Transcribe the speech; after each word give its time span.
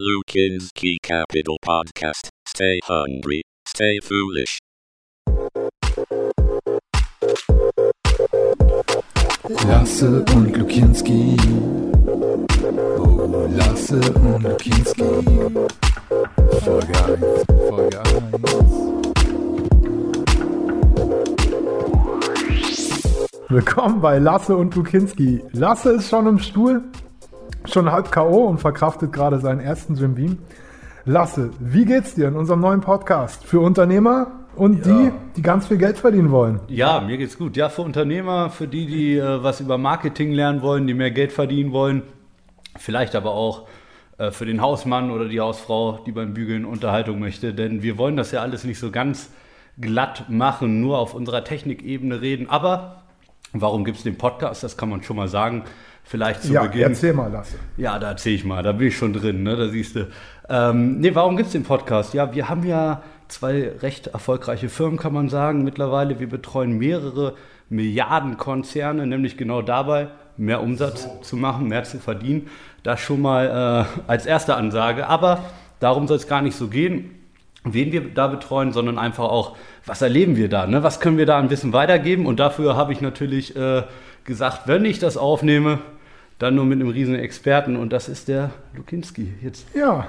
Lukinski 0.00 0.96
Capital 1.02 1.58
Podcast. 1.60 2.30
Stay 2.48 2.80
hungry, 2.88 3.42
stay 3.68 3.98
foolish. 4.02 4.58
Lasse 9.68 10.24
und 10.34 10.56
Lukinski. 10.56 11.36
Oh, 12.96 13.46
Lasse 13.54 14.00
und 14.12 14.42
Lukinski. 14.42 15.02
Folge 16.62 17.04
1, 17.04 17.20
Folge 17.68 18.00
1. 18.00 18.10
Willkommen 23.50 24.00
bei 24.00 24.18
Lasse 24.18 24.56
und 24.56 24.74
Lukinski. 24.74 25.42
Lasse 25.52 25.90
ist 25.96 26.08
schon 26.08 26.26
im 26.26 26.38
Stuhl, 26.38 26.90
schon 27.66 27.90
halb 27.92 28.10
K.O. 28.10 28.44
und 28.46 28.58
verkraftet 28.58 29.12
gerade 29.12 29.38
seinen 29.38 29.60
ersten 29.60 29.94
Jim 29.94 30.14
Beam. 30.14 30.38
Lasse, 31.04 31.50
wie 31.60 31.84
geht's 31.84 32.14
dir 32.14 32.28
in 32.28 32.36
unserem 32.36 32.60
neuen 32.60 32.80
Podcast 32.80 33.44
für 33.44 33.60
Unternehmer 33.60 34.32
und 34.54 34.84
Ja. 34.86 34.92
die, 34.94 35.12
die 35.36 35.42
ganz 35.42 35.66
viel 35.66 35.78
Geld 35.78 35.98
verdienen 35.98 36.30
wollen? 36.30 36.60
Ja, 36.68 37.00
mir 37.00 37.16
geht's 37.16 37.38
gut. 37.38 37.56
Ja, 37.56 37.68
für 37.68 37.82
Unternehmer, 37.82 38.50
für 38.50 38.68
die, 38.68 38.86
die 38.86 39.16
äh, 39.16 39.42
was 39.42 39.60
über 39.60 39.78
Marketing 39.78 40.32
lernen 40.32 40.62
wollen, 40.62 40.86
die 40.86 40.94
mehr 40.94 41.10
Geld 41.10 41.32
verdienen 41.32 41.72
wollen, 41.72 42.02
vielleicht 42.78 43.14
aber 43.16 43.30
auch 43.32 43.66
äh, 44.18 44.30
für 44.30 44.44
den 44.44 44.60
Hausmann 44.60 45.10
oder 45.10 45.26
die 45.28 45.40
Hausfrau, 45.40 46.00
die 46.06 46.12
beim 46.12 46.34
Bügeln 46.34 46.64
Unterhaltung 46.66 47.18
möchte, 47.18 47.54
denn 47.54 47.82
wir 47.82 47.96
wollen 47.96 48.16
das 48.16 48.30
ja 48.32 48.42
alles 48.42 48.64
nicht 48.64 48.78
so 48.78 48.90
ganz 48.90 49.30
glatt 49.80 50.26
machen, 50.28 50.80
nur 50.82 50.98
auf 50.98 51.14
unserer 51.14 51.44
Technikebene 51.44 52.20
reden. 52.20 52.50
Aber 52.50 53.02
warum 53.54 53.84
gibt's 53.84 54.02
den 54.02 54.18
Podcast? 54.18 54.62
Das 54.62 54.76
kann 54.76 54.90
man 54.90 55.02
schon 55.02 55.16
mal 55.16 55.28
sagen. 55.28 55.64
Vielleicht 56.10 56.42
zu 56.42 56.52
ja, 56.52 56.62
Beginn. 56.62 56.82
erzähl 56.82 57.12
mal, 57.12 57.30
Lasse. 57.30 57.54
Ja, 57.76 57.96
da 58.00 58.08
erzähl 58.08 58.34
ich 58.34 58.44
mal, 58.44 58.64
da 58.64 58.72
bin 58.72 58.88
ich 58.88 58.96
schon 58.96 59.12
drin, 59.12 59.44
ne? 59.44 59.54
da 59.54 59.68
siehst 59.68 59.94
du. 59.94 60.08
Ähm, 60.48 60.98
nee, 60.98 61.14
warum 61.14 61.36
gibt's 61.36 61.52
den 61.52 61.62
Podcast? 61.62 62.14
Ja, 62.14 62.34
wir 62.34 62.48
haben 62.48 62.64
ja 62.66 63.02
zwei 63.28 63.70
recht 63.80 64.08
erfolgreiche 64.08 64.68
Firmen, 64.68 64.98
kann 64.98 65.12
man 65.12 65.28
sagen, 65.28 65.62
mittlerweile. 65.62 66.18
Wir 66.18 66.28
betreuen 66.28 66.76
mehrere 66.76 67.34
Milliarden 67.68 68.38
Konzerne, 68.38 69.06
nämlich 69.06 69.36
genau 69.36 69.62
dabei, 69.62 70.08
mehr 70.36 70.60
Umsatz 70.62 71.06
zu 71.22 71.36
machen, 71.36 71.68
mehr 71.68 71.84
zu 71.84 72.00
verdienen. 72.00 72.48
Das 72.82 72.98
schon 72.98 73.20
mal 73.22 73.86
äh, 73.86 74.10
als 74.10 74.26
erste 74.26 74.56
Ansage. 74.56 75.06
Aber 75.06 75.44
darum 75.78 76.08
soll 76.08 76.16
es 76.16 76.26
gar 76.26 76.42
nicht 76.42 76.56
so 76.56 76.66
gehen, 76.66 77.14
wen 77.62 77.92
wir 77.92 78.12
da 78.12 78.26
betreuen, 78.26 78.72
sondern 78.72 78.98
einfach 78.98 79.28
auch, 79.28 79.56
was 79.86 80.02
erleben 80.02 80.34
wir 80.34 80.48
da, 80.48 80.66
ne? 80.66 80.82
was 80.82 80.98
können 80.98 81.18
wir 81.18 81.26
da 81.26 81.38
an 81.38 81.50
Wissen 81.50 81.72
weitergeben. 81.72 82.26
Und 82.26 82.40
dafür 82.40 82.74
habe 82.74 82.92
ich 82.92 83.00
natürlich 83.00 83.54
äh, 83.54 83.84
gesagt, 84.24 84.62
wenn 84.66 84.84
ich 84.84 84.98
das 84.98 85.16
aufnehme, 85.16 85.78
dann 86.40 86.54
nur 86.54 86.64
mit 86.64 86.80
einem 86.80 86.88
riesen 86.88 87.14
Experten 87.14 87.76
und 87.76 87.92
das 87.92 88.08
ist 88.08 88.26
der 88.26 88.50
Lukinski. 88.74 89.34
Jetzt 89.42 89.66
Ja, 89.74 90.06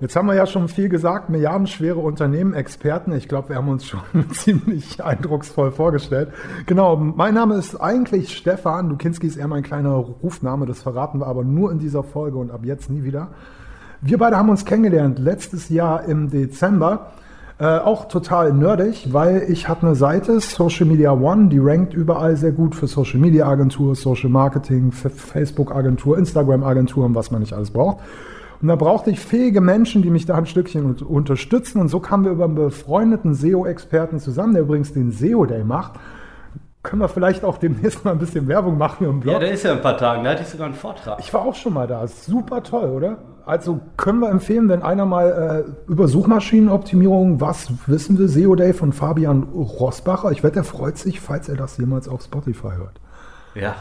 jetzt 0.00 0.16
haben 0.16 0.26
wir 0.26 0.34
ja 0.34 0.46
schon 0.46 0.68
viel 0.68 0.88
gesagt, 0.88 1.30
milliardenschwere 1.30 2.00
Unternehmen, 2.00 2.54
Experten. 2.54 3.12
Ich 3.12 3.28
glaube, 3.28 3.50
wir 3.50 3.56
haben 3.56 3.68
uns 3.68 3.86
schon 3.86 4.00
ziemlich 4.32 5.02
eindrucksvoll 5.02 5.70
vorgestellt. 5.70 6.30
Genau, 6.66 6.96
mein 6.96 7.34
Name 7.34 7.54
ist 7.54 7.76
eigentlich 7.76 8.36
Stefan. 8.36 8.90
Lukinski 8.90 9.28
ist 9.28 9.36
eher 9.36 9.46
mein 9.46 9.62
kleiner 9.62 9.94
Rufname, 9.94 10.66
das 10.66 10.82
verraten 10.82 11.20
wir 11.20 11.28
aber 11.28 11.44
nur 11.44 11.70
in 11.70 11.78
dieser 11.78 12.02
Folge 12.02 12.36
und 12.36 12.50
ab 12.50 12.64
jetzt 12.64 12.90
nie 12.90 13.04
wieder. 13.04 13.28
Wir 14.00 14.18
beide 14.18 14.36
haben 14.36 14.50
uns 14.50 14.64
kennengelernt 14.64 15.20
letztes 15.20 15.68
Jahr 15.68 16.04
im 16.04 16.30
Dezember. 16.30 17.12
Äh, 17.64 17.78
auch 17.78 18.08
total 18.08 18.52
nerdig, 18.52 19.08
weil 19.14 19.46
ich 19.48 19.70
habe 19.70 19.86
eine 19.86 19.94
Seite, 19.94 20.38
Social 20.38 20.84
Media 20.84 21.12
One, 21.12 21.48
die 21.48 21.58
rankt 21.58 21.94
überall 21.94 22.36
sehr 22.36 22.52
gut 22.52 22.74
für 22.74 22.86
Social 22.86 23.18
Media 23.18 23.48
Agentur, 23.48 23.94
Social 23.94 24.28
Marketing, 24.28 24.92
Facebook 24.92 25.74
Agentur, 25.74 26.18
Instagram 26.18 26.62
Agenturen, 26.62 27.14
was 27.14 27.30
man 27.30 27.40
nicht 27.40 27.54
alles 27.54 27.70
braucht. 27.70 28.00
Und 28.60 28.68
da 28.68 28.76
brauchte 28.76 29.10
ich 29.10 29.18
fähige 29.18 29.62
Menschen, 29.62 30.02
die 30.02 30.10
mich 30.10 30.26
da 30.26 30.34
ein 30.34 30.44
Stückchen 30.44 30.84
un- 30.84 30.96
unterstützen. 31.06 31.80
Und 31.80 31.88
so 31.88 32.00
kamen 32.00 32.24
wir 32.26 32.32
über 32.32 32.44
einen 32.44 32.54
befreundeten 32.54 33.32
SEO-Experten 33.32 34.18
zusammen, 34.18 34.52
der 34.52 34.64
übrigens 34.64 34.92
den 34.92 35.10
SEO 35.10 35.46
Day 35.46 35.64
macht. 35.64 35.92
Können 36.84 37.00
wir 37.00 37.08
vielleicht 37.08 37.44
auch 37.44 37.56
demnächst 37.56 38.04
mal 38.04 38.12
ein 38.12 38.18
bisschen 38.18 38.46
Werbung 38.46 38.76
machen 38.76 39.06
im 39.06 39.20
Blog? 39.20 39.32
Ja, 39.32 39.38
der 39.40 39.52
ist 39.52 39.64
ja 39.64 39.72
in 39.72 39.78
ein 39.78 39.82
paar 39.82 39.96
Tagen, 39.96 40.22
da 40.22 40.30
hatte 40.30 40.42
ich 40.42 40.48
sogar 40.48 40.66
einen 40.66 40.74
Vortrag. 40.74 41.18
Ich 41.18 41.32
war 41.32 41.40
auch 41.40 41.54
schon 41.54 41.72
mal 41.72 41.86
da. 41.86 42.06
Super 42.06 42.62
toll, 42.62 42.90
oder? 42.90 43.16
Also 43.46 43.80
können 43.96 44.20
wir 44.20 44.28
empfehlen, 44.28 44.68
wenn 44.68 44.82
einer 44.82 45.06
mal 45.06 45.64
äh, 45.66 45.90
über 45.90 46.08
Suchmaschinenoptimierung, 46.08 47.40
was 47.40 47.72
wissen 47.86 48.18
wir, 48.18 48.28
SEO 48.28 48.54
Day 48.54 48.74
von 48.74 48.92
Fabian 48.92 49.44
Rosbacher. 49.44 50.30
Ich 50.30 50.44
wette, 50.44 50.60
er 50.60 50.64
freut 50.64 50.98
sich, 50.98 51.20
falls 51.20 51.48
er 51.48 51.56
das 51.56 51.78
jemals 51.78 52.06
auf 52.06 52.22
Spotify 52.22 52.72
hört. 52.76 53.00
Ja, 53.54 53.76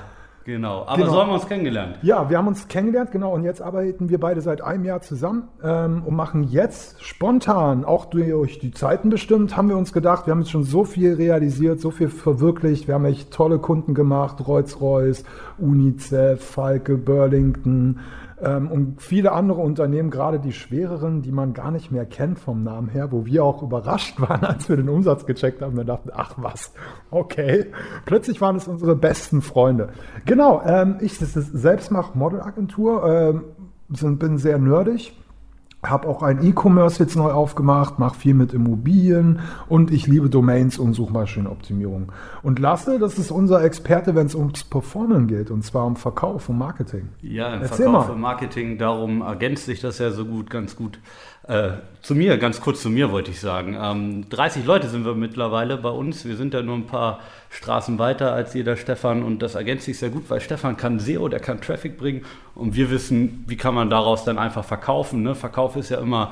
genau. 0.46 0.84
Aber 0.86 0.98
Genau. 0.98 1.12
so 1.12 1.22
haben 1.22 1.30
wir 1.30 1.36
uns 1.36 1.48
kennengelernt. 1.48 1.98
Ja, 2.02 2.30
wir 2.30 2.38
haben 2.38 2.48
uns 2.48 2.68
kennengelernt, 2.68 3.12
genau, 3.12 3.34
und 3.34 3.44
jetzt 3.44 3.62
arbeiten 3.62 4.10
wir 4.10 4.20
beide 4.20 4.42
seit 4.42 4.62
einem 4.62 4.86
Jahr 4.86 5.02
zusammen 5.02 5.48
ähm, 5.64 6.04
und 6.06 6.16
machen 6.16 6.44
jetzt 6.44 7.04
spontan, 7.04 7.86
auch 7.86 8.06
durch 8.06 8.60
die 8.60 8.72
Zeiten 8.72 9.10
bestimmt, 9.10 9.56
haben 9.58 9.70
wir 9.70 9.78
uns 9.78 9.94
gedacht, 9.94 10.28
wir 10.28 10.32
haben 10.32 10.40
jetzt 10.42 10.52
schon 10.52 10.64
so 10.64 10.84
viel 10.84 11.14
realisiert, 11.14 11.80
so 11.80 11.92
viel 11.92 12.10
verwirklicht, 12.10 12.88
wir 12.88 12.96
haben 12.96 13.06
echt 13.06 13.32
tolle 13.32 13.60
Kunden 13.60 13.94
gemacht, 13.94 14.46
Rolls-Royce, 14.48 15.24
UNICEF, 15.60 16.44
Falke, 16.44 16.98
Burlington 16.98 18.00
und 18.44 19.02
viele 19.02 19.32
andere 19.32 19.62
Unternehmen, 19.62 20.10
gerade 20.10 20.40
die 20.40 20.52
schwereren, 20.52 21.22
die 21.22 21.32
man 21.32 21.54
gar 21.54 21.72
nicht 21.72 21.92
mehr 21.92 22.06
kennt 22.06 22.40
vom 22.40 22.64
Namen 22.64 22.90
her, 22.90 23.12
wo 23.12 23.26
wir 23.26 23.44
auch 23.44 23.64
überrascht 23.64 24.20
waren, 24.22 24.44
als 24.44 24.70
wir 24.70 24.76
den 24.76 24.90
Umsatz 24.90 25.26
gecheckt 25.26 25.62
haben, 25.62 25.78
wir 25.78 25.84
dachten, 25.84 26.10
ach 26.14 26.36
was, 26.38 26.74
okay. 27.12 27.68
Plötzlich 28.06 28.42
waren 28.42 28.56
es 28.56 28.68
unsere 28.68 28.96
besten 28.96 29.42
Freunde. 29.42 29.90
Genau, 30.26 30.62
ähm, 30.66 30.98
ich 31.00 31.18
selbst 31.18 31.92
mache 31.92 32.18
Modelagentur, 32.18 33.06
ähm, 33.06 33.44
bin 34.20 34.38
sehr 34.38 34.58
nerdig, 34.58 35.16
habe 35.84 36.08
auch 36.08 36.24
ein 36.24 36.44
E-Commerce 36.44 37.02
jetzt 37.04 37.16
neu 37.16 37.32
aufgemacht, 37.32 38.00
mache 38.00 38.18
viel 38.18 38.34
mit 38.34 38.54
Immobilien 38.54 39.40
und 39.68 39.92
ich 39.92 40.08
liebe 40.08 40.30
Domains 40.30 40.78
und 40.78 40.94
Suchmaschinenoptimierung. 40.94 42.12
Und 42.42 42.60
Lasse, 42.60 43.00
das 43.00 43.18
ist 43.18 43.32
unser 43.32 43.64
Experte, 43.64 44.16
wenn 44.16 44.28
es 44.28 44.36
ums 44.36 44.64
Performen 44.64 45.28
geht, 45.28 45.52
und 45.52 45.64
zwar 45.64 45.86
um 45.86 45.96
Verkauf 45.96 46.50
und 46.50 46.58
Marketing. 46.58 47.10
Ja, 47.22 47.54
im 47.54 47.62
Erzähl 47.62 47.86
Verkauf 47.86 48.08
mal. 48.08 48.14
und 48.14 48.22
Marketing, 48.22 48.78
darum 48.78 49.22
ergänzt 49.22 49.66
sich 49.66 49.82
das 49.82 50.00
ja 50.00 50.12
so 50.12 50.26
gut, 50.26 50.50
ganz 50.50 50.76
gut. 50.76 51.00
Äh, 51.48 51.72
zu 52.02 52.16
mir, 52.16 52.38
ganz 52.38 52.62
kurz 52.62 52.82
zu 52.82 52.90
mir 52.90 53.12
wollte 53.12 53.32
ich 53.32 53.42
sagen. 53.42 53.78
Ähm, 53.80 54.30
30 54.30 54.66
Leute 54.66 54.88
sind 54.88 55.06
wir 55.06 55.14
mittlerweile 55.14 55.76
bei 55.78 55.90
uns. 55.90 56.24
Wir 56.24 56.38
sind 56.38 56.54
ja 56.54 56.62
nur 56.62 56.76
ein 56.76 56.88
paar 56.88 57.20
Straßen 57.50 58.00
weiter 58.00 58.34
als 58.34 58.54
jeder 58.54 58.78
Stefan 58.78 59.24
und 59.24 59.42
das 59.42 59.56
ergänzt 59.56 59.86
sich 59.86 59.98
sehr 60.00 60.10
gut, 60.10 60.30
weil 60.30 60.40
Stefan 60.40 60.78
kann 60.78 61.00
SEO, 61.00 61.28
der 61.28 61.42
kann 61.42 61.60
Traffic 61.60 61.98
bringen 61.98 62.22
und 62.56 62.76
wir 62.76 62.90
wissen, 62.90 63.44
wie 63.48 63.58
kann 63.58 63.76
man 63.76 63.90
daraus 63.90 64.24
dann 64.24 64.38
einfach 64.38 64.64
verkaufen. 64.64 65.22
Ne? 65.22 65.36
Verkauf 65.36 65.76
ist 65.76 65.90
ja 65.90 66.00
immer 66.00 66.32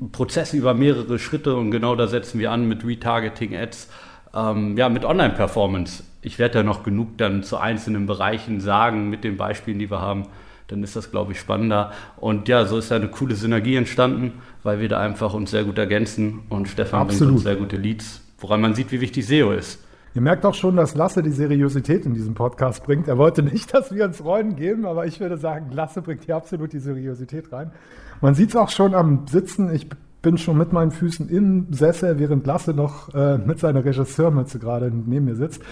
ein 0.00 0.12
Prozess 0.12 0.54
über 0.54 0.74
mehrere 0.74 1.18
Schritte 1.18 1.56
und 1.56 1.72
genau 1.72 1.96
da 1.96 2.06
setzen 2.06 2.38
wir 2.38 2.52
an 2.52 2.68
mit 2.68 2.84
Retargeting 2.84 3.56
Ads. 3.56 3.88
Ähm, 4.34 4.76
ja, 4.78 4.88
mit 4.88 5.04
Online-Performance. 5.04 6.04
Ich 6.22 6.38
werde 6.38 6.58
ja 6.58 6.62
noch 6.62 6.84
genug 6.84 7.18
dann 7.18 7.42
zu 7.42 7.58
einzelnen 7.58 8.06
Bereichen 8.06 8.60
sagen 8.60 9.10
mit 9.10 9.24
den 9.24 9.36
Beispielen, 9.36 9.78
die 9.78 9.90
wir 9.90 10.00
haben. 10.00 10.28
Dann 10.68 10.82
ist 10.82 10.96
das, 10.96 11.10
glaube 11.10 11.32
ich, 11.32 11.40
spannender. 11.40 11.92
Und 12.16 12.48
ja, 12.48 12.64
so 12.64 12.78
ist 12.78 12.90
ja 12.90 12.96
eine 12.96 13.08
coole 13.08 13.34
Synergie 13.34 13.76
entstanden, 13.76 14.40
weil 14.62 14.80
wir 14.80 14.88
da 14.88 15.00
einfach 15.00 15.34
uns 15.34 15.50
sehr 15.50 15.64
gut 15.64 15.78
ergänzen 15.78 16.40
und 16.48 16.68
Stefan 16.68 17.06
bringt 17.06 17.12
Absolut. 17.12 17.34
uns 17.34 17.42
sehr 17.42 17.56
gute 17.56 17.76
Leads, 17.76 18.22
woran 18.38 18.60
man 18.60 18.74
sieht, 18.74 18.92
wie 18.92 19.00
wichtig 19.00 19.26
SEO 19.26 19.52
ist. 19.52 19.82
Ihr 20.14 20.20
merkt 20.20 20.44
auch 20.44 20.54
schon, 20.54 20.76
dass 20.76 20.94
Lasse 20.94 21.22
die 21.22 21.30
Seriosität 21.30 22.04
in 22.04 22.12
diesem 22.12 22.34
Podcast 22.34 22.84
bringt. 22.84 23.08
Er 23.08 23.16
wollte 23.16 23.42
nicht, 23.42 23.72
dass 23.72 23.94
wir 23.94 24.04
uns 24.04 24.22
Rollen 24.22 24.56
geben, 24.56 24.84
aber 24.84 25.06
ich 25.06 25.20
würde 25.20 25.38
sagen, 25.38 25.70
Lasse 25.72 26.02
bringt 26.02 26.24
hier 26.24 26.36
absolut 26.36 26.72
die 26.72 26.80
Seriosität 26.80 27.50
rein. 27.50 27.72
Man 28.20 28.34
sieht 28.34 28.50
es 28.50 28.56
auch 28.56 28.68
schon 28.68 28.94
am 28.94 29.26
Sitzen. 29.26 29.74
Ich 29.74 29.88
bin 30.22 30.38
schon 30.38 30.56
mit 30.56 30.72
meinen 30.72 30.92
Füßen 30.92 31.28
im 31.28 31.66
Sessel, 31.72 32.18
während 32.18 32.46
Lasse 32.46 32.72
noch 32.72 33.12
äh, 33.12 33.38
mit 33.38 33.58
seiner 33.58 33.84
Regisseurmütze 33.84 34.60
gerade 34.60 34.90
neben 34.90 35.24
mir 35.24 35.34
sitzt. 35.34 35.62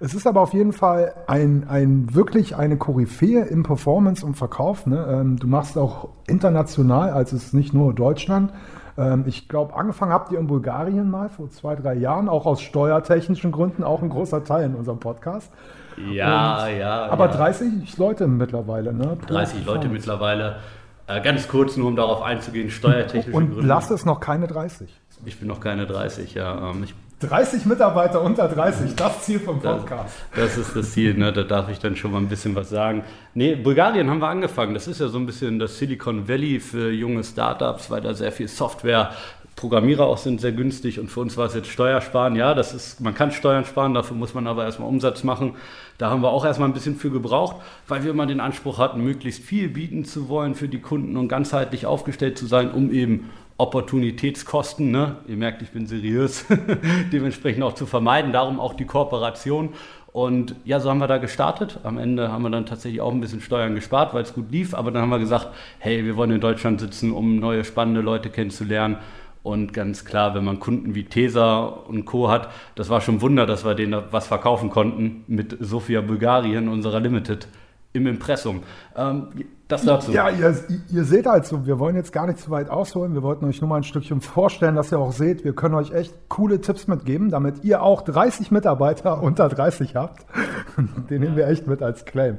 Es 0.00 0.14
ist 0.14 0.26
aber 0.26 0.40
auf 0.40 0.52
jeden 0.52 0.72
Fall 0.72 1.14
ein, 1.28 1.66
ein 1.68 2.12
wirklich 2.14 2.56
eine 2.56 2.76
Koryphäe 2.76 3.44
im 3.44 3.62
Performance 3.62 4.26
und 4.26 4.34
Verkauf. 4.34 4.86
Ne? 4.86 5.06
Ähm, 5.08 5.36
du 5.38 5.46
machst 5.46 5.78
auch 5.78 6.08
international, 6.26 7.10
also 7.10 7.36
es 7.36 7.44
ist 7.44 7.54
nicht 7.54 7.72
nur 7.72 7.94
Deutschland. 7.94 8.52
Ähm, 8.98 9.24
ich 9.26 9.48
glaube, 9.48 9.74
angefangen 9.76 10.12
habt 10.12 10.32
ihr 10.32 10.40
in 10.40 10.48
Bulgarien 10.48 11.08
mal 11.08 11.28
vor 11.28 11.48
zwei, 11.50 11.76
drei 11.76 11.94
Jahren, 11.94 12.28
auch 12.28 12.46
aus 12.46 12.60
steuertechnischen 12.60 13.52
Gründen, 13.52 13.84
auch 13.84 14.02
ein 14.02 14.10
großer 14.10 14.42
Teil 14.42 14.66
in 14.66 14.74
unserem 14.74 14.98
Podcast. 14.98 15.52
Ja, 16.10 16.68
ja. 16.68 17.06
Aber 17.06 17.26
ja. 17.26 17.32
30 17.32 17.96
Leute 17.98 18.26
mittlerweile, 18.26 18.92
ne? 18.92 19.16
Pro 19.20 19.34
30 19.34 19.66
Leute 19.66 19.88
mittlerweile. 19.88 20.56
Äh, 21.10 21.20
ganz 21.22 21.48
kurz, 21.48 21.76
nur 21.76 21.88
um 21.88 21.96
darauf 21.96 22.22
einzugehen, 22.22 22.70
steuertechnische 22.70 23.36
Und 23.36 23.50
Gründe. 23.52 23.66
Lasse 23.66 23.94
ist 23.94 24.06
noch 24.06 24.20
keine 24.20 24.46
30. 24.46 24.88
Ich 25.24 25.38
bin 25.38 25.48
noch 25.48 25.60
keine 25.60 25.86
30, 25.86 26.34
ja. 26.34 26.70
Ähm, 26.70 26.84
ich 26.84 26.94
30 27.20 27.66
Mitarbeiter 27.66 28.22
unter 28.22 28.48
30, 28.48 28.94
das 28.96 29.22
Ziel 29.22 29.40
vom 29.40 29.60
Das, 29.60 29.80
Podcast. 29.80 30.16
das 30.34 30.56
ist 30.56 30.74
das 30.74 30.92
Ziel, 30.92 31.12
ne? 31.14 31.32
da 31.34 31.42
darf 31.42 31.68
ich 31.68 31.78
dann 31.78 31.94
schon 31.94 32.12
mal 32.12 32.18
ein 32.18 32.28
bisschen 32.28 32.54
was 32.54 32.70
sagen. 32.70 33.04
Nee, 33.34 33.56
Bulgarien 33.56 34.08
haben 34.08 34.20
wir 34.20 34.28
angefangen. 34.28 34.72
Das 34.72 34.88
ist 34.88 35.00
ja 35.00 35.08
so 35.08 35.18
ein 35.18 35.26
bisschen 35.26 35.58
das 35.58 35.76
Silicon 35.76 36.28
Valley 36.28 36.60
für 36.60 36.90
junge 36.90 37.22
Startups, 37.22 37.90
weil 37.90 38.00
da 38.00 38.14
sehr 38.14 38.32
viel 38.32 38.48
Software 38.48 39.10
Programmierer 39.60 40.06
auch 40.06 40.16
sind 40.16 40.40
sehr 40.40 40.52
günstig 40.52 40.98
und 40.98 41.08
für 41.08 41.20
uns 41.20 41.36
war 41.36 41.44
es 41.44 41.54
jetzt 41.54 41.68
Steuersparen. 41.68 42.34
Ja, 42.34 42.54
das 42.54 42.72
ist, 42.72 43.00
man 43.00 43.14
kann 43.14 43.30
Steuern 43.30 43.66
sparen, 43.66 43.92
dafür 43.92 44.16
muss 44.16 44.32
man 44.32 44.46
aber 44.46 44.64
erstmal 44.64 44.88
Umsatz 44.88 45.22
machen. 45.22 45.54
Da 45.98 46.08
haben 46.08 46.22
wir 46.22 46.30
auch 46.30 46.46
erstmal 46.46 46.68
ein 46.70 46.72
bisschen 46.72 46.96
für 46.96 47.10
gebraucht, 47.10 47.56
weil 47.86 48.02
wir 48.02 48.10
immer 48.10 48.24
den 48.24 48.40
Anspruch 48.40 48.78
hatten, 48.78 49.02
möglichst 49.02 49.42
viel 49.42 49.68
bieten 49.68 50.06
zu 50.06 50.30
wollen 50.30 50.54
für 50.54 50.66
die 50.66 50.80
Kunden 50.80 51.18
und 51.18 51.28
ganzheitlich 51.28 51.84
aufgestellt 51.84 52.38
zu 52.38 52.46
sein, 52.46 52.70
um 52.70 52.90
eben 52.90 53.28
Opportunitätskosten, 53.58 54.90
ne? 54.90 55.16
ihr 55.28 55.36
merkt, 55.36 55.60
ich 55.60 55.68
bin 55.68 55.86
seriös, 55.86 56.46
dementsprechend 57.12 57.62
auch 57.62 57.74
zu 57.74 57.84
vermeiden. 57.84 58.32
Darum 58.32 58.58
auch 58.58 58.72
die 58.72 58.86
Kooperation. 58.86 59.74
Und 60.12 60.56
ja, 60.64 60.80
so 60.80 60.88
haben 60.88 60.98
wir 60.98 61.06
da 61.06 61.18
gestartet. 61.18 61.78
Am 61.82 61.98
Ende 61.98 62.32
haben 62.32 62.42
wir 62.42 62.50
dann 62.50 62.64
tatsächlich 62.64 63.02
auch 63.02 63.12
ein 63.12 63.20
bisschen 63.20 63.42
Steuern 63.42 63.74
gespart, 63.74 64.14
weil 64.14 64.22
es 64.22 64.32
gut 64.32 64.50
lief. 64.50 64.72
Aber 64.72 64.90
dann 64.90 65.02
haben 65.02 65.10
wir 65.10 65.18
gesagt, 65.18 65.48
hey, 65.78 66.02
wir 66.04 66.16
wollen 66.16 66.30
in 66.30 66.40
Deutschland 66.40 66.80
sitzen, 66.80 67.12
um 67.12 67.38
neue 67.38 67.62
spannende 67.62 68.00
Leute 68.00 68.30
kennenzulernen. 68.30 68.96
Und 69.42 69.72
ganz 69.72 70.04
klar, 70.04 70.34
wenn 70.34 70.44
man 70.44 70.60
Kunden 70.60 70.94
wie 70.94 71.04
Tesa 71.04 71.60
und 71.64 72.04
Co. 72.04 72.28
hat, 72.28 72.50
das 72.74 72.90
war 72.90 73.00
schon 73.00 73.16
ein 73.16 73.20
Wunder, 73.22 73.46
dass 73.46 73.64
wir 73.64 73.74
denen 73.74 74.02
was 74.10 74.26
verkaufen 74.26 74.68
konnten 74.68 75.24
mit 75.28 75.56
Sofia 75.60 76.02
Bulgarien, 76.02 76.68
unserer 76.68 77.00
Limited, 77.00 77.48
im 77.92 78.06
Impressum. 78.06 78.62
Ähm, 78.96 79.28
das 79.70 79.84
dazu. 79.84 80.10
Ja, 80.10 80.30
ihr, 80.30 80.56
ihr 80.90 81.04
seht 81.04 81.28
also, 81.28 81.64
wir 81.64 81.78
wollen 81.78 81.94
jetzt 81.94 82.12
gar 82.12 82.26
nicht 82.26 82.40
zu 82.40 82.50
weit 82.50 82.70
ausholen. 82.70 83.14
Wir 83.14 83.22
wollten 83.22 83.44
euch 83.44 83.60
nur 83.60 83.68
mal 83.70 83.76
ein 83.76 83.84
Stückchen 83.84 84.20
vorstellen, 84.20 84.74
dass 84.74 84.90
ihr 84.90 84.98
auch 84.98 85.12
seht, 85.12 85.44
wir 85.44 85.54
können 85.54 85.76
euch 85.76 85.92
echt 85.92 86.12
coole 86.28 86.60
Tipps 86.60 86.88
mitgeben, 86.88 87.30
damit 87.30 87.62
ihr 87.62 87.82
auch 87.82 88.02
30 88.02 88.50
Mitarbeiter 88.50 89.22
unter 89.22 89.48
30 89.48 89.94
habt. 89.94 90.26
Den 91.10 91.20
nehmen 91.20 91.36
wir 91.36 91.46
echt 91.46 91.66
mit 91.66 91.82
als 91.82 92.04
Claim. 92.04 92.38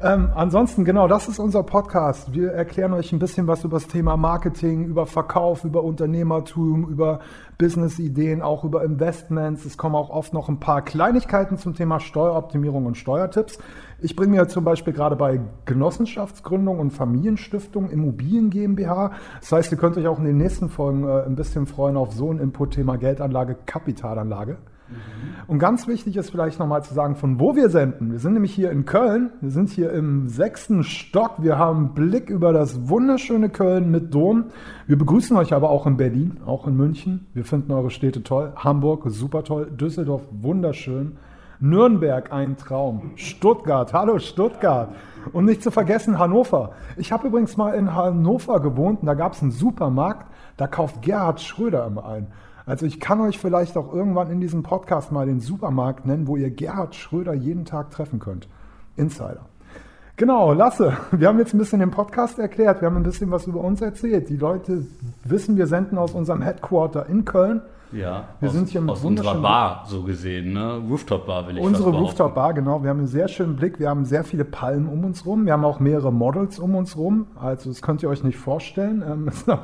Ähm, 0.00 0.30
ansonsten, 0.34 0.84
genau, 0.84 1.08
das 1.08 1.28
ist 1.28 1.40
unser 1.40 1.64
Podcast. 1.64 2.32
Wir 2.32 2.52
erklären 2.52 2.92
euch 2.92 3.12
ein 3.12 3.18
bisschen 3.18 3.46
was 3.48 3.64
über 3.64 3.78
das 3.78 3.88
Thema 3.88 4.16
Marketing, 4.16 4.84
über 4.84 5.06
Verkauf, 5.06 5.64
über 5.64 5.82
Unternehmertum, 5.82 6.88
über 6.88 7.20
Business-Ideen, 7.58 8.40
auch 8.40 8.64
über 8.64 8.84
Investments. 8.84 9.64
Es 9.64 9.76
kommen 9.76 9.96
auch 9.96 10.10
oft 10.10 10.32
noch 10.32 10.48
ein 10.48 10.60
paar 10.60 10.82
Kleinigkeiten 10.82 11.58
zum 11.58 11.74
Thema 11.74 11.98
Steueroptimierung 11.98 12.86
und 12.86 12.96
Steuertipps. 12.96 13.58
Ich 14.00 14.14
bringe 14.14 14.36
mir 14.36 14.46
zum 14.46 14.64
Beispiel 14.64 14.92
gerade 14.92 15.16
bei 15.16 15.40
Genossenschaftsgründung 15.64 16.78
und 16.78 16.92
Familienstiftung 16.92 17.90
Immobilien 17.90 18.50
GmbH. 18.50 19.10
Das 19.40 19.50
heißt, 19.50 19.72
ihr 19.72 19.78
könnt 19.78 19.96
euch 19.96 20.06
auch 20.06 20.20
in 20.20 20.24
den 20.24 20.36
nächsten 20.36 20.68
Folgen 20.68 21.02
äh, 21.02 21.24
ein 21.24 21.34
bisschen 21.34 21.66
freuen 21.66 21.96
auf 21.96 22.12
so 22.12 22.32
ein 22.32 22.38
Input-Thema 22.38 22.96
Geldanlage, 22.96 23.56
Kapitalanlage. 23.66 24.58
Mhm. 24.90 25.28
Und 25.48 25.58
ganz 25.58 25.88
wichtig 25.88 26.16
ist 26.16 26.30
vielleicht 26.30 26.58
nochmal 26.58 26.82
zu 26.82 26.92
sagen, 26.94 27.16
von 27.16 27.40
wo 27.40 27.56
wir 27.56 27.70
senden. 27.70 28.12
Wir 28.12 28.18
sind 28.18 28.34
nämlich 28.34 28.52
hier 28.52 28.70
in 28.70 28.84
Köln. 28.84 29.30
Wir 29.40 29.50
sind 29.50 29.70
hier 29.70 29.92
im 29.92 30.28
sechsten 30.28 30.84
Stock. 30.84 31.36
Wir 31.38 31.58
haben 31.58 31.94
Blick 31.94 32.28
über 32.28 32.52
das 32.52 32.88
wunderschöne 32.88 33.48
Köln 33.48 33.90
mit 33.90 34.12
Dom. 34.14 34.46
Wir 34.86 34.98
begrüßen 34.98 35.36
euch 35.36 35.54
aber 35.54 35.70
auch 35.70 35.86
in 35.86 35.96
Berlin, 35.96 36.38
auch 36.44 36.66
in 36.66 36.76
München. 36.76 37.26
Wir 37.32 37.44
finden 37.44 37.72
eure 37.72 37.90
Städte 37.90 38.22
toll. 38.22 38.52
Hamburg, 38.56 39.04
super 39.06 39.44
toll. 39.44 39.70
Düsseldorf, 39.70 40.22
wunderschön. 40.30 41.16
Nürnberg 41.60 42.32
ein 42.32 42.56
Traum. 42.56 43.12
Stuttgart, 43.16 43.92
hallo 43.92 44.18
Stuttgart. 44.18 44.94
Und 45.32 45.44
nicht 45.44 45.62
zu 45.62 45.70
vergessen 45.70 46.18
Hannover. 46.18 46.72
Ich 46.96 47.10
habe 47.10 47.26
übrigens 47.26 47.56
mal 47.56 47.74
in 47.74 47.94
Hannover 47.94 48.60
gewohnt 48.60 49.00
und 49.00 49.06
da 49.06 49.14
gab 49.14 49.32
es 49.32 49.42
einen 49.42 49.50
Supermarkt, 49.50 50.26
da 50.56 50.66
kauft 50.66 51.02
Gerhard 51.02 51.40
Schröder 51.40 51.86
immer 51.86 52.06
ein. 52.06 52.28
Also 52.68 52.84
ich 52.84 53.00
kann 53.00 53.18
euch 53.22 53.38
vielleicht 53.38 53.78
auch 53.78 53.94
irgendwann 53.94 54.30
in 54.30 54.42
diesem 54.42 54.62
Podcast 54.62 55.10
mal 55.10 55.24
den 55.24 55.40
Supermarkt 55.40 56.04
nennen, 56.04 56.26
wo 56.26 56.36
ihr 56.36 56.50
Gerhard 56.50 56.94
Schröder 56.94 57.32
jeden 57.32 57.64
Tag 57.64 57.90
treffen 57.90 58.18
könnt. 58.18 58.46
Insider. 58.94 59.46
Genau, 60.16 60.52
Lasse, 60.52 60.94
wir 61.12 61.28
haben 61.28 61.38
jetzt 61.38 61.54
ein 61.54 61.58
bisschen 61.58 61.80
den 61.80 61.90
Podcast 61.90 62.38
erklärt, 62.38 62.82
wir 62.82 62.86
haben 62.86 62.98
ein 62.98 63.04
bisschen 63.04 63.30
was 63.30 63.46
über 63.46 63.60
uns 63.60 63.80
erzählt. 63.80 64.28
Die 64.28 64.36
Leute 64.36 64.84
wissen, 65.24 65.56
wir 65.56 65.66
senden 65.66 65.96
aus 65.96 66.12
unserem 66.12 66.42
Headquarter 66.42 67.06
in 67.06 67.24
Köln. 67.24 67.62
Ja, 67.92 68.28
wir 68.40 68.48
aus, 68.48 68.54
sind 68.54 68.68
hier 68.68 68.86
aus 68.86 69.02
unserer 69.02 69.40
Bar 69.40 69.84
so 69.86 70.02
gesehen, 70.02 70.52
ne? 70.52 70.82
Rooftop 70.88 71.26
Bar 71.26 71.46
will 71.46 71.56
ich 71.56 71.64
Unsere 71.64 71.90
Rooftop 71.90 72.34
Bar, 72.34 72.52
genau. 72.52 72.82
Wir 72.82 72.90
haben 72.90 72.98
einen 72.98 73.06
sehr 73.06 73.28
schönen 73.28 73.56
Blick. 73.56 73.78
Wir 73.78 73.88
haben 73.88 74.04
sehr 74.04 74.24
viele 74.24 74.44
Palmen 74.44 74.88
um 74.88 75.04
uns 75.04 75.24
rum. 75.24 75.46
Wir 75.46 75.54
haben 75.54 75.64
auch 75.64 75.80
mehrere 75.80 76.12
Models 76.12 76.58
um 76.58 76.74
uns 76.74 76.96
rum. 76.96 77.28
Also 77.40 77.70
das 77.70 77.80
könnt 77.80 78.02
ihr 78.02 78.10
euch 78.10 78.22
nicht 78.22 78.36
vorstellen. 78.36 79.02
Ähm, 79.06 79.30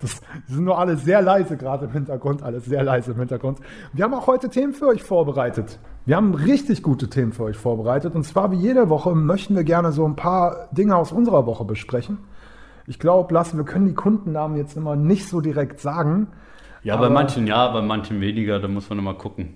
das, 0.00 0.20
sind 0.46 0.64
nur 0.64 0.78
alle 0.78 0.96
sehr 0.96 1.20
leise 1.20 1.56
gerade 1.56 1.86
im 1.86 1.92
Hintergrund, 1.92 2.42
alles 2.42 2.64
sehr 2.64 2.82
leise 2.82 3.12
im 3.12 3.18
Hintergrund. 3.18 3.58
Wir 3.92 4.04
haben 4.04 4.14
auch 4.14 4.26
heute 4.26 4.48
Themen 4.48 4.72
für 4.72 4.86
euch 4.86 5.02
vorbereitet. 5.02 5.78
Wir 6.06 6.16
haben 6.16 6.34
richtig 6.34 6.82
gute 6.82 7.10
Themen 7.10 7.32
für 7.32 7.44
euch 7.44 7.56
vorbereitet. 7.56 8.14
Und 8.14 8.24
zwar 8.24 8.50
wie 8.52 8.56
jede 8.56 8.88
Woche 8.88 9.14
möchten 9.14 9.54
wir 9.54 9.64
gerne 9.64 9.92
so 9.92 10.06
ein 10.06 10.16
paar 10.16 10.68
Dinge 10.72 10.96
aus 10.96 11.12
unserer 11.12 11.44
Woche 11.44 11.64
besprechen. 11.64 12.18
Ich 12.86 12.98
glaube, 12.98 13.34
Lasse, 13.34 13.56
wir 13.56 13.64
können 13.64 13.86
die 13.86 13.94
Kundennamen 13.94 14.56
jetzt 14.56 14.76
immer 14.76 14.96
nicht 14.96 15.28
so 15.28 15.40
direkt 15.40 15.80
sagen. 15.80 16.28
Ja, 16.82 16.94
aber 16.94 17.08
bei 17.08 17.14
manchen 17.14 17.46
ja, 17.46 17.68
bei 17.68 17.82
manchen 17.82 18.20
weniger, 18.20 18.58
da 18.58 18.68
muss 18.68 18.88
man 18.88 18.98
immer 18.98 19.14
gucken, 19.14 19.54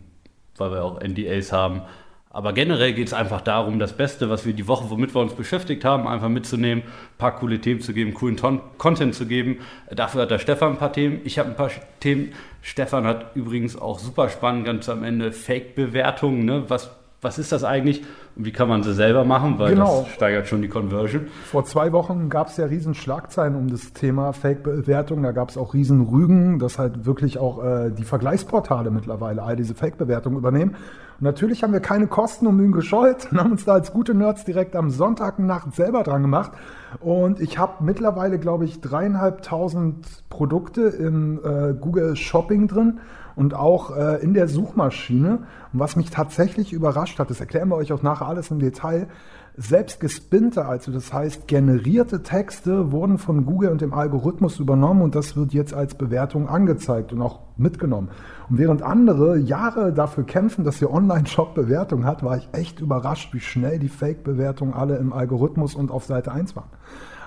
weil 0.56 0.72
wir 0.72 0.84
auch 0.84 1.00
NDAs 1.00 1.52
haben. 1.52 1.82
Aber 2.30 2.52
generell 2.52 2.92
geht 2.94 3.06
es 3.06 3.14
einfach 3.14 3.40
darum, 3.40 3.78
das 3.78 3.96
Beste, 3.96 4.28
was 4.28 4.44
wir 4.44 4.54
die 4.54 4.66
Woche, 4.66 4.90
womit 4.90 5.14
wir 5.14 5.20
uns 5.20 5.34
beschäftigt 5.34 5.84
haben, 5.84 6.08
einfach 6.08 6.28
mitzunehmen, 6.28 6.82
ein 6.82 7.18
paar 7.18 7.36
coole 7.36 7.60
Themen 7.60 7.80
zu 7.80 7.94
geben, 7.94 8.12
coolen 8.12 8.36
Ton 8.36 8.60
Content 8.76 9.14
zu 9.14 9.26
geben. 9.26 9.60
Dafür 9.90 10.22
hat 10.22 10.32
der 10.32 10.40
Stefan 10.40 10.72
ein 10.72 10.78
paar 10.78 10.92
Themen. 10.92 11.20
Ich 11.24 11.38
habe 11.38 11.50
ein 11.50 11.56
paar 11.56 11.70
Themen. 12.00 12.32
Stefan 12.60 13.04
hat 13.06 13.36
übrigens 13.36 13.76
auch 13.76 14.00
super 14.00 14.28
spannend 14.28 14.66
ganz 14.66 14.88
am 14.88 15.04
Ende 15.04 15.30
Fake-Bewertungen. 15.30 16.44
Ne? 16.44 16.64
Was 16.68 16.90
was 17.24 17.38
ist 17.38 17.50
das 17.50 17.64
eigentlich 17.64 18.02
und 18.36 18.44
wie 18.44 18.52
kann 18.52 18.68
man 18.68 18.82
sie 18.82 18.94
selber 18.94 19.24
machen, 19.24 19.58
weil 19.58 19.70
genau. 19.74 20.02
das 20.02 20.14
steigert 20.14 20.48
schon 20.48 20.60
die 20.60 20.68
Conversion. 20.68 21.28
Vor 21.44 21.64
zwei 21.64 21.92
Wochen 21.92 22.28
gab 22.28 22.48
es 22.48 22.56
ja 22.56 22.66
riesen 22.66 22.94
Schlagzeilen 22.94 23.54
um 23.54 23.68
das 23.68 23.92
Thema 23.92 24.32
Fake-Bewertung, 24.32 25.22
da 25.22 25.30
gab 25.30 25.50
es 25.50 25.56
auch 25.56 25.72
riesen 25.72 26.02
Rügen, 26.02 26.58
dass 26.58 26.78
halt 26.78 27.06
wirklich 27.06 27.38
auch 27.38 27.62
äh, 27.62 27.90
die 27.90 28.02
Vergleichsportale 28.02 28.90
mittlerweile 28.90 29.42
all 29.42 29.54
diese 29.54 29.74
Fake-Bewertungen 29.74 30.36
übernehmen. 30.36 30.72
Und 30.72 31.22
natürlich 31.22 31.62
haben 31.62 31.72
wir 31.72 31.80
keine 31.80 32.08
Kosten 32.08 32.48
und 32.48 32.56
Mühen 32.56 32.72
gescheut 32.72 33.28
und 33.30 33.38
haben 33.38 33.52
uns 33.52 33.64
da 33.64 33.74
als 33.74 33.92
gute 33.92 34.14
Nerds 34.14 34.44
direkt 34.44 34.74
am 34.74 34.90
Sonntagnacht 34.90 35.74
selber 35.74 36.02
dran 36.02 36.22
gemacht. 36.22 36.52
Und 37.00 37.40
ich 37.40 37.58
habe 37.58 37.84
mittlerweile, 37.84 38.40
glaube 38.40 38.64
ich, 38.64 38.80
dreieinhalbtausend 38.80 40.28
Produkte 40.28 40.82
im 40.82 41.38
äh, 41.38 41.74
Google 41.74 42.16
Shopping 42.16 42.66
drin 42.66 42.98
und 43.36 43.54
auch 43.54 43.96
äh, 43.96 44.22
in 44.22 44.34
der 44.34 44.48
Suchmaschine. 44.48 45.38
Und 45.72 45.80
was 45.80 45.96
mich 45.96 46.10
tatsächlich 46.10 46.72
überrascht 46.72 47.18
hat, 47.18 47.30
das 47.30 47.40
erklären 47.40 47.68
wir 47.68 47.76
euch 47.76 47.92
auch 47.92 48.02
nachher 48.02 48.28
alles 48.28 48.50
im 48.50 48.58
Detail, 48.58 49.08
selbst 49.56 50.00
gespinnte, 50.00 50.66
also 50.66 50.90
das 50.90 51.12
heißt 51.12 51.46
generierte 51.46 52.24
Texte 52.24 52.90
wurden 52.90 53.18
von 53.18 53.46
Google 53.46 53.70
und 53.70 53.80
dem 53.80 53.94
Algorithmus 53.94 54.58
übernommen 54.58 55.02
und 55.02 55.14
das 55.14 55.36
wird 55.36 55.52
jetzt 55.52 55.72
als 55.72 55.94
Bewertung 55.94 56.48
angezeigt 56.48 57.12
und 57.12 57.22
auch 57.22 57.38
mitgenommen. 57.56 58.08
Und 58.50 58.58
während 58.58 58.82
andere 58.82 59.38
Jahre 59.38 59.92
dafür 59.92 60.24
kämpfen, 60.24 60.64
dass 60.64 60.82
ihr 60.82 60.90
Online-Shop 60.90 61.54
Bewertung 61.54 62.04
hat, 62.04 62.24
war 62.24 62.36
ich 62.36 62.48
echt 62.50 62.80
überrascht, 62.80 63.32
wie 63.32 63.40
schnell 63.40 63.78
die 63.78 63.88
Fake-Bewertungen 63.88 64.74
alle 64.74 64.96
im 64.96 65.12
Algorithmus 65.12 65.76
und 65.76 65.92
auf 65.92 66.04
Seite 66.04 66.32
1 66.32 66.56
waren. 66.56 66.70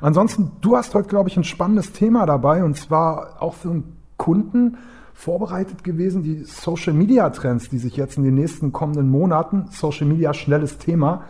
Ansonsten, 0.02 0.52
du 0.60 0.76
hast 0.76 0.94
heute, 0.96 1.08
glaube 1.08 1.30
ich, 1.30 1.38
ein 1.38 1.46
spannendes 1.46 1.94
Thema 1.94 2.26
dabei 2.26 2.64
und 2.64 2.76
zwar 2.76 3.42
auch 3.42 3.54
für 3.54 3.70
einen 3.70 3.98
Kunden, 4.18 4.78
vorbereitet 5.18 5.84
gewesen, 5.84 6.22
die 6.22 6.44
Social 6.44 6.94
Media 6.94 7.28
Trends, 7.32 7.70
die 7.70 7.80
sich 7.80 7.98
jetzt 7.98 8.18
in 8.18 8.24
den 8.24 8.36
nächsten 8.36 8.72
kommenden 8.72 9.10
Monaten, 9.10 9.66
Social 9.72 10.06
Media 10.06 10.32
schnelles 10.32 10.78
Thema, 10.78 11.24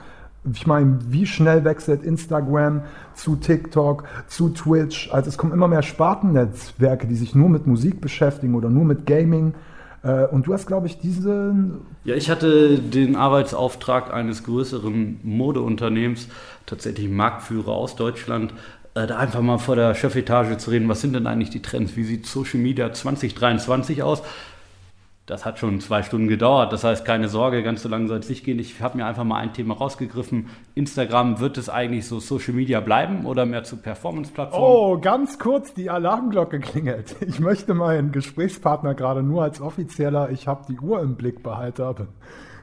ich 0.54 0.68
meine, 0.68 1.00
wie 1.10 1.26
schnell 1.26 1.64
wechselt 1.64 2.04
Instagram 2.04 2.82
zu 3.14 3.38
TikTok, 3.38 4.04
zu 4.28 4.50
Twitch? 4.50 5.12
Also 5.12 5.30
es 5.30 5.38
kommen 5.38 5.54
immer 5.54 5.68
mehr 5.68 5.84
Spartennetzwerke, 5.84 7.08
die 7.08 7.16
sich 7.16 7.34
nur 7.34 7.50
mit 7.50 7.66
Musik 7.66 8.02
beschäftigen 8.02 8.56
oder 8.56 8.70
nur 8.70 8.86
mit 8.86 9.06
Gaming. 9.06 9.54
Äh, 10.04 10.26
und 10.28 10.48
du 10.48 10.54
hast, 10.54 10.68
glaube 10.68 10.88
ich, 10.88 11.00
diese. 11.00 11.54
Ja, 12.04 12.16
ich 12.16 12.30
hatte 12.30 12.80
den 12.80 13.16
Arbeitsauftrag 13.16 14.14
eines 14.14 14.44
größeren 14.44 15.20
Modeunternehmens, 15.24 16.28
tatsächlich 16.66 17.10
Marktführer 17.10 17.72
aus 17.72 17.96
Deutschland, 17.96 18.54
da 19.06 19.18
einfach 19.18 19.42
mal 19.42 19.58
vor 19.58 19.76
der 19.76 19.94
Chefetage 19.94 20.58
zu 20.58 20.72
reden, 20.72 20.90
was 20.90 21.02
sind 21.02 21.14
denn 21.14 21.28
eigentlich 21.28 21.50
die 21.50 21.62
Trends? 21.62 21.96
Wie 21.96 22.04
sieht 22.04 22.26
Social 22.26 22.60
Media 22.60 22.92
2023 22.92 24.02
aus? 24.02 24.24
Das 25.28 25.44
hat 25.44 25.60
schon 25.60 25.82
zwei 25.82 26.04
Stunden 26.04 26.30
gedauert. 26.30 26.72
Das 26.72 26.86
heißt, 26.86 27.04
keine 27.04 27.28
Sorge, 27.28 27.62
ganz 27.62 27.84
so 27.84 27.90
lange 27.90 28.08
soll 28.08 28.20
es 28.20 28.30
nicht 28.30 28.46
gehen. 28.46 28.60
Ich 28.60 28.80
habe 28.82 28.98
mir 28.98 29.06
einfach 29.06 29.26
mal 29.26 29.40
ein 29.40 29.52
Thema 29.52 29.74
rausgegriffen. 29.74 30.48
Instagram, 30.74 31.42
wird 31.42 31.58
es 31.58 31.68
eigentlich 31.68 32.08
so 32.08 32.22
Social 32.22 32.54
Media 32.54 32.80
bleiben 32.80 33.26
oder 33.26 33.46
mehr 33.46 33.66
zu 33.66 33.76
Performance-Plattformen? 33.76 34.66
Oh, 34.66 34.98
ganz 35.02 35.38
kurz, 35.38 35.74
die 35.74 35.90
Alarmglocke 35.90 36.62
klingelt. 36.62 37.18
Ich 37.20 37.42
möchte 37.42 37.74
meinen 37.74 38.14
Gesprächspartner 38.14 38.96
gerade 38.96 39.22
nur 39.22 39.44
als 39.44 39.60
offizieller, 39.60 40.30
ich 40.32 40.48
habe 40.48 40.64
die 40.70 40.80
Uhr 40.80 41.02
im 41.02 41.18
Blick 41.18 41.44
behalten. 41.44 42.08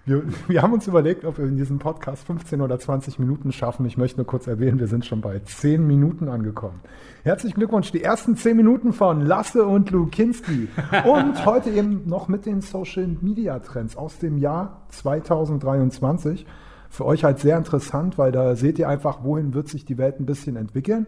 Wir, 0.06 0.23
wir, 0.49 0.61
haben 0.61 0.75
uns 0.75 0.87
überlegt, 0.87 1.25
ob 1.25 1.38
wir 1.38 1.46
in 1.46 1.56
diesem 1.56 1.78
Podcast 1.78 2.26
15 2.26 2.61
oder 2.61 2.78
20 2.78 3.18
Minuten 3.18 3.52
schaffen. 3.52 3.87
Ich 3.87 3.96
möchte 3.96 4.18
nur 4.18 4.26
kurz 4.26 4.46
erwähnen, 4.46 4.78
wir 4.78 4.87
sind 4.87 5.06
schon 5.06 5.23
bei 5.23 5.38
10 5.38 5.87
Minuten 5.87 6.28
angekommen. 6.28 6.80
Herzlichen 7.23 7.54
Glückwunsch, 7.54 7.90
die 7.90 8.02
ersten 8.02 8.37
10 8.37 8.54
Minuten 8.54 8.92
von 8.92 9.23
Lasse 9.23 9.64
und 9.64 9.90
Lukinski. 9.90 10.68
Und 11.06 11.46
heute 11.46 11.70
eben 11.70 12.02
noch 12.06 12.28
mit 12.28 12.44
den 12.44 12.61
Social 12.61 13.16
Media 13.23 13.58
Trends 13.61 13.96
aus 13.96 14.18
dem 14.18 14.37
Jahr 14.37 14.82
2023. 14.90 16.44
Für 16.90 17.06
euch 17.06 17.25
halt 17.25 17.38
sehr 17.38 17.56
interessant, 17.56 18.18
weil 18.18 18.30
da 18.30 18.56
seht 18.56 18.78
ihr 18.78 18.90
einfach, 18.90 19.25
wohin 19.25 19.54
wird 19.54 19.68
sich 19.68 19.87
die 19.87 19.96
Welt 19.96 20.20
ein 20.20 20.26
bisschen 20.26 20.56
entwickeln. 20.56 21.06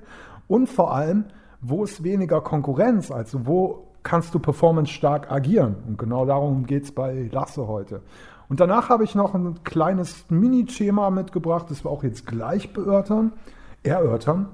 Und 0.49 0.71
vor 0.71 0.95
allem, 0.95 1.26
wo 1.61 1.85
ist 1.85 2.03
weniger 2.03 2.41
Konkurrenz? 2.41 3.11
Also 3.11 3.45
wo 3.45 3.87
kannst 4.07 4.33
du 4.33 4.38
performance-stark 4.38 5.33
agieren. 5.33 5.76
Und 5.88 5.99
genau 5.99 6.25
darum 6.25 6.65
geht 6.65 6.85
es 6.85 6.93
bei 6.93 7.29
Lasse 7.33 7.67
heute. 7.67 8.03
Und 8.49 8.61
danach 8.61 8.88
habe 8.88 9.05
ich 9.05 9.15
noch 9.15 9.35
ein 9.35 9.62
kleines 9.65 10.25
Mini-Schema 10.29 11.11
mitgebracht, 11.11 11.67
das 11.69 11.85
wir 11.85 11.91
auch 11.91 12.05
jetzt 12.05 12.26
gleich 12.26 12.73
beörtern, 12.73 13.33
erörtern. 13.83 14.49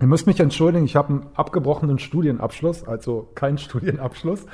Ihr 0.00 0.06
müsst 0.06 0.26
mich 0.26 0.40
entschuldigen, 0.40 0.86
ich 0.86 0.96
habe 0.96 1.08
einen 1.08 1.26
abgebrochenen 1.34 1.98
Studienabschluss, 1.98 2.88
also 2.88 3.28
keinen 3.34 3.58
Studienabschluss. 3.58 4.46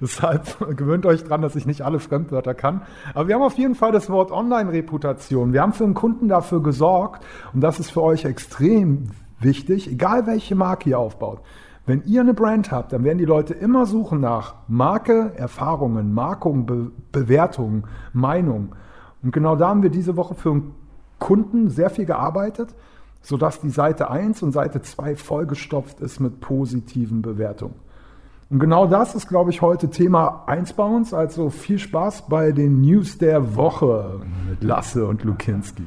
Deshalb 0.00 0.58
gewöhnt 0.76 1.04
euch 1.04 1.24
dran, 1.24 1.42
dass 1.42 1.56
ich 1.56 1.66
nicht 1.66 1.82
alle 1.82 2.00
Fremdwörter 2.00 2.54
kann. 2.54 2.82
Aber 3.12 3.28
wir 3.28 3.34
haben 3.34 3.42
auf 3.42 3.58
jeden 3.58 3.74
Fall 3.74 3.92
das 3.92 4.08
Wort 4.08 4.32
Online-Reputation. 4.32 5.52
Wir 5.52 5.60
haben 5.60 5.74
für 5.74 5.84
einen 5.84 5.94
Kunden 5.94 6.28
dafür 6.28 6.62
gesorgt, 6.62 7.22
und 7.52 7.60
das 7.60 7.80
ist 7.80 7.90
für 7.90 8.02
euch 8.02 8.24
extrem 8.24 9.10
wichtig, 9.40 9.90
egal 9.90 10.26
welche 10.26 10.54
Marke 10.54 10.88
ihr 10.88 10.98
aufbaut. 10.98 11.40
Wenn 11.86 12.02
ihr 12.06 12.22
eine 12.22 12.34
Brand 12.34 12.72
habt, 12.72 12.92
dann 12.92 13.04
werden 13.04 13.18
die 13.18 13.24
Leute 13.24 13.54
immer 13.54 13.86
suchen 13.86 14.20
nach 14.20 14.54
Marke, 14.68 15.32
Erfahrungen, 15.36 16.14
Markung, 16.14 16.66
Be 16.66 16.90
Bewertungen, 17.12 17.84
Meinung. 18.12 18.74
Und 19.22 19.32
genau 19.32 19.56
da 19.56 19.68
haben 19.68 19.82
wir 19.82 19.90
diese 19.90 20.16
Woche 20.16 20.34
für 20.34 20.50
einen 20.50 20.74
Kunden 21.18 21.68
sehr 21.68 21.90
viel 21.90 22.06
gearbeitet 22.06 22.74
sodass 23.24 23.60
die 23.60 23.70
Seite 23.70 24.10
1 24.10 24.42
und 24.42 24.52
Seite 24.52 24.82
2 24.82 25.16
vollgestopft 25.16 26.00
ist 26.00 26.20
mit 26.20 26.40
positiven 26.40 27.22
Bewertungen. 27.22 27.74
Und 28.50 28.58
genau 28.58 28.86
das 28.86 29.14
ist, 29.14 29.28
glaube 29.28 29.50
ich, 29.50 29.62
heute 29.62 29.88
Thema 29.88 30.44
1 30.46 30.74
bei 30.74 30.84
uns. 30.84 31.14
Also 31.14 31.48
viel 31.48 31.78
Spaß 31.78 32.28
bei 32.28 32.52
den 32.52 32.82
News 32.82 33.16
der 33.16 33.56
Woche 33.56 34.20
mit 34.48 34.62
Lasse 34.62 35.06
und 35.06 35.24
Lukinski. 35.24 35.84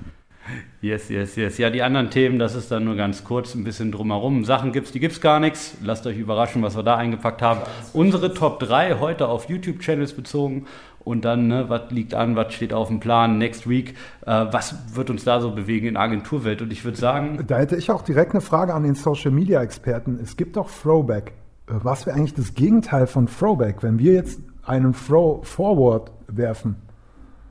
Yes, 0.87 1.09
yes, 1.09 1.35
yes. 1.35 1.57
Ja, 1.57 1.69
die 1.69 1.83
anderen 1.83 2.09
Themen, 2.11 2.39
das 2.39 2.55
ist 2.55 2.71
dann 2.71 2.85
nur 2.85 2.95
ganz 2.95 3.25
kurz 3.25 3.53
ein 3.55 3.65
bisschen 3.65 3.91
drumherum. 3.91 4.45
Sachen 4.45 4.71
gibt 4.71 4.85
es, 4.85 4.93
die 4.93 5.01
gibt 5.01 5.15
es 5.15 5.19
gar 5.19 5.41
nichts. 5.41 5.75
Lasst 5.83 6.07
euch 6.07 6.17
überraschen, 6.17 6.61
was 6.61 6.77
wir 6.77 6.83
da 6.83 6.95
eingepackt 6.95 7.41
haben. 7.41 7.59
Unsere 7.91 8.33
Top 8.33 8.61
3 8.61 8.99
heute 9.01 9.27
auf 9.27 9.49
YouTube-Channels 9.49 10.13
bezogen 10.13 10.65
und 10.99 11.25
dann, 11.25 11.49
ne, 11.49 11.65
was 11.67 11.91
liegt 11.91 12.13
an, 12.13 12.37
was 12.37 12.53
steht 12.53 12.71
auf 12.71 12.87
dem 12.87 13.01
Plan, 13.01 13.37
next 13.37 13.67
week, 13.67 13.95
äh, 14.25 14.45
was 14.49 14.95
wird 14.95 15.09
uns 15.09 15.25
da 15.25 15.41
so 15.41 15.51
bewegen 15.51 15.87
in 15.87 15.97
Agenturwelt? 15.97 16.61
Und 16.61 16.71
ich 16.71 16.85
würde 16.85 16.97
sagen. 16.97 17.43
Da 17.45 17.57
hätte 17.57 17.75
ich 17.75 17.91
auch 17.91 18.01
direkt 18.01 18.31
eine 18.31 18.39
Frage 18.39 18.73
an 18.73 18.83
den 18.83 18.95
Social 18.95 19.31
Media 19.31 19.61
Experten. 19.61 20.17
Es 20.23 20.37
gibt 20.37 20.55
doch 20.55 20.69
Throwback. 20.71 21.33
Äh, 21.67 21.73
was 21.83 22.05
wäre 22.05 22.15
eigentlich 22.15 22.33
das 22.33 22.53
Gegenteil 22.53 23.07
von 23.07 23.27
Throwback, 23.27 23.83
wenn 23.83 23.99
wir 23.99 24.13
jetzt 24.13 24.39
einen 24.63 24.93
Throw 24.93 25.45
Forward 25.45 26.13
werfen? 26.29 26.86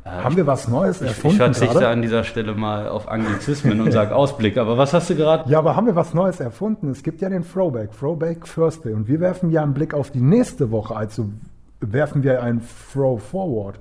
Haben 0.06 0.36
wir 0.36 0.46
was 0.46 0.68
Neues 0.68 1.02
erfunden? 1.02 1.36
Ich 1.36 1.36
verzichte 1.38 1.74
gerade? 1.74 1.88
an 1.88 2.00
dieser 2.00 2.22
Stelle 2.22 2.54
mal 2.54 2.88
auf 2.88 3.08
Anglizismen 3.08 3.80
und 3.80 3.90
sage 3.90 4.14
Ausblick. 4.14 4.56
Aber 4.56 4.78
was 4.78 4.92
hast 4.94 5.10
du 5.10 5.16
gerade? 5.16 5.50
Ja, 5.50 5.58
aber 5.58 5.74
haben 5.74 5.86
wir 5.86 5.96
was 5.96 6.14
Neues 6.14 6.38
erfunden? 6.38 6.90
Es 6.90 7.02
gibt 7.02 7.20
ja 7.20 7.28
den 7.28 7.42
Throwback, 7.42 7.90
Throwback 7.98 8.44
Thursday. 8.44 8.92
Und 8.92 9.08
wir 9.08 9.18
werfen 9.18 9.50
ja 9.50 9.64
einen 9.64 9.74
Blick 9.74 9.94
auf 9.94 10.12
die 10.12 10.20
nächste 10.20 10.70
Woche. 10.70 10.94
Also 10.94 11.30
werfen 11.80 12.22
wir 12.22 12.40
ein 12.40 12.62
Throw 12.92 13.20
Forward. 13.20 13.80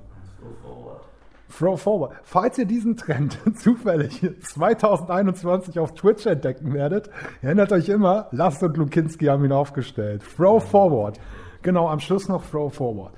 Throw 1.56 1.80
Forward. 1.80 2.12
Falls 2.24 2.58
ihr 2.58 2.66
diesen 2.66 2.96
Trend 2.96 3.38
zufällig 3.56 4.28
2021 4.42 5.78
auf 5.78 5.94
Twitch 5.94 6.26
entdecken 6.26 6.74
werdet, 6.74 7.08
erinnert 7.40 7.70
euch 7.70 7.88
immer, 7.88 8.26
Last 8.32 8.64
und 8.64 8.76
Lukinski 8.76 9.26
haben 9.26 9.44
ihn 9.44 9.52
aufgestellt. 9.52 10.22
Throw 10.36 10.62
Forward. 10.62 11.20
Genau, 11.62 11.88
am 11.88 12.00
Schluss 12.00 12.28
noch 12.28 12.44
Throw 12.50 12.74
Forward. 12.74 13.12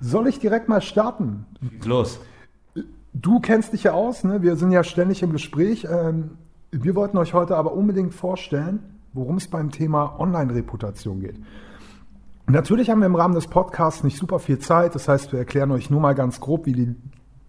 Soll 0.00 0.28
ich 0.28 0.38
direkt 0.38 0.68
mal 0.68 0.80
starten? 0.80 1.46
Los. 1.84 2.20
Du 3.14 3.38
kennst 3.38 3.72
dich 3.72 3.84
ja 3.84 3.92
aus, 3.92 4.24
ne? 4.24 4.42
wir 4.42 4.56
sind 4.56 4.72
ja 4.72 4.82
ständig 4.82 5.22
im 5.22 5.30
Gespräch. 5.30 5.86
Ähm, 5.88 6.32
wir 6.72 6.96
wollten 6.96 7.16
euch 7.16 7.32
heute 7.32 7.56
aber 7.56 7.72
unbedingt 7.72 8.12
vorstellen, 8.12 8.80
worum 9.12 9.36
es 9.36 9.46
beim 9.46 9.70
Thema 9.70 10.18
Online-Reputation 10.18 11.20
geht. 11.20 11.36
Natürlich 12.48 12.90
haben 12.90 12.98
wir 12.98 13.06
im 13.06 13.14
Rahmen 13.14 13.34
des 13.34 13.46
Podcasts 13.46 14.02
nicht 14.02 14.18
super 14.18 14.40
viel 14.40 14.58
Zeit. 14.58 14.96
Das 14.96 15.06
heißt, 15.06 15.30
wir 15.30 15.38
erklären 15.38 15.70
euch 15.70 15.90
nur 15.90 16.00
mal 16.00 16.14
ganz 16.14 16.40
grob, 16.40 16.66
wie 16.66 16.72
die 16.72 16.96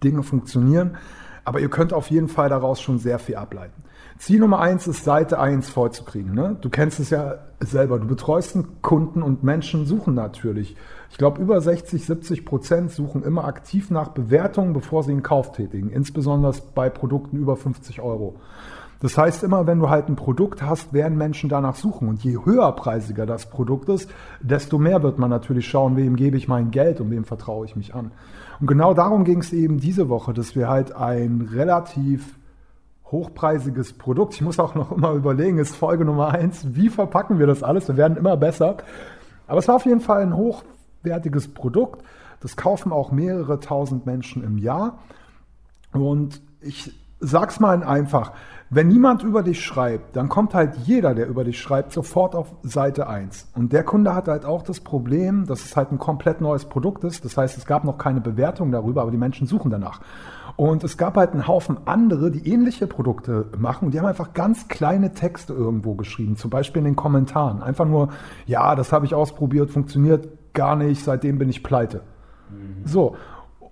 Dinge 0.04 0.22
funktionieren. 0.22 0.98
Aber 1.44 1.60
ihr 1.60 1.70
könnt 1.70 1.94
auf 1.94 2.12
jeden 2.12 2.28
Fall 2.28 2.50
daraus 2.50 2.80
schon 2.80 3.00
sehr 3.00 3.18
viel 3.18 3.36
ableiten. 3.36 3.84
Ziel 4.18 4.40
Nummer 4.40 4.60
eins 4.60 4.88
ist, 4.88 5.04
Seite 5.04 5.40
eins 5.40 5.70
vollzukriegen. 5.70 6.34
Ne? 6.34 6.56
Du 6.62 6.70
kennst 6.70 7.00
es 7.00 7.10
ja 7.10 7.36
selber. 7.60 8.00
Du 8.00 8.08
betreust 8.08 8.56
einen 8.56 8.82
Kunden 8.82 9.22
und 9.22 9.44
Menschen 9.44 9.86
suchen 9.86 10.14
natürlich. 10.14 10.76
Ich 11.12 11.18
glaube, 11.18 11.42
über 11.42 11.60
60, 11.60 12.06
70 12.06 12.46
Prozent 12.46 12.92
suchen 12.92 13.24
immer 13.24 13.46
aktiv 13.46 13.92
nach 13.92 14.10
Bewertungen, 14.10 14.74
bevor 14.74 15.04
sie 15.04 15.12
einen 15.12 15.24
Kauf 15.24 15.52
tätigen. 15.52 15.90
Insbesondere 15.90 16.54
bei 16.74 16.90
Produkten 16.90 17.38
über 17.38 17.58
50 17.58 18.02
Euro. 18.02 18.36
Das 19.02 19.18
heißt, 19.18 19.44
immer 19.44 19.68
wenn 19.68 19.80
du 19.80 19.90
halt 19.90 20.08
ein 20.08 20.16
Produkt 20.16 20.62
hast, 20.62 20.94
werden 20.94 21.18
Menschen 21.18 21.50
danach 21.50 21.76
suchen. 21.76 22.08
Und 22.08 22.24
je 22.24 22.38
höherpreisiger 22.44 23.26
das 23.26 23.50
Produkt 23.50 23.90
ist, 23.90 24.10
desto 24.40 24.78
mehr 24.78 25.04
wird 25.04 25.20
man 25.20 25.30
natürlich 25.30 25.68
schauen, 25.68 25.98
wem 25.98 26.16
gebe 26.16 26.38
ich 26.38 26.48
mein 26.48 26.72
Geld 26.72 27.02
und 27.02 27.12
wem 27.12 27.26
vertraue 27.26 27.66
ich 27.66 27.76
mich 27.76 27.94
an. 27.94 28.12
Und 28.62 28.68
genau 28.68 28.94
darum 28.94 29.26
ging 29.26 29.40
es 29.40 29.52
eben 29.52 29.80
diese 29.80 30.08
Woche, 30.08 30.34
dass 30.34 30.56
wir 30.56 30.70
halt 30.70 30.96
ein 30.96 31.50
relativ 31.52 32.36
hochpreisiges 33.12 33.94
Produkt, 33.94 34.34
ich 34.34 34.42
muss 34.42 34.60
auch 34.60 34.76
noch 34.76 34.92
immer 34.92 35.12
überlegen, 35.12 35.58
ist 35.58 35.76
Folge 35.76 36.06
Nummer 36.06 36.30
eins, 36.30 36.76
wie 36.76 36.90
verpacken 36.90 37.40
wir 37.40 37.48
das 37.48 37.64
alles? 37.64 37.88
Wir 37.88 37.98
werden 37.98 38.18
immer 38.18 38.38
besser. 38.38 38.78
Aber 39.48 39.60
es 39.60 39.68
war 39.68 39.76
auf 39.76 39.86
jeden 39.86 40.02
Fall 40.02 40.22
ein 40.22 40.36
hochwertiges 40.36 41.54
Produkt. 41.54 42.04
Das 42.42 42.56
kaufen 42.56 42.92
auch 42.92 43.12
mehrere 43.12 43.60
tausend 43.60 44.06
Menschen 44.06 44.44
im 44.44 44.58
Jahr. 44.58 45.00
Und 45.94 46.42
ich 46.62 46.94
sag's 47.20 47.60
mal 47.60 47.84
einfach, 47.84 48.34
wenn 48.70 48.88
niemand 48.88 49.24
über 49.24 49.44
dich 49.44 49.64
schreibt, 49.64 50.16
dann 50.16 50.28
kommt 50.28 50.54
halt 50.54 50.76
jeder, 50.84 51.14
der 51.14 51.28
über 51.28 51.44
dich 51.44 51.62
schreibt, 51.62 51.94
sofort 51.94 52.36
auf 52.36 52.54
Seite 52.64 53.08
1. 53.08 53.52
Und 53.56 53.72
der 53.72 53.84
Kunde 53.84 54.16
hat 54.16 54.28
halt 54.28 54.44
auch 54.44 54.64
das 54.64 54.80
Problem, 54.80 55.46
dass 55.46 55.64
es 55.64 55.78
halt 55.78 55.92
ein 55.92 56.00
komplett 56.00 56.42
neues 56.42 56.66
Produkt 56.66 57.04
ist. 57.04 57.24
Das 57.24 57.38
heißt, 57.38 57.58
es 57.58 57.66
gab 57.66 57.84
noch 57.84 57.98
keine 57.98 58.22
Bewertung 58.22 58.72
darüber, 58.72 59.04
aber 59.04 59.12
die 59.12 59.18
Menschen 59.18 59.46
suchen 59.46 59.70
danach. 59.70 60.02
Und 60.58 60.86
es 60.86 60.98
gab 60.98 61.18
halt 61.18 61.32
einen 61.32 61.48
Haufen 61.48 61.78
andere, 61.86 62.32
die 62.32 62.50
ähnliche 62.50 62.88
Produkte 62.88 63.48
machen. 63.58 63.86
Und 63.86 63.94
die 63.94 64.00
haben 64.00 64.06
einfach 64.06 64.34
ganz 64.34 64.68
kleine 64.68 65.14
Texte 65.14 65.54
irgendwo 65.54 65.96
geschrieben, 65.96 66.38
zum 66.38 66.50
Beispiel 66.50 66.80
in 66.80 66.86
den 66.86 66.96
Kommentaren. 66.96 67.62
Einfach 67.62 67.86
nur, 67.86 68.10
ja, 68.46 68.76
das 68.76 68.94
habe 68.94 69.06
ich 69.06 69.14
ausprobiert, 69.14 69.70
funktioniert 69.70 70.30
gar 70.54 70.76
nicht, 70.78 71.04
seitdem 71.04 71.38
bin 71.38 71.50
ich 71.50 71.62
pleite. 71.62 72.02
Mhm. 72.50 72.86
So. 72.88 73.16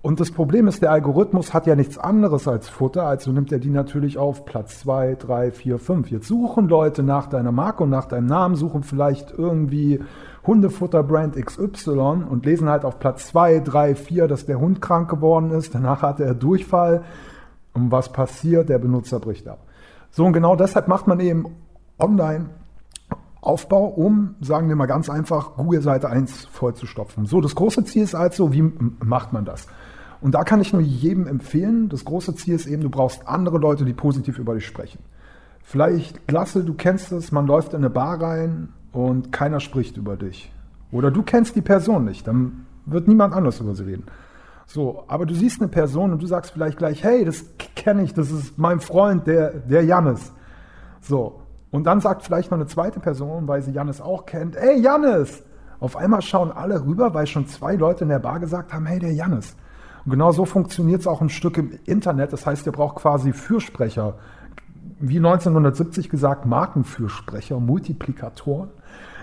Und 0.02 0.20
das 0.20 0.30
Problem 0.30 0.68
ist, 0.68 0.82
der 0.82 0.92
Algorithmus 0.92 1.54
hat 1.54 1.66
ja 1.66 1.74
nichts 1.74 1.96
anderes 1.96 2.46
als 2.46 2.68
Futter, 2.68 3.04
also 3.04 3.32
nimmt 3.32 3.50
er 3.52 3.58
die 3.58 3.70
natürlich 3.70 4.18
auf 4.18 4.44
Platz 4.44 4.80
2, 4.80 5.14
3, 5.14 5.50
4, 5.50 5.78
5. 5.78 6.10
Jetzt 6.10 6.28
suchen 6.28 6.68
Leute 6.68 7.02
nach 7.02 7.26
deiner 7.26 7.52
Marke 7.52 7.84
und 7.84 7.88
nach 7.88 8.04
deinem 8.04 8.26
Namen, 8.26 8.54
suchen 8.54 8.82
vielleicht 8.82 9.32
irgendwie 9.32 10.00
Hundefutter-Brand 10.46 11.36
XY 11.36 12.24
und 12.28 12.44
lesen 12.44 12.68
halt 12.68 12.84
auf 12.84 12.98
Platz 12.98 13.28
2, 13.28 13.60
3, 13.60 13.94
4, 13.94 14.28
dass 14.28 14.46
der 14.46 14.60
Hund 14.60 14.80
krank 14.82 15.08
geworden 15.08 15.50
ist. 15.50 15.74
Danach 15.74 16.02
hatte 16.02 16.24
er 16.24 16.34
Durchfall. 16.34 17.04
Und 17.72 17.90
was 17.90 18.12
passiert? 18.12 18.68
Der 18.68 18.78
Benutzer 18.78 19.20
bricht 19.20 19.48
ab. 19.48 19.58
So, 20.10 20.24
und 20.24 20.32
genau 20.32 20.54
deshalb 20.54 20.86
macht 20.86 21.06
man 21.06 21.18
eben 21.20 21.46
online 21.98 22.50
Aufbau, 23.40 23.86
um, 23.86 24.36
sagen 24.40 24.68
wir 24.68 24.76
mal 24.76 24.86
ganz 24.86 25.10
einfach, 25.10 25.56
Google-Seite 25.56 26.08
1 26.08 26.46
vollzustopfen. 26.46 27.26
So, 27.26 27.42
das 27.42 27.54
große 27.54 27.84
Ziel 27.84 28.02
ist 28.02 28.14
also, 28.14 28.52
wie 28.52 28.72
macht 29.00 29.32
man 29.32 29.44
das? 29.44 29.66
Und 30.22 30.34
da 30.34 30.44
kann 30.44 30.62
ich 30.62 30.72
nur 30.72 30.80
jedem 30.80 31.26
empfehlen, 31.26 31.90
das 31.90 32.06
große 32.06 32.34
Ziel 32.36 32.54
ist 32.54 32.66
eben, 32.66 32.82
du 32.82 32.88
brauchst 32.88 33.28
andere 33.28 33.58
Leute, 33.58 33.84
die 33.84 33.92
positiv 33.92 34.38
über 34.38 34.54
dich 34.54 34.64
sprechen. 34.64 35.00
Vielleicht, 35.62 36.26
Klasse, 36.26 36.64
du 36.64 36.72
kennst 36.72 37.12
es, 37.12 37.32
man 37.32 37.46
läuft 37.46 37.74
in 37.74 37.80
eine 37.80 37.90
Bar 37.90 38.22
rein 38.22 38.68
und 38.94 39.32
keiner 39.32 39.60
spricht 39.60 39.96
über 39.98 40.16
dich. 40.16 40.50
Oder 40.90 41.10
du 41.10 41.22
kennst 41.22 41.56
die 41.56 41.60
Person 41.60 42.04
nicht, 42.04 42.26
dann 42.26 42.66
wird 42.86 43.08
niemand 43.08 43.34
anders 43.34 43.60
über 43.60 43.74
sie 43.74 43.84
reden. 43.84 44.04
So, 44.66 45.04
aber 45.08 45.26
du 45.26 45.34
siehst 45.34 45.60
eine 45.60 45.68
Person 45.68 46.12
und 46.12 46.22
du 46.22 46.26
sagst 46.26 46.52
vielleicht 46.52 46.78
gleich, 46.78 47.04
hey, 47.04 47.24
das 47.24 47.44
kenne 47.76 48.02
ich, 48.02 48.14
das 48.14 48.30
ist 48.30 48.56
mein 48.56 48.80
Freund, 48.80 49.26
der, 49.26 49.50
der 49.50 49.84
Jannis. 49.84 50.32
So, 51.02 51.42
und 51.70 51.84
dann 51.84 52.00
sagt 52.00 52.22
vielleicht 52.22 52.50
noch 52.50 52.58
eine 52.58 52.66
zweite 52.66 53.00
Person, 53.00 53.46
weil 53.48 53.60
sie 53.60 53.72
Jannis 53.72 54.00
auch 54.00 54.24
kennt, 54.24 54.56
hey 54.56 54.80
Jannis! 54.80 55.42
Auf 55.80 55.96
einmal 55.96 56.22
schauen 56.22 56.52
alle 56.52 56.82
rüber, 56.82 57.12
weil 57.12 57.26
schon 57.26 57.46
zwei 57.46 57.74
Leute 57.74 58.04
in 58.04 58.08
der 58.08 58.20
Bar 58.20 58.38
gesagt 58.38 58.72
haben, 58.72 58.86
hey, 58.86 59.00
der 59.00 59.12
Jannis. 59.12 59.56
Und 60.04 60.12
genau 60.12 60.32
so 60.32 60.44
funktioniert 60.44 61.00
es 61.00 61.06
auch 61.06 61.20
ein 61.20 61.28
Stück 61.28 61.58
im 61.58 61.78
Internet. 61.84 62.32
Das 62.32 62.46
heißt, 62.46 62.64
ihr 62.66 62.72
braucht 62.72 62.96
quasi 62.96 63.32
Fürsprecher. 63.32 64.14
Wie 65.06 65.18
1970 65.18 66.08
gesagt, 66.08 66.46
Markenfürsprecher, 66.46 67.60
Multiplikatoren. 67.60 68.70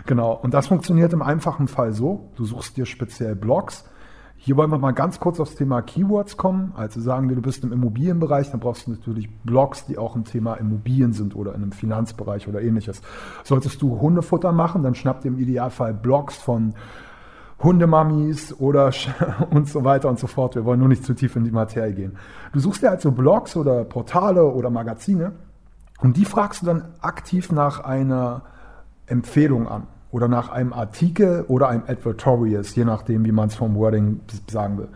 Genau. 0.06 0.34
Und 0.34 0.54
das 0.54 0.68
funktioniert 0.68 1.12
im 1.12 1.24
einfachen 1.24 1.68
Fall 1.68 1.92
so. 1.92 2.30
Du 2.36 2.46
suchst 2.46 2.78
dir 2.78 2.86
speziell 2.86 3.36
Blogs. 3.36 3.86
Hier 4.36 4.58
wollen 4.58 4.70
wir 4.70 4.78
mal 4.78 4.92
ganz 4.92 5.20
kurz 5.20 5.40
aufs 5.40 5.56
Thema 5.56 5.82
Keywords 5.82 6.38
kommen. 6.38 6.74
Also 6.76 7.02
sagen 7.02 7.30
wir, 7.30 7.36
du 7.36 7.42
bist 7.42 7.64
im 7.64 7.72
Immobilienbereich, 7.72 8.52
dann 8.52 8.60
brauchst 8.60 8.86
du 8.86 8.92
natürlich 8.92 9.28
Blogs, 9.44 9.88
die 9.88 9.98
auch 9.98 10.16
im 10.16 10.24
Thema 10.24 10.54
Immobilien 10.54 11.14
sind 11.14 11.36
oder 11.36 11.56
in 11.56 11.64
einem 11.64 11.72
Finanzbereich 11.72 12.48
oder 12.48 12.62
ähnliches. 12.62 13.02
Solltest 13.44 13.82
du 13.82 14.00
Hundefutter 14.00 14.52
machen, 14.52 14.84
dann 14.84 14.94
schnapp 14.94 15.22
dir 15.22 15.30
im 15.30 15.40
Idealfall 15.40 15.96
Blogs 15.96 16.38
von 16.38 16.76
Hundemamis 17.64 18.54
oder 18.60 18.92
und 19.50 19.68
so 19.68 19.84
weiter 19.84 20.10
und 20.10 20.20
so 20.20 20.28
fort. 20.28 20.54
Wir 20.54 20.64
wollen 20.64 20.80
nur 20.80 20.90
nicht 20.90 21.06
zu 21.06 21.16
tief 21.16 21.36
in 21.36 21.44
die 21.44 21.52
Materie 21.52 21.94
gehen. 21.94 22.18
Du 22.54 22.60
suchst 22.60 22.84
dir 22.84 22.92
also 22.92 23.12
Blogs 23.12 23.56
oder 23.56 23.84
Portale 23.84 24.46
oder 24.46 24.70
Magazine 24.70 25.34
und 26.02 26.18
die 26.18 26.26
fragst 26.26 26.62
du 26.62 26.66
dann 26.66 26.86
aktiv 27.02 27.52
nach 27.52 27.80
einer 27.80 28.42
Empfehlung 29.08 29.68
an. 29.68 29.88
oder 30.12 30.28
nach 30.28 30.50
einem 30.50 30.74
Artikel 30.74 31.46
oder 31.48 31.70
einem 31.70 31.84
Advertorials, 31.88 32.76
je 32.76 32.84
nachdem, 32.84 33.24
wie 33.24 33.32
man 33.32 33.48
es 33.48 33.56
vom 33.56 33.76
Wording 33.76 34.20
sagen 34.50 34.78
will. 34.78 34.90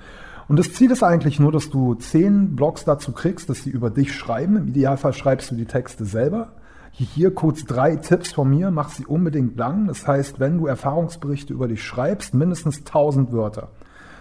Und 0.49 0.59
das 0.59 0.73
Ziel 0.73 0.91
ist 0.91 1.03
eigentlich 1.03 1.39
nur, 1.39 1.53
dass 1.53 1.69
du 1.69 1.95
zehn 1.95 2.55
Blogs 2.55 2.83
dazu 2.83 3.13
kriegst, 3.13 3.49
dass 3.49 3.63
sie 3.63 3.69
über 3.69 3.89
dich 3.89 4.13
schreiben. 4.13 4.57
Im 4.57 4.67
Idealfall 4.67 5.13
schreibst 5.13 5.51
du 5.51 5.55
die 5.55 5.65
Texte 5.65 6.03
selber. 6.03 6.49
Hier 6.91 7.33
kurz 7.33 7.63
drei 7.65 7.95
Tipps 7.95 8.33
von 8.33 8.49
mir, 8.49 8.71
mach 8.71 8.89
sie 8.89 9.05
unbedingt 9.05 9.57
lang. 9.57 9.87
Das 9.87 10.05
heißt, 10.05 10.39
wenn 10.39 10.57
du 10.57 10.67
Erfahrungsberichte 10.67 11.53
über 11.53 11.67
dich 11.67 11.83
schreibst, 11.83 12.33
mindestens 12.33 12.79
1000 12.79 13.31
Wörter. 13.31 13.69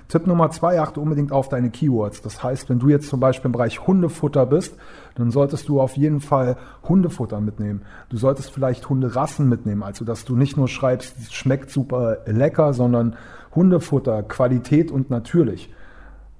Tipp 0.09 0.27
Nummer 0.27 0.51
zwei, 0.51 0.81
achte 0.81 1.01
unbedingt 1.01 1.33
auf 1.33 1.49
deine 1.49 1.71
Keywords. 1.71 2.21
Das 2.23 2.43
heißt, 2.43 2.69
wenn 2.69 2.79
du 2.79 2.89
jetzt 2.89 3.09
zum 3.09 3.21
Beispiel 3.21 3.47
im 3.47 3.53
Bereich 3.53 3.87
Hundefutter 3.87 4.47
bist, 4.47 4.77
dann 5.15 5.31
solltest 5.31 5.69
du 5.69 5.81
auf 5.81 5.97
jeden 5.97 6.21
Fall 6.21 6.57
Hundefutter 6.89 7.41
mitnehmen. 7.41 7.83
Du 8.11 8.17
solltest 8.17 8.51
vielleicht 8.51 8.89
Hunderassen 8.89 9.49
mitnehmen, 9.49 9.83
also 9.83 10.05
dass 10.05 10.25
du 10.25 10.37
nicht 10.37 10.57
nur 10.57 10.69
schreibst, 10.69 11.17
es 11.19 11.33
schmeckt 11.33 11.71
super 11.71 12.19
lecker, 12.27 12.75
sondern 12.75 13.17
Hundefutter, 13.55 14.23
Qualität 14.23 14.91
und 14.91 15.11
natürlich. 15.11 15.73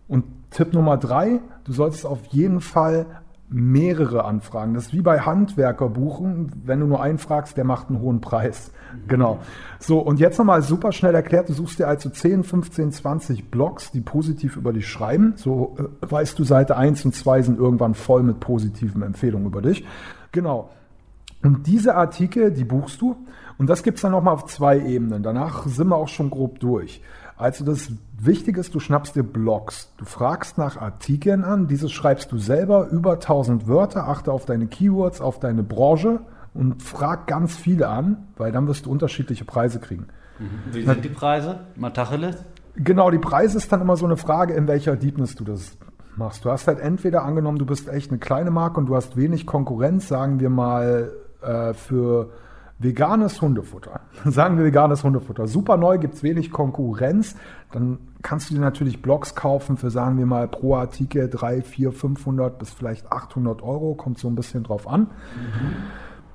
Und 0.09 0.25
Tipp 0.51 0.73
Nummer 0.73 0.99
drei, 0.99 1.41
du 1.65 1.73
solltest 1.73 2.07
auf 2.07 2.25
jeden 2.27 2.61
Fall 2.61 3.07
mehrere 3.49 4.25
Anfragen. 4.25 4.75
Das 4.75 4.87
ist 4.87 4.95
wie 4.95 5.03
bei 5.03 5.21
Handwerker 5.21 5.89
buchen. 5.89 6.53
Wenn 6.65 6.81
du 6.81 6.87
nur 6.87 7.03
einen 7.03 7.19
fragst, 7.19 7.57
der 7.57 7.65
macht 7.65 7.89
einen 7.89 8.01
hohen 8.01 8.21
Preis. 8.21 8.73
Genau. 9.07 9.39
So, 9.79 9.99
und 9.99 10.19
jetzt 10.19 10.39
nochmal 10.39 10.63
super 10.63 10.93
schnell 10.93 11.15
erklärt. 11.15 11.49
Du 11.49 11.53
suchst 11.53 11.79
dir 11.79 11.89
also 11.89 12.09
10, 12.11 12.45
15, 12.45 12.93
20 12.93 13.51
Blogs, 13.51 13.91
die 13.91 14.01
positiv 14.01 14.57
über 14.57 14.73
dich 14.73 14.89
schreiben. 14.89 15.35
So 15.37 15.77
äh, 15.79 16.11
weißt 16.11 16.39
du, 16.39 16.45
Seite 16.45 16.77
1 16.77 17.05
und 17.05 17.15
2 17.15 17.43
sind 17.43 17.59
irgendwann 17.59 17.95
voll 17.95 18.23
mit 18.23 18.41
positiven 18.41 19.03
Empfehlungen 19.03 19.47
über 19.47 19.63
dich. 19.63 19.85
Genau. 20.33 20.71
Und 21.43 21.67
diese 21.67 21.95
Artikel, 21.95 22.51
die 22.51 22.65
buchst 22.65 23.01
du. 23.01 23.17
Und 23.59 23.69
das 23.69 23.83
gibt's 23.83 24.01
dann 24.01 24.13
nochmal 24.13 24.35
auf 24.35 24.47
zwei 24.47 24.81
Ebenen. 24.81 25.23
Danach 25.23 25.67
sind 25.67 25.89
wir 25.89 25.97
auch 25.97 26.09
schon 26.09 26.31
grob 26.31 26.59
durch. 26.59 27.03
Also 27.37 27.65
das 27.65 27.91
Wichtige 28.17 28.61
ist, 28.61 28.75
du 28.75 28.81
schnappst 28.81 29.17
dir 29.17 29.25
Blogs. 29.25 29.93
Du 29.97 30.05
fragst 30.05 30.57
nach 30.57 30.77
Artikeln 30.77 31.43
an. 31.45 31.67
Diese 31.67 31.89
schreibst 31.89 32.31
du 32.31 32.39
selber 32.39 32.89
über 32.89 33.15
1000 33.15 33.67
Wörter. 33.67 34.09
Achte 34.09 34.33
auf 34.33 34.45
deine 34.45 34.67
Keywords, 34.67 35.21
auf 35.21 35.41
deine 35.41 35.63
Branche 35.63 36.21
und 36.55 36.83
frag 36.83 37.27
ganz 37.27 37.57
viele 37.57 37.89
an, 37.89 38.29
weil 38.37 38.53
dann 38.53 38.69
wirst 38.69 38.87
du 38.87 38.91
unterschiedliche 38.91 39.45
Preise 39.45 39.81
kriegen. 39.81 40.07
Wie 40.73 40.83
sind 40.83 41.05
die 41.05 41.09
Preise? 41.09 41.61
Matacheles? 41.77 42.37
Genau, 42.77 43.11
die 43.11 43.19
Preise 43.19 43.59
ist 43.59 43.71
dann 43.73 43.81
immer 43.81 43.97
so 43.97 44.05
eine 44.05 44.17
Frage, 44.17 44.55
in 44.55 44.67
welcher 44.67 44.97
Deepness 44.97 45.35
du 45.35 45.45
das 45.45 45.77
machst. 46.17 46.45
Du 46.45 46.51
hast 46.51 46.67
halt 46.67 46.81
entweder 46.81 47.25
angenommen, 47.25 47.59
du 47.59 47.67
bist 47.67 47.89
echt 47.89 48.11
eine 48.11 48.19
kleine 48.19 48.51
Marke 48.51 48.81
und 48.81 48.87
du 48.87 48.97
hast 48.97 49.17
wenig 49.17 49.47
Konkurrenz, 49.47 50.09
sagen 50.09 50.41
wir 50.41 50.51
mal 50.51 51.13
äh, 51.43 51.75
für 51.75 52.31
veganes 52.85 53.43
Hundefutter. 53.43 54.01
Sagen 54.25 54.57
wir 54.57 54.65
veganes 54.65 55.03
Hundefutter. 55.03 55.49
Super 55.49 55.77
neu, 55.77 55.99
gibt 55.99 56.15
es 56.15 56.23
wenig 56.23 56.53
Konkurrenz. 56.53 57.35
Dann 57.73 57.99
kannst 58.23 58.51
du 58.51 58.55
dir 58.55 58.61
natürlich 58.61 59.03
Blogs 59.03 59.35
kaufen 59.35 59.77
für, 59.77 59.91
sagen 59.91 60.19
wir 60.19 60.27
mal, 60.27 60.47
pro 60.47 60.77
Artikel 60.77 61.29
3, 61.29 61.63
4, 61.63 61.91
500 61.91 62.59
bis 62.59 62.71
vielleicht 62.71 63.11
800 63.11 63.63
Euro. 63.63 63.95
Kommt 63.95 64.19
so 64.19 64.29
ein 64.29 64.37
bisschen 64.37 64.63
drauf 64.63 64.87
an. 64.87 65.01
Mhm. 65.01 65.09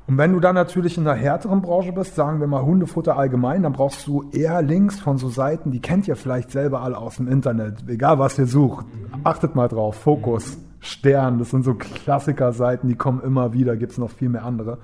Und 0.10 0.18
wenn 0.18 0.34
du 0.34 0.40
dann 0.40 0.56
natürlich 0.56 0.98
in 0.98 1.08
einer 1.08 1.16
härteren 1.16 1.62
Branche 1.62 1.94
bist, 1.94 2.16
sagen 2.16 2.40
wir 2.40 2.48
mal 2.48 2.64
Hundefutter 2.64 3.16
allgemein, 3.16 3.62
dann 3.62 3.74
brauchst 3.74 4.08
du 4.08 4.28
eher 4.32 4.64
Links 4.64 5.00
von 5.00 5.20
so 5.20 5.30
Seiten, 5.30 5.70
die 5.70 5.82
kennt 5.82 6.08
ihr 6.08 6.16
vielleicht 6.16 6.50
selber 6.50 6.82
alle 6.82 6.98
aus 6.98 7.18
dem 7.18 7.28
Internet, 7.28 7.88
egal 7.88 8.18
was 8.18 8.40
ihr 8.40 8.48
sucht. 8.48 8.88
Achtet 9.24 9.54
mal 9.54 9.68
drauf, 9.68 9.98
Fokus, 9.98 10.58
Stern, 10.80 11.38
das 11.38 11.52
sind 11.52 11.64
so 11.64 11.76
Klassiker-Seiten, 11.76 12.88
die 12.88 12.96
kommen 12.96 13.22
immer 13.22 13.54
wieder, 13.54 13.78
gibt 13.78 13.92
es 13.92 13.98
noch 14.00 14.10
viel 14.10 14.30
mehr 14.30 14.46
andere. 14.46 14.80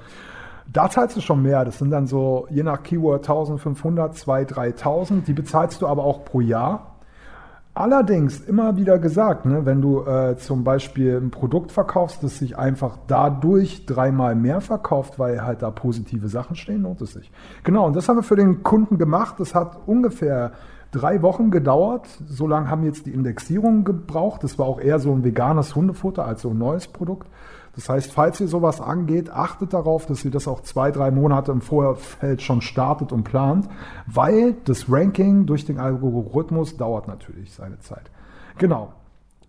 Da 0.72 0.90
zahlst 0.90 1.16
du 1.16 1.22
schon 1.22 1.42
mehr, 1.42 1.64
das 1.64 1.80
sind 1.80 1.92
dann 1.92 2.08
so 2.08 2.48
je 2.50 2.64
nach 2.64 2.84
Keyword 2.84 3.22
1500, 3.22 4.16
2000, 4.16 4.56
3000, 4.56 5.28
die 5.28 5.34
bezahlst 5.34 5.82
du 5.82 5.88
aber 5.88 6.04
auch 6.04 6.26
pro 6.26 6.42
Jahr. 6.42 6.96
Allerdings 7.78 8.40
immer 8.40 8.78
wieder 8.78 9.00
gesagt, 9.00 9.46
ne, 9.46 9.66
wenn 9.66 9.82
du 9.82 10.00
äh, 10.06 10.38
zum 10.38 10.64
Beispiel 10.64 11.18
ein 11.18 11.30
Produkt 11.30 11.74
verkaufst, 11.74 12.24
das 12.24 12.40
sich 12.40 12.58
einfach 12.58 12.98
dadurch 13.08 13.86
dreimal 13.86 14.34
mehr 14.34 14.62
verkauft, 14.62 15.20
weil 15.20 15.44
halt 15.44 15.62
da 15.62 15.72
positive 15.72 16.30
Sachen 16.30 16.56
stehen, 16.56 16.84
lohnt 16.84 17.02
es 17.02 17.12
sich. 17.12 17.30
Genau, 17.66 17.86
und 17.86 17.94
das 17.94 18.08
haben 18.08 18.16
wir 18.16 18.24
für 18.24 18.38
den 18.38 18.64
Kunden 18.64 18.98
gemacht. 18.98 19.36
Das 19.40 19.54
hat 19.54 19.78
ungefähr 19.88 20.54
drei 20.92 21.22
Wochen 21.22 21.52
gedauert. 21.52 22.08
So 22.26 22.48
lange 22.48 22.70
haben 22.70 22.86
jetzt 22.86 23.08
die 23.08 23.12
Indexierungen 23.12 23.84
gebraucht. 23.84 24.46
Das 24.46 24.58
war 24.58 24.68
auch 24.68 24.80
eher 24.80 25.00
so 25.00 25.12
ein 25.12 25.26
veganes 25.26 25.76
Hundefutter 25.76 26.26
als 26.26 26.44
so 26.44 26.52
ein 26.52 26.58
neues 26.58 26.88
Produkt. 26.88 27.28
Das 27.76 27.90
heißt, 27.90 28.14
falls 28.14 28.40
ihr 28.40 28.48
sowas 28.48 28.80
angeht, 28.80 29.30
achtet 29.30 29.74
darauf, 29.74 30.06
dass 30.06 30.24
ihr 30.24 30.32
das 30.32 30.48
auch 30.48 30.62
zwei, 30.62 30.92
drei 30.92 31.12
Monate 31.12 31.52
im 31.52 31.62
Vorfeld 31.62 32.42
schon 32.42 32.62
startet 32.62 33.12
und 33.12 33.24
plant, 33.24 33.68
weil 34.08 34.54
das 34.64 34.90
Ranking 34.90 35.46
durch 35.46 35.66
den 35.66 35.78
Algorithmus 35.78 36.78
dauert 36.78 37.08
natürlich 37.08 37.54
seine 37.54 37.80
Zeit. 37.80 38.10
Genau. 38.58 38.94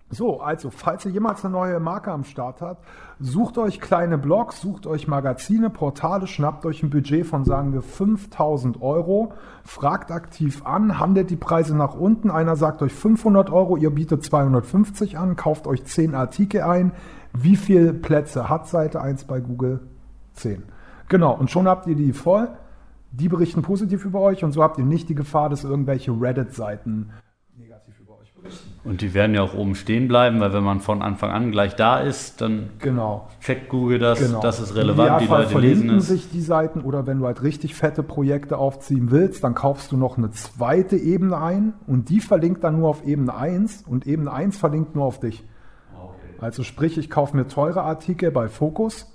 So, 0.08 0.40
also, 0.40 0.70
falls 0.70 1.04
ihr 1.04 1.10
jemals 1.10 1.44
eine 1.44 1.52
neue 1.52 1.80
Marke 1.80 2.12
am 2.12 2.22
Start 2.22 2.60
habt, 2.60 2.84
sucht 3.18 3.58
euch 3.58 3.80
kleine 3.80 4.18
Blogs, 4.18 4.60
sucht 4.60 4.86
euch 4.86 5.08
Magazine, 5.08 5.68
Portale, 5.68 6.28
schnappt 6.28 6.64
euch 6.64 6.84
ein 6.84 6.90
Budget 6.90 7.26
von, 7.26 7.44
sagen 7.44 7.72
wir, 7.72 7.82
5000 7.82 8.80
Euro, 8.82 9.32
fragt 9.64 10.12
aktiv 10.12 10.64
an, 10.64 11.00
handelt 11.00 11.30
die 11.30 11.36
Preise 11.36 11.76
nach 11.76 11.94
unten. 11.94 12.30
Einer 12.30 12.54
sagt 12.54 12.82
euch 12.82 12.92
500 12.92 13.50
Euro, 13.50 13.76
ihr 13.76 13.90
bietet 13.90 14.22
250 14.22 15.18
an, 15.18 15.34
kauft 15.34 15.66
euch 15.66 15.84
10 15.84 16.14
Artikel 16.14 16.60
ein, 16.62 16.92
wie 17.42 17.57
viele 17.57 17.92
Plätze 17.92 18.49
hat 18.49 18.68
Seite 18.68 19.01
1 19.01 19.25
bei 19.25 19.40
Google? 19.40 19.81
10. 20.35 20.62
Genau, 21.09 21.33
und 21.33 21.51
schon 21.51 21.68
habt 21.68 21.87
ihr 21.87 21.96
die 21.96 22.12
voll. 22.12 22.49
Die 23.12 23.29
berichten 23.29 23.62
positiv 23.62 24.05
über 24.05 24.20
euch 24.20 24.44
und 24.44 24.53
so 24.53 24.62
habt 24.62 24.79
ihr 24.79 24.85
nicht 24.85 25.09
die 25.09 25.14
Gefahr, 25.14 25.49
dass 25.49 25.64
irgendwelche 25.64 26.12
Reddit-Seiten 26.12 27.11
negativ 27.57 27.99
über 28.01 28.18
euch 28.18 28.35
berichten. 28.35 28.68
Und 28.85 29.01
die 29.01 29.14
werden 29.14 29.35
ja 29.35 29.42
auch 29.42 29.55
oben 29.55 29.75
stehen 29.75 30.09
bleiben, 30.09 30.40
weil 30.40 30.53
wenn 30.53 30.64
man 30.64 30.81
von 30.81 31.01
Anfang 31.01 31.31
an 31.31 31.51
gleich 31.51 31.77
da 31.77 32.01
ist, 32.01 32.40
dann 32.40 32.70
genau. 32.79 33.29
checkt 33.40 33.68
Google 33.70 33.99
das, 33.99 34.18
genau. 34.18 34.40
das 34.40 34.61
ist 34.61 34.75
relevant, 34.75 35.22
die 35.22 35.27
Leute 35.27 35.59
lesen 35.59 35.90
es. 35.90 36.09
sich 36.09 36.31
die 36.31 36.42
Seiten 36.42 36.81
oder 36.81 37.07
wenn 37.07 37.20
du 37.20 37.27
halt 37.27 37.42
richtig 37.42 37.75
fette 37.75 38.03
Projekte 38.03 38.59
aufziehen 38.59 39.11
willst, 39.11 39.42
dann 39.44 39.55
kaufst 39.55 39.92
du 39.92 39.96
noch 39.96 40.18
eine 40.18 40.33
zweite 40.33 40.96
Ebene 40.96 41.38
ein 41.38 41.72
und 41.87 42.11
die 42.11 42.20
verlinkt 42.20 42.64
dann 42.64 42.79
nur 42.79 42.90
auf 42.90 43.07
Ebene 43.07 43.35
1 43.35 43.85
und 43.87 44.07
Ebene 44.07 44.33
1 44.33 44.59
verlinkt 44.59 44.94
nur 44.94 45.05
auf 45.05 45.20
dich. 45.20 45.44
Also 46.40 46.62
sprich, 46.62 46.99
ich 46.99 47.11
kaufe 47.11 47.37
mir 47.37 47.49
teure 47.49 47.83
Artikel 47.83 48.31
bei 48.31 48.49
Focus, 48.49 49.12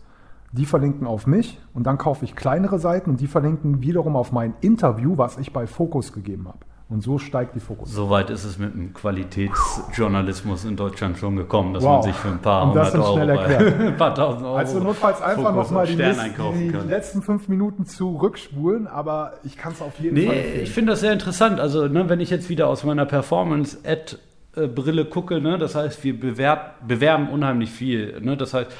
die 0.51 0.65
verlinken 0.65 1.07
auf 1.07 1.27
mich 1.27 1.59
und 1.73 1.85
dann 1.87 1.97
kaufe 1.97 2.25
ich 2.25 2.35
kleinere 2.35 2.79
Seiten 2.79 3.09
und 3.11 3.21
die 3.21 3.27
verlinken 3.27 3.81
wiederum 3.81 4.15
auf 4.15 4.31
mein 4.31 4.53
Interview, 4.61 5.17
was 5.17 5.37
ich 5.37 5.53
bei 5.53 5.67
Focus 5.67 6.13
gegeben 6.13 6.47
habe. 6.47 6.59
Und 6.91 7.01
so 7.01 7.17
steigt 7.17 7.55
die 7.55 7.61
Fokus. 7.61 7.89
Soweit 7.93 8.29
ist 8.29 8.43
es 8.43 8.59
mit 8.59 8.73
dem 8.73 8.93
Qualitätsjournalismus 8.93 10.65
in 10.65 10.75
Deutschland 10.75 11.17
schon 11.17 11.37
gekommen, 11.37 11.73
dass 11.73 11.83
wow. 11.83 11.93
man 11.93 12.03
sich 12.03 12.15
für 12.15 12.27
ein 12.27 12.39
paar 12.39 12.63
und 12.63 12.69
hundert 12.71 12.95
Euro, 12.95 13.15
ein 13.87 13.95
paar 13.95 14.13
tausend 14.13 14.43
Euro 14.43 14.57
Also 14.57 14.79
notfalls 14.81 15.21
einfach 15.21 15.55
nochmal 15.55 15.87
die, 15.87 15.95
die 15.95 16.89
letzten 16.89 17.21
fünf 17.21 17.47
Minuten 17.47 17.85
zurückspulen, 17.85 18.87
aber 18.87 19.35
ich 19.45 19.55
kann 19.55 19.71
es 19.71 19.81
auf 19.81 19.97
jeden 20.01 20.15
nee, 20.15 20.25
Fall 20.25 20.35
empfehlen. 20.35 20.63
Ich 20.63 20.71
finde 20.71 20.91
das 20.91 20.99
sehr 20.99 21.13
interessant. 21.13 21.61
Also 21.61 21.87
ne, 21.87 22.09
wenn 22.09 22.19
ich 22.19 22.29
jetzt 22.29 22.49
wieder 22.49 22.67
aus 22.67 22.83
meiner 22.83 23.05
Performance-Ad 23.05 24.17
Brille 24.53 25.05
gucke, 25.05 25.39
ne? 25.39 25.57
das 25.57 25.75
heißt, 25.75 26.03
wir 26.03 26.19
bewerb, 26.19 26.87
bewerben 26.87 27.29
unheimlich 27.29 27.69
viel. 27.69 28.19
Ne? 28.19 28.35
Das 28.35 28.53
heißt, 28.53 28.71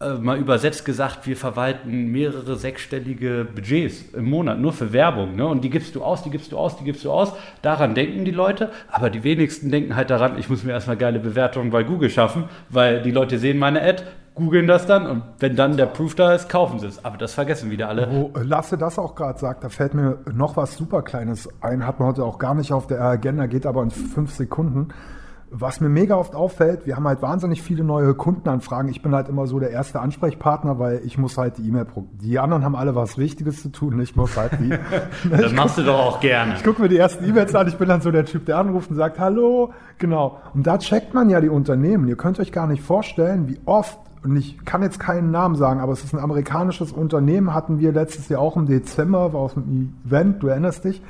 äh, 0.00 0.14
mal 0.14 0.38
übersetzt 0.38 0.84
gesagt, 0.84 1.26
wir 1.26 1.36
verwalten 1.36 2.10
mehrere 2.10 2.56
sechsstellige 2.56 3.46
Budgets 3.54 4.12
im 4.12 4.28
Monat 4.28 4.58
nur 4.58 4.72
für 4.72 4.92
Werbung. 4.92 5.36
Ne? 5.36 5.46
Und 5.46 5.62
die 5.62 5.70
gibst 5.70 5.94
du 5.94 6.02
aus, 6.02 6.24
die 6.24 6.30
gibst 6.30 6.50
du 6.50 6.58
aus, 6.58 6.76
die 6.76 6.84
gibst 6.84 7.04
du 7.04 7.12
aus. 7.12 7.32
Daran 7.62 7.94
denken 7.94 8.24
die 8.24 8.32
Leute, 8.32 8.70
aber 8.90 9.08
die 9.08 9.22
wenigsten 9.22 9.70
denken 9.70 9.94
halt 9.94 10.10
daran, 10.10 10.36
ich 10.38 10.48
muss 10.48 10.64
mir 10.64 10.72
erstmal 10.72 10.96
geile 10.96 11.20
Bewertungen 11.20 11.70
bei 11.70 11.84
Google 11.84 12.10
schaffen, 12.10 12.44
weil 12.68 13.02
die 13.02 13.12
Leute 13.12 13.38
sehen 13.38 13.58
meine 13.58 13.82
Ad, 13.82 14.02
googeln 14.34 14.66
das 14.66 14.86
dann 14.86 15.06
und 15.06 15.22
wenn 15.38 15.54
dann 15.54 15.76
der 15.76 15.86
Proof 15.86 16.14
da 16.14 16.34
ist, 16.34 16.48
kaufen 16.48 16.80
sie 16.80 16.86
es. 16.86 17.04
Aber 17.04 17.16
das 17.16 17.34
vergessen 17.34 17.70
wieder 17.70 17.88
alle. 17.88 18.08
Wo 18.10 18.32
Lasse 18.40 18.76
das 18.76 18.98
auch 18.98 19.14
gerade 19.14 19.38
sagt, 19.38 19.64
da 19.64 19.68
fällt 19.68 19.94
mir 19.94 20.18
noch 20.32 20.56
was 20.56 20.76
super 20.76 21.02
Kleines 21.02 21.48
ein, 21.60 21.86
hat 21.86 22.00
man 22.00 22.08
heute 22.08 22.24
auch 22.24 22.38
gar 22.38 22.54
nicht 22.54 22.72
auf 22.72 22.86
der 22.86 23.00
Agenda, 23.00 23.46
geht 23.46 23.66
aber 23.66 23.82
in 23.82 23.90
fünf 23.90 24.32
Sekunden. 24.32 24.88
Was 25.56 25.80
mir 25.80 25.88
mega 25.88 26.16
oft 26.16 26.34
auffällt, 26.34 26.84
wir 26.84 26.96
haben 26.96 27.06
halt 27.06 27.22
wahnsinnig 27.22 27.62
viele 27.62 27.84
neue 27.84 28.14
Kundenanfragen. 28.14 28.90
Ich 28.90 29.02
bin 29.02 29.14
halt 29.14 29.28
immer 29.28 29.46
so 29.46 29.60
der 29.60 29.70
erste 29.70 30.00
Ansprechpartner, 30.00 30.80
weil 30.80 31.02
ich 31.04 31.16
muss 31.16 31.38
halt 31.38 31.58
die 31.58 31.68
E-Mail, 31.68 31.86
die 32.20 32.40
anderen 32.40 32.64
haben 32.64 32.74
alle 32.74 32.96
was 32.96 33.18
Wichtiges 33.18 33.62
zu 33.62 33.68
tun, 33.68 34.00
ich 34.00 34.16
muss 34.16 34.36
halt 34.36 34.58
die. 34.58 34.76
das 35.30 35.52
machst 35.52 35.78
du 35.78 35.84
doch 35.84 35.96
auch 35.96 36.20
gerne. 36.20 36.54
Ich 36.56 36.64
gucke 36.64 36.82
mir 36.82 36.88
die 36.88 36.96
ersten 36.96 37.24
E-Mails 37.24 37.54
an, 37.54 37.68
ich 37.68 37.76
bin 37.76 37.86
dann 37.86 38.00
so 38.00 38.10
der 38.10 38.24
Typ, 38.24 38.46
der 38.46 38.58
anruft 38.58 38.90
und 38.90 38.96
sagt, 38.96 39.20
hallo, 39.20 39.72
genau. 39.98 40.40
Und 40.54 40.66
da 40.66 40.78
checkt 40.78 41.14
man 41.14 41.30
ja 41.30 41.40
die 41.40 41.50
Unternehmen. 41.50 42.08
Ihr 42.08 42.16
könnt 42.16 42.40
euch 42.40 42.50
gar 42.50 42.66
nicht 42.66 42.82
vorstellen, 42.82 43.46
wie 43.46 43.60
oft 43.64 43.96
und 44.24 44.36
ich 44.36 44.64
kann 44.64 44.82
jetzt 44.82 44.98
keinen 44.98 45.30
Namen 45.30 45.54
sagen, 45.54 45.80
aber 45.80 45.92
es 45.92 46.02
ist 46.02 46.14
ein 46.14 46.18
amerikanisches 46.18 46.92
Unternehmen, 46.92 47.52
hatten 47.52 47.78
wir 47.78 47.92
letztes 47.92 48.30
Jahr 48.30 48.40
auch 48.40 48.56
im 48.56 48.64
Dezember, 48.64 49.34
war 49.34 49.40
aus 49.40 49.54
dem 49.54 49.94
Event, 50.06 50.42
du 50.42 50.48
erinnerst 50.48 50.84
dich. 50.84 51.02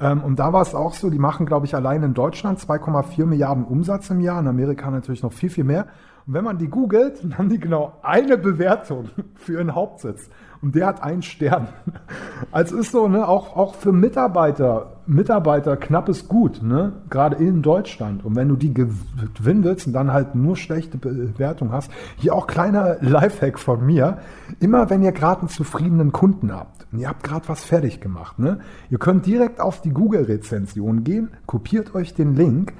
Ähm, 0.00 0.22
und 0.22 0.38
da 0.38 0.52
war 0.52 0.60
es 0.60 0.74
auch 0.74 0.92
so, 0.92 1.08
die 1.08 1.18
machen, 1.18 1.46
glaube 1.46 1.64
ich, 1.64 1.74
allein 1.74 2.02
in 2.02 2.12
Deutschland 2.12 2.58
2,4 2.58 3.24
Milliarden 3.24 3.64
Umsatz 3.64 4.10
im 4.10 4.20
Jahr, 4.20 4.38
in 4.38 4.48
Amerika 4.48 4.90
natürlich 4.90 5.22
noch 5.22 5.32
viel, 5.32 5.48
viel 5.48 5.64
mehr. 5.64 5.86
Und 6.26 6.34
wenn 6.34 6.44
man 6.44 6.58
die 6.58 6.68
googelt, 6.68 7.24
dann 7.24 7.38
haben 7.38 7.48
die 7.48 7.58
genau 7.58 7.98
eine 8.02 8.36
Bewertung 8.36 9.08
für 9.34 9.54
ihren 9.54 9.74
Hauptsitz. 9.74 10.28
Und 10.62 10.76
der 10.76 10.86
hat 10.86 11.02
einen 11.02 11.22
Stern. 11.22 11.68
Also 12.50 12.76
ist 12.76 12.92
so, 12.92 13.08
ne, 13.08 13.26
auch, 13.26 13.56
auch 13.56 13.76
für 13.76 13.92
Mitarbeiter, 13.92 14.96
Mitarbeiter 15.06 15.76
knappes 15.78 16.28
Gut, 16.28 16.62
ne? 16.62 16.92
Gerade 17.08 17.36
in 17.36 17.62
Deutschland. 17.62 18.26
Und 18.26 18.36
wenn 18.36 18.48
du 18.48 18.56
die 18.56 18.74
gewinnen 18.74 19.64
willst 19.64 19.86
und 19.86 19.94
dann 19.94 20.12
halt 20.12 20.34
nur 20.34 20.56
schlechte 20.56 20.98
Bewertung 20.98 21.72
hast, 21.72 21.90
hier 22.16 22.34
auch 22.34 22.46
kleiner 22.46 22.98
Lifehack 23.00 23.58
von 23.58 23.86
mir. 23.86 24.18
Immer 24.60 24.90
wenn 24.90 25.02
ihr 25.02 25.12
gerade 25.12 25.42
einen 25.42 25.48
zufriedenen 25.48 26.12
Kunden 26.12 26.52
habt 26.52 26.86
und 26.92 26.98
ihr 26.98 27.08
habt 27.08 27.22
gerade 27.22 27.48
was 27.48 27.64
fertig 27.64 28.00
gemacht, 28.00 28.38
ne? 28.38 28.58
Ihr 28.90 28.98
könnt 28.98 29.24
direkt 29.24 29.60
auf 29.60 29.80
die 29.80 29.90
Google-Rezension 29.90 31.04
gehen, 31.04 31.30
kopiert 31.46 31.94
euch 31.94 32.12
den 32.12 32.34
Link, 32.34 32.74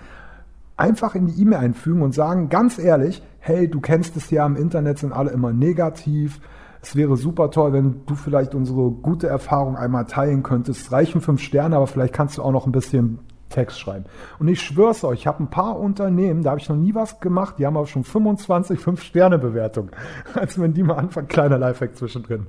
einfach 0.76 1.14
in 1.14 1.28
die 1.28 1.40
E-Mail 1.40 1.60
einfügen 1.60 2.02
und 2.02 2.14
sagen, 2.14 2.50
ganz 2.50 2.78
ehrlich, 2.78 3.22
hey, 3.38 3.68
du 3.68 3.80
kennst 3.80 4.16
es 4.16 4.30
ja, 4.30 4.44
im 4.44 4.56
Internet 4.56 4.98
sind 4.98 5.12
alle 5.12 5.30
immer 5.30 5.52
negativ. 5.52 6.40
Es 6.82 6.96
wäre 6.96 7.16
super 7.16 7.50
toll, 7.50 7.72
wenn 7.72 8.04
du 8.06 8.16
vielleicht 8.16 8.54
unsere 8.54 8.90
gute 8.90 9.28
Erfahrung 9.28 9.76
einmal 9.76 10.04
teilen 10.06 10.42
könntest. 10.42 10.82
Es 10.82 10.92
reichen 10.92 11.20
fünf 11.20 11.40
Sterne, 11.40 11.76
aber 11.76 11.86
vielleicht 11.86 12.12
kannst 12.12 12.38
du 12.38 12.42
auch 12.42 12.50
noch 12.50 12.66
ein 12.66 12.72
bisschen 12.72 13.20
Text 13.48 13.78
schreiben. 13.78 14.06
Und 14.40 14.48
ich 14.48 14.60
schwör's 14.60 15.04
euch, 15.04 15.20
ich 15.20 15.26
habe 15.28 15.44
ein 15.44 15.50
paar 15.50 15.78
Unternehmen, 15.78 16.42
da 16.42 16.50
habe 16.50 16.60
ich 16.60 16.68
noch 16.68 16.76
nie 16.76 16.94
was 16.94 17.20
gemacht, 17.20 17.56
die 17.58 17.66
haben 17.66 17.76
aber 17.76 17.86
schon 17.86 18.02
25 18.02 18.80
5-Sterne-Bewertungen. 18.80 19.90
Als 20.34 20.60
wenn 20.60 20.74
die 20.74 20.82
mal 20.82 20.96
anfangen, 20.96 21.28
kleiner 21.28 21.58
Lifehack 21.58 21.96
zwischendrin. 21.96 22.46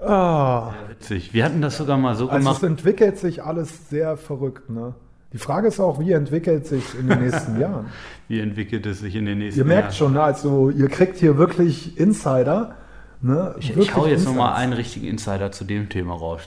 Ah. 0.00 0.72
Witzig. 0.88 1.32
Wir 1.32 1.44
hatten 1.44 1.62
das 1.62 1.76
sogar 1.76 1.96
mal 1.96 2.16
so 2.16 2.28
also 2.28 2.38
gemacht. 2.38 2.56
Es 2.56 2.68
entwickelt 2.68 3.18
sich 3.18 3.44
alles 3.44 3.88
sehr 3.88 4.16
verrückt, 4.16 4.68
ne? 4.68 4.94
Die 5.32 5.38
Frage 5.38 5.68
ist 5.68 5.80
auch, 5.80 5.98
wie 5.98 6.12
entwickelt 6.12 6.66
sich 6.66 6.98
in 6.98 7.08
den 7.08 7.20
nächsten 7.20 7.58
Jahren? 7.60 7.86
Wie 8.28 8.40
entwickelt 8.40 8.84
es 8.84 9.00
sich 9.00 9.14
in 9.14 9.24
den 9.24 9.38
nächsten 9.38 9.60
Jahren? 9.60 9.70
Ihr 9.70 9.74
Jahren? 9.74 9.82
merkt 9.84 9.94
schon, 9.96 10.12
ne, 10.14 10.22
also 10.22 10.68
ihr 10.68 10.88
kriegt 10.88 11.16
hier 11.16 11.38
wirklich 11.38 11.98
Insider. 11.98 12.74
Ne? 13.22 13.54
Ich, 13.58 13.76
ich 13.76 13.94
hau 13.94 14.06
jetzt 14.06 14.24
nochmal 14.24 14.54
einen 14.54 14.72
richtigen 14.72 15.06
Insider 15.06 15.52
zu 15.52 15.64
dem 15.64 15.88
Thema 15.88 16.14
raus. 16.14 16.42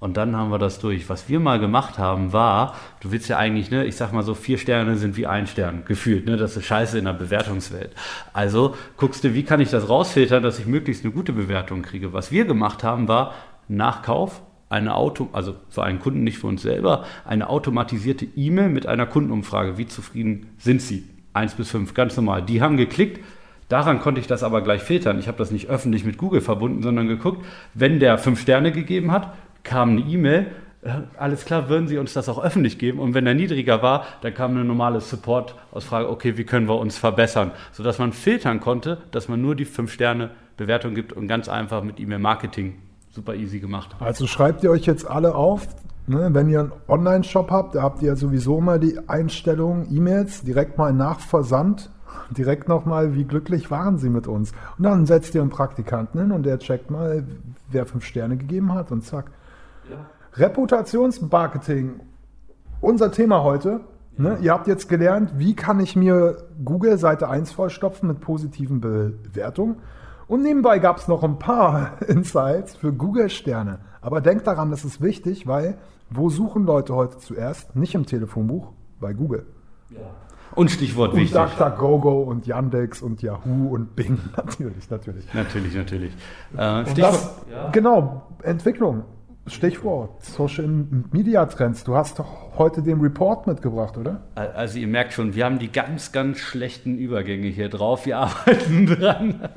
Und 0.00 0.16
dann 0.16 0.36
haben 0.36 0.50
wir 0.50 0.58
das 0.58 0.80
durch. 0.80 1.08
Was 1.08 1.28
wir 1.28 1.40
mal 1.40 1.58
gemacht 1.58 1.98
haben, 1.98 2.32
war, 2.32 2.74
du 3.00 3.10
willst 3.10 3.28
ja 3.28 3.38
eigentlich, 3.38 3.70
ne, 3.70 3.84
ich 3.84 3.96
sag 3.96 4.12
mal 4.12 4.22
so, 4.22 4.34
vier 4.34 4.58
Sterne 4.58 4.96
sind 4.96 5.16
wie 5.16 5.26
ein 5.26 5.46
Stern, 5.46 5.84
gefühlt, 5.86 6.26
ne? 6.26 6.36
Das 6.36 6.56
ist 6.56 6.66
scheiße 6.66 6.98
in 6.98 7.06
der 7.06 7.14
Bewertungswelt. 7.14 7.92
Also 8.34 8.74
guckst 8.98 9.24
du, 9.24 9.32
wie 9.32 9.44
kann 9.44 9.60
ich 9.60 9.70
das 9.70 9.88
rausfiltern, 9.88 10.42
dass 10.42 10.58
ich 10.58 10.66
möglichst 10.66 11.04
eine 11.04 11.14
gute 11.14 11.32
Bewertung 11.32 11.80
kriege. 11.82 12.12
Was 12.12 12.30
wir 12.30 12.44
gemacht 12.44 12.84
haben, 12.84 13.08
war 13.08 13.34
Nachkauf, 13.68 14.42
eine 14.68 14.94
Auto, 14.94 15.28
also 15.32 15.54
für 15.70 15.84
einen 15.84 16.00
Kunden, 16.00 16.24
nicht 16.24 16.38
für 16.38 16.48
uns 16.48 16.62
selber, 16.62 17.04
eine 17.24 17.48
automatisierte 17.48 18.26
E-Mail 18.36 18.68
mit 18.68 18.86
einer 18.86 19.06
Kundenumfrage. 19.06 19.78
Wie 19.78 19.86
zufrieden 19.86 20.48
sind 20.58 20.82
Sie? 20.82 21.04
Eins 21.32 21.54
bis 21.54 21.70
fünf, 21.70 21.94
ganz 21.94 22.16
normal. 22.16 22.42
Die 22.42 22.60
haben 22.60 22.76
geklickt. 22.76 23.20
Daran 23.68 24.00
konnte 24.00 24.20
ich 24.20 24.26
das 24.26 24.42
aber 24.42 24.62
gleich 24.62 24.82
filtern. 24.82 25.18
Ich 25.18 25.28
habe 25.28 25.38
das 25.38 25.50
nicht 25.50 25.68
öffentlich 25.68 26.04
mit 26.04 26.18
Google 26.18 26.40
verbunden, 26.40 26.82
sondern 26.82 27.08
geguckt, 27.08 27.44
wenn 27.72 27.98
der 27.98 28.18
fünf 28.18 28.40
Sterne 28.40 28.72
gegeben 28.72 29.10
hat, 29.10 29.34
kam 29.62 29.90
eine 29.90 30.00
E-Mail. 30.00 30.46
Äh, 30.82 30.90
alles 31.18 31.44
klar, 31.44 31.68
würden 31.68 31.88
Sie 31.88 31.96
uns 31.96 32.12
das 32.12 32.28
auch 32.28 32.42
öffentlich 32.42 32.78
geben? 32.78 32.98
Und 32.98 33.14
wenn 33.14 33.26
er 33.26 33.34
niedriger 33.34 33.82
war, 33.82 34.04
dann 34.20 34.34
kam 34.34 34.52
eine 34.52 34.64
normale 34.64 35.00
Support-Ausfrage, 35.00 36.10
okay, 36.10 36.36
wie 36.36 36.44
können 36.44 36.68
wir 36.68 36.78
uns 36.78 36.98
verbessern? 36.98 37.52
Sodass 37.72 37.98
man 37.98 38.12
filtern 38.12 38.60
konnte, 38.60 38.98
dass 39.10 39.28
man 39.28 39.40
nur 39.40 39.54
die 39.54 39.64
fünf 39.64 39.92
Sterne 39.92 40.30
Bewertung 40.56 40.94
gibt 40.94 41.12
und 41.12 41.26
ganz 41.26 41.48
einfach 41.48 41.82
mit 41.82 41.98
E-Mail-Marketing 41.98 42.74
super 43.10 43.34
easy 43.34 43.60
gemacht. 43.60 43.96
Also 44.00 44.26
schreibt 44.26 44.62
ihr 44.64 44.70
euch 44.70 44.86
jetzt 44.86 45.08
alle 45.08 45.34
auf, 45.34 45.68
ne, 46.06 46.28
wenn 46.32 46.48
ihr 46.48 46.60
einen 46.60 46.72
Online-Shop 46.88 47.50
habt, 47.50 47.74
da 47.76 47.82
habt 47.82 48.02
ihr 48.02 48.16
sowieso 48.16 48.60
mal 48.60 48.78
die 48.78 48.98
Einstellung, 49.08 49.86
E-Mails, 49.90 50.42
direkt 50.42 50.78
mal 50.78 50.92
nach 50.92 51.20
Versand, 51.20 51.90
direkt 52.30 52.68
nochmal, 52.68 53.14
wie 53.14 53.24
glücklich 53.24 53.70
waren 53.70 53.98
sie 53.98 54.10
mit 54.10 54.26
uns. 54.26 54.52
Und 54.78 54.84
dann 54.84 55.06
setzt 55.06 55.34
ihr 55.34 55.40
einen 55.40 55.50
Praktikanten 55.50 56.20
hin 56.20 56.32
und 56.32 56.44
der 56.44 56.58
checkt 56.58 56.90
mal, 56.90 57.24
wer 57.70 57.86
fünf 57.86 58.04
Sterne 58.04 58.36
gegeben 58.36 58.72
hat 58.74 58.92
und 58.92 59.02
zack. 59.02 59.30
Ja. 59.90 60.06
Reputationsmarketing, 60.34 62.00
unser 62.80 63.12
Thema 63.12 63.42
heute. 63.42 63.80
Ne? 64.16 64.38
Ihr 64.40 64.52
habt 64.52 64.66
jetzt 64.66 64.88
gelernt, 64.88 65.32
wie 65.36 65.54
kann 65.54 65.80
ich 65.80 65.96
mir 65.96 66.36
Google 66.64 66.98
Seite 66.98 67.28
1 67.28 67.52
vollstopfen 67.52 68.08
mit 68.08 68.20
positiven 68.20 68.80
Bewertungen. 68.80 69.76
Und 70.26 70.42
nebenbei 70.42 70.78
gab 70.78 70.98
es 70.98 71.08
noch 71.08 71.22
ein 71.22 71.38
paar 71.38 72.00
Insights 72.08 72.76
für 72.76 72.92
Google-Sterne. 72.92 73.80
Aber 74.00 74.20
denkt 74.20 74.46
daran, 74.46 74.70
das 74.70 74.84
ist 74.84 75.02
wichtig, 75.02 75.46
weil 75.46 75.78
wo 76.10 76.30
suchen 76.30 76.64
Leute 76.64 76.94
heute 76.94 77.18
zuerst? 77.18 77.74
Nicht 77.74 77.94
im 77.94 78.06
Telefonbuch, 78.06 78.72
bei 79.00 79.12
Google. 79.14 79.46
Ja. 79.90 79.98
Und 80.54 80.70
Stichwort 80.70 81.12
und 81.12 81.20
wichtig. 81.20 81.36
DuckDuckGo 81.36 82.22
und 82.22 82.46
Yandex 82.46 83.02
und 83.02 83.22
Yahoo 83.22 83.68
und 83.68 83.96
Bing. 83.96 84.18
Natürlich, 84.36 84.88
natürlich. 84.90 85.34
Natürlich, 85.34 85.74
natürlich. 85.74 86.12
Äh, 86.56 86.82
Stichwort, 86.86 87.12
das, 87.12 87.44
ja. 87.50 87.70
Genau, 87.70 88.22
Entwicklung. 88.42 89.04
Stichwort 89.46 90.24
Social 90.24 90.66
Media 91.12 91.44
Trends. 91.44 91.84
Du 91.84 91.94
hast 91.94 92.18
doch 92.18 92.56
heute 92.56 92.82
den 92.82 93.00
Report 93.00 93.46
mitgebracht, 93.46 93.98
oder? 93.98 94.22
Also 94.34 94.78
ihr 94.78 94.86
merkt 94.86 95.12
schon, 95.12 95.34
wir 95.34 95.44
haben 95.44 95.58
die 95.58 95.70
ganz, 95.70 96.12
ganz 96.12 96.38
schlechten 96.38 96.96
Übergänge 96.96 97.48
hier 97.48 97.68
drauf. 97.68 98.06
Wir 98.06 98.18
arbeiten 98.20 98.86
dran. 98.86 99.48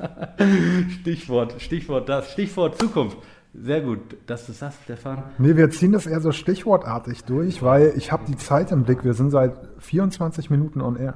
Stichwort, 1.00 1.54
Stichwort 1.62 2.08
das, 2.08 2.32
Stichwort 2.32 2.78
Zukunft. 2.78 3.16
Sehr 3.62 3.80
gut, 3.80 3.98
dass 4.26 4.46
du 4.46 4.52
sagst, 4.52 4.78
Stefan. 4.84 5.22
Nee, 5.38 5.56
wir 5.56 5.70
ziehen 5.70 5.92
das 5.92 6.06
eher 6.06 6.20
so 6.20 6.32
stichwortartig 6.32 7.24
durch, 7.24 7.62
weil 7.62 7.92
ich 7.96 8.12
habe 8.12 8.24
die 8.26 8.36
Zeit 8.36 8.70
im 8.70 8.84
Blick. 8.84 9.04
Wir 9.04 9.14
sind 9.14 9.30
seit 9.30 9.54
24 9.78 10.50
Minuten 10.50 10.80
on 10.80 10.96
air. 10.96 11.14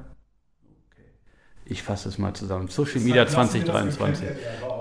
Ich 1.65 1.83
fasse 1.83 2.09
es 2.09 2.17
mal 2.17 2.33
zusammen. 2.33 2.67
Social 2.67 2.99
Media 3.01 3.25
2023. 3.25 4.27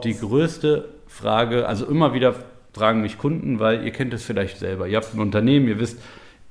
Die 0.02 0.18
größte 0.18 0.88
Frage, 1.06 1.68
also 1.68 1.86
immer 1.86 2.14
wieder 2.14 2.34
fragen 2.72 3.02
mich 3.02 3.18
Kunden, 3.18 3.60
weil 3.60 3.84
ihr 3.84 3.92
kennt 3.92 4.12
es 4.14 4.24
vielleicht 4.24 4.58
selber. 4.58 4.88
Ihr 4.88 4.96
habt 4.96 5.14
ein 5.14 5.20
Unternehmen, 5.20 5.68
ihr 5.68 5.78
wisst, 5.78 5.98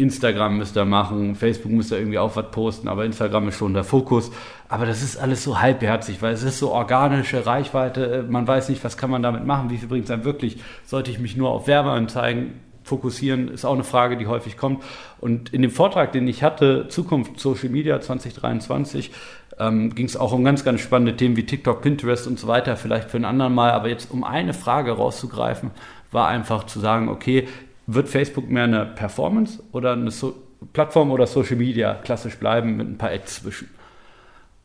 Instagram 0.01 0.57
müsst 0.57 0.77
ihr 0.77 0.85
machen, 0.85 1.35
Facebook 1.35 1.71
müsst 1.71 1.91
ihr 1.91 1.97
irgendwie 1.97 2.17
auch 2.17 2.35
was 2.35 2.51
posten, 2.51 2.87
aber 2.87 3.05
Instagram 3.05 3.47
ist 3.49 3.57
schon 3.57 3.73
der 3.73 3.83
Fokus. 3.83 4.31
Aber 4.69 4.85
das 4.85 5.03
ist 5.03 5.17
alles 5.17 5.43
so 5.43 5.59
halbherzig, 5.59 6.21
weil 6.21 6.33
es 6.33 6.43
ist 6.43 6.59
so 6.59 6.71
organische 6.71 7.45
Reichweite, 7.45 8.25
man 8.29 8.47
weiß 8.47 8.69
nicht, 8.69 8.83
was 8.83 8.97
kann 8.97 9.09
man 9.09 9.23
damit 9.23 9.45
machen, 9.45 9.69
wie 9.69 9.77
viel 9.77 9.87
bringt 9.87 10.05
es 10.05 10.11
einem 10.11 10.23
wirklich. 10.23 10.57
Sollte 10.85 11.11
ich 11.11 11.19
mich 11.19 11.37
nur 11.37 11.49
auf 11.49 11.67
Werbeanzeigen 11.67 12.53
fokussieren, 12.83 13.47
ist 13.47 13.65
auch 13.65 13.73
eine 13.73 13.83
Frage, 13.83 14.17
die 14.17 14.27
häufig 14.27 14.57
kommt. 14.57 14.83
Und 15.19 15.53
in 15.53 15.61
dem 15.61 15.71
Vortrag, 15.71 16.11
den 16.11 16.27
ich 16.27 16.43
hatte, 16.43 16.87
Zukunft 16.87 17.39
Social 17.39 17.69
Media 17.69 18.01
2023, 18.01 19.11
ähm, 19.59 19.93
ging 19.93 20.07
es 20.07 20.17
auch 20.17 20.31
um 20.31 20.43
ganz, 20.43 20.63
ganz 20.63 20.81
spannende 20.81 21.15
Themen 21.15 21.35
wie 21.35 21.45
TikTok, 21.45 21.81
Pinterest 21.81 22.27
und 22.27 22.39
so 22.39 22.47
weiter, 22.47 22.75
vielleicht 22.75 23.11
für 23.11 23.17
ein 23.17 23.25
anderen 23.25 23.53
Mal. 23.53 23.71
Aber 23.71 23.89
jetzt 23.89 24.11
um 24.11 24.23
eine 24.23 24.53
Frage 24.53 24.93
rauszugreifen, 24.93 25.71
war 26.11 26.27
einfach 26.27 26.65
zu 26.65 26.79
sagen, 26.79 27.09
okay, 27.09 27.47
wird 27.87 28.09
Facebook 28.09 28.49
mehr 28.49 28.65
eine 28.65 28.85
Performance 28.85 29.61
oder 29.71 29.93
eine 29.93 30.11
so 30.11 30.35
Plattform 30.73 31.11
oder 31.11 31.27
Social 31.27 31.55
Media 31.57 31.95
klassisch 31.95 32.37
bleiben 32.37 32.77
mit 32.77 32.87
ein 32.87 32.97
paar 32.97 33.11
Ads 33.11 33.43
zwischen? 33.43 33.69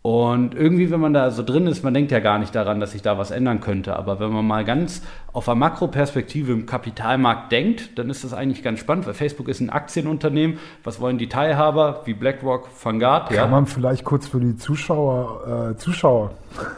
Und 0.07 0.55
irgendwie, 0.55 0.93
wenn 0.93 1.01
man 1.01 1.13
da 1.13 1.33
so 1.33 1.43
drin 1.43 1.67
ist, 1.67 1.83
man 1.83 1.93
denkt 1.93 2.13
ja 2.13 2.21
gar 2.21 2.39
nicht 2.39 2.55
daran, 2.55 2.79
dass 2.79 2.93
sich 2.93 3.03
da 3.03 3.19
was 3.19 3.33
ändern 3.33 3.59
könnte. 3.59 3.97
Aber 3.97 4.21
wenn 4.21 4.31
man 4.31 4.47
mal 4.47 4.65
ganz 4.65 5.03
auf 5.33 5.49
einer 5.49 5.57
Makroperspektive 5.57 6.53
im 6.53 6.65
Kapitalmarkt 6.65 7.51
denkt, 7.51 7.99
dann 7.99 8.09
ist 8.09 8.23
das 8.23 8.33
eigentlich 8.33 8.63
ganz 8.63 8.79
spannend, 8.79 9.09
weil 9.09 9.15
Facebook 9.15 9.49
ist 9.49 9.59
ein 9.59 9.69
Aktienunternehmen. 9.69 10.61
Was 10.85 11.01
wollen 11.01 11.19
die 11.19 11.29
Teilhaber 11.29 12.03
wie 12.05 12.15
BlackRock, 12.15 12.69
Vanguard? 12.81 13.31
Kann 13.31 13.37
ja? 13.37 13.47
man 13.49 13.67
vielleicht 13.67 14.05
kurz 14.05 14.29
für 14.29 14.39
die 14.39 14.57
Zuschauer, 14.57 15.73
äh, 15.73 15.77
Zuschauer, 15.77 16.31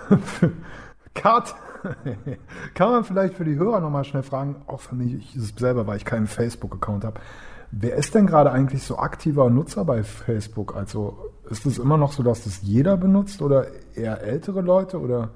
Cut. 1.12 1.54
Kann 2.74 2.90
man 2.90 3.04
vielleicht 3.04 3.34
für 3.34 3.44
die 3.44 3.56
Hörer 3.56 3.80
nochmal 3.80 4.04
schnell 4.04 4.22
fragen, 4.22 4.56
auch 4.66 4.80
für 4.80 4.94
mich 4.94 5.34
selber, 5.36 5.86
weil 5.86 5.96
ich 5.96 6.04
keinen 6.04 6.26
Facebook-Account 6.26 7.04
habe. 7.04 7.20
Wer 7.70 7.96
ist 7.96 8.14
denn 8.14 8.26
gerade 8.26 8.50
eigentlich 8.50 8.82
so 8.82 8.98
aktiver 8.98 9.50
Nutzer 9.50 9.84
bei 9.84 10.02
Facebook? 10.02 10.74
Also 10.74 11.30
ist 11.50 11.66
es 11.66 11.78
immer 11.78 11.96
noch 11.96 12.12
so, 12.12 12.22
dass 12.22 12.44
das 12.44 12.60
jeder 12.62 12.96
benutzt 12.96 13.42
oder 13.42 13.66
eher 13.94 14.22
ältere 14.22 14.60
Leute 14.60 14.98
oder 14.98 15.30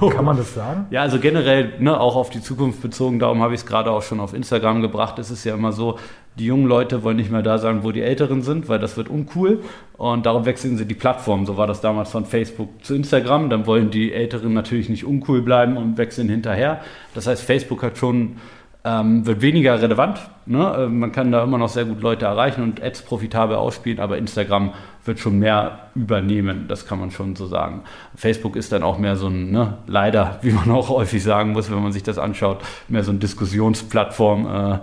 kann 0.00 0.24
man 0.24 0.36
das 0.36 0.54
sagen? 0.54 0.86
Ja, 0.90 1.02
also 1.02 1.18
generell 1.18 1.74
ne, 1.78 1.98
auch 1.98 2.16
auf 2.16 2.30
die 2.30 2.40
Zukunft 2.40 2.80
bezogen, 2.80 3.18
darum 3.18 3.42
habe 3.42 3.54
ich 3.54 3.60
es 3.60 3.66
gerade 3.66 3.90
auch 3.90 4.02
schon 4.02 4.20
auf 4.20 4.32
Instagram 4.32 4.80
gebracht. 4.80 5.18
Es 5.18 5.30
ist 5.30 5.44
ja 5.44 5.54
immer 5.54 5.72
so, 5.72 5.98
die 6.38 6.46
jungen 6.46 6.66
Leute 6.66 7.02
wollen 7.02 7.16
nicht 7.16 7.30
mehr 7.30 7.42
da 7.42 7.58
sein, 7.58 7.82
wo 7.82 7.90
die 7.90 8.00
Älteren 8.00 8.42
sind, 8.42 8.68
weil 8.68 8.78
das 8.78 8.96
wird 8.96 9.08
uncool 9.08 9.62
und 9.96 10.24
darum 10.24 10.46
wechseln 10.46 10.76
sie 10.76 10.86
die 10.86 10.94
Plattform. 10.94 11.46
So 11.46 11.56
war 11.56 11.66
das 11.66 11.80
damals 11.80 12.10
von 12.10 12.24
Facebook 12.24 12.84
zu 12.84 12.94
Instagram. 12.94 13.50
Dann 13.50 13.66
wollen 13.66 13.90
die 13.90 14.12
Älteren 14.12 14.54
natürlich 14.54 14.88
nicht 14.88 15.04
uncool 15.04 15.42
bleiben 15.42 15.76
und 15.76 15.98
wechseln 15.98 16.28
hinterher. 16.28 16.80
Das 17.14 17.26
heißt, 17.26 17.42
Facebook 17.42 17.82
hat 17.82 17.98
schon 17.98 18.36
ähm, 18.84 19.26
wird 19.26 19.42
weniger 19.42 19.80
relevant. 19.80 20.20
Ne? 20.46 20.84
Äh, 20.84 20.86
man 20.86 21.12
kann 21.12 21.32
da 21.32 21.42
immer 21.42 21.58
noch 21.58 21.68
sehr 21.68 21.84
gut 21.84 22.00
Leute 22.00 22.26
erreichen 22.26 22.62
und 22.62 22.82
Ads 22.82 23.02
profitabel 23.02 23.56
ausspielen, 23.56 23.98
aber 23.98 24.18
Instagram 24.18 24.72
wird 25.04 25.18
schon 25.18 25.38
mehr 25.38 25.90
übernehmen, 25.94 26.66
das 26.68 26.86
kann 26.86 27.00
man 27.00 27.10
schon 27.10 27.34
so 27.34 27.46
sagen. 27.46 27.82
Facebook 28.14 28.56
ist 28.56 28.72
dann 28.72 28.82
auch 28.82 28.98
mehr 28.98 29.16
so 29.16 29.28
ein, 29.28 29.50
ne, 29.50 29.78
leider, 29.86 30.38
wie 30.42 30.52
man 30.52 30.70
auch 30.70 30.88
häufig 30.88 31.22
sagen 31.22 31.52
muss, 31.52 31.70
wenn 31.70 31.82
man 31.82 31.92
sich 31.92 32.02
das 32.02 32.18
anschaut, 32.18 32.62
mehr 32.88 33.04
so 33.04 33.10
eine 33.10 33.20
Diskussionsplattform. 33.20 34.46
Äh, 34.46 34.78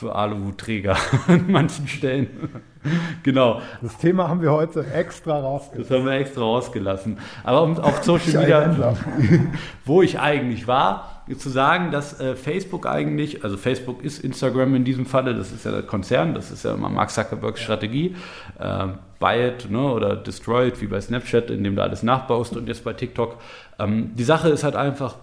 für 0.00 0.14
Aluhutträger 0.14 0.96
an 1.26 1.44
manchen 1.48 1.86
Stellen. 1.86 2.62
genau. 3.22 3.60
Das 3.82 3.98
Thema 3.98 4.28
haben 4.28 4.40
wir 4.40 4.50
heute 4.50 4.86
extra 4.94 5.38
rausgelassen. 5.38 5.88
Das 5.88 5.98
haben 5.98 6.06
wir 6.06 6.12
extra 6.12 6.40
rausgelassen. 6.40 7.18
Aber 7.44 7.62
um 7.62 7.78
auf 7.78 8.02
Social 8.02 8.40
Media, 8.40 8.96
wo 9.84 10.00
ich 10.00 10.18
eigentlich 10.18 10.66
war, 10.66 11.19
zu 11.36 11.50
sagen, 11.50 11.90
dass 11.90 12.18
äh, 12.20 12.34
Facebook 12.34 12.86
eigentlich, 12.86 13.44
also 13.44 13.56
Facebook 13.56 14.02
ist 14.04 14.22
Instagram 14.22 14.74
in 14.74 14.84
diesem 14.84 15.06
Falle, 15.06 15.34
das 15.34 15.52
ist 15.52 15.64
ja 15.64 15.70
der 15.70 15.82
Konzern, 15.82 16.34
das 16.34 16.50
ist 16.50 16.64
ja 16.64 16.74
immer 16.74 16.88
Mark 16.88 17.10
Zuckerbergs 17.10 17.60
Strategie, 17.60 18.16
äh, 18.58 18.88
buy 19.18 19.48
it 19.48 19.70
ne, 19.70 19.80
oder 19.80 20.16
destroy 20.16 20.68
it, 20.68 20.80
wie 20.80 20.86
bei 20.86 21.00
Snapchat, 21.00 21.50
indem 21.50 21.76
du 21.76 21.82
alles 21.82 22.02
nachbaust 22.02 22.56
und 22.56 22.68
jetzt 22.68 22.84
bei 22.84 22.92
TikTok. 22.92 23.36
Ähm, 23.78 24.12
die 24.14 24.24
Sache 24.24 24.48
ist 24.48 24.64
halt 24.64 24.76
einfach, 24.76 25.16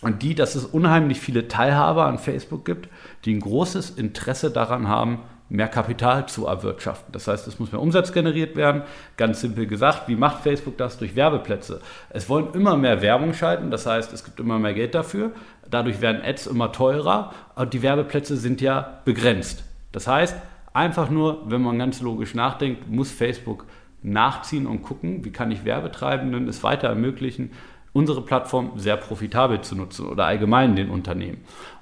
und 0.00 0.22
die, 0.22 0.34
dass 0.34 0.54
es 0.54 0.64
unheimlich 0.64 1.20
viele 1.20 1.48
Teilhaber 1.48 2.06
an 2.06 2.18
Facebook 2.18 2.64
gibt, 2.64 2.88
die 3.24 3.34
ein 3.34 3.40
großes 3.40 3.90
Interesse 3.90 4.50
daran 4.50 4.88
haben, 4.88 5.20
mehr 5.48 5.68
Kapital 5.68 6.28
zu 6.28 6.46
erwirtschaften. 6.46 7.12
Das 7.12 7.26
heißt, 7.26 7.46
es 7.46 7.58
muss 7.58 7.72
mehr 7.72 7.80
Umsatz 7.80 8.12
generiert 8.12 8.56
werden. 8.56 8.82
Ganz 9.16 9.40
simpel 9.40 9.66
gesagt, 9.66 10.08
wie 10.08 10.16
macht 10.16 10.42
Facebook 10.42 10.76
das? 10.76 10.98
Durch 10.98 11.16
Werbeplätze. 11.16 11.80
Es 12.10 12.28
wollen 12.28 12.52
immer 12.52 12.76
mehr 12.76 13.00
Werbung 13.02 13.34
schalten, 13.34 13.70
das 13.70 13.86
heißt, 13.86 14.12
es 14.12 14.24
gibt 14.24 14.40
immer 14.40 14.58
mehr 14.58 14.74
Geld 14.74 14.94
dafür. 14.94 15.32
Dadurch 15.70 16.00
werden 16.00 16.22
Ads 16.22 16.46
immer 16.46 16.72
teurer 16.72 17.32
und 17.54 17.72
die 17.74 17.82
Werbeplätze 17.82 18.36
sind 18.36 18.60
ja 18.60 19.00
begrenzt. 19.04 19.64
Das 19.92 20.06
heißt, 20.06 20.36
einfach 20.72 21.10
nur, 21.10 21.50
wenn 21.50 21.62
man 21.62 21.78
ganz 21.78 22.00
logisch 22.00 22.34
nachdenkt, 22.34 22.88
muss 22.88 23.10
Facebook 23.10 23.66
nachziehen 24.02 24.66
und 24.66 24.82
gucken, 24.82 25.24
wie 25.24 25.30
kann 25.30 25.50
ich 25.50 25.64
Werbetreibenden 25.64 26.46
es 26.48 26.62
weiter 26.62 26.88
ermöglichen, 26.88 27.50
unsere 27.92 28.22
Plattform 28.22 28.72
sehr 28.76 28.96
profitabel 28.96 29.60
zu 29.62 29.74
nutzen 29.74 30.06
oder 30.06 30.26
allgemein 30.26 30.76
den 30.76 30.90
Unternehmen. 30.90 31.38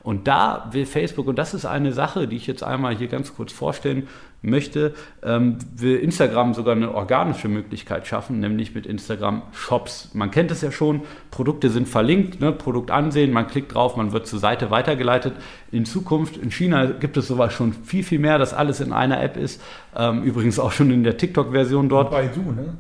Und 0.07 0.29
da 0.29 0.69
will 0.71 0.87
Facebook, 0.87 1.27
und 1.27 1.37
das 1.37 1.53
ist 1.53 1.67
eine 1.67 1.93
Sache, 1.93 2.29
die 2.29 2.37
ich 2.37 2.47
jetzt 2.47 2.63
einmal 2.63 2.95
hier 2.95 3.09
ganz 3.09 3.35
kurz 3.35 3.53
vorstellen 3.53 4.07
möchte, 4.41 4.95
ähm, 5.25 5.59
will 5.75 5.97
Instagram 5.97 6.55
sogar 6.55 6.77
eine 6.77 6.95
organische 6.95 7.49
Möglichkeit 7.49 8.07
schaffen, 8.07 8.39
nämlich 8.39 8.73
mit 8.73 8.87
Instagram 8.87 9.43
Shops. 9.53 10.11
Man 10.15 10.31
kennt 10.31 10.53
es 10.53 10.61
ja 10.61 10.71
schon, 10.71 11.01
Produkte 11.33 11.71
sind 11.71 11.89
verlinkt, 11.89 12.41
ne, 12.41 12.53
Produkt 12.53 12.93
ansehen, 12.93 13.33
man 13.33 13.49
klickt 13.49 13.75
drauf, 13.75 13.97
man 13.97 14.13
wird 14.13 14.29
zur 14.29 14.39
Seite 14.39 14.71
weitergeleitet. 14.71 15.33
In 15.73 15.85
Zukunft, 15.85 16.37
in 16.37 16.53
China 16.53 16.87
gibt 16.87 17.17
es 17.17 17.27
sowas 17.27 17.53
schon 17.53 17.73
viel, 17.73 18.05
viel 18.05 18.21
mehr, 18.21 18.39
dass 18.39 18.55
alles 18.55 18.79
in 18.79 18.93
einer 18.93 19.21
App 19.21 19.37
ist. 19.37 19.61
Ähm, 19.97 20.23
übrigens 20.23 20.61
auch 20.61 20.71
schon 20.71 20.93
in 20.93 21.03
der 21.03 21.17
TikTok-Version 21.17 21.89
dort. 21.89 22.13
Bei 22.13 22.29
du, 22.29 22.53
ne? 22.53 22.77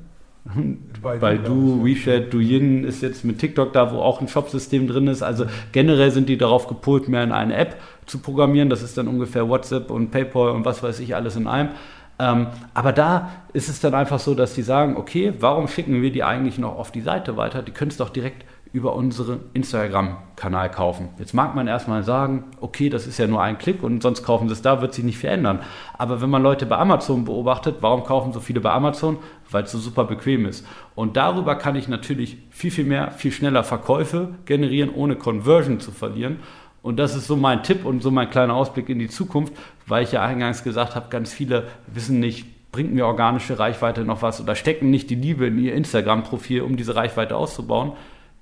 Bei, 1.03 1.19
bei 1.19 1.37
Du, 1.37 1.85
WeChat, 1.85 2.33
Douyin 2.33 2.85
ist 2.85 3.03
jetzt 3.03 3.25
mit 3.25 3.39
TikTok 3.39 3.73
da, 3.73 3.93
wo 3.93 3.99
auch 3.99 4.21
ein 4.21 4.29
Shopsystem 4.29 4.87
drin 4.87 5.09
ist. 5.09 5.23
Also 5.23 5.47
generell 5.73 6.11
sind 6.11 6.29
die 6.29 6.39
darauf 6.39 6.69
gepolt, 6.69 7.09
mehr 7.09 7.25
in 7.25 7.33
eine 7.33 7.57
App 7.57 7.77
zu 8.07 8.19
programmieren. 8.19 8.71
Das 8.71 8.83
ist 8.83 8.97
dann 8.97 9.09
ungefähr 9.09 9.49
WhatsApp 9.49 9.91
und 9.91 10.11
PayPal 10.11 10.51
und 10.51 10.65
was 10.65 10.83
weiß 10.83 11.01
ich 11.01 11.15
alles 11.15 11.37
in 11.37 11.47
einem. 11.47 11.71
Ähm, 12.19 12.47
aber 12.73 12.93
da 12.93 13.31
ist 13.53 13.69
es 13.69 13.81
dann 13.81 13.95
einfach 13.95 14.19
so, 14.19 14.35
dass 14.35 14.55
die 14.55 14.63
sagen, 14.63 14.97
okay, 14.97 15.35
warum 15.39 15.69
schicken 15.69 16.01
wir 16.01 16.11
die 16.11 16.25
eigentlich 16.25 16.59
noch 16.59 16.79
auf 16.79 16.91
die 16.91 17.03
Seite 17.03 17.37
weiter? 17.37 17.63
Die 17.63 17.73
können 17.73 17.91
es 17.91 17.99
doch 17.99 18.09
direkt 18.09 18.45
über 18.77 18.95
unseren 18.95 19.41
Instagram-Kanal 19.55 20.71
kaufen. 20.71 21.09
Jetzt 21.19 21.33
mag 21.33 21.55
man 21.55 21.67
erstmal 21.67 22.03
sagen, 22.03 22.45
okay, 22.61 22.91
das 22.91 23.07
ist 23.07 23.17
ja 23.17 23.27
nur 23.27 23.43
ein 23.43 23.57
Klick 23.57 23.83
und 23.83 24.03
sonst 24.03 24.23
kaufen 24.23 24.49
sie 24.49 24.53
es 24.53 24.61
da, 24.61 24.83
wird 24.83 24.93
sich 24.93 25.03
nicht 25.03 25.17
verändern. 25.17 25.61
Aber 25.97 26.21
wenn 26.21 26.29
man 26.29 26.43
Leute 26.43 26.67
bei 26.67 26.77
Amazon 26.77 27.25
beobachtet, 27.25 27.77
warum 27.81 28.05
kaufen 28.05 28.35
so 28.35 28.41
viele 28.41 28.61
bei 28.61 28.71
Amazon? 28.71 29.17
Weil 29.51 29.65
es 29.65 29.73
so 29.73 29.79
super 29.79 30.05
bequem 30.05 30.45
ist. 30.45 30.67
Und 30.95 31.17
darüber 31.17 31.55
kann 31.55 31.75
ich 31.75 31.89
natürlich 31.89 32.37
viel, 32.51 32.71
viel 32.71 32.85
mehr, 32.85 33.13
viel 33.13 33.33
schneller 33.33 33.65
Verkäufe 33.65 34.35
generieren, 34.45 34.91
ohne 34.95 35.17
Conversion 35.17 35.81
zu 35.81 35.91
verlieren. 35.91 36.41
Und 36.83 36.99
das 36.99 37.17
ist 37.17 37.29
so 37.29 37.35
mein 37.35 37.63
Tipp 37.63 37.87
und 37.87 38.03
so 38.03 38.11
mein 38.11 38.29
kleiner 38.29 38.53
Ausblick 38.53 38.91
in 38.91 38.99
die 38.99 39.09
Zukunft, 39.09 39.55
weil 39.87 40.05
ich 40.05 40.13
ja 40.13 40.23
eingangs 40.23 40.65
gesagt 40.65 40.97
habe, 40.97 41.07
ganz 41.09 41.33
viele 41.33 41.69
wissen 41.87 42.21
nicht, 42.21 42.71
bringt 42.73 42.93
mir 42.93 43.07
organische 43.07 43.59
Reichweite 43.59 44.05
noch 44.05 44.21
was 44.21 44.39
oder 44.39 44.55
stecken 44.55 44.91
nicht 44.91 45.09
die 45.09 45.15
Liebe 45.15 45.47
in 45.47 45.59
ihr 45.59 45.75
Instagram-Profil, 45.75 46.61
um 46.61 46.77
diese 46.77 46.95
Reichweite 46.95 47.37
auszubauen 47.37 47.93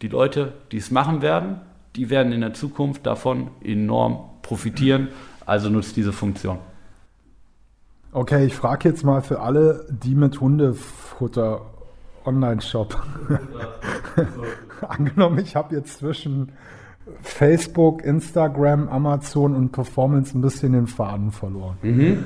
die 0.04 0.08
Leute, 0.08 0.52
die 0.70 0.76
es 0.76 0.90
machen 0.90 1.22
werden, 1.22 1.62
die 1.96 2.10
werden 2.10 2.30
in 2.30 2.42
der 2.42 2.52
Zukunft 2.52 3.06
davon 3.06 3.48
enorm 3.62 4.18
profitieren. 4.42 5.08
Also 5.46 5.70
nutzt 5.70 5.96
diese 5.96 6.12
Funktion. 6.12 6.58
Okay, 8.12 8.44
ich 8.44 8.54
frage 8.54 8.90
jetzt 8.90 9.02
mal 9.02 9.22
für 9.22 9.40
alle, 9.40 9.86
die 9.88 10.14
mit 10.14 10.42
Hundefutter 10.42 11.62
Online-Shop. 12.26 13.02
Angenommen, 14.88 15.38
ich 15.38 15.56
habe 15.56 15.74
jetzt 15.74 16.00
zwischen 16.00 16.52
Facebook, 17.22 18.04
Instagram, 18.04 18.90
Amazon 18.90 19.54
und 19.54 19.72
Performance 19.72 20.36
ein 20.36 20.42
bisschen 20.42 20.72
den 20.74 20.86
Faden 20.86 21.32
verloren. 21.32 21.78
Mhm. 21.80 22.24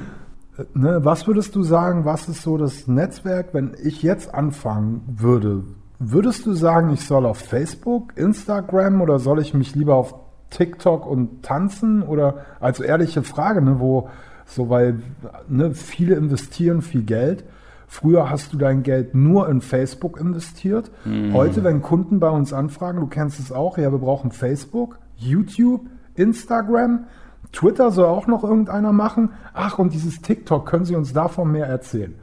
Ne, 0.74 0.98
was 1.04 1.28
würdest 1.28 1.54
du 1.54 1.62
sagen, 1.62 2.04
was 2.04 2.28
ist 2.28 2.42
so 2.42 2.58
das 2.58 2.88
Netzwerk, 2.88 3.54
wenn 3.54 3.76
ich 3.80 4.02
jetzt 4.02 4.34
anfangen 4.34 5.02
würde, 5.06 5.62
Würdest 5.98 6.46
du 6.46 6.52
sagen, 6.52 6.90
ich 6.90 7.04
soll 7.04 7.26
auf 7.26 7.38
Facebook, 7.38 8.12
Instagram 8.16 9.00
oder 9.00 9.18
soll 9.18 9.40
ich 9.40 9.52
mich 9.52 9.74
lieber 9.74 9.96
auf 9.96 10.14
TikTok 10.50 11.06
und 11.06 11.42
tanzen? 11.42 12.02
Oder 12.02 12.46
also 12.60 12.84
ehrliche 12.84 13.22
Frage, 13.22 13.62
ne, 13.62 13.80
wo 13.80 14.08
so, 14.46 14.70
weil 14.70 15.00
ne, 15.48 15.74
viele 15.74 16.14
investieren 16.14 16.82
viel 16.82 17.02
Geld. 17.02 17.44
Früher 17.86 18.30
hast 18.30 18.52
du 18.52 18.58
dein 18.58 18.82
Geld 18.82 19.14
nur 19.14 19.48
in 19.48 19.60
Facebook 19.60 20.20
investiert. 20.20 20.90
Mhm. 21.04 21.32
Heute, 21.32 21.64
wenn 21.64 21.82
Kunden 21.82 22.20
bei 22.20 22.30
uns 22.30 22.52
anfragen, 22.52 23.00
du 23.00 23.06
kennst 23.06 23.40
es 23.40 23.50
auch, 23.50 23.78
ja, 23.78 23.90
wir 23.90 23.98
brauchen 23.98 24.30
Facebook, 24.30 24.98
YouTube, 25.16 25.86
Instagram, 26.14 27.06
Twitter 27.52 27.90
soll 27.90 28.06
auch 28.06 28.26
noch 28.26 28.44
irgendeiner 28.44 28.92
machen. 28.92 29.30
Ach, 29.54 29.78
und 29.78 29.92
dieses 29.94 30.20
TikTok, 30.20 30.66
können 30.66 30.84
Sie 30.84 30.96
uns 30.96 31.12
davon 31.12 31.50
mehr 31.50 31.66
erzählen? 31.66 32.14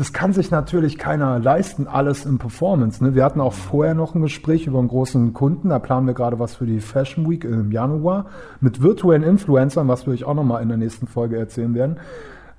Das 0.00 0.14
kann 0.14 0.32
sich 0.32 0.50
natürlich 0.50 0.96
keiner 0.96 1.38
leisten, 1.38 1.86
alles 1.86 2.24
in 2.24 2.38
Performance. 2.38 3.04
Ne? 3.04 3.14
Wir 3.14 3.22
hatten 3.22 3.38
auch 3.38 3.52
vorher 3.52 3.92
noch 3.92 4.14
ein 4.14 4.22
Gespräch 4.22 4.66
über 4.66 4.78
einen 4.78 4.88
großen 4.88 5.34
Kunden, 5.34 5.68
da 5.68 5.78
planen 5.78 6.06
wir 6.06 6.14
gerade 6.14 6.38
was 6.38 6.54
für 6.54 6.64
die 6.64 6.80
Fashion 6.80 7.28
Week 7.28 7.44
im 7.44 7.70
Januar 7.70 8.24
mit 8.62 8.80
virtuellen 8.80 9.22
Influencern, 9.22 9.88
was 9.88 10.06
wir 10.06 10.14
euch 10.14 10.24
auch 10.24 10.32
nochmal 10.32 10.62
in 10.62 10.68
der 10.68 10.78
nächsten 10.78 11.06
Folge 11.06 11.36
erzählen 11.36 11.74
werden. 11.74 11.98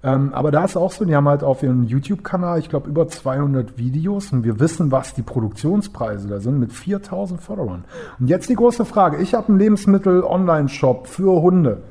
Ähm, 0.04 0.36
aber 0.36 0.52
da 0.52 0.66
ist 0.66 0.78
auch 0.78 0.92
so, 0.92 1.04
die 1.04 1.16
haben 1.16 1.28
halt 1.28 1.44
auf 1.44 1.64
ihrem 1.64 1.84
YouTube-Kanal, 1.84 2.60
ich 2.60 2.70
glaube, 2.70 2.88
über 2.88 3.08
200 3.08 3.80
Videos 3.80 4.32
und 4.32 4.44
wir 4.44 4.60
wissen, 4.60 4.92
was 4.92 5.16
die 5.16 5.24
Produktionspreise 5.24 6.28
da 6.28 6.40
sind 6.40 6.60
mit 6.60 6.72
4000 6.72 7.42
Followern. 7.42 7.86
Und 8.20 8.28
jetzt 8.28 8.50
die 8.50 8.56
große 8.56 8.86
Frage, 8.86 9.18
ich 9.18 9.34
habe 9.34 9.48
einen 9.48 9.58
Lebensmittel-Online-Shop 9.58 11.08
für 11.08 11.42
Hunde. 11.42 11.82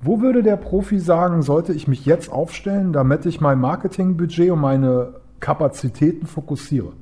Wo 0.00 0.20
würde 0.20 0.42
der 0.42 0.56
Profi 0.56 0.98
sagen, 1.00 1.42
sollte 1.42 1.72
ich 1.72 1.88
mich 1.88 2.06
jetzt 2.06 2.30
aufstellen, 2.30 2.92
damit 2.92 3.26
ich 3.26 3.40
mein 3.40 3.58
Marketingbudget 3.58 4.50
und 4.50 4.60
meine 4.60 5.14
Kapazitäten 5.40 6.26
fokussiere? 6.26 6.92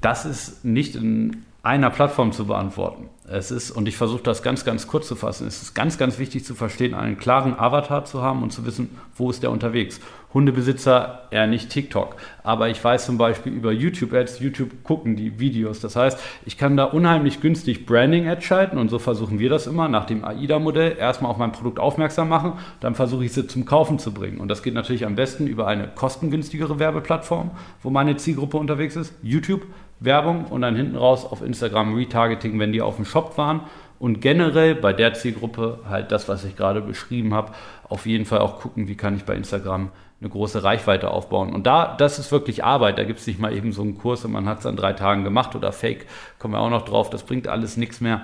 Das 0.00 0.24
ist 0.24 0.64
nicht 0.64 0.94
in 0.94 1.44
einer 1.62 1.90
Plattform 1.90 2.32
zu 2.32 2.46
beantworten. 2.46 3.08
Es 3.30 3.50
ist, 3.50 3.70
und 3.70 3.88
ich 3.88 3.96
versuche 3.96 4.22
das 4.22 4.42
ganz, 4.42 4.64
ganz 4.64 4.86
kurz 4.86 5.06
zu 5.06 5.14
fassen, 5.14 5.46
es 5.46 5.60
ist 5.60 5.74
ganz, 5.74 5.98
ganz 5.98 6.18
wichtig 6.18 6.44
zu 6.44 6.54
verstehen, 6.54 6.94
einen 6.94 7.18
klaren 7.18 7.58
Avatar 7.58 8.06
zu 8.06 8.22
haben 8.22 8.42
und 8.42 8.52
zu 8.52 8.64
wissen, 8.64 8.96
wo 9.16 9.28
ist 9.28 9.42
der 9.42 9.50
unterwegs. 9.50 10.00
Hundebesitzer 10.32 11.28
eher 11.30 11.46
nicht 11.46 11.70
TikTok, 11.70 12.16
aber 12.42 12.68
ich 12.68 12.82
weiß 12.82 13.06
zum 13.06 13.18
Beispiel 13.18 13.52
über 13.52 13.72
YouTube-Ads, 13.72 14.40
YouTube 14.40 14.82
gucken 14.82 15.16
die 15.16 15.40
Videos. 15.40 15.80
Das 15.80 15.96
heißt, 15.96 16.18
ich 16.46 16.58
kann 16.58 16.76
da 16.76 16.84
unheimlich 16.84 17.40
günstig 17.40 17.86
Branding-Ads 17.86 18.44
schalten 18.44 18.78
und 18.78 18.88
so 18.88 18.98
versuchen 18.98 19.38
wir 19.38 19.50
das 19.50 19.66
immer 19.66 19.88
nach 19.88 20.06
dem 20.06 20.24
AIDA-Modell. 20.24 20.96
Erstmal 20.98 21.30
auf 21.30 21.38
mein 21.38 21.52
Produkt 21.52 21.78
aufmerksam 21.80 22.28
machen, 22.28 22.54
dann 22.80 22.94
versuche 22.94 23.24
ich 23.24 23.32
sie 23.32 23.46
zum 23.46 23.64
Kaufen 23.64 23.98
zu 23.98 24.12
bringen. 24.12 24.38
Und 24.38 24.48
das 24.48 24.62
geht 24.62 24.74
natürlich 24.74 25.04
am 25.04 25.16
besten 25.16 25.46
über 25.46 25.66
eine 25.66 25.88
kostengünstigere 25.88 26.78
Werbeplattform, 26.78 27.50
wo 27.82 27.90
meine 27.90 28.16
Zielgruppe 28.16 28.58
unterwegs 28.58 28.96
ist, 28.96 29.14
YouTube 29.22 29.66
Werbung 30.00 30.46
und 30.46 30.62
dann 30.62 30.76
hinten 30.76 30.96
raus 30.96 31.24
auf 31.24 31.42
Instagram 31.42 31.94
Retargeting, 31.94 32.58
wenn 32.58 32.72
die 32.72 32.82
auf 32.82 32.96
dem 32.96 33.04
Shop 33.04 33.36
waren. 33.36 33.62
Und 33.98 34.20
generell 34.20 34.76
bei 34.76 34.92
der 34.92 35.14
Zielgruppe 35.14 35.80
halt 35.88 36.12
das, 36.12 36.28
was 36.28 36.44
ich 36.44 36.56
gerade 36.56 36.80
beschrieben 36.80 37.34
habe, 37.34 37.52
auf 37.88 38.06
jeden 38.06 38.26
Fall 38.26 38.38
auch 38.38 38.60
gucken, 38.60 38.86
wie 38.86 38.94
kann 38.94 39.16
ich 39.16 39.24
bei 39.24 39.34
Instagram 39.34 39.90
eine 40.20 40.30
große 40.30 40.62
Reichweite 40.64 41.10
aufbauen. 41.10 41.52
Und 41.52 41.66
da, 41.66 41.96
das 41.96 42.18
ist 42.18 42.32
wirklich 42.32 42.64
Arbeit. 42.64 42.98
Da 42.98 43.04
gibt 43.04 43.20
es 43.20 43.26
nicht 43.26 43.38
mal 43.38 43.52
eben 43.52 43.72
so 43.72 43.82
einen 43.82 43.98
Kurs 43.98 44.24
und 44.24 44.32
man 44.32 44.48
hat 44.48 44.60
es 44.60 44.66
an 44.66 44.76
drei 44.76 44.92
Tagen 44.92 45.24
gemacht 45.24 45.54
oder 45.54 45.72
Fake, 45.72 46.06
kommen 46.38 46.54
wir 46.54 46.60
auch 46.60 46.70
noch 46.70 46.84
drauf. 46.84 47.10
Das 47.10 47.22
bringt 47.22 47.48
alles 47.48 47.76
nichts 47.76 48.00
mehr 48.00 48.22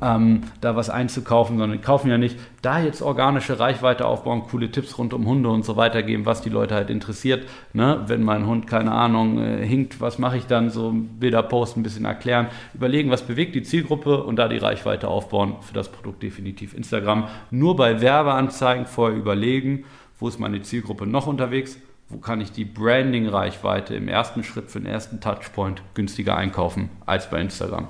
ähm, 0.00 0.42
da 0.60 0.74
was 0.74 0.90
einzukaufen, 0.90 1.58
sondern 1.58 1.80
kaufen 1.80 2.10
ja 2.10 2.18
nicht. 2.18 2.38
Da 2.60 2.80
jetzt 2.80 3.02
organische 3.02 3.60
Reichweite 3.60 4.06
aufbauen, 4.06 4.42
coole 4.50 4.70
Tipps 4.70 4.98
rund 4.98 5.14
um 5.14 5.26
Hunde 5.26 5.48
und 5.48 5.64
so 5.64 5.76
weiter 5.76 6.02
geben, 6.02 6.26
was 6.26 6.42
die 6.42 6.50
Leute 6.50 6.74
halt 6.74 6.90
interessiert. 6.90 7.48
Ne? 7.72 8.02
Wenn 8.06 8.22
mein 8.22 8.46
Hund, 8.46 8.66
keine 8.66 8.92
Ahnung, 8.92 9.38
äh, 9.38 9.64
hinkt, 9.64 10.00
was 10.00 10.18
mache 10.18 10.36
ich 10.36 10.46
dann? 10.46 10.70
So 10.70 10.92
Bilder 10.92 11.42
posten, 11.42 11.80
ein 11.80 11.82
bisschen 11.82 12.04
erklären, 12.04 12.48
überlegen, 12.74 13.10
was 13.10 13.22
bewegt 13.22 13.54
die 13.54 13.62
Zielgruppe 13.62 14.24
und 14.24 14.36
da 14.36 14.48
die 14.48 14.58
Reichweite 14.58 15.08
aufbauen 15.08 15.56
für 15.60 15.74
das 15.74 15.90
Produkt 15.90 16.22
definitiv 16.22 16.74
Instagram. 16.74 17.28
Nur 17.50 17.76
bei 17.76 18.00
Werbeanzeigen 18.00 18.86
vorher 18.86 19.16
überlegen, 19.16 19.84
wo 20.18 20.28
ist 20.28 20.40
meine 20.40 20.62
Zielgruppe 20.62 21.06
noch 21.06 21.26
unterwegs, 21.26 21.78
wo 22.08 22.18
kann 22.18 22.40
ich 22.40 22.52
die 22.52 22.64
Branding-Reichweite 22.64 23.94
im 23.94 24.06
ersten 24.06 24.44
Schritt 24.44 24.70
für 24.70 24.80
den 24.80 24.86
ersten 24.86 25.20
Touchpoint 25.20 25.82
günstiger 25.94 26.36
einkaufen 26.36 26.90
als 27.06 27.30
bei 27.30 27.40
Instagram. 27.40 27.88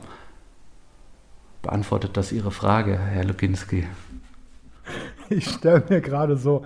Beantwortet 1.63 2.17
das 2.17 2.33
Ihre 2.33 2.51
Frage, 2.51 2.99
Herr 2.99 3.25
Lukinski? 3.25 3.87
ich 5.29 5.49
stelle 5.49 5.83
mir 5.89 6.01
gerade 6.01 6.37
so, 6.37 6.65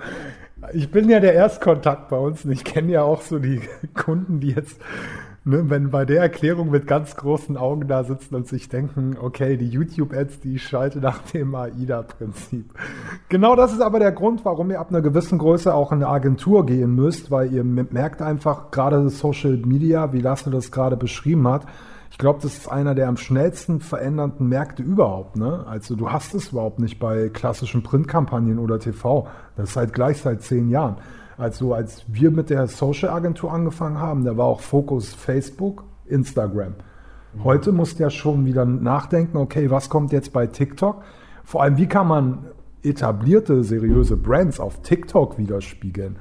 ich 0.72 0.90
bin 0.90 1.08
ja 1.08 1.20
der 1.20 1.34
Erstkontakt 1.34 2.08
bei 2.08 2.16
uns 2.16 2.44
und 2.44 2.52
ich 2.52 2.64
kenne 2.64 2.92
ja 2.92 3.02
auch 3.02 3.20
so 3.20 3.38
die 3.38 3.60
Kunden, 3.94 4.40
die 4.40 4.52
jetzt, 4.52 4.80
ne, 5.44 5.68
wenn 5.68 5.90
bei 5.90 6.04
der 6.04 6.22
Erklärung 6.22 6.70
mit 6.70 6.86
ganz 6.86 7.14
großen 7.14 7.56
Augen 7.56 7.86
da 7.88 8.04
sitzen 8.04 8.34
und 8.34 8.48
sich 8.48 8.68
denken, 8.68 9.16
okay, 9.20 9.56
die 9.56 9.68
YouTube-Ads, 9.68 10.40
die 10.40 10.56
ich 10.56 10.62
schalte 10.62 10.98
nach 10.98 11.18
dem 11.18 11.54
AIDA-Prinzip. 11.54 12.72
Genau 13.28 13.54
das 13.54 13.72
ist 13.72 13.82
aber 13.82 13.98
der 13.98 14.12
Grund, 14.12 14.44
warum 14.44 14.70
ihr 14.70 14.80
ab 14.80 14.88
einer 14.88 15.02
gewissen 15.02 15.38
Größe 15.38 15.74
auch 15.74 15.92
in 15.92 15.98
eine 15.98 16.08
Agentur 16.08 16.64
gehen 16.66 16.94
müsst, 16.94 17.30
weil 17.30 17.52
ihr 17.52 17.64
merkt 17.64 18.22
einfach 18.22 18.70
gerade 18.70 19.08
Social 19.10 19.58
Media, 19.58 20.12
wie 20.12 20.20
Lasse 20.20 20.50
das 20.50 20.72
gerade 20.72 20.96
beschrieben 20.96 21.46
hat, 21.48 21.66
ich 22.16 22.18
glaube, 22.18 22.38
das 22.40 22.56
ist 22.56 22.72
einer 22.72 22.94
der 22.94 23.08
am 23.08 23.18
schnellsten 23.18 23.80
verändernden 23.80 24.48
Märkte 24.48 24.82
überhaupt. 24.82 25.36
Ne? 25.36 25.66
Also 25.66 25.96
du 25.96 26.10
hast 26.10 26.34
es 26.34 26.48
überhaupt 26.48 26.78
nicht 26.78 26.98
bei 26.98 27.28
klassischen 27.28 27.82
Printkampagnen 27.82 28.58
oder 28.58 28.78
TV. 28.78 29.28
Das 29.54 29.68
ist 29.68 29.76
halt 29.76 29.92
gleich 29.92 30.22
seit 30.22 30.40
zehn 30.40 30.70
Jahren. 30.70 30.96
Also 31.36 31.74
als 31.74 32.06
wir 32.08 32.30
mit 32.30 32.48
der 32.48 32.68
Social 32.68 33.10
Agentur 33.10 33.52
angefangen 33.52 33.98
haben, 33.98 34.24
da 34.24 34.34
war 34.38 34.46
auch 34.46 34.60
Fokus 34.60 35.12
Facebook, 35.12 35.84
Instagram. 36.06 36.76
Heute 37.44 37.70
musst 37.70 37.98
du 37.98 38.04
ja 38.04 38.08
schon 38.08 38.46
wieder 38.46 38.64
nachdenken, 38.64 39.36
okay, 39.36 39.70
was 39.70 39.90
kommt 39.90 40.10
jetzt 40.10 40.32
bei 40.32 40.46
TikTok? 40.46 41.02
Vor 41.44 41.62
allem, 41.62 41.76
wie 41.76 41.86
kann 41.86 42.08
man 42.08 42.46
etablierte, 42.82 43.62
seriöse 43.62 44.16
Brands 44.16 44.58
auf 44.58 44.80
TikTok 44.80 45.36
widerspiegeln? 45.36 46.16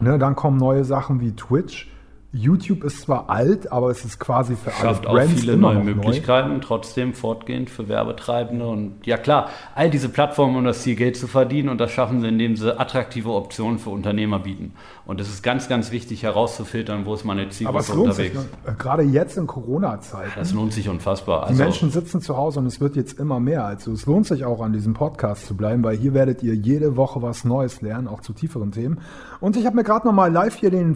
Ne, 0.00 0.20
dann 0.20 0.36
kommen 0.36 0.56
neue 0.56 0.84
Sachen 0.84 1.20
wie 1.20 1.34
Twitch. 1.34 1.90
YouTube 2.32 2.84
ist 2.84 3.00
zwar 3.02 3.28
alt, 3.28 3.72
aber 3.72 3.90
es 3.90 4.04
ist 4.04 4.20
quasi 4.20 4.54
für 4.54 4.70
Schafft 4.70 5.04
alle 5.06 5.18
Brands 5.18 5.34
auch 5.34 5.38
viele 5.40 5.56
neue 5.56 5.82
Möglichkeiten, 5.82 6.60
trotzdem 6.60 7.12
fortgehend 7.12 7.70
für 7.70 7.88
Werbetreibende. 7.88 8.68
Und 8.68 9.04
ja 9.04 9.16
klar, 9.16 9.48
all 9.74 9.90
diese 9.90 10.08
Plattformen, 10.08 10.54
um 10.56 10.64
das 10.64 10.82
Ziel 10.82 10.94
Geld 10.94 11.16
zu 11.16 11.26
verdienen, 11.26 11.68
und 11.68 11.78
das 11.78 11.90
schaffen 11.90 12.20
sie, 12.20 12.28
indem 12.28 12.54
sie 12.56 12.78
attraktive 12.78 13.30
Optionen 13.32 13.80
für 13.80 13.90
Unternehmer 13.90 14.38
bieten. 14.38 14.74
Und 15.06 15.20
es 15.20 15.28
ist 15.28 15.42
ganz, 15.42 15.68
ganz 15.68 15.90
wichtig 15.90 16.22
herauszufiltern, 16.22 17.04
wo 17.04 17.14
ist 17.14 17.24
meine 17.24 17.42
Aber 17.42 17.50
Zielgruppe 17.50 17.80
es 17.80 17.88
lohnt 17.94 18.14
sich, 18.14 18.30
unterwegs. 18.30 18.56
ne? 18.64 18.76
gerade 18.78 19.02
jetzt 19.02 19.36
in 19.36 19.48
Corona-Zeiten. 19.48 20.30
Das 20.36 20.52
lohnt 20.52 20.72
sich 20.72 20.88
unfassbar. 20.88 21.46
Die 21.46 21.48
Also, 21.50 21.62
Menschen 21.64 21.90
sitzen 21.90 22.20
zu 22.20 22.36
Hause 22.36 22.60
und 22.60 22.66
es 22.66 22.80
wird 22.80 22.94
jetzt 22.94 23.18
immer 23.18 23.40
mehr. 23.40 23.64
Also 23.64 23.90
es 23.90 24.06
lohnt 24.06 24.28
sich 24.28 24.44
auch 24.44 24.60
an 24.60 24.72
diesem 24.72 24.94
Podcast 24.94 25.46
zu 25.46 25.56
bleiben, 25.56 25.82
weil 25.82 25.96
hier 25.96 26.14
werdet 26.14 26.44
ihr 26.44 26.54
jede 26.54 26.96
Woche 26.96 27.22
was 27.22 27.44
Neues 27.44 27.82
lernen, 27.82 28.06
auch 28.06 28.20
zu 28.20 28.32
tieferen 28.32 28.70
Themen. 28.70 29.00
Und 29.40 29.56
ich 29.56 29.66
habe 29.66 29.74
mir 29.74 29.82
gerade 29.84 30.06
nochmal 30.06 30.30
live 30.30 30.54
hier 30.54 30.70
den 30.70 30.94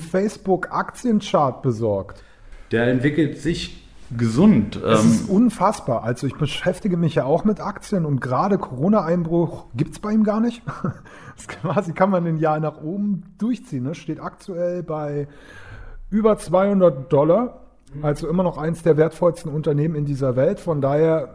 Facebook-Aktienchart 1.25 1.63
besorgt. 1.63 2.23
der 2.73 2.89
entwickelt 2.89 3.39
sich 3.39 3.83
gesund. 4.17 4.77
Es 4.77 5.03
Ähm, 5.03 5.11
ist 5.11 5.29
unfassbar. 5.29 6.03
Also 6.05 6.27
ich 6.27 6.35
beschäftige 6.37 6.97
mich 6.97 7.15
ja 7.17 7.25
auch 7.25 7.45
mit 7.45 7.61
Aktien 7.61 8.05
und 8.05 8.21
gerade 8.21 8.59
Corona-Einbruch 8.59 9.67
gibt 9.75 9.93
es 9.93 9.99
bei 9.99 10.13
ihm 10.13 10.25
gar 10.25 10.41
nicht. 10.41 10.63
Das 11.37 11.49
quasi 11.49 11.93
kann 11.93 12.11
man 12.11 12.25
ein 12.29 12.39
Jahr 12.39 12.61
nach 12.61 12.81
oben 12.81 13.25
durchziehen. 13.39 13.83
Ne? 13.83 13.97
Steht 13.97 14.21
aktuell 14.21 14.85
bei 14.85 15.27
über 16.09 16.39
200 16.39 17.13
Dollar. 17.13 17.63
Also 18.03 18.29
immer 18.29 18.45
noch 18.45 18.57
eins 18.57 18.85
der 18.85 18.97
wertvollsten 18.97 19.51
Unternehmen 19.53 19.97
in 19.97 20.05
dieser 20.05 20.37
Welt. 20.37 20.61
Von 20.61 20.81
daher 20.81 21.35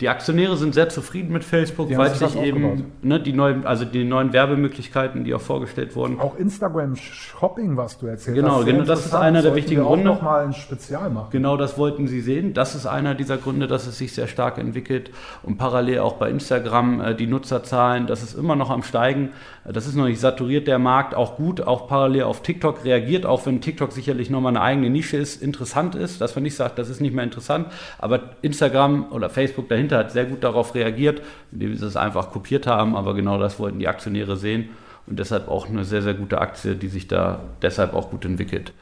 Die 0.00 0.08
Aktionäre 0.08 0.56
sind 0.56 0.72
sehr 0.74 0.88
zufrieden 0.88 1.30
mit 1.32 1.44
Facebook, 1.44 1.88
Die 1.88 1.98
weil 1.98 2.08
sich 2.14 2.34
eben 2.40 2.86
ne, 3.02 3.20
die 3.20 3.34
neuen, 3.34 3.66
also 3.66 3.84
die 3.84 4.04
neuen 4.04 4.32
Werbemöglichkeiten, 4.32 5.24
die 5.24 5.34
auch 5.34 5.40
vorgestellt 5.42 5.94
wurden, 5.94 6.18
Auch 6.18 6.36
Instagram 6.38 6.96
Shopping, 6.96 7.76
was 7.76 7.98
du 7.98 8.06
erzählt 8.06 8.36
Genau, 8.36 8.56
hast. 8.60 8.64
genau, 8.64 8.84
das 8.84 9.04
ist 9.04 9.14
einer 9.14 9.42
der 9.42 9.54
wichtigen 9.54 9.82
Gründe. 9.84 10.06
noch 10.06 10.22
mal 10.22 10.44
ein 10.46 10.54
Spezial 10.54 11.10
machen. 11.10 11.28
Genau 11.32 11.58
das 11.58 11.76
wollten 11.76 12.06
sie 12.06 12.20
sehen. 12.22 12.54
Das 12.54 12.74
ist 12.74 12.86
einer 12.86 13.14
dieser 13.14 13.36
Gründe, 13.36 13.66
dass 13.66 13.86
es 13.86 13.98
sich 13.98 14.14
sehr 14.14 14.26
stark 14.26 14.56
entwickelt. 14.56 15.10
Und 15.42 15.58
parallel 15.58 15.98
auch 15.98 16.14
bei 16.14 16.30
Instagram 16.30 17.00
äh, 17.02 17.14
die 17.14 17.26
Nutzerzahlen, 17.26 18.06
das 18.06 18.22
ist 18.22 18.34
immer 18.34 18.56
noch 18.56 18.70
am 18.70 18.82
Steigen. 18.82 19.30
Äh, 19.66 19.72
Das 19.74 19.86
ist 19.86 19.96
noch 19.96 20.06
nicht 20.06 20.20
saturiert, 20.20 20.66
der 20.66 20.78
Markt, 20.78 21.14
auch 21.14 21.36
gut. 21.36 21.60
Auch 21.60 21.88
parallel 21.88 22.22
auf 22.22 22.42
TikTok 22.42 22.84
reagiert, 22.84 23.26
auch 23.26 23.44
wenn 23.44 23.60
TikTok 23.60 23.92
sicherlich 23.92 24.30
nochmal 24.30 24.52
eine 24.56 24.62
eigene 24.62 24.88
Nische 24.88 25.18
ist, 25.18 25.42
interessant 25.42 25.94
ist. 25.94 26.22
Dass 26.22 26.34
man 26.34 26.42
nicht 26.44 26.56
sagt, 26.56 26.78
das 26.78 26.88
ist 26.88 27.00
nicht 27.02 27.14
mehr 27.14 27.24
interessant. 27.24 27.66
Aber 27.98 28.20
Instagram 28.40 29.12
oder 29.12 29.28
Facebook 29.28 29.68
dahinter 29.68 29.89
hat 29.98 30.12
sehr 30.12 30.24
gut 30.24 30.44
darauf 30.44 30.74
reagiert, 30.74 31.22
indem 31.52 31.76
sie 31.76 31.86
es 31.86 31.96
einfach 31.96 32.30
kopiert 32.30 32.66
haben. 32.66 32.96
Aber 32.96 33.14
genau 33.14 33.38
das 33.38 33.58
wollten 33.58 33.78
die 33.78 33.88
Aktionäre 33.88 34.36
sehen. 34.36 34.70
Und 35.06 35.18
deshalb 35.18 35.48
auch 35.48 35.68
eine 35.68 35.84
sehr, 35.84 36.02
sehr 36.02 36.14
gute 36.14 36.40
Aktie, 36.40 36.76
die 36.76 36.88
sich 36.88 37.08
da 37.08 37.40
deshalb 37.62 37.94
auch 37.94 38.10
gut 38.10 38.24
entwickelt. 38.24 38.72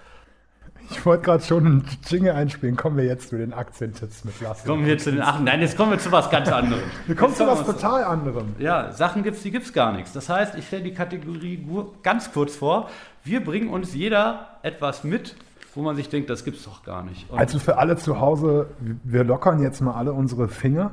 Ich 0.90 1.05
wollte 1.05 1.25
gerade 1.25 1.44
schon 1.44 1.66
einen 1.66 1.85
Jingle 2.07 2.33
einspielen. 2.33 2.77
Kommen 2.77 2.97
wir 2.97 3.05
jetzt 3.05 3.29
zu 3.29 3.37
den 3.37 3.53
Aktientipps 3.53 4.25
mit 4.25 4.40
Lasse. 4.40 4.66
Kommen 4.66 4.87
wir 4.87 4.97
zu 4.97 5.11
den 5.11 5.21
Achten. 5.21 5.44
Nein, 5.44 5.61
jetzt 5.61 5.77
kommen 5.77 5.90
wir 5.90 5.99
zu 5.99 6.11
was 6.11 6.31
ganz 6.31 6.49
anderem. 6.49 6.83
Wir 7.07 7.14
kommen 7.14 7.31
Jetzt 7.31 7.38
zu 7.38 7.47
was 7.47 7.64
total 7.64 8.05
anderem. 8.05 8.55
Ja, 8.59 8.92
Sachen 8.92 9.23
gibt's, 9.23 9.42
die 9.42 9.51
gibt's 9.51 9.73
gar 9.73 9.92
nichts. 9.92 10.12
Das 10.12 10.29
heißt, 10.29 10.55
ich 10.55 10.66
stelle 10.66 10.85
die 10.85 10.94
Kategorie 10.94 11.66
ganz 12.03 12.33
kurz 12.33 12.57
vor. 12.57 12.88
Wir 13.23 13.44
bringen 13.44 13.68
uns 13.68 13.94
jeder 13.94 14.59
etwas 14.62 15.05
mit, 15.05 15.37
wo 15.79 15.83
man 15.83 15.95
sich 15.95 16.09
denkt, 16.09 16.29
das 16.29 16.43
gibt's 16.45 16.64
doch 16.64 16.83
gar 16.83 17.05
nicht. 17.05 17.31
Und 17.31 17.38
Also 17.38 17.61
für 17.61 17.79
alle 17.79 17.97
zu 17.97 18.19
Hause, 18.19 18.67
wir 19.05 19.23
lockern 19.23 19.62
jetzt 19.62 19.81
mal 19.81 19.93
alle 19.93 20.12
unsere 20.12 20.49
Finger. 20.49 20.91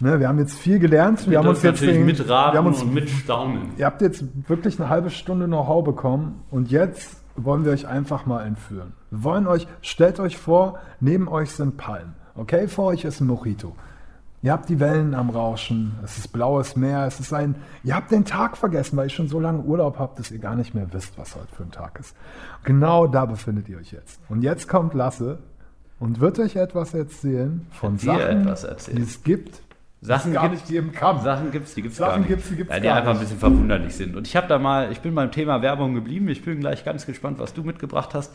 Ne, 0.00 0.18
wir 0.18 0.26
haben 0.26 0.40
jetzt 0.40 0.58
viel 0.58 0.80
gelernt. 0.80 1.26
Wir 1.26 1.30
wir 1.30 1.38
haben 1.38 1.46
uns 1.46 1.62
jetzt 1.62 1.82
natürlich 1.82 2.16
den, 2.16 2.26
wir 2.28 2.34
haben 2.34 2.66
uns, 2.66 2.82
und 2.82 2.92
mitstaunen. 2.92 3.70
Ihr 3.76 3.86
habt 3.86 4.02
jetzt 4.02 4.24
wirklich 4.48 4.80
eine 4.80 4.88
halbe 4.88 5.10
Stunde 5.10 5.46
Know-how 5.46 5.84
bekommen 5.84 6.42
und 6.50 6.72
jetzt 6.72 7.22
wollen 7.36 7.64
wir 7.64 7.70
euch 7.70 7.86
einfach 7.86 8.26
mal 8.26 8.44
entführen. 8.44 8.94
Wir 9.12 9.22
wollen 9.22 9.46
euch, 9.46 9.68
stellt 9.80 10.18
euch 10.18 10.38
vor, 10.38 10.80
neben 10.98 11.28
euch 11.28 11.52
sind 11.52 11.76
Palmen. 11.76 12.16
Okay, 12.34 12.66
vor 12.66 12.86
euch 12.86 13.04
ist 13.04 13.20
ein 13.20 13.28
Mojito. 13.28 13.76
Ihr 14.40 14.52
habt 14.52 14.68
die 14.68 14.78
Wellen 14.78 15.14
am 15.14 15.30
Rauschen, 15.30 15.96
es 16.04 16.16
ist 16.16 16.32
blaues 16.32 16.76
Meer, 16.76 17.06
es 17.06 17.18
ist 17.18 17.32
ein, 17.32 17.56
ihr 17.82 17.96
habt 17.96 18.12
den 18.12 18.24
Tag 18.24 18.56
vergessen, 18.56 18.96
weil 18.96 19.06
ihr 19.06 19.10
schon 19.10 19.26
so 19.26 19.40
lange 19.40 19.62
Urlaub 19.62 19.98
habt, 19.98 20.18
dass 20.18 20.30
ihr 20.30 20.38
gar 20.38 20.54
nicht 20.54 20.74
mehr 20.74 20.92
wisst, 20.92 21.18
was 21.18 21.34
heute 21.34 21.52
für 21.56 21.64
ein 21.64 21.72
Tag 21.72 21.98
ist. 21.98 22.14
Genau 22.62 23.08
da 23.08 23.26
befindet 23.26 23.68
ihr 23.68 23.78
euch 23.78 23.90
jetzt. 23.90 24.20
Und 24.28 24.42
jetzt 24.42 24.68
kommt 24.68 24.94
Lasse 24.94 25.38
und 25.98 26.20
wird 26.20 26.38
euch 26.38 26.54
etwas 26.54 26.94
erzählen 26.94 27.66
von 27.72 27.98
Sachen, 27.98 28.42
etwas 28.42 28.62
erzählen. 28.62 28.98
die 28.98 29.02
es 29.02 29.24
gibt, 29.24 29.60
Sachen 30.00 30.30
die 30.30 30.36
es 30.38 30.50
nicht 30.50 30.68
geben 30.68 30.92
kann. 30.92 31.20
Sachen 31.20 31.50
gibt's, 31.50 31.74
die 31.74 31.82
gibt's 31.82 31.98
Sachen 31.98 32.10
gar 32.10 32.18
nicht. 32.18 32.28
gibt's, 32.28 32.48
die 32.48 32.56
gibt's 32.56 32.72
ja, 32.72 32.78
die 32.78 32.86
gar 32.86 32.96
einfach 32.98 33.10
ein 33.10 33.16
nicht. 33.16 33.22
bisschen 33.24 33.40
verwunderlich 33.40 33.96
sind. 33.96 34.14
Und 34.14 34.28
ich 34.28 34.36
habe 34.36 34.46
da 34.46 34.60
mal, 34.60 34.92
ich 34.92 35.00
bin 35.00 35.14
beim 35.16 35.32
Thema 35.32 35.60
Werbung 35.62 35.94
geblieben. 35.94 36.28
Ich 36.28 36.44
bin 36.44 36.60
gleich 36.60 36.84
ganz 36.84 37.06
gespannt, 37.06 37.40
was 37.40 37.52
du 37.54 37.64
mitgebracht 37.64 38.14
hast. 38.14 38.32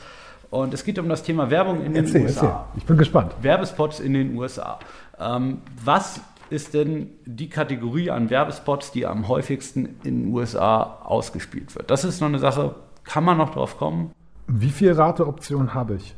Und 0.53 0.71
es 0.71 0.83
geht 0.83 0.99
um 0.99 1.09
das 1.09 1.23
Thema 1.23 1.49
Werbung 1.49 1.83
in 1.83 1.95
den 1.95 2.05
Erzähl, 2.05 2.21
USA. 2.21 2.45
erzähl. 2.45 2.77
Ich 2.77 2.85
bin 2.85 2.95
gespannt. 2.95 3.33
Werbespots 3.41 3.99
in 3.99 4.13
den 4.13 4.37
USA. 4.37 4.77
Ähm, 5.19 5.61
was 5.83 6.21
ist 6.51 6.75
denn 6.75 7.09
die 7.25 7.49
Kategorie 7.49 8.11
an 8.11 8.29
Werbespots, 8.29 8.91
die 8.91 9.07
am 9.07 9.27
häufigsten 9.27 9.97
in 10.03 10.25
den 10.25 10.31
USA 10.31 10.99
ausgespielt 11.05 11.75
wird? 11.75 11.89
Das 11.89 12.03
ist 12.03 12.21
noch 12.21 12.27
eine 12.27 12.37
Sache, 12.37 12.75
kann 13.03 13.23
man 13.23 13.39
noch 13.39 13.49
drauf 13.55 13.79
kommen? 13.79 14.11
Wie 14.45 14.69
viele 14.69 14.95
Rateoptionen 14.95 15.73
habe 15.73 15.95
ich? 15.95 16.15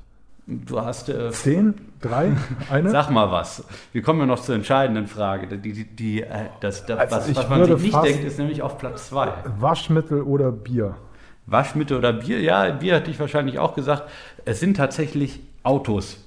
Du 0.47 0.81
hast, 0.81 1.07
äh, 1.07 1.31
Zehn? 1.31 1.73
Drei? 2.01 2.33
Eine? 2.69 2.91
sag 2.91 3.11
mal 3.11 3.31
was. 3.31 3.63
Wir 3.93 4.01
kommen 4.01 4.19
ja 4.19 4.25
noch 4.25 4.41
zur 4.41 4.55
entscheidenden 4.55 5.07
Frage. 5.07 5.47
Die, 5.57 5.71
die, 5.71 5.85
die, 5.85 6.23
äh, 6.23 6.49
das, 6.59 6.85
das, 6.85 6.99
Also 6.99 7.15
was, 7.15 7.35
was 7.37 7.49
man 7.49 7.63
sich 7.63 7.81
nicht 7.83 8.03
denkt, 8.03 8.25
ist 8.25 8.37
nämlich 8.37 8.61
auf 8.61 8.77
Platz 8.77 9.07
zwei. 9.07 9.31
Waschmittel 9.59 10.23
oder 10.23 10.51
Bier? 10.51 10.97
Waschmittel 11.47 11.97
oder 11.97 12.13
Bier? 12.13 12.39
Ja, 12.39 12.69
Bier 12.71 12.95
hatte 12.95 13.11
ich 13.11 13.19
wahrscheinlich 13.19 13.59
auch 13.59 13.75
gesagt. 13.75 14.03
Es 14.45 14.59
sind 14.59 14.77
tatsächlich 14.77 15.39
Autos. 15.63 16.17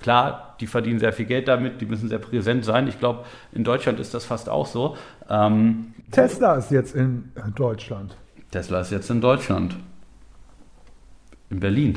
Klar, 0.00 0.56
die 0.60 0.66
verdienen 0.66 0.98
sehr 0.98 1.12
viel 1.12 1.24
Geld 1.24 1.48
damit, 1.48 1.80
die 1.80 1.86
müssen 1.86 2.08
sehr 2.08 2.18
präsent 2.18 2.64
sein. 2.64 2.86
Ich 2.86 2.98
glaube, 2.98 3.24
in 3.52 3.64
Deutschland 3.64 3.98
ist 3.98 4.12
das 4.14 4.24
fast 4.24 4.48
auch 4.48 4.66
so. 4.66 4.96
Ähm, 5.28 5.94
Tesla 6.10 6.56
ist 6.56 6.70
jetzt 6.70 6.94
in 6.94 7.32
Deutschland. 7.54 8.16
Tesla 8.50 8.80
ist 8.80 8.92
jetzt 8.92 9.10
in 9.10 9.20
Deutschland. 9.20 9.76
In 11.48 11.60
Berlin. 11.60 11.96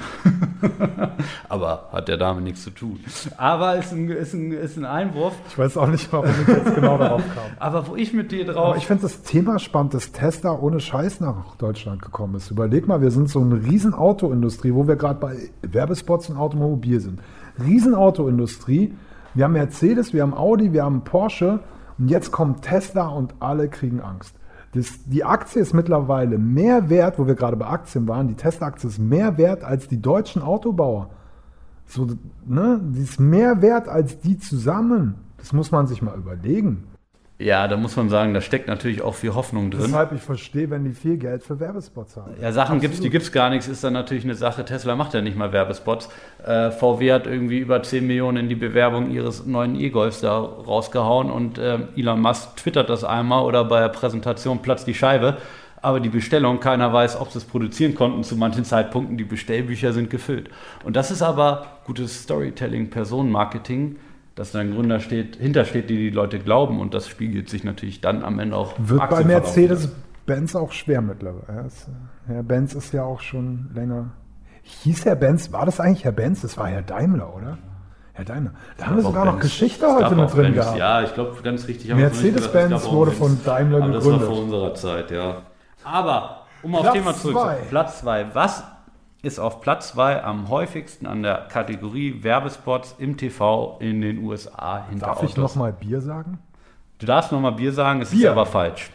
Aber 1.50 1.90
hat 1.92 2.08
der 2.08 2.18
Dame 2.18 2.40
nichts 2.42 2.64
zu 2.64 2.70
tun. 2.70 3.00
Aber 3.38 3.78
ist 3.78 3.92
ein, 3.92 4.08
ist 4.08 4.34
ein, 4.34 4.52
ist 4.52 4.78
ein 4.78 4.86
Einwurf. 4.86 5.34
Ich 5.50 5.58
weiß 5.58 5.76
auch 5.78 5.88
nicht, 5.88 6.14
warum 6.14 6.30
ich 6.30 6.48
jetzt 6.48 6.76
genau 6.76 7.00
darauf 7.00 7.24
kam. 7.34 7.46
Aber 7.60 7.88
wo 7.88 7.96
ich 7.96 8.14
mit 8.14 8.32
dir 8.32 8.44
Aber 8.44 8.54
drauf. 8.54 8.78
ich 8.78 8.86
finde 8.86 9.02
das 9.04 9.24
Thema 9.24 9.58
spannend, 9.58 9.96
dass 9.96 10.12
Tesla 10.12 10.52
ohne 10.52 10.80
Scheiß 10.80 11.20
nach 11.20 11.56
Deutschland 11.56 12.04
gekommen 12.04 12.36
ist. 12.36 12.52
Überleg 12.52 12.88
mal, 12.88 13.02
wir 13.02 13.10
sind 13.10 13.28
so 13.28 13.42
eine 13.42 13.64
riesen 13.64 13.96
Autoindustrie, 13.96 14.72
wo 14.76 14.88
wir 14.88 14.98
gerade 14.98 15.20
bei 15.20 15.50
Werbespots 15.64 16.30
und 16.30 16.38
Automobil 16.38 17.00
sind. 17.00 17.20
Riesen 17.60 17.96
Autoindustrie. 17.96 18.94
Wir 19.34 19.46
haben 19.46 19.54
Mercedes, 19.54 20.14
wir 20.14 20.22
haben 20.22 20.36
Audi, 20.36 20.74
wir 20.74 20.84
haben 20.84 21.04
Porsche 21.04 21.60
und 21.98 22.10
jetzt 22.10 22.32
kommt 22.32 22.62
Tesla 22.62 23.08
und 23.08 23.34
alle 23.40 23.68
kriegen 23.68 24.00
Angst. 24.00 24.36
Das, 24.74 25.04
die 25.06 25.24
Aktie 25.24 25.62
ist 25.62 25.74
mittlerweile 25.74 26.38
mehr 26.38 26.90
wert, 26.90 27.18
wo 27.18 27.26
wir 27.26 27.36
gerade 27.36 27.58
bei 27.58 27.66
Aktien 27.66 28.08
waren, 28.08 28.28
die 28.28 28.36
Tesla-Aktie 28.36 28.90
ist 28.90 29.00
mehr 29.00 29.38
wert 29.38 29.64
als 29.64 29.88
die 29.88 30.02
deutschen 30.02 30.42
Autobauer. 30.42 31.10
So, 31.86 32.08
ne, 32.46 32.80
die 32.84 33.02
ist 33.02 33.20
mehr 33.20 33.62
wert 33.64 33.88
als 33.88 34.20
die 34.20 34.38
zusammen. 34.38 35.16
Das 35.38 35.54
muss 35.54 35.72
man 35.72 35.88
sich 35.88 36.02
mal 36.02 36.16
überlegen. 36.16 36.84
Ja, 37.42 37.70
da 37.70 37.78
muss 37.78 37.96
man 37.96 38.10
sagen, 38.10 38.34
da 38.34 38.42
steckt 38.42 38.68
natürlich 38.68 39.02
auch 39.02 39.16
viel 39.16 39.34
Hoffnung 39.34 39.72
drin. 39.72 39.84
Deshalb 39.86 40.12
ich 40.12 40.22
verstehe, 40.22 40.70
wenn 40.70 40.84
die 40.84 40.92
viel 40.92 41.16
Geld 41.16 41.42
für 41.42 41.58
Werbespots 41.58 42.18
haben. 42.18 42.34
Ja, 42.42 42.52
Sachen 42.52 42.82
gibt's, 42.82 43.00
die 43.00 43.10
gibt's 43.10 43.32
gar 43.32 43.50
nichts, 43.50 43.70
ist 43.70 43.82
dann 43.82 43.94
natürlich 43.94 44.26
eine 44.26 44.36
Sache. 44.36 44.66
Tesla 44.66 44.98
macht 44.98 45.14
ja 45.14 45.22
nicht 45.22 45.38
mal 45.38 45.54
Werbespots. 45.54 46.10
Äh, 46.46 46.72
VW 46.72 47.14
hat 47.14 47.28
irgendwie 47.28 47.60
über 47.60 47.82
10 47.82 48.06
Millionen 48.06 48.38
in 48.38 48.50
die 48.50 48.56
Bewerbung 48.56 49.10
ihres 49.10 49.46
neuen 49.46 49.80
E-Golfs 49.80 50.20
da 50.20 50.38
rausgehauen 50.38 51.32
und 51.32 51.58
äh, 51.58 51.80
Elon 51.96 52.20
Musk 52.20 52.58
twittert 52.58 52.90
das 52.90 53.06
einmal 53.06 53.46
oder 53.46 53.64
bei 53.64 53.80
der 53.80 53.90
Präsentation 53.90 54.62
platzt 54.62 54.86
die 54.88 54.94
Scheibe. 54.94 55.38
Aber 55.82 56.02
die 56.02 56.10
Bestellung, 56.10 56.60
keiner 56.60 56.92
weiß, 56.92 57.22
ob 57.22 57.32
sie 57.32 57.38
es 57.38 57.46
produzieren 57.46 57.96
konnten 57.96 58.26
zu 58.26 58.36
manchen 58.36 58.66
Zeitpunkten. 58.66 59.16
Die 59.16 59.24
Bestellbücher 59.24 59.94
sind 59.94 60.10
gefüllt. 60.10 60.50
Und 60.84 60.98
das 60.98 61.10
ist 61.10 61.22
aber 61.22 61.80
gutes 61.86 62.24
Storytelling, 62.24 62.90
Personenmarketing, 62.90 63.96
dass 64.40 64.54
da 64.54 64.60
ein 64.60 64.74
Gründer 64.74 65.02
steht, 65.02 65.36
hintersteht, 65.36 65.90
die 65.90 65.98
die 65.98 66.10
Leute 66.12 66.40
glauben. 66.40 66.80
Und 66.80 66.94
das 66.94 67.10
spiegelt 67.10 67.50
sich 67.50 67.66
natürlich 67.66 68.00
dann 68.00 68.24
am 68.24 68.40
Ende 68.40 68.56
auch. 68.56 68.74
Wird 68.78 69.10
bei 69.10 69.26
Mercedes-Benz 69.26 70.56
auch 70.56 70.72
schwer 70.72 71.02
mittlerweile. 71.02 71.68
Herr 72.26 72.44
Benz 72.44 72.74
ist 72.74 72.94
ja 72.94 73.04
auch 73.04 73.20
schon 73.20 73.70
länger. 73.76 74.12
Hieß 74.64 75.04
Herr 75.04 75.16
Benz, 75.18 75.52
war 75.52 75.66
das 75.66 75.82
eigentlich 75.82 76.06
Herr 76.06 76.14
Benz? 76.14 76.40
Das 76.42 76.58
war 76.58 76.68
Herr 76.68 76.84
Daimler, 76.84 77.36
oder? 77.36 77.58
Herr 78.14 78.24
Daimler. 78.24 78.52
Da 78.78 78.86
haben 78.88 78.96
wir 78.96 79.04
sogar 79.04 79.26
noch. 79.26 79.40
Geschichte 79.42 79.86
Es 79.86 79.92
heute 79.94 80.16
mit 80.16 80.32
drin 80.34 80.42
Benz. 80.44 80.56
gehabt. 80.56 80.78
Ja, 80.78 81.02
ich 81.04 81.14
glaube, 81.14 81.36
ganz 81.44 81.68
richtig. 81.68 81.94
Mercedes-Benz 81.94 82.86
wurde 82.86 83.12
Benz. 83.12 83.20
von 83.20 83.40
Daimler 83.44 83.84
Aber 83.84 83.92
das 83.92 84.06
war 84.06 84.12
gegründet. 84.20 84.28
vor 84.36 84.44
unserer 84.44 84.74
Zeit, 84.76 85.12
ja. 85.12 85.42
Aber, 85.84 86.46
um 86.64 86.76
auf 86.76 86.82
Platz 86.84 86.94
Thema 86.94 87.12
zwei. 87.14 87.20
zurückzukommen. 87.20 87.56
Platz 87.70 88.00
2. 88.00 88.26
Was 88.36 88.64
ist 89.22 89.40
auf 89.40 89.62
Platz 89.62 89.90
2 89.90 90.24
am 90.24 90.50
häufigsten 90.50 91.06
an 91.06 91.24
der 91.24 91.48
Kategorie 91.52 92.24
Werbespots 92.24 92.96
im 93.00 93.18
TV 93.18 93.78
in 93.82 94.02
den 94.02 94.20
USA 94.24 94.86
hinter 94.90 95.08
Darf 95.08 95.24
ich 95.24 95.32
Autos? 95.32 95.56
nochmal 95.56 95.74
Bier 95.74 96.02
sagen? 96.02 96.40
Du 97.00 97.06
darfst 97.06 97.32
nochmal 97.32 97.54
Bier 97.54 97.72
sagen, 97.74 98.02
es 98.02 98.12
ist 98.14 98.20
Bier. 98.20 98.32
aber 98.32 98.46
falsch. 98.46 98.92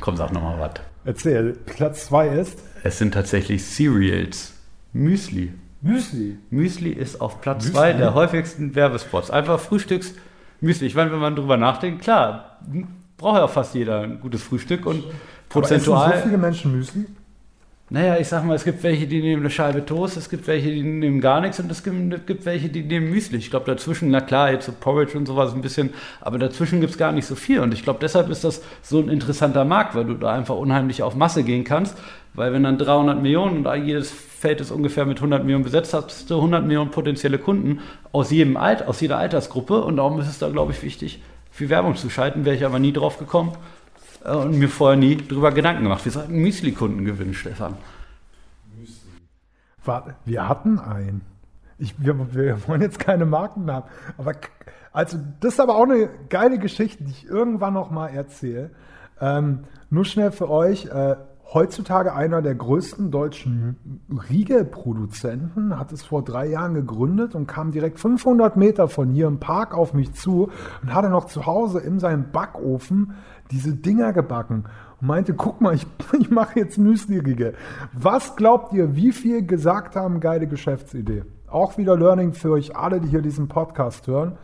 Komm, 0.00 0.16
sag 0.16 0.32
nochmal 0.32 0.58
was. 0.60 0.70
Erzähl. 1.04 1.52
Platz 1.66 2.06
2 2.06 2.28
ist 2.28 2.58
Es 2.84 2.98
sind 2.98 3.12
tatsächlich 3.14 3.64
Cereals. 3.64 4.54
Müsli. 4.92 5.52
Müsli. 5.80 6.38
Müsli 6.50 6.90
ist 6.90 7.20
auf 7.20 7.40
Platz 7.40 7.64
Müsli? 7.64 7.74
2 7.76 7.92
der 7.94 8.14
häufigsten 8.14 8.74
Werbespots. 8.74 9.30
Einfach 9.30 9.58
Frühstücksmüsli. 9.60 10.86
Ich 10.86 10.94
meine, 10.94 11.12
wenn 11.12 11.18
man 11.18 11.36
drüber 11.36 11.56
nachdenkt, 11.56 12.02
klar, 12.02 12.58
braucht 13.16 13.38
ja 13.38 13.48
fast 13.48 13.74
jeder 13.74 14.00
ein 14.02 14.20
gutes 14.20 14.42
Frühstück 14.42 14.86
und 14.86 14.98
Aber 15.04 15.08
essen 15.08 15.48
prozentual. 15.48 16.16
so 16.16 16.22
viele 16.24 16.38
Menschen 16.38 16.72
Müsli? 16.72 17.06
Naja, 17.90 18.18
ich 18.18 18.28
sag 18.28 18.44
mal, 18.44 18.54
es 18.54 18.64
gibt 18.64 18.82
welche, 18.82 19.06
die 19.06 19.22
nehmen 19.22 19.40
eine 19.40 19.50
Scheibe 19.50 19.86
Toast, 19.86 20.18
es 20.18 20.28
gibt 20.28 20.46
welche, 20.46 20.70
die 20.70 20.82
nehmen 20.82 21.22
gar 21.22 21.40
nichts 21.40 21.58
und 21.58 21.70
es 21.70 21.82
gibt, 21.82 22.12
es 22.12 22.26
gibt 22.26 22.44
welche, 22.44 22.68
die 22.68 22.82
nehmen 22.82 23.08
Müsli. 23.08 23.38
Ich 23.38 23.48
glaube, 23.48 23.64
dazwischen, 23.64 24.10
na 24.10 24.20
klar, 24.20 24.52
jetzt 24.52 24.66
so 24.66 24.72
Porridge 24.78 25.16
und 25.16 25.24
sowas 25.24 25.54
ein 25.54 25.62
bisschen, 25.62 25.94
aber 26.20 26.38
dazwischen 26.38 26.80
gibt 26.80 26.92
es 26.92 26.98
gar 26.98 27.12
nicht 27.12 27.24
so 27.24 27.34
viel. 27.34 27.60
Und 27.60 27.72
ich 27.72 27.82
glaube, 27.82 27.98
deshalb 28.02 28.28
ist 28.28 28.44
das 28.44 28.62
so 28.82 28.98
ein 29.00 29.08
interessanter 29.08 29.64
Markt, 29.64 29.94
weil 29.94 30.04
du 30.04 30.14
da 30.14 30.34
einfach 30.34 30.56
unheimlich 30.56 31.02
auf 31.02 31.14
Masse 31.14 31.44
gehen 31.44 31.64
kannst. 31.64 31.96
Weil 32.34 32.52
wenn 32.52 32.62
dann 32.62 32.76
300 32.76 33.22
Millionen 33.22 33.66
und 33.66 33.86
jedes 33.86 34.10
Feld 34.10 34.60
ist 34.60 34.70
ungefähr 34.70 35.06
mit 35.06 35.16
100 35.16 35.42
Millionen 35.44 35.64
besetzt, 35.64 35.94
hast 35.94 36.28
du 36.30 36.36
100 36.36 36.66
Millionen 36.66 36.90
potenzielle 36.90 37.38
Kunden 37.38 37.80
aus 38.12 38.30
jedem 38.30 38.58
Alt, 38.58 38.86
aus 38.86 39.00
jeder 39.00 39.16
Altersgruppe. 39.16 39.82
Und 39.82 39.96
darum 39.96 40.20
ist 40.20 40.28
es 40.28 40.38
da, 40.38 40.50
glaube 40.50 40.72
ich, 40.72 40.82
wichtig, 40.82 41.22
viel 41.50 41.70
Werbung 41.70 41.96
zu 41.96 42.10
schalten. 42.10 42.44
Wäre 42.44 42.54
ich 42.54 42.66
aber 42.66 42.78
nie 42.78 42.92
drauf 42.92 43.18
gekommen 43.18 43.52
und 44.32 44.58
mir 44.58 44.68
vorher 44.68 44.96
nie 44.96 45.16
drüber 45.16 45.52
Gedanken 45.52 45.84
gemacht. 45.84 46.04
Wir 46.04 46.12
sollten 46.12 46.34
Müsli-Kunden 46.40 47.04
gewinnen, 47.04 47.34
Stefan. 47.34 47.76
Warte, 49.84 50.16
wir 50.24 50.48
hatten 50.48 50.78
einen. 50.78 51.22
Ich, 51.78 51.94
wir, 51.98 52.34
wir 52.34 52.68
wollen 52.68 52.82
jetzt 52.82 52.98
keine 52.98 53.24
Marken 53.24 53.70
haben. 53.70 53.88
Aber 54.16 54.32
also, 54.92 55.18
das 55.40 55.54
ist 55.54 55.60
aber 55.60 55.76
auch 55.76 55.84
eine 55.84 56.08
geile 56.28 56.58
Geschichte, 56.58 57.04
die 57.04 57.10
ich 57.10 57.26
irgendwann 57.26 57.74
noch 57.74 57.90
mal 57.90 58.08
erzähle. 58.08 58.70
Ähm, 59.20 59.64
nur 59.90 60.04
schnell 60.04 60.32
für 60.32 60.50
euch. 60.50 60.86
Äh, 60.86 61.16
heutzutage 61.52 62.14
einer 62.14 62.42
der 62.42 62.54
größten 62.54 63.10
deutschen 63.10 63.76
Riegelproduzenten 64.28 65.78
hat 65.78 65.92
es 65.92 66.02
vor 66.02 66.22
drei 66.22 66.46
Jahren 66.46 66.74
gegründet 66.74 67.34
und 67.34 67.46
kam 67.46 67.72
direkt 67.72 67.98
500 67.98 68.56
Meter 68.56 68.88
von 68.88 69.10
hier 69.10 69.26
im 69.26 69.40
Park 69.40 69.74
auf 69.74 69.94
mich 69.94 70.12
zu 70.12 70.50
und 70.82 70.94
hatte 70.94 71.08
noch 71.08 71.26
zu 71.26 71.46
Hause 71.46 71.80
in 71.80 71.98
seinem 71.98 72.30
Backofen 72.32 73.14
diese 73.50 73.74
Dinger 73.74 74.12
gebacken 74.12 74.64
und 75.00 75.06
meinte, 75.06 75.32
guck 75.32 75.60
mal, 75.60 75.74
ich, 75.74 75.86
ich 76.20 76.30
mache 76.30 76.60
jetzt 76.60 76.76
Müsli-Riegel. 76.76 77.54
Was 77.94 78.36
glaubt 78.36 78.74
ihr, 78.74 78.94
wie 78.94 79.12
viel 79.12 79.46
gesagt 79.46 79.96
haben, 79.96 80.20
geile 80.20 80.46
Geschäftsidee? 80.46 81.24
Auch 81.46 81.78
wieder 81.78 81.96
Learning 81.96 82.34
für 82.34 82.50
euch 82.50 82.76
alle, 82.76 83.00
die 83.00 83.08
hier 83.08 83.22
diesen 83.22 83.48
Podcast 83.48 84.06
hören. 84.06 84.36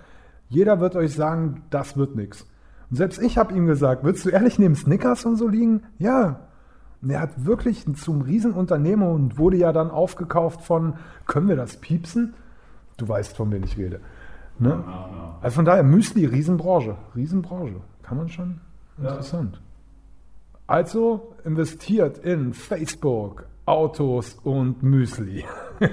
Jeder 0.49 0.81
wird 0.81 0.97
euch 0.97 1.13
sagen, 1.13 1.65
das 1.69 1.99
wird 1.99 2.17
nichts. 2.17 2.47
Und 2.91 2.97
selbst 2.97 3.21
ich 3.21 3.37
habe 3.37 3.55
ihm 3.55 3.67
gesagt, 3.67 4.05
willst 4.05 4.25
du 4.25 4.31
ehrlich 4.31 4.59
neben 4.59 4.75
Snickers 4.75 5.27
und 5.27 5.37
so 5.37 5.49
liegen? 5.49 5.83
Ja. 5.99 6.41
Er 7.09 7.21
hat 7.21 7.45
wirklich 7.45 7.85
zum 7.97 8.23
Riesenunternehmer 8.23 9.09
und 9.09 9.39
wurde 9.39 9.57
ja 9.57 9.73
dann 9.73 9.91
aufgekauft 9.91 10.63
von, 10.63 10.95
können 11.27 11.49
wir 11.49 11.57
das 11.57 11.77
piepsen? 11.77 12.35
Du 12.97 13.09
weißt, 13.09 13.37
von 13.37 13.51
wem 13.51 13.65
ich 13.65 13.77
rede. 13.77 14.01
Ne? 14.59 14.85
Also 15.41 15.57
von 15.57 15.65
daher, 15.65 15.83
Müsli, 15.83 16.27
Riesenbranche. 16.27 16.97
Riesenbranche. 17.17 17.81
Kann 18.03 18.17
man 18.17 18.29
schon? 18.29 18.61
Interessant. 18.99 19.61
Also 20.67 21.35
investiert 21.45 22.19
in 22.19 22.55
Facebook, 22.55 23.47
Autos 23.67 24.35
und 24.45 24.83
Müsli. 24.83 25.45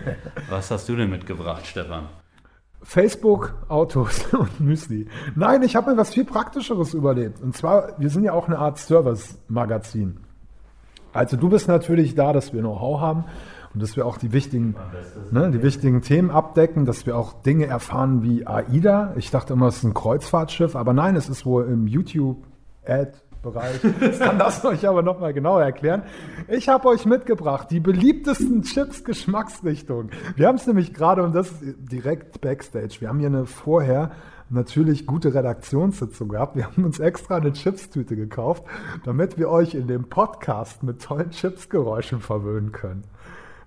Was 0.49 0.71
hast 0.71 0.87
du 0.87 0.95
denn 0.95 1.09
mitgebracht, 1.09 1.65
Stefan? 1.65 2.07
Facebook, 2.83 3.53
Autos 3.67 4.25
und 4.33 4.59
Müsli. 4.59 5.07
Nein, 5.35 5.63
ich 5.63 5.75
habe 5.75 5.91
mir 5.91 5.97
was 5.97 6.13
viel 6.13 6.25
Praktischeres 6.25 6.93
überlegt. 6.93 7.41
Und 7.41 7.55
zwar, 7.55 7.99
wir 7.99 8.09
sind 8.09 8.23
ja 8.23 8.33
auch 8.33 8.47
eine 8.47 8.57
Art 8.57 8.77
Service-Magazin. 8.79 10.19
Also 11.13 11.37
du 11.37 11.49
bist 11.49 11.67
natürlich 11.67 12.15
da, 12.15 12.33
dass 12.33 12.53
wir 12.53 12.61
Know-how 12.61 12.99
haben 13.01 13.25
und 13.73 13.81
dass 13.81 13.95
wir 13.95 14.05
auch 14.05 14.17
die 14.17 14.33
wichtigen, 14.33 14.75
ne, 15.31 15.49
die 15.51 15.61
wichtigen 15.61 16.01
Themen 16.01 16.31
abdecken, 16.31 16.85
dass 16.85 17.05
wir 17.05 17.17
auch 17.17 17.41
Dinge 17.41 17.67
erfahren 17.67 18.23
wie 18.23 18.45
AIDA. 18.47 19.13
Ich 19.17 19.31
dachte 19.31 19.53
immer, 19.53 19.67
es 19.67 19.77
ist 19.77 19.83
ein 19.83 19.93
Kreuzfahrtschiff, 19.93 20.75
aber 20.75 20.93
nein, 20.93 21.15
es 21.15 21.29
ist 21.29 21.45
wohl 21.45 21.65
im 21.65 21.87
YouTube-Ad-Bereich. 21.87 23.83
Ich 24.01 24.19
kann 24.19 24.37
das 24.39 24.63
euch 24.65 24.87
aber 24.87 25.03
nochmal 25.03 25.33
genauer 25.33 25.63
erklären. 25.63 26.03
Ich 26.47 26.69
habe 26.69 26.87
euch 26.89 27.05
mitgebracht 27.05 27.71
die 27.71 27.79
beliebtesten 27.79 28.63
Chips-Geschmacksrichtungen. 28.63 30.11
Wir 30.35 30.47
haben 30.47 30.55
es 30.55 30.67
nämlich 30.67 30.93
gerade, 30.93 31.23
und 31.23 31.33
das 31.33 31.51
ist 31.51 31.75
direkt 31.91 32.41
Backstage, 32.41 32.97
wir 32.99 33.09
haben 33.09 33.19
hier 33.19 33.29
eine 33.29 33.45
vorher 33.45 34.11
natürlich 34.51 35.05
gute 35.05 35.33
Redaktionssitzung 35.33 36.29
gehabt. 36.29 36.55
Wir 36.55 36.65
haben 36.65 36.83
uns 36.85 36.99
extra 36.99 37.37
eine 37.37 37.53
Chipstüte 37.53 38.15
gekauft, 38.15 38.63
damit 39.05 39.37
wir 39.37 39.49
euch 39.49 39.73
in 39.73 39.87
dem 39.87 40.09
Podcast 40.09 40.83
mit 40.83 41.01
tollen 41.01 41.31
Chipsgeräuschen 41.31 42.19
verwöhnen 42.19 42.71
können. 42.71 43.03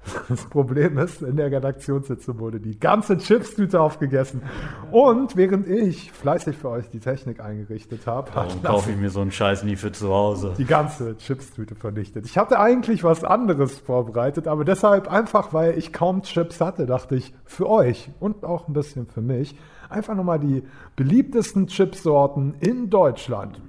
Das 0.28 0.46
Problem 0.46 0.98
ist, 0.98 1.22
in 1.22 1.36
der 1.36 1.50
Redaktionssitzung 1.50 2.38
wurde 2.38 2.60
die 2.60 2.78
ganze 2.78 3.18
Chipstüte 3.18 3.80
aufgegessen. 3.80 4.42
Und 4.90 5.36
während 5.36 5.68
ich 5.68 6.12
fleißig 6.12 6.56
für 6.56 6.70
euch 6.70 6.88
die 6.90 7.00
Technik 7.00 7.40
eingerichtet 7.40 8.06
habe, 8.06 8.30
hat 8.34 8.46
Warum 8.48 8.62
kaufe 8.62 8.90
ich 8.90 8.96
mir 8.96 9.10
so 9.10 9.20
einen 9.20 9.30
Scheiß 9.30 9.64
nie 9.64 9.76
für 9.76 9.92
zu 9.92 10.08
Hause? 10.08 10.54
die 10.56 10.64
ganze 10.64 11.16
Chipstüte 11.18 11.74
vernichtet. 11.74 12.26
Ich 12.26 12.38
hatte 12.38 12.58
eigentlich 12.58 13.04
was 13.04 13.24
anderes 13.24 13.78
vorbereitet, 13.78 14.48
aber 14.48 14.64
deshalb 14.64 15.08
einfach, 15.10 15.52
weil 15.52 15.76
ich 15.78 15.92
kaum 15.92 16.22
Chips 16.22 16.60
hatte, 16.60 16.86
dachte 16.86 17.16
ich, 17.16 17.34
für 17.44 17.68
euch 17.68 18.10
und 18.20 18.44
auch 18.44 18.68
ein 18.68 18.72
bisschen 18.72 19.06
für 19.06 19.22
mich, 19.22 19.56
einfach 19.88 20.14
nochmal 20.14 20.38
die 20.38 20.62
beliebtesten 20.96 21.66
Chipsorten 21.66 22.54
in 22.60 22.90
Deutschland. 22.90 23.60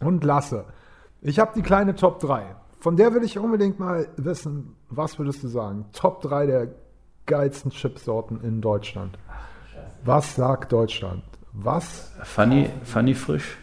Und 0.00 0.24
lasse. 0.24 0.64
Ich 1.20 1.38
habe 1.38 1.52
die 1.54 1.60
kleine 1.62 1.94
Top 1.94 2.20
3. 2.20 2.56
Von 2.78 2.96
der 2.96 3.12
will 3.12 3.22
ich 3.22 3.38
unbedingt 3.38 3.78
mal 3.78 4.08
wissen, 4.16 4.74
was 4.90 5.18
würdest 5.18 5.42
du 5.42 5.48
sagen? 5.48 5.86
Top 5.92 6.20
3 6.22 6.46
der 6.46 6.68
geilsten 7.26 7.70
Chipsorten 7.70 8.40
in 8.42 8.60
Deutschland. 8.60 9.16
Was 10.04 10.34
sagt 10.34 10.72
Deutschland? 10.72 11.22
Was? 11.52 12.10
Funny, 12.22 12.70
funny 12.84 13.14
frisch. 13.14 13.58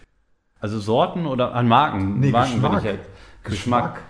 Also 0.59 0.79
Sorten 0.79 1.25
oder 1.25 1.53
an 1.53 1.67
Marken? 1.67 2.19
Nee, 2.19 2.31
Marken 2.31 2.53
Geschmack. 2.61 2.83
halt. 2.83 2.99
Geschmack. 3.43 4.01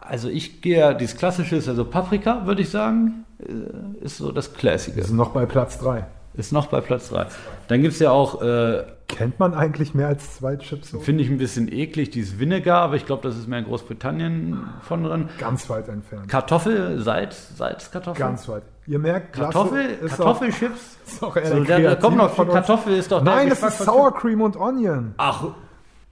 Also 0.00 0.28
ich 0.28 0.62
gehe, 0.62 0.78
ja, 0.78 0.94
dieses 0.94 1.16
klassische 1.16 1.56
ist 1.56 1.68
also 1.68 1.84
Paprika, 1.84 2.46
würde 2.46 2.62
ich 2.62 2.70
sagen, 2.70 3.24
äh, 3.38 4.04
ist 4.04 4.18
so 4.18 4.32
das 4.32 4.50
Wir 4.52 4.58
Classige. 4.58 5.04
sind 5.04 5.16
noch 5.16 5.30
bei 5.30 5.46
Platz 5.46 5.78
3. 5.78 6.06
Ist 6.34 6.52
noch 6.52 6.66
bei 6.66 6.80
Platz 6.80 7.10
3. 7.10 7.26
Dann 7.68 7.82
gibt 7.82 7.94
es 7.94 8.00
ja 8.00 8.10
auch, 8.10 8.42
äh, 8.42 8.84
Kennt 9.06 9.38
man 9.38 9.54
eigentlich 9.54 9.94
mehr 9.94 10.08
als 10.08 10.36
zwei 10.36 10.56
Chipsorten? 10.56 11.04
finde 11.04 11.22
ich 11.22 11.30
ein 11.30 11.38
bisschen 11.38 11.70
eklig, 11.72 12.10
dieses 12.10 12.38
Vinegar, 12.40 12.82
aber 12.82 12.96
ich 12.96 13.06
glaube, 13.06 13.22
das 13.22 13.36
ist 13.36 13.46
mehr 13.46 13.60
in 13.60 13.66
Großbritannien 13.66 14.58
von 14.80 15.04
drin. 15.04 15.28
Ganz 15.38 15.68
weit 15.70 15.88
entfernt. 15.88 16.28
Kartoffel, 16.28 17.00
Salz, 17.00 17.56
Salzkartoffel. 17.56 18.18
Ganz 18.18 18.48
weit. 18.48 18.62
Ihr 18.86 18.98
merkt, 18.98 19.34
Kartoffel, 19.34 19.86
ist 20.02 20.16
Kartoffelchips. 20.16 20.98
Ist 21.06 21.22
auch 21.22 21.36
eher 21.36 21.46
So, 21.48 21.64
der 21.64 21.96
kommt 21.96 22.16
noch 22.16 22.30
von 22.30 22.46
uns. 22.48 22.54
Kartoffel 22.54 22.96
ist 22.96 23.12
doch 23.12 23.22
Nein, 23.22 23.48
es 23.48 23.54
Geschmack 23.60 23.70
ist 23.72 23.84
Sour 23.84 24.14
Cream 24.14 24.40
und 24.40 24.56
Onion. 24.56 25.14
Ach, 25.18 25.48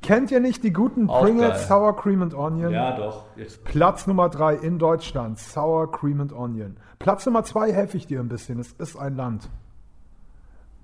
Kennt 0.03 0.31
ihr 0.33 0.41
nicht 0.41 0.64
die 0.64 0.73
guten 0.73 1.07
Pringles. 1.07 1.68
Sour 1.68 1.97
Cream 1.97 2.23
and 2.23 2.35
Onion? 2.35 2.73
ja 2.73 2.97
doch. 2.97 3.25
Jetzt. 3.37 3.62
Platz 3.64 4.07
Nummer 4.07 4.29
3 4.29 4.55
in 4.57 4.79
Deutschland, 4.79 5.39
Sour 5.39 5.91
Cream 5.93 6.20
and 6.20 6.33
Onion. 6.33 6.77
Platz 6.99 7.25
Nummer 7.25 7.45
2 7.45 7.73
helfe 7.73 7.97
ich 7.97 8.07
dir 8.07 8.20
ein 8.20 8.29
bisschen, 8.29 8.59
es 8.59 8.73
ist 8.73 8.97
ein 8.97 9.16
Land. 9.16 9.49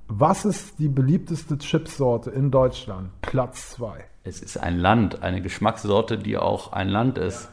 Was 0.09 0.44
ist 0.46 0.78
die 0.78 0.88
beliebteste 0.88 1.59
Chipsorte 1.59 2.30
in 2.30 2.50
Deutschland? 2.50 3.11
Platz 3.20 3.70
2. 3.72 4.04
Es 4.24 4.40
ist 4.40 4.56
ein 4.56 4.78
Land, 4.78 5.22
eine 5.22 5.42
Geschmackssorte, 5.42 6.18
die 6.18 6.36
auch 6.38 6.72
ein 6.72 6.88
Land 6.88 7.18
ist. 7.18 7.48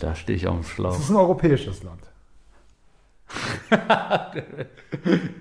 Da 0.00 0.14
stehe 0.14 0.36
ich 0.36 0.46
auf 0.46 0.54
dem 0.54 0.60
Es 0.60 0.68
Schlauch. 0.68 0.98
ist 0.98 1.10
ein 1.10 1.16
europäisches 1.16 1.82
Land. 1.82 2.00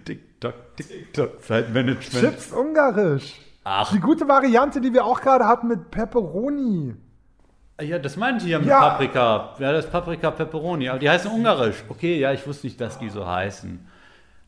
TikTok, 0.06 0.54
TikTok, 0.78 1.42
Zeitmanagement. 1.44 2.26
Chips 2.26 2.52
ungarisch. 2.52 3.40
Ach. 3.64 3.92
Die 3.92 4.00
gute 4.00 4.28
Variante, 4.28 4.80
die 4.82 4.94
wir 4.94 5.06
auch 5.06 5.22
gerade 5.22 5.46
hatten 5.46 5.68
mit 5.68 5.92
Pepperoni. 5.92 6.96
Ja, 7.82 8.00
das 8.00 8.16
meinte 8.16 8.46
ich 8.46 8.52
ja 8.52 8.60
mit 8.60 8.68
Ja. 8.70 8.80
Paprika. 8.92 9.56
Ja, 9.60 9.72
das 9.74 9.86
ist 9.86 9.92
Paprika 9.92 10.32
Pepperoni. 10.32 10.88
Aber 10.90 11.00
die 11.00 11.10
heißen 11.10 11.30
ungarisch. 11.30 11.84
Okay, 11.90 12.18
ja, 12.20 12.32
ich 12.32 12.46
wusste 12.48 12.68
nicht, 12.68 12.80
dass 12.80 12.98
die 13.00 13.10
so 13.10 13.28
heißen. 13.28 13.86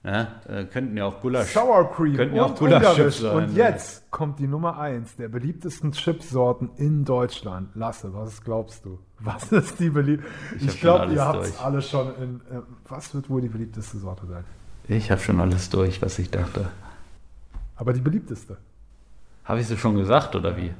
Ne? 0.07 0.25
Äh, 0.47 0.63
könnten 0.63 0.95
ja 0.95 1.03
auch 1.03 1.19
Gulasch. 1.19 1.51
Sour 1.51 1.91
Cream 1.91 2.15
Könnten 2.15 2.37
ja 2.37 2.43
auch 2.43 2.51
und 2.51 2.59
Gulaschchips 2.59 3.19
sein, 3.19 3.35
Und 3.35 3.55
jetzt 3.57 4.09
kommt 4.09 4.39
die 4.39 4.47
Nummer 4.47 4.79
1 4.79 5.17
der 5.17 5.27
beliebtesten 5.27 5.91
Chipsorten 5.91 6.69
in 6.77 7.03
Deutschland. 7.03 7.75
Lasse, 7.75 8.13
was 8.13 8.41
glaubst 8.41 8.85
du? 8.85 8.99
Was 9.19 9.51
ist 9.51 9.81
die 9.81 9.89
beliebteste? 9.89 10.31
Ich 10.59 10.71
schon 10.71 10.79
glaube, 10.79 11.13
ihr 11.13 11.25
habt 11.25 11.43
es 11.43 11.59
alle 11.59 11.81
schon 11.81 12.15
in. 12.21 12.35
Äh, 12.49 12.61
was 12.87 13.13
wird 13.13 13.29
wohl 13.29 13.41
die 13.41 13.49
beliebteste 13.49 13.97
Sorte 13.97 14.25
sein? 14.27 14.45
Ich 14.87 15.11
habe 15.11 15.19
schon 15.19 15.41
alles 15.41 15.69
durch, 15.69 16.01
was 16.01 16.17
ich 16.19 16.31
dachte. 16.31 16.69
Aber 17.75 17.91
die 17.91 17.99
beliebteste. 17.99 18.55
Habe 19.43 19.59
ich 19.59 19.69
es 19.69 19.77
schon 19.77 19.97
gesagt, 19.97 20.37
oder 20.37 20.55
wie? 20.55 20.73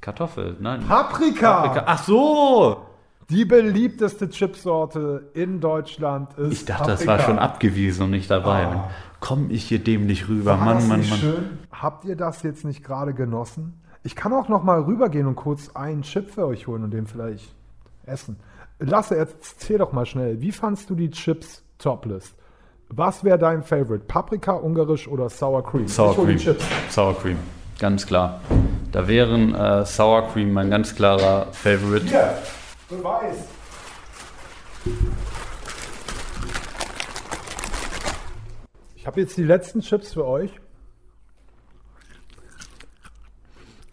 Kartoffel, 0.00 0.56
nein. 0.58 0.84
Paprika! 0.88 1.62
Paprika. 1.62 1.84
Ach 1.86 2.02
so! 2.02 2.86
Die 3.30 3.44
beliebteste 3.44 4.28
Chipsorte 4.28 5.30
in 5.34 5.60
Deutschland 5.60 6.34
ist. 6.38 6.52
Ich 6.52 6.64
dachte, 6.64 6.90
das 6.90 7.04
Paprika. 7.04 7.12
war 7.12 7.20
schon 7.20 7.38
abgewiesen 7.38 8.04
und 8.04 8.10
nicht 8.10 8.30
dabei. 8.30 8.66
Ah. 8.66 8.90
Komm 9.20 9.50
ich 9.50 9.64
hier 9.64 9.78
dämlich 9.78 10.28
rüber. 10.28 10.58
War 10.58 10.64
Mann, 10.64 10.76
das 10.76 10.86
Mann, 10.86 11.00
nicht 11.00 11.10
Mann. 11.10 11.18
schön? 11.20 11.58
Habt 11.72 12.04
ihr 12.04 12.16
das 12.16 12.42
jetzt 12.42 12.64
nicht 12.64 12.84
gerade 12.84 13.14
genossen? 13.14 13.80
Ich 14.02 14.14
kann 14.14 14.34
auch 14.34 14.48
noch 14.48 14.62
mal 14.62 14.82
rübergehen 14.82 15.26
und 15.26 15.36
kurz 15.36 15.70
einen 15.74 16.02
Chip 16.02 16.30
für 16.30 16.46
euch 16.46 16.66
holen 16.66 16.84
und 16.84 16.90
den 16.90 17.06
vielleicht 17.06 17.54
essen. 18.04 18.36
Lasse, 18.78 19.16
erzähl 19.16 19.78
doch 19.78 19.92
mal 19.92 20.04
schnell. 20.04 20.42
Wie 20.42 20.52
fandst 20.52 20.90
du 20.90 20.94
die 20.94 21.10
Chips 21.10 21.62
Toplist? 21.78 22.34
Was 22.90 23.24
wäre 23.24 23.38
dein 23.38 23.62
Favorite? 23.62 24.04
Paprika, 24.06 24.52
Ungarisch 24.52 25.08
oder 25.08 25.30
Sour 25.30 25.64
Cream? 25.64 25.88
Sour 25.88 26.14
Cream. 26.14 26.38
Sour 26.90 27.18
Cream. 27.18 27.38
Ganz 27.78 28.06
klar. 28.06 28.40
Da 28.92 29.08
wären 29.08 29.54
äh, 29.54 29.86
Sour 29.86 30.28
Cream 30.28 30.52
mein 30.52 30.68
ganz 30.70 30.94
klarer 30.94 31.46
Favorite. 31.52 32.06
Hier, 32.06 32.34
Beweis. 32.98 33.48
Ich 38.96 39.06
habe 39.06 39.20
jetzt 39.20 39.36
die 39.36 39.44
letzten 39.44 39.80
Chips 39.80 40.14
für 40.14 40.24
euch. 40.24 40.60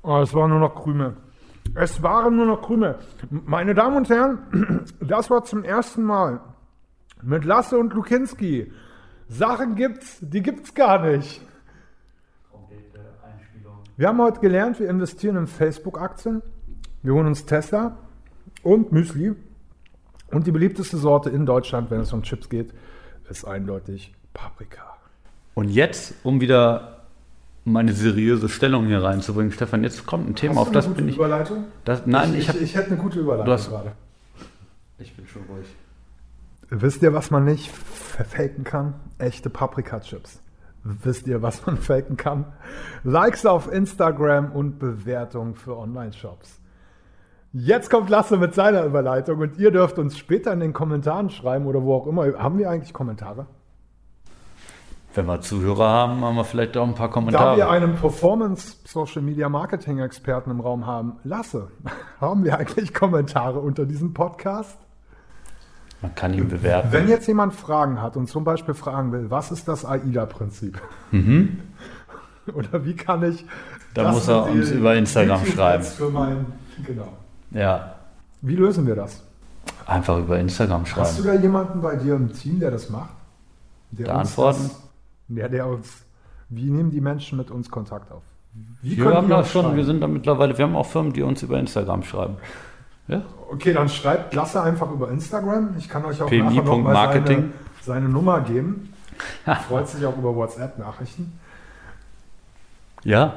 Oh, 0.03 0.17
es 0.17 0.33
waren 0.33 0.49
nur 0.49 0.59
noch 0.59 0.75
Krümel. 0.75 1.17
Es 1.75 2.01
waren 2.01 2.35
nur 2.35 2.45
noch 2.45 2.61
Krümel. 2.61 2.99
Meine 3.29 3.73
Damen 3.73 3.97
und 3.97 4.09
Herren, 4.09 4.85
das 4.99 5.29
war 5.29 5.43
zum 5.43 5.63
ersten 5.63 6.03
Mal 6.03 6.41
mit 7.21 7.45
Lasse 7.45 7.77
und 7.77 7.93
Lukinski. 7.93 8.71
Sachen 9.27 9.75
gibt's, 9.75 10.17
die 10.21 10.41
gibt's 10.41 10.73
gar 10.73 11.05
nicht. 11.05 11.41
Wir 13.95 14.07
haben 14.07 14.21
heute 14.21 14.39
gelernt, 14.39 14.79
wir 14.79 14.89
investieren 14.89 15.37
in 15.37 15.47
Facebook-Aktien. 15.47 16.41
Wir 17.03 17.13
holen 17.13 17.27
uns 17.27 17.45
Tesla 17.45 17.97
und 18.63 18.91
Müsli. 18.91 19.33
Und 20.31 20.47
die 20.47 20.51
beliebteste 20.51 20.97
Sorte 20.97 21.29
in 21.29 21.45
Deutschland, 21.45 21.91
wenn 21.91 21.99
es 22.01 22.13
um 22.13 22.23
Chips 22.23 22.47
geht, 22.49 22.73
ist 23.29 23.45
eindeutig 23.45 24.13
Paprika. 24.33 24.83
Und 25.53 25.69
jetzt, 25.69 26.13
um 26.23 26.39
wieder 26.39 27.01
meine 27.65 27.93
seriöse 27.93 28.47
Stellung 28.49 28.85
hier 28.87 29.03
reinzubringen, 29.03 29.51
Stefan, 29.51 29.83
jetzt 29.83 30.05
kommt 30.05 30.29
ein 30.29 30.35
Thema, 30.35 30.61
auf 30.61 30.71
das 30.71 30.87
bin 30.87 31.09
ich. 31.09 31.15
Überleitung? 31.15 31.65
Das, 31.83 32.05
nein, 32.05 32.33
ich, 32.33 32.39
ich, 32.39 32.49
hab, 32.49 32.55
ich 32.61 32.75
hätte 32.75 32.87
eine 32.91 32.97
gute 32.97 33.19
Überleitung 33.19 33.45
Du 33.45 33.51
hast- 33.51 33.69
gerade. 33.69 33.91
ich 34.99 35.15
bin 35.15 35.27
schon 35.27 35.43
ruhig. 35.43 35.65
Wisst 36.69 37.03
ihr, 37.03 37.13
was 37.13 37.29
man 37.31 37.43
nicht 37.43 37.69
faken 37.69 38.63
kann? 38.63 38.93
Echte 39.17 39.49
Paprika-Chips. 39.49 40.39
Wisst 40.83 41.27
ihr, 41.27 41.41
was 41.41 41.65
man 41.65 41.77
faken 41.81 42.15
kann? 42.15 42.45
Likes 43.03 43.45
auf 43.45 43.71
Instagram 43.71 44.53
und 44.53 44.79
Bewertungen 44.79 45.55
für 45.55 45.77
Online-Shops. 45.77 46.60
Jetzt 47.53 47.89
kommt 47.89 48.09
Lasse 48.09 48.37
mit 48.37 48.55
seiner 48.55 48.85
Überleitung 48.85 49.39
und 49.39 49.57
ihr 49.57 49.71
dürft 49.71 49.99
uns 49.99 50.17
später 50.17 50.53
in 50.53 50.61
den 50.61 50.71
Kommentaren 50.71 51.29
schreiben 51.29 51.65
oder 51.65 51.83
wo 51.83 51.95
auch 51.95 52.07
immer. 52.07 52.39
Haben 52.39 52.57
wir 52.57 52.69
eigentlich 52.69 52.93
Kommentare? 52.93 53.45
Wenn 55.13 55.25
wir 55.25 55.41
Zuhörer 55.41 55.89
haben, 55.89 56.23
haben 56.23 56.35
wir 56.35 56.45
vielleicht 56.45 56.77
auch 56.77 56.87
ein 56.87 56.95
paar 56.95 57.09
Da 57.09 57.15
wir 57.15 57.33
Kommentare. 57.33 57.69
einen 57.69 57.95
Performance-Social-Media-Marketing-Experten 57.95 60.49
im 60.51 60.61
Raum 60.61 60.85
haben, 60.85 61.17
Lasse, 61.25 61.67
haben 62.21 62.45
wir 62.45 62.57
eigentlich 62.57 62.93
Kommentare 62.93 63.59
unter 63.59 63.85
diesem 63.85 64.13
Podcast? 64.13 64.77
Man 66.01 66.15
kann 66.15 66.33
ihn 66.33 66.47
bewerten. 66.47 66.93
Wenn 66.93 67.09
jetzt 67.09 67.27
jemand 67.27 67.53
Fragen 67.53 68.01
hat 68.01 68.15
und 68.15 68.27
zum 68.27 68.45
Beispiel 68.45 68.73
fragen 68.73 69.11
will, 69.11 69.29
was 69.29 69.51
ist 69.51 69.67
das 69.67 69.83
AIDA-Prinzip? 69.83 70.81
Oder 72.53 72.85
wie 72.85 72.95
kann 72.95 73.23
ich. 73.23 73.43
Mhm. 73.43 73.49
Da 73.93 74.09
muss 74.13 74.29
er 74.29 74.45
uns 74.45 74.71
über 74.71 74.95
Instagram 74.95 75.45
schreiben. 75.45 75.83
Für 75.83 76.09
mein, 76.09 76.45
genau. 76.87 77.11
Ja, 77.51 77.95
Wie 78.41 78.55
lösen 78.55 78.87
wir 78.87 78.95
das? 78.95 79.21
einfach 79.85 80.17
über 80.17 80.39
Instagram 80.39 80.85
Hast 80.95 81.19
du 81.19 81.23
schreiben. 81.23 81.37
da 81.37 81.41
jemanden 81.43 81.81
bei 81.81 81.95
dir 81.95 82.15
im 82.15 82.31
Team, 82.33 82.59
der 82.59 82.71
das 82.71 82.89
macht? 82.89 83.09
Der 83.91 84.07
Da 84.07 84.19
uns 84.19 84.29
antworten? 84.29 84.69
Das, 85.27 85.37
ja, 85.37 85.47
der 85.49 85.67
uns. 85.67 85.87
Wie 86.49 86.69
nehmen 86.69 86.91
die 86.91 87.01
Menschen 87.01 87.37
mit 87.37 87.51
uns 87.51 87.69
Kontakt 87.69 88.11
auf? 88.11 88.21
Wie 88.81 88.97
Wir 88.97 89.13
haben 89.13 89.29
das 89.29 89.49
schon, 89.51 89.63
schreiben? 89.63 89.77
wir 89.77 89.85
sind 89.85 90.01
da 90.01 90.07
mittlerweile, 90.07 90.57
wir 90.57 90.65
haben 90.65 90.75
auch 90.75 90.85
Firmen, 90.85 91.13
die 91.13 91.21
uns 91.21 91.41
über 91.43 91.57
Instagram 91.59 92.03
schreiben. 92.03 92.35
Ja? 93.07 93.21
Okay, 93.51 93.73
dann 93.73 93.89
schreibt 93.89 94.33
Lasse 94.33 94.61
einfach 94.61 94.89
über 94.91 95.09
Instagram. 95.09 95.75
Ich 95.77 95.87
kann 95.89 96.03
euch 96.05 96.21
auch 96.21 96.31
nachher 96.31 96.63
noch 96.63 96.77
mal 96.77 97.21
seine, 97.23 97.49
seine 97.81 98.09
Nummer 98.09 98.41
geben. 98.41 98.93
Freut 99.67 99.87
sich 99.87 100.05
auch 100.05 100.17
über 100.17 100.35
WhatsApp-Nachrichten. 100.35 101.37
Ja? 103.03 103.33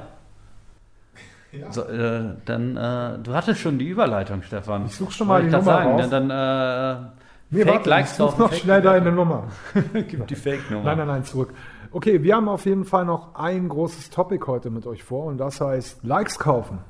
Ja. 1.60 1.72
So, 1.72 1.82
äh, 1.82 2.34
dann, 2.44 2.76
äh, 2.76 3.18
du 3.22 3.34
hattest 3.34 3.60
schon 3.60 3.78
die 3.78 3.88
Überleitung, 3.88 4.42
Stefan. 4.42 4.86
Ich 4.86 4.96
such 4.96 5.12
schon 5.12 5.28
mal 5.28 5.42
Wollte 5.42 5.46
die 5.46 5.52
Nummer 5.52 5.64
sagen. 5.64 5.90
raus. 5.90 6.10
Dann, 6.10 6.28
dann 6.28 7.04
äh, 7.04 7.10
Nee, 7.50 7.62
Fake 7.62 7.74
warte, 7.74 7.90
Likes 7.90 8.10
ich 8.10 8.16
such 8.16 8.26
kaufen, 8.26 8.40
noch 8.40 8.52
schnell 8.52 8.82
deine. 8.82 9.12
Nummer. 9.12 9.44
Gib 9.92 10.26
die 10.26 10.34
Fake-Nummer. 10.34 10.84
Nein, 10.84 10.98
nein, 10.98 11.06
nein, 11.06 11.24
zurück. 11.24 11.54
Okay, 11.92 12.22
wir 12.22 12.34
haben 12.34 12.48
auf 12.48 12.66
jeden 12.66 12.84
Fall 12.84 13.04
noch 13.04 13.36
ein 13.36 13.68
großes 13.68 14.10
Topic 14.10 14.44
heute 14.48 14.70
mit 14.70 14.86
euch 14.86 15.04
vor 15.04 15.26
und 15.26 15.38
das 15.38 15.60
heißt 15.60 16.02
Likes 16.02 16.38
kaufen. 16.40 16.80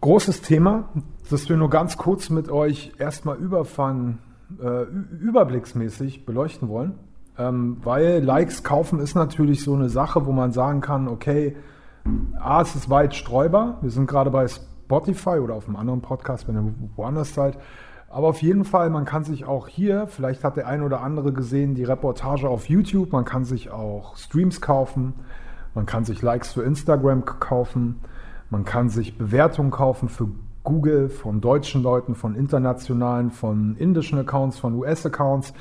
Großes 0.00 0.42
Thema, 0.42 0.88
das 1.30 1.48
wir 1.48 1.56
nur 1.56 1.70
ganz 1.70 1.96
kurz 1.96 2.30
mit 2.30 2.50
euch 2.50 2.92
erstmal 2.98 3.36
überfangen, 3.36 4.18
äh, 4.60 4.82
überblicksmäßig 5.22 6.26
beleuchten 6.26 6.68
wollen. 6.68 6.94
Ähm, 7.38 7.76
weil 7.84 8.24
Likes 8.24 8.64
kaufen 8.64 8.98
ist 8.98 9.14
natürlich 9.14 9.62
so 9.62 9.74
eine 9.74 9.88
Sache, 9.88 10.26
wo 10.26 10.32
man 10.32 10.50
sagen 10.52 10.80
kann, 10.80 11.06
okay, 11.06 11.54
A, 12.38 12.62
es 12.62 12.74
ist 12.74 12.90
weit 12.90 13.14
streubar. 13.14 13.78
Wir 13.82 13.90
sind 13.90 14.06
gerade 14.06 14.30
bei 14.30 14.46
Spotify 14.48 15.38
oder 15.38 15.54
auf 15.54 15.66
einem 15.66 15.76
anderen 15.76 16.00
Podcast, 16.00 16.48
wenn 16.48 16.56
ihr 16.56 16.74
woanders 16.96 17.34
seid. 17.34 17.58
Aber 18.08 18.26
auf 18.26 18.42
jeden 18.42 18.64
Fall, 18.64 18.90
man 18.90 19.04
kann 19.04 19.22
sich 19.22 19.44
auch 19.44 19.68
hier, 19.68 20.08
vielleicht 20.08 20.42
hat 20.42 20.56
der 20.56 20.66
ein 20.66 20.82
oder 20.82 21.00
andere 21.00 21.32
gesehen, 21.32 21.76
die 21.76 21.84
Reportage 21.84 22.48
auf 22.48 22.68
YouTube, 22.68 23.12
man 23.12 23.24
kann 23.24 23.44
sich 23.44 23.70
auch 23.70 24.16
Streams 24.16 24.60
kaufen, 24.60 25.14
man 25.74 25.86
kann 25.86 26.04
sich 26.04 26.20
Likes 26.20 26.52
für 26.52 26.62
Instagram 26.62 27.24
kaufen, 27.24 28.00
man 28.50 28.64
kann 28.64 28.88
sich 28.88 29.16
Bewertungen 29.16 29.70
kaufen 29.70 30.08
für 30.08 30.26
Google 30.64 31.08
von 31.08 31.40
deutschen 31.40 31.84
Leuten, 31.84 32.16
von 32.16 32.34
internationalen, 32.34 33.30
von 33.30 33.76
indischen 33.76 34.18
Accounts, 34.18 34.58
von 34.58 34.74
US-Accounts. 34.74 35.54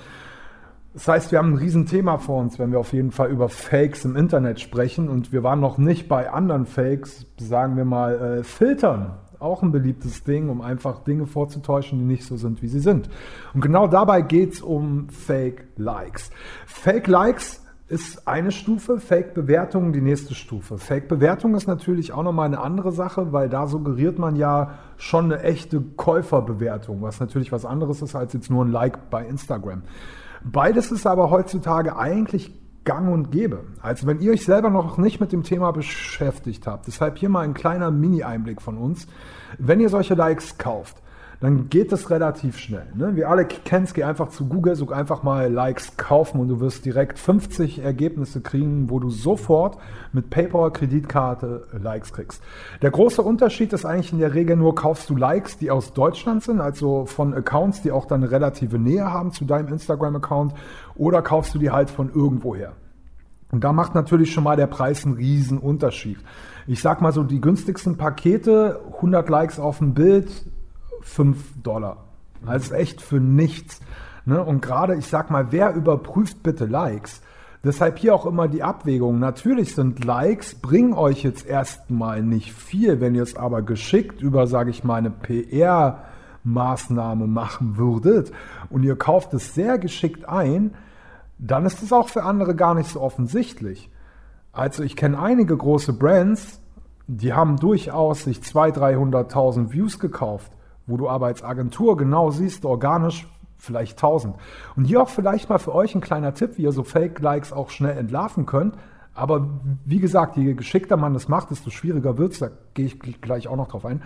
Das 0.93 1.07
heißt, 1.07 1.31
wir 1.31 1.37
haben 1.37 1.53
ein 1.53 1.57
Riesenthema 1.57 2.17
vor 2.17 2.41
uns, 2.41 2.57
wenn 2.57 2.71
wir 2.71 2.79
auf 2.79 2.93
jeden 2.93 3.11
Fall 3.11 3.29
über 3.29 3.47
Fakes 3.47 4.05
im 4.05 4.15
Internet 4.15 4.59
sprechen. 4.59 5.07
Und 5.07 5.31
wir 5.31 5.43
waren 5.43 5.59
noch 5.59 5.77
nicht 5.77 6.07
bei 6.07 6.31
anderen 6.31 6.65
Fakes, 6.65 7.27
sagen 7.37 7.77
wir 7.77 7.85
mal, 7.85 8.39
äh, 8.39 8.43
Filtern. 8.43 9.13
Auch 9.37 9.61
ein 9.61 9.71
beliebtes 9.71 10.23
Ding, 10.23 10.49
um 10.49 10.61
einfach 10.61 11.03
Dinge 11.03 11.25
vorzutäuschen, 11.25 11.99
die 11.99 12.05
nicht 12.05 12.25
so 12.25 12.35
sind, 12.35 12.61
wie 12.61 12.67
sie 12.67 12.79
sind. 12.79 13.09
Und 13.53 13.61
genau 13.61 13.87
dabei 13.87 14.21
geht's 14.21 14.61
um 14.61 15.07
Fake 15.09 15.67
Likes. 15.77 16.31
Fake 16.65 17.07
Likes 17.07 17.63
ist 17.87 18.27
eine 18.27 18.51
Stufe, 18.51 18.99
Fake-Bewertung 18.99 19.93
die 19.93 20.01
nächste 20.01 20.35
Stufe. 20.35 20.77
Fake-Bewertung 20.77 21.55
ist 21.55 21.67
natürlich 21.67 22.13
auch 22.13 22.21
nochmal 22.23 22.45
eine 22.45 22.59
andere 22.59 22.91
Sache, 22.91 23.31
weil 23.31 23.49
da 23.49 23.65
suggeriert 23.65 24.19
man 24.19 24.35
ja 24.35 24.75
schon 24.97 25.25
eine 25.25 25.41
echte 25.41 25.81
Käuferbewertung, 25.81 27.01
was 27.01 27.19
natürlich 27.19 27.51
was 27.51 27.65
anderes 27.65 28.01
ist 28.01 28.15
als 28.15 28.33
jetzt 28.33 28.51
nur 28.51 28.63
ein 28.63 28.71
Like 28.71 29.09
bei 29.09 29.25
Instagram. 29.25 29.83
Beides 30.43 30.91
ist 30.91 31.05
aber 31.05 31.29
heutzutage 31.29 31.97
eigentlich 31.97 32.53
gang 32.85 33.11
und 33.11 33.31
gäbe. 33.31 33.65
Also 33.81 34.07
wenn 34.07 34.19
ihr 34.19 34.31
euch 34.31 34.45
selber 34.45 34.69
noch 34.69 34.97
nicht 34.97 35.19
mit 35.19 35.31
dem 35.31 35.43
Thema 35.43 35.71
beschäftigt 35.71 36.65
habt, 36.65 36.87
deshalb 36.87 37.17
hier 37.17 37.29
mal 37.29 37.41
ein 37.41 37.53
kleiner 37.53 37.91
Mini-Einblick 37.91 38.61
von 38.61 38.77
uns. 38.77 39.07
Wenn 39.57 39.79
ihr 39.79 39.89
solche 39.89 40.15
Likes 40.15 40.57
kauft, 40.57 40.97
dann 41.41 41.69
geht 41.69 41.93
es 41.93 42.09
relativ 42.09 42.57
schnell. 42.57 42.87
Ne? 42.95 43.15
Wir 43.15 43.29
alle 43.29 43.45
kennen 43.45 43.85
es, 43.85 43.93
geh 43.93 44.03
einfach 44.03 44.29
zu 44.29 44.47
Google, 44.47 44.75
such 44.75 44.91
einfach 44.91 45.23
mal 45.23 45.51
Likes 45.51 45.95
kaufen 45.95 46.41
und 46.41 46.49
du 46.49 46.59
wirst 46.59 46.83
direkt 46.83 47.17
50 47.17 47.79
Ergebnisse 47.79 48.41
kriegen, 48.41 48.89
wo 48.89 48.99
du 48.99 49.09
sofort 49.09 49.77
mit 50.11 50.29
PayPal, 50.29 50.71
Kreditkarte 50.71 51.67
äh, 51.73 51.77
Likes 51.77 52.11
kriegst. 52.11 52.43
Der 52.81 52.91
große 52.91 53.21
Unterschied 53.21 53.71
ist 53.71 53.85
eigentlich 53.85 54.11
in 54.11 54.19
der 54.19 54.33
Regel 54.33 54.57
nur, 54.57 54.75
kaufst 54.75 55.09
du 55.09 55.15
Likes, 55.15 55.57
die 55.57 55.71
aus 55.71 55.93
Deutschland 55.93 56.43
sind, 56.43 56.59
also 56.59 57.05
von 57.05 57.33
Accounts, 57.33 57.81
die 57.81 57.91
auch 57.91 58.05
dann 58.05 58.23
relative 58.23 58.77
Nähe 58.77 59.05
haben 59.05 59.31
zu 59.31 59.45
deinem 59.45 59.69
Instagram-Account, 59.69 60.53
oder 60.95 61.21
kaufst 61.21 61.55
du 61.55 61.59
die 61.59 61.71
halt 61.71 61.89
von 61.89 62.11
irgendwoher. 62.13 62.73
Und 63.51 63.63
da 63.63 63.71
macht 63.71 63.95
natürlich 63.95 64.31
schon 64.33 64.43
mal 64.43 64.57
der 64.57 64.67
Preis 64.67 65.05
einen 65.05 65.15
riesen 65.15 65.57
Unterschied. 65.57 66.19
Ich 66.67 66.81
sag 66.81 67.01
mal 67.01 67.13
so, 67.13 67.23
die 67.23 67.41
günstigsten 67.41 67.97
Pakete, 67.97 68.81
100 68.97 69.27
Likes 69.29 69.59
auf 69.59 69.81
ein 69.81 69.93
Bild, 69.93 70.29
5 71.01 71.63
Dollar. 71.63 71.97
Also 72.45 72.73
echt 72.73 73.01
für 73.01 73.19
nichts. 73.19 73.81
Ne? 74.25 74.43
Und 74.43 74.61
gerade, 74.61 74.95
ich 74.95 75.07
sag 75.07 75.29
mal, 75.29 75.51
wer 75.51 75.73
überprüft 75.73 76.43
bitte 76.43 76.65
Likes? 76.65 77.21
Deshalb 77.63 77.99
hier 77.99 78.15
auch 78.15 78.25
immer 78.25 78.47
die 78.47 78.63
Abwägung. 78.63 79.19
Natürlich 79.19 79.75
sind 79.75 80.05
Likes, 80.05 80.55
bringen 80.55 80.93
euch 80.93 81.23
jetzt 81.23 81.45
erstmal 81.45 82.23
nicht 82.23 82.53
viel. 82.53 83.01
Wenn 83.01 83.15
ihr 83.15 83.23
es 83.23 83.35
aber 83.35 83.63
geschickt 83.63 84.21
über, 84.21 84.47
sage 84.47 84.69
ich 84.69 84.85
mal, 84.85 84.95
eine 84.95 85.11
PR-Maßnahme 85.11 87.27
machen 87.27 87.75
würdet 87.75 88.31
und 88.69 88.83
ihr 88.83 88.95
kauft 88.95 89.33
es 89.33 89.53
sehr 89.53 89.77
geschickt 89.77 90.29
ein, 90.29 90.73
dann 91.37 91.65
ist 91.65 91.83
es 91.83 91.91
auch 91.91 92.07
für 92.07 92.23
andere 92.23 92.55
gar 92.55 92.75
nicht 92.75 92.89
so 92.89 93.01
offensichtlich. 93.01 93.89
Also 94.53 94.83
ich 94.83 94.95
kenne 94.95 95.19
einige 95.19 95.57
große 95.57 95.91
Brands, 95.93 96.61
die 97.07 97.33
haben 97.33 97.57
durchaus 97.57 98.23
sich 98.23 98.39
200.000, 98.39 99.33
300.000 99.33 99.73
Views 99.73 99.99
gekauft 99.99 100.53
wo 100.89 100.97
du 100.97 101.07
aber 101.07 101.27
als 101.27 101.43
Agentur 101.43 101.95
genau 101.95 102.31
siehst, 102.31 102.65
organisch 102.65 103.27
vielleicht 103.57 103.97
1000. 103.97 104.35
Und 104.75 104.85
hier 104.85 105.01
auch 105.01 105.09
vielleicht 105.09 105.49
mal 105.49 105.59
für 105.59 105.75
euch 105.75 105.93
ein 105.93 106.01
kleiner 106.01 106.33
Tipp, 106.33 106.57
wie 106.57 106.63
ihr 106.63 106.71
so 106.71 106.83
Fake-Likes 106.83 107.53
auch 107.53 107.69
schnell 107.69 107.97
entlarven 107.97 108.45
könnt. 108.45 108.75
Aber 109.13 109.49
wie 109.85 109.99
gesagt, 109.99 110.37
je 110.37 110.53
geschickter 110.53 110.97
man 110.97 111.13
das 111.13 111.27
macht, 111.27 111.51
desto 111.51 111.69
schwieriger 111.69 112.17
wird 112.17 112.33
es. 112.33 112.39
Da 112.39 112.49
gehe 112.73 112.85
ich 112.85 112.99
gleich 113.21 113.47
auch 113.47 113.57
noch 113.57 113.67
drauf 113.67 113.85
ein. 113.85 114.01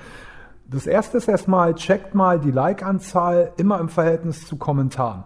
Das 0.66 0.88
erste 0.88 1.18
ist 1.18 1.28
erstmal, 1.28 1.76
checkt 1.76 2.16
mal 2.16 2.40
die 2.40 2.52
Like-Anzahl 2.52 3.54
immer 3.58 3.80
im 3.80 3.90
Verhältnis 3.90 4.48
zu 4.48 4.58
Kommentaren. 4.58 5.24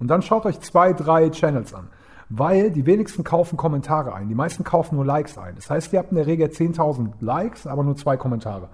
Und 0.00 0.08
dann 0.08 0.22
schaut 0.22 0.44
euch 0.44 0.60
zwei, 0.60 0.92
drei 0.92 1.30
Channels 1.30 1.72
an. 1.72 1.88
Weil 2.30 2.70
die 2.70 2.84
wenigsten 2.84 3.24
kaufen 3.24 3.56
Kommentare 3.56 4.12
ein. 4.12 4.28
Die 4.28 4.34
meisten 4.34 4.64
kaufen 4.64 4.96
nur 4.96 5.04
Likes 5.04 5.38
ein. 5.38 5.54
Das 5.54 5.70
heißt, 5.70 5.92
ihr 5.92 5.98
habt 5.98 6.10
in 6.10 6.16
der 6.16 6.26
Regel 6.26 6.48
10.000 6.48 7.12
Likes, 7.20 7.66
aber 7.66 7.84
nur 7.84 7.96
zwei 7.96 8.16
Kommentare. 8.16 8.68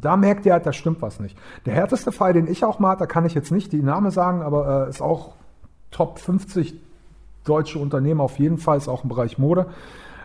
Da 0.00 0.16
merkt 0.16 0.46
ihr 0.46 0.52
halt, 0.52 0.66
da 0.66 0.72
stimmt 0.72 1.02
was 1.02 1.20
nicht. 1.20 1.36
Der 1.66 1.74
härteste 1.74 2.12
Fall, 2.12 2.32
den 2.32 2.46
ich 2.46 2.64
auch 2.64 2.78
mal, 2.78 2.96
da 2.96 3.06
kann 3.06 3.24
ich 3.24 3.34
jetzt 3.34 3.50
nicht 3.50 3.72
die 3.72 3.82
Name 3.82 4.10
sagen, 4.10 4.42
aber 4.42 4.86
äh, 4.86 4.90
ist 4.90 5.00
auch 5.00 5.34
Top 5.90 6.18
50 6.18 6.74
deutsche 7.44 7.78
Unternehmen 7.78 8.20
auf 8.20 8.38
jeden 8.38 8.58
Fall, 8.58 8.78
ist 8.78 8.88
auch 8.88 9.04
im 9.04 9.08
Bereich 9.08 9.38
Mode. 9.38 9.66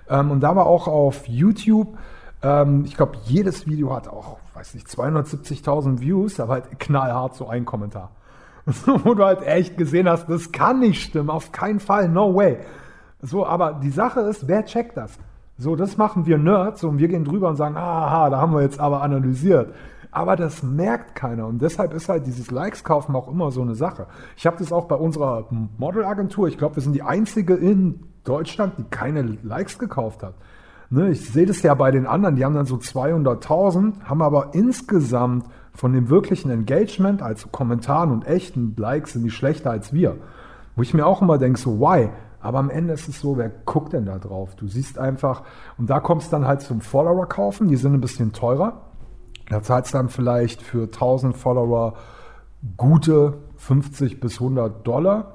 Ähm, 0.10 0.32
und 0.32 0.42
da 0.42 0.56
war 0.56 0.66
auch 0.66 0.88
auf 0.88 1.28
YouTube, 1.28 1.98
ähm, 2.42 2.86
ich 2.86 2.96
glaube, 2.96 3.18
jedes 3.26 3.68
Video 3.68 3.94
hat 3.96 4.08
auch, 4.08 4.38
weiß 4.56 4.74
nicht, 4.74 4.88
270.000 4.88 6.00
Views, 6.00 6.40
aber 6.40 6.54
halt 6.54 6.80
knallhart 6.80 7.36
so 7.36 7.48
ein 7.48 7.66
Kommentar. 7.66 8.12
Wo 8.86 9.14
du 9.14 9.24
halt 9.24 9.44
echt 9.44 9.78
gesehen 9.78 10.10
hast, 10.10 10.30
das 10.30 10.52
kann 10.52 10.80
nicht 10.80 11.04
stimmen, 11.04 11.30
auf 11.30 11.52
keinen 11.52 11.80
Fall, 11.80 12.10
no 12.10 12.36
way. 12.36 12.58
So, 13.22 13.46
aber 13.46 13.74
die 13.74 13.90
Sache 13.90 14.22
ist, 14.22 14.48
wer 14.48 14.66
checkt 14.66 14.98
das? 14.98 15.18
So, 15.62 15.76
das 15.76 15.98
machen 15.98 16.26
wir 16.26 16.38
Nerds 16.38 16.86
und 16.86 17.00
wir 17.00 17.10
gehen 17.10 17.26
drüber 17.26 17.50
und 17.50 17.58
sagen, 17.58 17.76
aha, 17.76 18.30
da 18.30 18.40
haben 18.40 18.54
wir 18.54 18.62
jetzt 18.62 18.80
aber 18.80 19.02
analysiert. 19.02 19.74
Aber 20.10 20.38
das 20.38 20.64
merkt 20.64 21.16
keiner 21.16 21.48
und 21.48 21.62
deshalb 21.62 21.94
ist 21.94 22.08
halt 22.08 22.26
dieses 22.26 22.50
Likes 22.50 22.86
kaufen 22.86 23.14
auch 23.14 23.28
immer 23.28 23.52
so 23.52 23.62
eine 23.62 23.76
Sache. 23.76 24.08
Ich 24.38 24.48
habe 24.48 24.56
das 24.58 24.72
auch 24.72 24.86
bei 24.86 24.96
unserer 24.96 25.48
Modelagentur. 25.78 26.48
Ich 26.48 26.58
glaube, 26.58 26.78
wir 26.78 26.84
sind 26.84 26.94
die 26.94 27.02
einzige 27.02 27.56
in 27.56 28.06
Deutschland, 28.24 28.76
die 28.78 28.86
keine 28.86 29.22
Likes 29.44 29.78
gekauft 29.78 30.24
hat. 30.24 30.36
Ne, 30.90 31.10
ich 31.10 31.30
sehe 31.30 31.46
das 31.46 31.62
ja 31.62 31.74
bei 31.74 31.92
den 31.92 32.08
anderen, 32.08 32.38
die 32.38 32.46
haben 32.46 32.56
dann 32.56 32.66
so 32.66 32.78
200.000, 32.78 34.06
haben 34.06 34.22
aber 34.22 34.52
insgesamt 34.54 35.46
von 35.74 35.92
dem 35.92 36.10
wirklichen 36.10 36.50
Engagement, 36.52 37.22
also 37.22 37.50
Kommentaren 37.50 38.12
und 38.12 38.26
echten 38.26 38.76
Likes, 38.78 39.12
sind 39.12 39.24
die 39.24 39.30
schlechter 39.30 39.72
als 39.72 39.92
wir. 39.92 40.16
Wo 40.78 40.84
ich 40.84 40.94
mir 40.94 41.06
auch 41.06 41.22
immer 41.22 41.38
denke, 41.38 41.60
so, 41.60 41.82
why? 41.82 42.10
Aber 42.42 42.60
am 42.60 42.70
Ende 42.70 42.94
ist 42.94 43.08
es 43.10 43.20
so, 43.20 43.38
wer 43.38 43.50
guckt 43.50 43.94
denn 43.94 44.06
da 44.06 44.18
drauf? 44.18 44.56
Du 44.56 44.68
siehst 44.68 44.98
einfach, 44.98 45.44
und 45.78 45.90
da 45.90 46.00
kommst 46.00 46.32
dann 46.32 46.48
halt 46.48 46.62
zum 46.62 46.82
Follower 46.82 47.28
kaufen, 47.28 47.68
die 47.68 47.76
sind 47.76 47.94
ein 47.94 48.02
bisschen 48.02 48.32
teurer. 48.32 48.82
Da 49.50 49.62
zahlst 49.62 49.94
du 49.94 49.98
dann 49.98 50.10
vielleicht 50.10 50.62
für 50.62 50.84
1000 50.84 51.36
Follower 51.36 51.96
gute 52.78 53.38
50 53.58 54.20
bis 54.20 54.36
100 54.36 54.86
Dollar. 54.86 55.34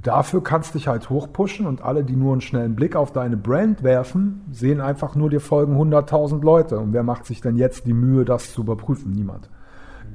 Dafür 0.00 0.42
kannst 0.42 0.74
du 0.74 0.78
dich 0.78 0.88
halt 0.88 1.10
hochpushen 1.10 1.66
und 1.66 1.82
alle, 1.82 2.02
die 2.02 2.16
nur 2.16 2.32
einen 2.32 2.40
schnellen 2.40 2.74
Blick 2.74 2.96
auf 2.96 3.12
deine 3.12 3.36
Brand 3.36 3.82
werfen, 3.82 4.42
sehen 4.50 4.80
einfach 4.80 5.14
nur, 5.14 5.28
dir 5.28 5.40
folgen 5.40 5.76
100.000 5.76 6.42
Leute. 6.42 6.78
Und 6.78 6.94
wer 6.94 7.02
macht 7.02 7.26
sich 7.26 7.42
denn 7.42 7.56
jetzt 7.56 7.86
die 7.86 7.92
Mühe, 7.92 8.24
das 8.24 8.52
zu 8.52 8.62
überprüfen? 8.62 9.12
Niemand. 9.12 9.50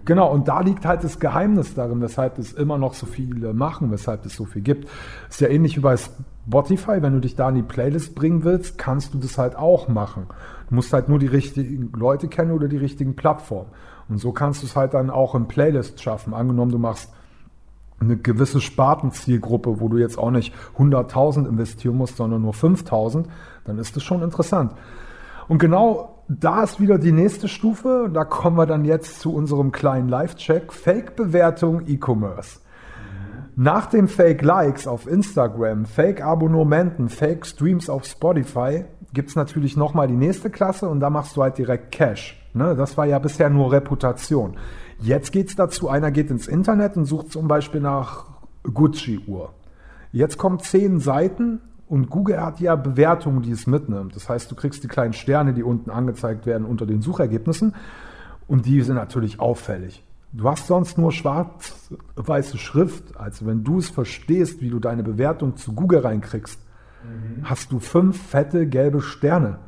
Genau, 0.08 0.32
und 0.32 0.48
da 0.48 0.62
liegt 0.62 0.86
halt 0.86 1.04
das 1.04 1.20
Geheimnis 1.20 1.74
darin, 1.74 2.00
weshalb 2.00 2.40
es 2.40 2.54
immer 2.54 2.78
noch 2.78 2.94
so 2.94 3.06
viele 3.06 3.54
machen, 3.54 3.92
weshalb 3.92 4.26
es 4.26 4.38
so 4.38 4.46
viel 4.46 4.62
gibt. 4.62 4.88
Ist 5.30 5.42
ja 5.42 5.50
ähnlich 5.50 5.76
wie 5.76 5.82
bei 5.82 5.98
Spotify, 5.98 7.02
wenn 7.02 7.12
du 7.12 7.20
dich 7.20 7.36
da 7.36 7.50
in 7.50 7.56
die 7.56 7.62
Playlist 7.62 8.16
bringen 8.16 8.46
willst, 8.46 8.78
kannst 8.78 9.14
du 9.14 9.18
das 9.18 9.38
halt 9.38 9.58
auch 9.58 9.90
machen. 9.90 10.28
Du 10.70 10.76
musst 10.76 10.94
halt 10.94 11.10
nur 11.10 11.20
die 11.20 11.28
richtigen 11.28 11.92
Leute 11.94 12.30
kennen 12.30 12.52
oder 12.52 12.70
die 12.70 12.78
richtigen 12.78 13.18
Plattformen. 13.18 13.70
Und 14.08 14.20
so 14.20 14.32
kannst 14.32 14.62
du 14.62 14.68
es 14.68 14.78
halt 14.78 14.94
dann 14.94 15.10
auch 15.10 15.36
in 15.36 15.50
Playlists 15.50 16.02
schaffen. 16.02 16.34
Angenommen, 16.34 16.72
du 16.72 16.80
machst 16.80 17.12
eine 18.00 18.16
gewisse 18.16 18.62
Spartenzielgruppe, 18.62 19.82
wo 19.82 19.90
du 19.90 19.98
jetzt 19.98 20.18
auch 20.18 20.32
nicht 20.32 20.54
100.000 20.78 21.50
investieren 21.50 21.98
musst, 21.98 22.16
sondern 22.16 22.44
nur 22.44 22.54
5.000, 22.54 23.26
dann 23.66 23.78
ist 23.78 23.98
das 23.98 24.04
schon 24.04 24.22
interessant. 24.22 24.72
Und 25.50 25.58
genau 25.58 26.17
da 26.30 26.64
ist 26.64 26.80
wieder 26.80 26.98
die 26.98 27.12
nächste 27.12 27.48
Stufe. 27.48 28.10
Da 28.14 28.26
kommen 28.26 28.58
wir 28.58 28.66
dann 28.66 28.86
jetzt 28.86 29.20
zu 29.20 29.34
unserem 29.34 29.72
kleinen 29.72 30.10
Live-Check. 30.10 30.74
Fake-Bewertung 30.74 31.84
E-Commerce. 31.88 32.60
Nach 33.56 33.88
den 33.88 34.08
Fake-Likes 34.08 34.86
auf 34.86 35.08
Instagram, 35.08 35.86
Fake-Abonnementen, 35.86 37.10
Fake-Streams 37.10 37.90
auf 37.90 38.06
Spotify 38.06 38.86
gibt 39.14 39.30
es 39.30 39.36
natürlich 39.36 39.76
nochmal 39.76 40.08
die 40.08 40.16
nächste 40.16 40.52
Klasse 40.52 40.88
und 40.88 41.00
da 41.00 41.10
machst 41.10 41.36
du 41.36 41.42
halt 41.42 41.58
direkt 41.58 41.92
Cash. 41.92 42.40
Ne? 42.54 42.76
Das 42.76 42.98
war 42.98 43.06
ja 43.06 43.18
bisher 43.18 43.50
nur 43.50 43.72
Reputation. 43.72 44.58
Jetzt 45.00 45.32
geht 45.32 45.50
es 45.50 45.56
dazu, 45.56 45.90
einer 45.90 46.12
geht 46.12 46.30
ins 46.30 46.48
Internet 46.48 46.98
und 46.98 47.06
sucht 47.06 47.32
zum 47.32 47.48
Beispiel 47.48 47.82
nach 47.82 48.26
Gucci-Uhr. 48.62 49.54
Jetzt 50.12 50.38
kommen 50.38 50.60
zehn 50.60 51.00
Seiten 51.00 51.62
und 51.90 52.10
Google 52.10 52.42
hat 52.42 52.60
ja 52.60 52.76
Bewertungen, 52.76 53.42
die 53.42 53.52
es 53.52 53.66
mitnimmt. 53.66 54.16
Das 54.16 54.28
heißt, 54.28 54.52
du 54.52 54.56
kriegst 54.56 54.84
die 54.84 54.88
kleinen 54.88 55.14
Sterne, 55.14 55.54
die 55.54 55.64
unten 55.64 55.90
angezeigt 55.90 56.46
werden 56.46 56.66
unter 56.66 56.86
den 56.86 57.02
Suchergebnissen. 57.02 57.76
Und 58.48 58.66
die 58.66 58.82
sind 58.82 58.96
natürlich 58.96 59.40
auffällig. 59.40 60.04
Du 60.34 60.50
hast 60.50 60.68
sonst 60.68 60.98
nur 60.98 61.12
schwarz-weiße 61.12 62.58
Schrift. 62.58 63.18
Also 63.18 63.46
wenn 63.46 63.64
du 63.64 63.80
es 63.80 63.90
verstehst, 63.90 64.62
wie 64.62 64.70
du 64.70 64.80
deine 64.80 65.04
Bewertung 65.04 65.56
zu 65.56 65.74
Google 65.74 66.00
reinkriegst, 66.00 66.60
mhm. 67.04 67.44
hast 67.44 67.72
du 67.72 67.80
fünf 67.80 68.22
fette 68.22 68.68
gelbe 68.68 69.02
Sterne. 69.02 69.60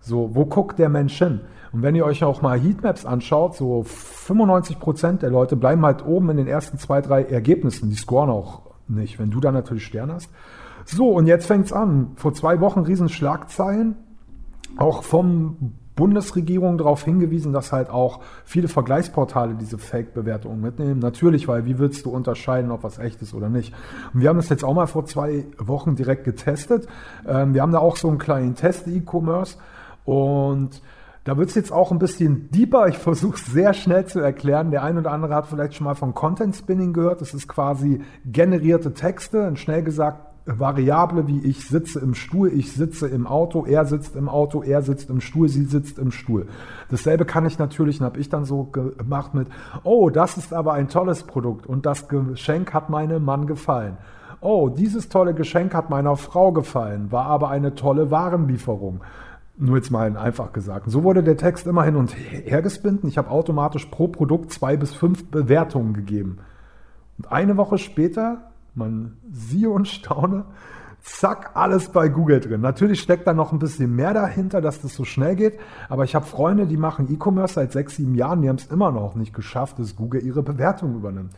So, 0.00 0.34
wo 0.34 0.46
guckt 0.46 0.78
der 0.78 0.88
Mensch 0.88 1.18
hin? 1.18 1.40
Und 1.72 1.82
wenn 1.82 1.94
ihr 1.94 2.06
euch 2.06 2.24
auch 2.24 2.40
mal 2.40 2.58
Heatmaps 2.58 3.04
anschaut, 3.04 3.54
so 3.54 3.82
95 3.82 4.78
Prozent 4.78 5.22
der 5.22 5.30
Leute 5.30 5.56
bleiben 5.56 5.84
halt 5.84 6.06
oben 6.06 6.30
in 6.30 6.38
den 6.38 6.46
ersten 6.46 6.78
zwei, 6.78 7.02
drei 7.02 7.24
Ergebnissen. 7.24 7.90
Die 7.90 7.96
scoren 7.96 8.30
auch 8.30 8.62
nicht. 8.88 9.18
Wenn 9.18 9.30
du 9.30 9.40
da 9.40 9.52
natürlich 9.52 9.84
Sterne 9.84 10.14
hast, 10.14 10.30
so, 10.86 11.10
und 11.10 11.26
jetzt 11.26 11.46
fängt's 11.46 11.72
an. 11.72 12.12
Vor 12.16 12.32
zwei 12.32 12.60
Wochen 12.60 12.80
Riesenschlagzeilen, 12.80 13.96
auch 14.76 15.02
vom 15.02 15.74
Bundesregierung 15.96 16.78
darauf 16.78 17.02
hingewiesen, 17.04 17.52
dass 17.52 17.72
halt 17.72 17.90
auch 17.90 18.20
viele 18.44 18.68
Vergleichsportale 18.68 19.54
diese 19.54 19.78
Fake-Bewertungen 19.78 20.60
mitnehmen. 20.60 21.00
Natürlich, 21.00 21.48
weil 21.48 21.64
wie 21.64 21.78
willst 21.78 22.04
du 22.04 22.10
unterscheiden, 22.10 22.70
ob 22.70 22.84
was 22.84 22.98
echt 22.98 23.20
ist 23.22 23.34
oder 23.34 23.48
nicht? 23.48 23.74
Und 24.12 24.20
wir 24.20 24.28
haben 24.28 24.36
das 24.36 24.50
jetzt 24.50 24.62
auch 24.62 24.74
mal 24.74 24.86
vor 24.86 25.06
zwei 25.06 25.46
Wochen 25.58 25.96
direkt 25.96 26.24
getestet. 26.24 26.86
Ähm, 27.26 27.54
wir 27.54 27.62
haben 27.62 27.72
da 27.72 27.78
auch 27.78 27.96
so 27.96 28.08
einen 28.08 28.18
kleinen 28.18 28.54
Test 28.54 28.86
E-Commerce 28.86 29.56
und 30.04 30.82
da 31.24 31.36
wird 31.36 31.48
es 31.48 31.56
jetzt 31.56 31.72
auch 31.72 31.90
ein 31.90 31.98
bisschen 31.98 32.50
deeper. 32.52 32.86
Ich 32.86 32.98
versuche 32.98 33.36
es 33.36 33.46
sehr 33.46 33.72
schnell 33.72 34.04
zu 34.04 34.20
erklären. 34.20 34.70
Der 34.70 34.84
ein 34.84 34.96
oder 34.98 35.10
andere 35.10 35.34
hat 35.34 35.46
vielleicht 35.46 35.74
schon 35.74 35.86
mal 35.86 35.96
von 35.96 36.14
Content 36.14 36.54
Spinning 36.54 36.92
gehört. 36.92 37.20
Das 37.20 37.34
ist 37.34 37.48
quasi 37.48 38.02
generierte 38.24 38.92
Texte, 38.92 39.56
schnell 39.56 39.82
gesagt 39.82 40.35
Variable 40.46 41.26
wie 41.26 41.40
ich 41.44 41.66
sitze 41.66 41.98
im 41.98 42.14
Stuhl, 42.14 42.52
ich 42.52 42.72
sitze 42.72 43.08
im 43.08 43.26
Auto, 43.26 43.66
er 43.66 43.84
sitzt 43.84 44.14
im 44.14 44.28
Auto, 44.28 44.62
er 44.62 44.80
sitzt 44.82 45.10
im 45.10 45.20
Stuhl, 45.20 45.48
sie 45.48 45.64
sitzt 45.64 45.98
im 45.98 46.12
Stuhl. 46.12 46.46
Dasselbe 46.88 47.24
kann 47.24 47.46
ich 47.46 47.58
natürlich, 47.58 48.00
habe 48.00 48.20
ich 48.20 48.28
dann 48.28 48.44
so 48.44 48.64
gemacht 48.64 49.34
mit, 49.34 49.48
oh, 49.82 50.08
das 50.08 50.36
ist 50.36 50.52
aber 50.52 50.74
ein 50.74 50.88
tolles 50.88 51.24
Produkt 51.24 51.66
und 51.66 51.84
das 51.84 52.06
Geschenk 52.08 52.72
hat 52.72 52.90
meinem 52.90 53.24
Mann 53.24 53.46
gefallen. 53.46 53.96
Oh, 54.40 54.68
dieses 54.68 55.08
tolle 55.08 55.34
Geschenk 55.34 55.74
hat 55.74 55.90
meiner 55.90 56.16
Frau 56.16 56.52
gefallen, 56.52 57.10
war 57.10 57.26
aber 57.26 57.50
eine 57.50 57.74
tolle 57.74 58.12
Warenlieferung. 58.12 59.00
Nur 59.58 59.76
jetzt 59.76 59.90
mal 59.90 60.16
einfach 60.16 60.52
gesagt. 60.52 60.90
So 60.90 61.02
wurde 61.02 61.24
der 61.24 61.38
Text 61.38 61.66
immer 61.66 61.82
hin 61.82 61.96
und 61.96 62.10
her 62.10 62.60
gespinnt. 62.60 63.04
Ich 63.04 63.16
habe 63.16 63.30
automatisch 63.30 63.86
pro 63.86 64.06
Produkt 64.06 64.52
zwei 64.52 64.76
bis 64.76 64.94
fünf 64.94 65.30
Bewertungen 65.30 65.94
gegeben. 65.94 66.38
Und 67.16 67.32
eine 67.32 67.56
Woche 67.56 67.78
später, 67.78 68.52
man 68.76 69.16
siehe 69.30 69.70
und 69.70 69.88
staune, 69.88 70.44
zack, 71.00 71.50
alles 71.54 71.88
bei 71.88 72.08
Google 72.08 72.40
drin. 72.40 72.60
Natürlich 72.60 73.00
steckt 73.00 73.26
da 73.26 73.32
noch 73.32 73.52
ein 73.52 73.58
bisschen 73.58 73.94
mehr 73.94 74.12
dahinter, 74.12 74.60
dass 74.60 74.80
das 74.80 74.94
so 74.94 75.04
schnell 75.04 75.36
geht. 75.36 75.58
Aber 75.88 76.04
ich 76.04 76.14
habe 76.14 76.26
Freunde, 76.26 76.66
die 76.66 76.76
machen 76.76 77.08
E-Commerce 77.12 77.54
seit 77.54 77.72
sechs, 77.72 77.96
sieben 77.96 78.14
Jahren, 78.14 78.42
die 78.42 78.48
haben 78.48 78.56
es 78.56 78.66
immer 78.66 78.90
noch 78.90 79.14
nicht 79.14 79.32
geschafft, 79.32 79.78
dass 79.78 79.96
Google 79.96 80.22
ihre 80.22 80.42
Bewertung 80.42 80.94
übernimmt. 80.96 81.32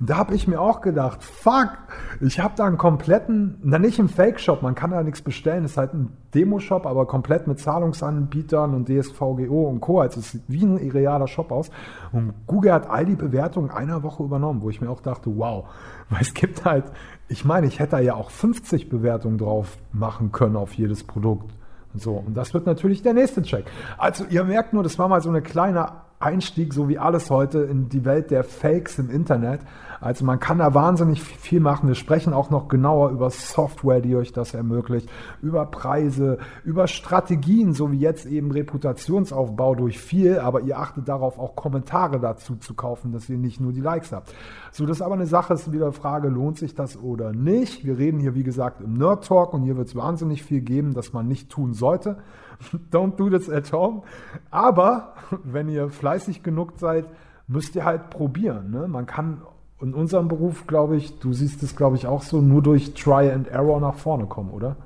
Und 0.00 0.08
da 0.08 0.16
habe 0.16 0.34
ich 0.34 0.48
mir 0.48 0.58
auch 0.58 0.80
gedacht, 0.80 1.22
fuck, 1.22 1.76
ich 2.22 2.40
habe 2.40 2.54
da 2.56 2.64
einen 2.64 2.78
kompletten, 2.78 3.58
na 3.62 3.78
nicht 3.78 3.98
einen 3.98 4.08
Fake-Shop, 4.08 4.62
man 4.62 4.74
kann 4.74 4.92
da 4.92 5.02
nichts 5.02 5.20
bestellen, 5.20 5.66
ist 5.66 5.76
halt 5.76 5.92
ein 5.92 6.16
Demo-Shop, 6.34 6.86
aber 6.86 7.06
komplett 7.06 7.46
mit 7.46 7.58
Zahlungsanbietern 7.58 8.74
und 8.74 8.88
DSVGO 8.88 9.68
und 9.68 9.80
Co. 9.80 10.00
Also 10.00 10.20
es 10.20 10.32
sieht 10.32 10.42
wie 10.48 10.64
ein 10.64 10.78
realer 10.78 11.28
Shop 11.28 11.52
aus. 11.52 11.70
Und 12.12 12.32
Google 12.46 12.72
hat 12.72 12.88
all 12.88 13.04
die 13.04 13.14
Bewertungen 13.14 13.70
einer 13.70 14.02
Woche 14.02 14.22
übernommen, 14.22 14.62
wo 14.62 14.70
ich 14.70 14.80
mir 14.80 14.88
auch 14.88 15.02
dachte, 15.02 15.30
wow, 15.36 15.66
weil 16.08 16.22
es 16.22 16.32
gibt 16.32 16.64
halt, 16.64 16.84
ich 17.28 17.44
meine, 17.44 17.66
ich 17.66 17.78
hätte 17.78 17.92
da 17.92 17.98
ja 18.00 18.14
auch 18.14 18.30
50 18.30 18.88
Bewertungen 18.88 19.36
drauf 19.36 19.76
machen 19.92 20.32
können 20.32 20.56
auf 20.56 20.72
jedes 20.72 21.04
Produkt. 21.04 21.52
So, 21.94 22.12
und 22.14 22.36
das 22.36 22.54
wird 22.54 22.64
natürlich 22.64 23.02
der 23.02 23.12
nächste 23.12 23.42
Check. 23.42 23.66
Also 23.98 24.24
ihr 24.30 24.44
merkt 24.44 24.72
nur, 24.72 24.82
das 24.82 24.98
war 24.98 25.08
mal 25.08 25.20
so 25.20 25.28
eine 25.28 25.42
kleine 25.42 25.88
Einstieg, 26.20 26.74
so 26.74 26.88
wie 26.88 26.98
alles 26.98 27.30
heute, 27.30 27.60
in 27.60 27.88
die 27.88 28.04
Welt 28.04 28.30
der 28.30 28.44
Fakes 28.44 28.98
im 28.98 29.10
Internet. 29.10 29.60
Also 30.00 30.24
man 30.24 30.40
kann 30.40 30.58
da 30.58 30.72
wahnsinnig 30.72 31.22
viel 31.22 31.60
machen. 31.60 31.88
Wir 31.88 31.94
sprechen 31.94 32.32
auch 32.32 32.50
noch 32.50 32.68
genauer 32.68 33.10
über 33.10 33.28
Software, 33.30 34.00
die 34.00 34.16
euch 34.16 34.32
das 34.32 34.54
ermöglicht, 34.54 35.10
über 35.42 35.66
Preise, 35.66 36.38
über 36.64 36.86
Strategien, 36.86 37.74
so 37.74 37.92
wie 37.92 37.98
jetzt 37.98 38.24
eben 38.24 38.50
Reputationsaufbau 38.50 39.74
durch 39.74 39.98
viel, 39.98 40.38
aber 40.38 40.62
ihr 40.62 40.78
achtet 40.78 41.08
darauf, 41.08 41.38
auch 41.38 41.54
Kommentare 41.54 42.18
dazu 42.18 42.56
zu 42.56 42.74
kaufen, 42.74 43.12
dass 43.12 43.28
ihr 43.28 43.38
nicht 43.38 43.60
nur 43.60 43.72
die 43.72 43.80
Likes 43.80 44.12
habt. 44.12 44.34
So, 44.72 44.86
das 44.86 44.98
ist 44.98 45.02
aber 45.02 45.14
eine 45.14 45.26
Sache, 45.26 45.54
ist 45.54 45.72
wieder 45.72 45.92
Frage, 45.92 46.28
lohnt 46.28 46.56
sich 46.56 46.74
das 46.74 46.96
oder 46.96 47.32
nicht? 47.32 47.84
Wir 47.84 47.98
reden 47.98 48.20
hier, 48.20 48.34
wie 48.34 48.44
gesagt, 48.44 48.80
im 48.80 48.94
Nerd 48.94 49.26
Talk 49.26 49.52
und 49.52 49.62
hier 49.62 49.76
wird 49.76 49.88
es 49.88 49.96
wahnsinnig 49.96 50.42
viel 50.42 50.62
geben, 50.62 50.94
das 50.94 51.12
man 51.12 51.28
nicht 51.28 51.50
tun 51.50 51.74
sollte. 51.74 52.18
Don't 52.92 53.16
do 53.16 53.28
this 53.28 53.50
at 53.50 53.72
home. 53.72 54.02
Aber 54.50 55.14
wenn 55.44 55.68
ihr 55.68 55.90
fleißig 55.90 56.42
genug 56.42 56.74
seid, 56.76 57.06
müsst 57.48 57.74
ihr 57.74 57.84
halt 57.84 58.10
probieren. 58.10 58.70
Ne? 58.70 58.86
Man 58.86 59.06
kann 59.06 59.42
in 59.82 59.94
unserem 59.94 60.28
Beruf, 60.28 60.66
glaube 60.66 60.96
ich, 60.96 61.18
du 61.18 61.32
siehst 61.32 61.62
es, 61.62 61.74
glaube 61.76 61.96
ich, 61.96 62.06
auch 62.06 62.22
so, 62.22 62.40
nur 62.40 62.62
durch 62.62 62.94
Try 62.94 63.30
and 63.30 63.48
Error 63.48 63.80
nach 63.80 63.96
vorne 63.96 64.26
kommen, 64.26 64.50
oder? 64.50 64.76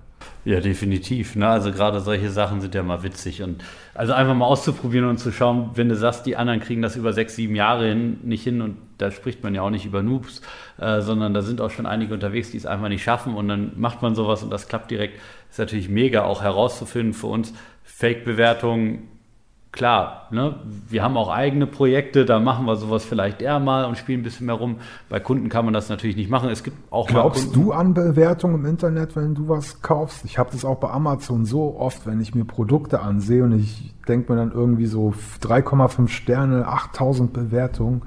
Ja, 0.45 0.61
definitiv. 0.61 1.37
Ne? 1.37 1.49
Also 1.49 1.73
gerade 1.73 2.01
solche 2.01 2.31
Sachen 2.31 2.61
sind 2.61 2.75
ja 2.75 2.83
mal 2.83 3.03
witzig. 3.03 3.43
Und 3.43 3.65
also 3.95 4.13
einfach 4.13 4.35
mal 4.35 4.47
auszuprobieren 4.47 5.09
und 5.09 5.19
zu 5.19 5.33
schauen, 5.33 5.71
wenn 5.75 5.89
du 5.89 5.97
sagst, 5.97 6.27
die 6.27 6.37
anderen 6.37 6.61
kriegen 6.61 6.83
das 6.83 6.97
über 6.97 7.13
sechs, 7.13 7.35
sieben 7.37 7.57
Jahre 7.57 7.89
hin, 7.89 8.19
nicht 8.23 8.45
hin 8.45 8.61
und 8.61 8.77
da 8.99 9.11
spricht 9.11 9.43
man 9.43 9.55
ja 9.55 9.63
auch 9.63 9.71
nicht 9.71 9.87
über 9.87 10.03
Noobs, 10.03 10.43
äh, 10.79 11.01
sondern 11.01 11.35
da 11.35 11.43
sind 11.43 11.61
auch 11.61 11.71
schon 11.71 11.87
einige 11.87 12.15
unterwegs, 12.15 12.51
die 12.51 12.59
es 12.59 12.67
einfach 12.67 12.89
nicht 12.89 13.03
schaffen 13.03 13.35
und 13.35 13.49
dann 13.49 13.73
macht 13.77 14.03
man 14.03 14.15
sowas 14.15 14.43
und 14.43 14.51
das 14.51 14.69
klappt 14.69 14.91
direkt. 14.91 15.19
Ist 15.51 15.59
natürlich 15.59 15.89
mega 15.89 16.25
auch 16.25 16.43
herauszufinden 16.43 17.15
für 17.15 17.29
uns. 17.29 17.55
Fake-Bewertungen 17.83 19.09
klar, 19.75 20.29
ne, 20.31 20.55
wir 20.89 21.03
haben 21.03 21.17
auch 21.17 21.29
eigene 21.29 21.67
Projekte, 21.67 22.25
da 22.25 22.39
machen 22.39 22.65
wir 22.65 22.77
sowas 22.77 23.05
vielleicht 23.05 23.43
eher 23.43 23.59
mal 23.59 23.85
und 23.87 23.99
spielen 23.99 24.21
ein 24.21 24.23
bisschen 24.23 24.47
mehr 24.47 24.55
rum. 24.55 24.77
Bei 25.09 25.19
Kunden 25.19 25.49
kann 25.49 25.65
man 25.65 25.75
das 25.75 25.89
natürlich 25.89 26.15
nicht 26.15 26.31
machen. 26.31 26.49
Es 26.49 26.63
gibt 26.63 26.77
auch 26.93 27.09
Glaubst 27.09 27.57
du 27.57 27.73
an 27.73 27.93
Bewertungen 27.93 28.55
im 28.55 28.67
Internet, 28.67 29.17
wenn 29.17 29.35
du 29.35 29.49
was 29.49 29.83
kaufst? 29.83 30.25
Ich 30.25 30.39
habe 30.39 30.51
das 30.53 30.65
auch 30.65 30.77
bei 30.77 30.91
Amazon 30.91 31.45
so 31.45 31.77
oft, 31.77 32.07
wenn 32.07 32.21
ich 32.21 32.37
mir 32.37 32.45
Produkte 32.45 33.01
ansehe 33.01 33.43
und 33.43 33.59
ich 33.59 33.93
denke 34.07 34.33
mir 34.33 34.39
dann 34.39 34.53
irgendwie 34.53 34.87
so 34.87 35.13
3,5 35.43 36.07
Sterne, 36.07 36.69
8000 36.69 37.33
Bewertungen. 37.33 38.03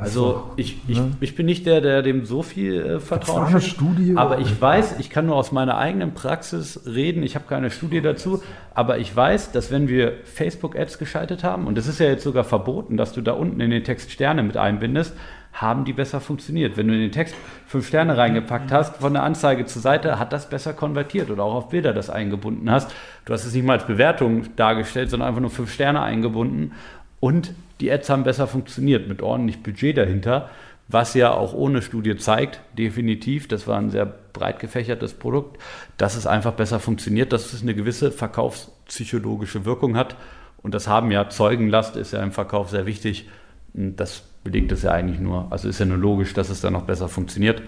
Also 0.00 0.52
ich, 0.56 0.78
ich, 0.88 0.98
ne? 0.98 1.12
ich 1.20 1.34
bin 1.34 1.46
nicht 1.46 1.66
der, 1.66 1.80
der 1.80 2.02
dem 2.02 2.24
so 2.24 2.42
viel 2.42 2.80
äh, 2.80 3.00
Vertrauen 3.00 3.46
eine 3.46 3.60
Studie 3.60 4.14
aber 4.16 4.38
ich 4.38 4.60
weiß, 4.60 4.98
ich 4.98 5.10
kann 5.10 5.26
nur 5.26 5.36
aus 5.36 5.52
meiner 5.52 5.76
eigenen 5.76 6.14
Praxis 6.14 6.82
reden, 6.86 7.22
ich 7.22 7.34
habe 7.34 7.44
keine 7.48 7.70
Studie 7.70 8.00
dazu, 8.00 8.42
aber 8.74 8.98
ich 8.98 9.14
weiß, 9.14 9.52
dass 9.52 9.70
wenn 9.70 9.88
wir 9.88 10.14
Facebook-Ads 10.24 10.98
geschaltet 10.98 11.44
haben, 11.44 11.66
und 11.66 11.76
das 11.76 11.86
ist 11.86 12.00
ja 12.00 12.06
jetzt 12.06 12.24
sogar 12.24 12.44
verboten, 12.44 12.96
dass 12.96 13.12
du 13.12 13.20
da 13.20 13.32
unten 13.32 13.60
in 13.60 13.70
den 13.70 13.84
Text 13.84 14.10
Sterne 14.10 14.42
mit 14.42 14.56
einbindest, 14.56 15.14
haben 15.52 15.84
die 15.84 15.92
besser 15.92 16.20
funktioniert. 16.20 16.76
Wenn 16.76 16.88
du 16.88 16.94
in 16.94 17.00
den 17.00 17.12
Text 17.12 17.34
fünf 17.66 17.86
Sterne 17.86 18.16
reingepackt 18.16 18.70
hast, 18.70 18.98
von 18.98 19.12
der 19.12 19.24
Anzeige 19.24 19.66
zur 19.66 19.82
Seite, 19.82 20.18
hat 20.18 20.32
das 20.32 20.48
besser 20.48 20.72
konvertiert 20.72 21.30
oder 21.30 21.42
auch 21.42 21.54
auf 21.54 21.68
Bilder 21.70 21.92
das 21.92 22.08
eingebunden 22.08 22.70
hast. 22.70 22.94
Du 23.24 23.32
hast 23.32 23.44
es 23.44 23.52
nicht 23.52 23.64
mal 23.64 23.74
als 23.74 23.86
Bewertung 23.86 24.54
dargestellt, 24.56 25.10
sondern 25.10 25.28
einfach 25.28 25.40
nur 25.40 25.50
fünf 25.50 25.72
Sterne 25.72 26.02
eingebunden 26.02 26.72
und 27.18 27.52
die 27.80 27.90
Ads 27.90 28.10
haben 28.10 28.24
besser 28.24 28.46
funktioniert 28.46 29.08
mit 29.08 29.22
ordentlich 29.22 29.62
Budget 29.62 29.96
dahinter, 29.96 30.50
was 30.88 31.14
ja 31.14 31.32
auch 31.32 31.54
ohne 31.54 31.82
Studie 31.82 32.16
zeigt, 32.16 32.60
definitiv, 32.76 33.46
das 33.46 33.68
war 33.68 33.78
ein 33.78 33.90
sehr 33.90 34.06
breit 34.06 34.58
gefächertes 34.58 35.14
Produkt, 35.14 35.60
dass 35.96 36.16
es 36.16 36.26
einfach 36.26 36.52
besser 36.52 36.80
funktioniert, 36.80 37.32
dass 37.32 37.52
es 37.52 37.62
eine 37.62 37.74
gewisse 37.74 38.10
verkaufspsychologische 38.10 39.64
Wirkung 39.64 39.96
hat. 39.96 40.16
Und 40.62 40.74
das 40.74 40.88
haben 40.88 41.10
ja 41.10 41.28
Zeugenlast, 41.28 41.96
ist 41.96 42.12
ja 42.12 42.22
im 42.22 42.32
Verkauf 42.32 42.70
sehr 42.70 42.86
wichtig. 42.86 43.28
Das 43.72 44.24
belegt 44.42 44.72
es 44.72 44.82
ja 44.82 44.90
eigentlich 44.90 45.20
nur. 45.20 45.46
Also 45.50 45.68
ist 45.68 45.78
ja 45.78 45.86
nur 45.86 45.96
logisch, 45.96 46.34
dass 46.34 46.50
es 46.50 46.60
dann 46.60 46.72
noch 46.72 46.82
besser 46.82 47.08
funktioniert. 47.08 47.62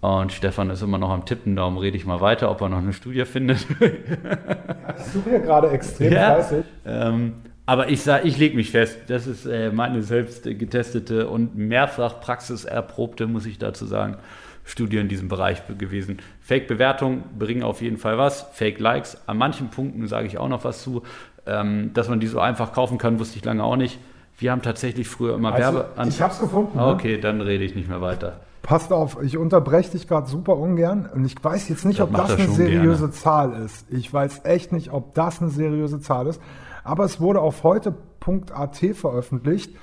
Und 0.00 0.32
Stefan 0.32 0.70
ist 0.70 0.82
immer 0.82 0.98
noch 0.98 1.10
am 1.10 1.26
Tippen, 1.26 1.56
darum 1.56 1.76
rede 1.76 1.96
ich 1.96 2.06
mal 2.06 2.20
weiter, 2.20 2.50
ob 2.50 2.60
er 2.60 2.68
noch 2.68 2.78
eine 2.78 2.92
Studie 2.92 3.24
findet. 3.24 3.66
ja, 3.80 4.94
ich 4.96 5.04
suche 5.12 5.30
ja 5.30 5.38
gerade 5.38 5.70
extrem 5.70 6.12
ja, 6.12 6.34
fleißig. 6.34 6.64
Ähm, 6.86 7.34
aber 7.68 7.90
ich 7.90 8.00
sage, 8.00 8.26
ich 8.26 8.38
lege 8.38 8.56
mich 8.56 8.70
fest, 8.70 8.96
das 9.08 9.26
ist 9.26 9.44
äh, 9.44 9.70
meine 9.70 10.02
selbst 10.02 10.44
getestete 10.44 11.28
und 11.28 11.54
mehrfach 11.54 12.18
praxiserprobte, 12.18 13.26
muss 13.26 13.44
ich 13.44 13.58
dazu 13.58 13.84
sagen, 13.84 14.16
Studie 14.64 14.96
in 14.96 15.08
diesem 15.08 15.28
Bereich 15.28 15.60
gewesen. 15.76 16.16
Fake-Bewertungen 16.40 17.24
bringen 17.38 17.62
auf 17.62 17.82
jeden 17.82 17.98
Fall 17.98 18.16
was. 18.16 18.46
Fake-Likes, 18.54 19.18
an 19.26 19.36
manchen 19.36 19.68
Punkten 19.68 20.08
sage 20.08 20.26
ich 20.28 20.38
auch 20.38 20.48
noch 20.48 20.64
was 20.64 20.82
zu. 20.82 21.02
Ähm, 21.44 21.90
dass 21.92 22.08
man 22.08 22.20
die 22.20 22.26
so 22.26 22.40
einfach 22.40 22.72
kaufen 22.72 22.96
kann, 22.96 23.18
wusste 23.18 23.36
ich 23.36 23.44
lange 23.44 23.62
auch 23.62 23.76
nicht. 23.76 23.98
Wir 24.38 24.50
haben 24.50 24.62
tatsächlich 24.62 25.06
früher 25.06 25.34
immer 25.34 25.52
also, 25.52 25.74
Werbe... 25.74 26.08
Ich 26.08 26.22
habe 26.22 26.32
es 26.32 26.40
gefunden. 26.40 26.78
Ne? 26.78 26.86
Okay, 26.86 27.20
dann 27.20 27.42
rede 27.42 27.64
ich 27.64 27.74
nicht 27.74 27.90
mehr 27.90 28.00
weiter. 28.00 28.40
Passt 28.62 28.94
auf, 28.94 29.18
ich 29.22 29.36
unterbreche 29.36 29.90
dich 29.90 30.08
gerade 30.08 30.26
super 30.26 30.56
ungern 30.56 31.06
und 31.14 31.26
ich 31.26 31.34
weiß 31.42 31.68
jetzt 31.68 31.84
nicht, 31.84 32.00
das 32.00 32.08
ob 32.08 32.16
das 32.16 32.30
eine 32.30 32.48
seriöse 32.48 32.98
gerne. 33.00 33.12
Zahl 33.12 33.62
ist. 33.62 33.84
Ich 33.90 34.10
weiß 34.10 34.46
echt 34.46 34.72
nicht, 34.72 34.90
ob 34.90 35.12
das 35.12 35.42
eine 35.42 35.50
seriöse 35.50 36.00
Zahl 36.00 36.28
ist. 36.28 36.40
Aber 36.84 37.04
es 37.04 37.20
wurde 37.20 37.40
auf 37.40 37.62
heute.at 37.64 38.76
veröffentlicht. 38.94 39.74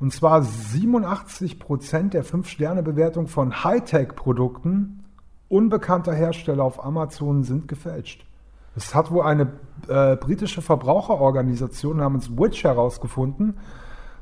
Und 0.00 0.12
zwar 0.12 0.42
87 0.42 1.58
Prozent 1.58 2.14
der 2.14 2.24
5-Sterne-Bewertung 2.24 3.26
von 3.26 3.64
Hightech-Produkten 3.64 5.04
unbekannter 5.48 6.12
Hersteller 6.12 6.64
auf 6.64 6.84
Amazon 6.84 7.44
sind 7.44 7.68
gefälscht. 7.68 8.26
Das 8.74 8.94
hat 8.94 9.10
wohl 9.12 9.22
eine 9.22 9.52
äh, 9.88 10.16
britische 10.16 10.62
Verbraucherorganisation 10.62 11.98
namens 11.98 12.36
Witch 12.36 12.64
herausgefunden. 12.64 13.58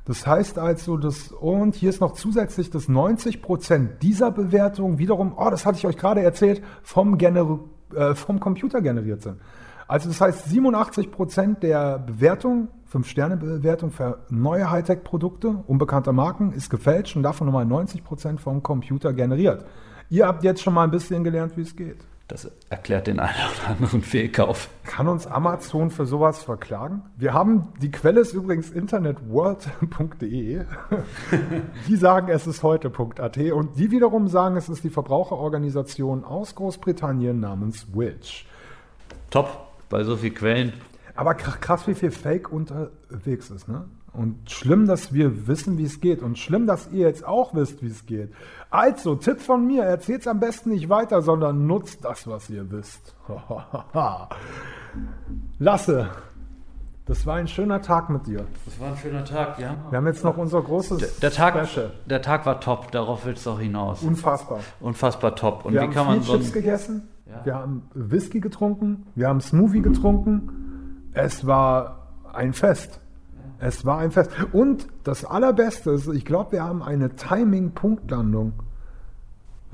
Das 0.04 0.26
heißt 0.26 0.58
also, 0.58 0.96
dass, 0.96 1.30
und 1.30 1.74
hier 1.74 1.88
ist 1.88 2.00
noch 2.00 2.12
zusätzlich, 2.12 2.70
dass 2.70 2.88
90 2.88 3.40
Prozent 3.40 4.02
dieser 4.02 4.30
Bewertungen 4.30 4.98
wiederum, 4.98 5.34
oh, 5.36 5.48
das 5.48 5.64
hatte 5.64 5.78
ich 5.78 5.86
euch 5.86 5.96
gerade 5.96 6.22
erzählt, 6.22 6.62
vom, 6.82 7.18
Gener 7.18 7.60
äh, 7.94 8.14
vom 8.14 8.40
Computer 8.40 8.82
generiert 8.82 9.22
sind. 9.22 9.36
Also 9.92 10.08
das 10.08 10.22
heißt, 10.22 10.48
87 10.48 11.10
Prozent 11.10 11.62
der 11.62 11.98
Bewertung, 11.98 12.68
5-Sterne-Bewertung 12.90 13.90
für 13.90 14.20
neue 14.30 14.70
Hightech-Produkte 14.70 15.64
unbekannter 15.66 16.14
Marken 16.14 16.54
ist 16.54 16.70
gefälscht 16.70 17.14
und 17.14 17.22
davon 17.22 17.46
nochmal 17.46 17.66
90 17.66 18.02
Prozent 18.02 18.40
vom 18.40 18.62
Computer 18.62 19.12
generiert. 19.12 19.66
Ihr 20.08 20.26
habt 20.26 20.44
jetzt 20.44 20.62
schon 20.62 20.72
mal 20.72 20.84
ein 20.84 20.90
bisschen 20.90 21.24
gelernt, 21.24 21.58
wie 21.58 21.60
es 21.60 21.76
geht. 21.76 21.98
Das 22.26 22.50
erklärt 22.70 23.06
den 23.06 23.20
einen 23.20 23.34
oder 23.34 23.68
anderen 23.68 24.00
Fehlkauf. 24.00 24.70
Kann 24.84 25.08
uns 25.08 25.26
Amazon 25.26 25.90
für 25.90 26.06
sowas 26.06 26.42
verklagen? 26.42 27.02
Wir 27.18 27.34
haben, 27.34 27.68
die 27.82 27.90
Quelle 27.90 28.20
ist 28.20 28.32
übrigens 28.32 28.70
internetworld.de. 28.70 30.64
die 31.86 31.96
sagen, 31.96 32.28
es 32.30 32.46
ist 32.46 32.62
heute.at 32.62 33.36
und 33.36 33.78
die 33.78 33.90
wiederum 33.90 34.28
sagen, 34.28 34.56
es 34.56 34.70
ist 34.70 34.84
die 34.84 34.90
Verbraucherorganisation 34.90 36.24
aus 36.24 36.54
Großbritannien 36.54 37.38
namens 37.38 37.88
Witch. 37.94 38.46
Top 39.28 39.71
bei 39.92 40.02
so 40.02 40.16
vielen 40.16 40.34
Quellen. 40.34 40.72
Aber 41.14 41.34
krass, 41.34 41.86
wie 41.86 41.94
viel 41.94 42.10
Fake 42.10 42.50
unterwegs 42.50 43.50
ist, 43.50 43.68
ne? 43.68 43.84
Und 44.14 44.50
schlimm, 44.50 44.86
dass 44.86 45.14
wir 45.14 45.46
wissen, 45.46 45.78
wie 45.78 45.84
es 45.84 46.00
geht. 46.00 46.22
Und 46.22 46.38
schlimm, 46.38 46.66
dass 46.66 46.90
ihr 46.90 47.06
jetzt 47.06 47.24
auch 47.24 47.54
wisst, 47.54 47.82
wie 47.82 47.86
es 47.86 48.04
geht. 48.04 48.34
Also, 48.68 49.14
Tipp 49.14 49.40
von 49.40 49.66
mir, 49.66 49.84
erzählt 49.84 50.22
es 50.22 50.26
am 50.26 50.38
besten 50.38 50.70
nicht 50.70 50.90
weiter, 50.90 51.22
sondern 51.22 51.66
nutzt 51.66 52.04
das, 52.04 52.26
was 52.26 52.50
ihr 52.50 52.70
wisst. 52.70 53.14
Lasse, 55.58 56.10
das 57.06 57.26
war 57.26 57.36
ein 57.36 57.48
schöner 57.48 57.80
Tag 57.80 58.10
mit 58.10 58.26
dir. 58.26 58.46
Das 58.66 58.78
war 58.80 58.88
ein 58.88 58.96
schöner 58.98 59.24
Tag, 59.24 59.58
ja. 59.58 59.76
Wir 59.88 59.96
haben 59.96 60.06
jetzt 60.06 60.24
noch 60.24 60.36
unser 60.36 60.60
großes 60.60 60.98
der, 60.98 61.08
der 61.22 61.30
Tag, 61.30 61.66
Special. 61.66 61.90
Der 62.06 62.20
Tag 62.20 62.44
war 62.44 62.60
top, 62.60 62.92
darauf 62.92 63.24
willst 63.24 63.46
du 63.46 63.50
auch 63.50 63.60
hinaus. 63.60 64.02
Unfassbar. 64.02 64.60
Unfassbar 64.80 65.34
top. 65.34 65.64
Und 65.64 65.72
wir 65.72 65.80
wie 65.80 65.84
haben 65.84 65.92
kann 65.94 66.06
man 66.06 66.22
so 66.22 66.36
Chips 66.36 66.52
gegessen? 66.52 67.08
Ja. 67.32 67.44
Wir 67.46 67.54
haben 67.54 67.82
Whisky 67.94 68.40
getrunken, 68.40 69.06
wir 69.14 69.28
haben 69.28 69.40
Smoothie 69.40 69.80
getrunken, 69.82 71.10
es 71.14 71.46
war 71.46 72.08
ein 72.32 72.52
Fest. 72.52 73.00
Es 73.58 73.84
war 73.86 73.98
ein 73.98 74.10
Fest. 74.10 74.30
Und 74.52 74.86
das 75.04 75.24
Allerbeste 75.24 75.90
ist, 75.92 76.08
ich 76.08 76.24
glaube, 76.24 76.52
wir 76.52 76.64
haben 76.64 76.82
eine 76.82 77.14
Timing-Punktlandung. 77.14 78.52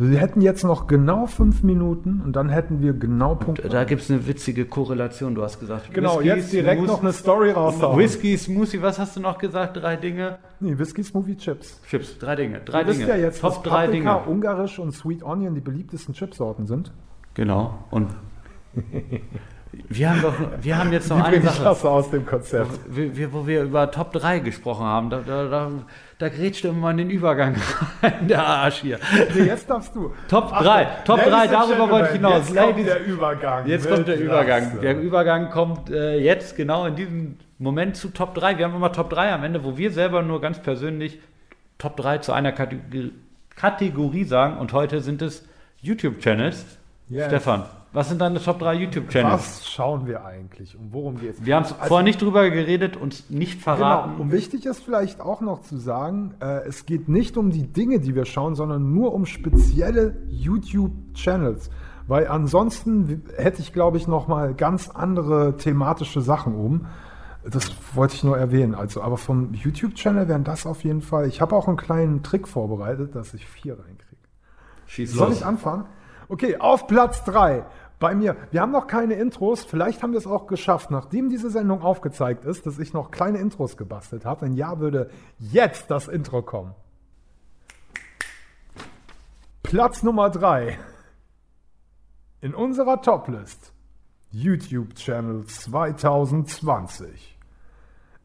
Wir 0.00 0.18
hätten 0.20 0.40
jetzt 0.42 0.62
noch 0.62 0.86
genau 0.86 1.26
fünf 1.26 1.64
Minuten 1.64 2.20
und 2.24 2.36
dann 2.36 2.50
hätten 2.50 2.80
wir 2.82 2.92
genau 2.92 3.34
Punkt. 3.34 3.64
Da 3.68 3.82
gibt 3.82 4.02
es 4.02 4.10
eine 4.10 4.28
witzige 4.28 4.64
Korrelation, 4.66 5.34
du 5.34 5.42
hast 5.42 5.58
gesagt. 5.58 5.92
Genau, 5.92 6.18
Whisky, 6.18 6.28
jetzt 6.28 6.52
direkt 6.52 6.80
Smooth- 6.82 6.86
noch 6.86 7.02
eine 7.02 7.12
Story 7.12 7.50
raushauen. 7.50 7.98
Whisky, 7.98 8.36
Smoothie, 8.36 8.80
was 8.80 9.00
hast 9.00 9.16
du 9.16 9.20
noch 9.20 9.38
gesagt? 9.38 9.76
Drei 9.78 9.96
Dinge? 9.96 10.38
Nee, 10.60 10.78
Whisky, 10.78 11.02
Smoothie, 11.02 11.36
Chips. 11.36 11.80
Chips, 11.88 12.16
drei 12.18 12.36
Dinge. 12.36 12.60
Drei 12.64 12.82
Du 12.84 12.90
wisst 12.90 13.00
Dinge. 13.00 13.10
ja 13.10 13.16
jetzt, 13.16 13.40
Top 13.40 13.54
dass 13.54 13.62
drei 13.62 13.86
Paprika, 13.86 14.18
Dinge. 14.20 14.30
Ungarisch 14.30 14.78
und 14.78 14.92
Sweet 14.92 15.24
Onion 15.24 15.56
die 15.56 15.60
beliebtesten 15.60 16.14
Chipsorten 16.14 16.66
sind. 16.66 16.92
Genau. 17.38 17.78
Und 17.92 18.08
wir 19.88 20.10
haben 20.10 20.22
doch, 20.22 20.34
wir 20.60 20.76
haben 20.76 20.92
jetzt 20.92 21.08
noch 21.08 21.22
eine 21.22 21.40
Sache. 21.40 21.60
klasse 21.60 21.88
aus 21.88 22.10
dem 22.10 22.26
Konzept. 22.26 22.68
Wir, 22.88 23.32
wo 23.32 23.46
wir 23.46 23.62
über 23.62 23.88
Top 23.92 24.12
3 24.12 24.40
gesprochen 24.40 24.84
haben, 24.84 25.08
da, 25.08 25.20
da, 25.24 25.44
da, 25.48 25.70
da 26.18 26.28
grätscht 26.30 26.64
immer 26.64 26.74
mal 26.78 26.90
in 26.90 26.96
den 26.96 27.10
Übergang 27.10 27.54
rein, 28.02 28.26
der 28.26 28.44
Arsch 28.44 28.78
hier. 28.80 28.98
Nee, 29.36 29.44
jetzt 29.44 29.70
darfst 29.70 29.94
du. 29.94 30.12
Top 30.28 30.46
Achtung, 30.52 30.64
3, 30.66 30.84
Top 31.04 31.18
Ladies 31.18 31.32
3, 31.32 31.40
and 31.42 31.52
darüber 31.52 31.90
wollte 31.90 32.06
ich 32.08 32.14
hinaus. 32.16 32.34
Jetzt 32.34 32.56
kommt 32.56 32.70
Ladies- 32.70 32.84
der 32.86 33.06
Übergang. 33.06 33.66
Jetzt 33.68 33.88
kommt 33.88 34.08
der. 34.08 34.18
Übergang. 34.20 34.80
Der 34.80 35.00
Übergang 35.00 35.50
kommt 35.50 35.90
äh, 35.90 36.18
jetzt 36.18 36.56
genau 36.56 36.86
in 36.86 36.96
diesem 36.96 37.36
Moment 37.60 37.96
zu 37.96 38.08
Top 38.08 38.34
3. 38.34 38.58
Wir 38.58 38.64
haben 38.64 38.74
immer 38.74 38.90
Top 38.92 39.10
3 39.10 39.32
am 39.32 39.44
Ende, 39.44 39.62
wo 39.62 39.76
wir 39.76 39.92
selber 39.92 40.22
nur 40.22 40.40
ganz 40.40 40.58
persönlich 40.60 41.20
Top 41.78 41.96
3 41.98 42.18
zu 42.18 42.32
einer 42.32 42.50
Kategorie, 42.50 43.12
Kategorie 43.54 44.24
sagen. 44.24 44.56
Und 44.58 44.72
heute 44.72 45.00
sind 45.02 45.22
es 45.22 45.46
YouTube-Channels. 45.82 46.77
Yes. 47.08 47.28
Stefan, 47.28 47.64
was 47.92 48.10
sind 48.10 48.20
deine 48.20 48.40
Top 48.42 48.58
3 48.58 48.74
YouTube-Channels? 48.74 49.32
Was 49.32 49.66
schauen 49.66 50.06
wir 50.06 50.24
eigentlich? 50.24 50.76
Um 50.76 50.92
worum 50.92 51.18
geht's? 51.18 51.42
Wir 51.42 51.56
haben 51.56 51.64
es 51.64 51.72
vorher 51.72 52.04
nicht 52.04 52.20
drüber 52.20 52.50
geredet, 52.50 52.98
uns 52.98 53.30
nicht 53.30 53.62
verraten. 53.62 54.12
Genau. 54.12 54.22
Und 54.24 54.32
wichtig 54.32 54.66
ist 54.66 54.84
vielleicht 54.84 55.20
auch 55.20 55.40
noch 55.40 55.62
zu 55.62 55.78
sagen, 55.78 56.34
äh, 56.40 56.66
es 56.66 56.84
geht 56.84 57.08
nicht 57.08 57.38
um 57.38 57.50
die 57.50 57.66
Dinge, 57.66 57.98
die 58.00 58.14
wir 58.14 58.26
schauen, 58.26 58.54
sondern 58.54 58.92
nur 58.92 59.14
um 59.14 59.24
spezielle 59.24 60.16
YouTube-Channels. 60.28 61.70
Weil 62.06 62.28
ansonsten 62.28 63.22
hätte 63.36 63.62
ich, 63.62 63.72
glaube 63.72 63.96
ich, 63.96 64.06
noch 64.06 64.28
mal 64.28 64.52
ganz 64.54 64.90
andere 64.90 65.56
thematische 65.56 66.20
Sachen 66.20 66.56
oben. 66.56 66.86
Das 67.42 67.70
wollte 67.94 68.14
ich 68.14 68.24
nur 68.24 68.36
erwähnen. 68.36 68.74
Also, 68.74 69.00
aber 69.00 69.16
vom 69.16 69.54
YouTube-Channel 69.54 70.28
wären 70.28 70.44
das 70.44 70.66
auf 70.66 70.84
jeden 70.84 71.00
Fall. 71.00 71.26
Ich 71.26 71.40
habe 71.40 71.56
auch 71.56 71.68
einen 71.68 71.78
kleinen 71.78 72.22
Trick 72.22 72.48
vorbereitet, 72.48 73.14
dass 73.14 73.32
ich 73.32 73.46
vier 73.46 73.74
reinkriege. 73.78 74.16
Schieß 74.86 75.12
Soll 75.12 75.28
los. 75.28 75.38
ich 75.38 75.46
anfangen? 75.46 75.84
Okay, 76.28 76.58
auf 76.58 76.86
Platz 76.86 77.24
3 77.24 77.64
bei 77.98 78.14
mir. 78.14 78.36
Wir 78.50 78.60
haben 78.60 78.72
noch 78.72 78.86
keine 78.86 79.14
Intros. 79.14 79.64
Vielleicht 79.64 80.02
haben 80.02 80.12
wir 80.12 80.18
es 80.18 80.26
auch 80.26 80.46
geschafft, 80.46 80.90
nachdem 80.90 81.30
diese 81.30 81.48
Sendung 81.50 81.80
aufgezeigt 81.82 82.44
ist, 82.44 82.66
dass 82.66 82.78
ich 82.78 82.92
noch 82.92 83.10
kleine 83.10 83.38
Intros 83.38 83.78
gebastelt 83.78 84.24
habe. 84.26 84.42
Wenn 84.42 84.54
ja, 84.54 84.78
würde 84.78 85.10
jetzt 85.38 85.90
das 85.90 86.06
Intro 86.06 86.42
kommen. 86.42 86.74
Platz 89.62 90.02
Nummer 90.02 90.28
3 90.30 90.78
in 92.40 92.54
unserer 92.54 93.02
Toplist 93.02 93.72
YouTube 94.30 94.94
Channel 94.94 95.46
2020 95.46 97.37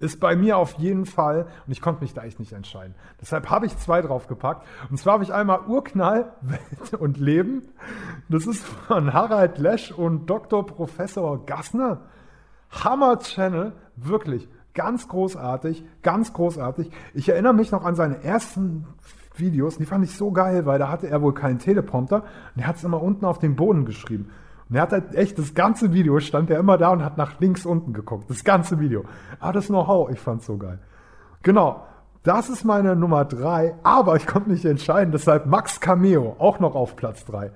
ist 0.03 0.19
bei 0.19 0.35
mir 0.35 0.57
auf 0.57 0.73
jeden 0.73 1.05
Fall, 1.05 1.47
und 1.65 1.71
ich 1.71 1.81
konnte 1.81 2.01
mich 2.01 2.13
da 2.13 2.23
echt 2.23 2.39
nicht 2.39 2.53
entscheiden. 2.53 2.93
Deshalb 3.21 3.49
habe 3.49 3.65
ich 3.65 3.77
zwei 3.77 4.01
draufgepackt. 4.01 4.67
Und 4.89 4.97
zwar 4.97 5.13
habe 5.13 5.23
ich 5.23 5.33
einmal 5.33 5.61
Urknall, 5.67 6.33
Welt 6.41 6.93
und 6.99 7.17
Leben. 7.17 7.63
Das 8.29 8.45
ist 8.45 8.63
von 8.63 9.13
Harald 9.13 9.57
Lesch 9.57 9.91
und 9.91 10.29
Dr. 10.29 10.65
Professor 10.65 11.45
Gassner. 11.45 12.01
Hammer 12.69 13.19
Channel, 13.19 13.73
wirklich 13.95 14.49
ganz 14.73 15.07
großartig, 15.07 15.85
ganz 16.01 16.33
großartig. 16.33 16.91
Ich 17.13 17.29
erinnere 17.29 17.53
mich 17.53 17.71
noch 17.71 17.85
an 17.85 17.95
seine 17.95 18.23
ersten 18.23 18.87
Videos, 19.35 19.77
die 19.77 19.85
fand 19.85 20.03
ich 20.03 20.15
so 20.15 20.31
geil, 20.31 20.65
weil 20.65 20.79
da 20.79 20.89
hatte 20.89 21.07
er 21.07 21.21
wohl 21.21 21.33
keinen 21.33 21.59
Teleprompter 21.59 22.23
und 22.55 22.61
er 22.61 22.67
hat 22.67 22.77
es 22.77 22.83
immer 22.83 23.01
unten 23.01 23.25
auf 23.25 23.39
den 23.39 23.55
Boden 23.55 23.85
geschrieben. 23.85 24.29
Und 24.69 24.75
er 24.75 24.81
hat 24.83 24.91
halt 24.91 25.15
echt 25.15 25.37
das 25.37 25.53
ganze 25.53 25.93
Video, 25.93 26.19
stand 26.19 26.49
er 26.49 26.59
immer 26.59 26.77
da 26.77 26.89
und 26.89 27.03
hat 27.03 27.17
nach 27.17 27.39
links 27.39 27.65
unten 27.65 27.93
geguckt. 27.93 28.29
Das 28.29 28.43
ganze 28.43 28.79
Video. 28.79 29.03
Ah, 29.39 29.51
das 29.51 29.67
Know-how, 29.67 30.09
ich 30.09 30.19
fand's 30.19 30.45
so 30.45 30.57
geil. 30.57 30.79
Genau, 31.41 31.83
das 32.23 32.49
ist 32.49 32.63
meine 32.63 32.95
Nummer 32.95 33.25
drei, 33.25 33.75
aber 33.83 34.15
ich 34.15 34.25
konnte 34.25 34.49
mich 34.49 34.63
entscheiden, 34.65 35.11
deshalb 35.11 35.45
Max 35.45 35.81
Cameo, 35.81 36.37
auch 36.39 36.59
noch 36.59 36.73
auf 36.73 36.95
Platz 36.95 37.25
drei. 37.25 37.51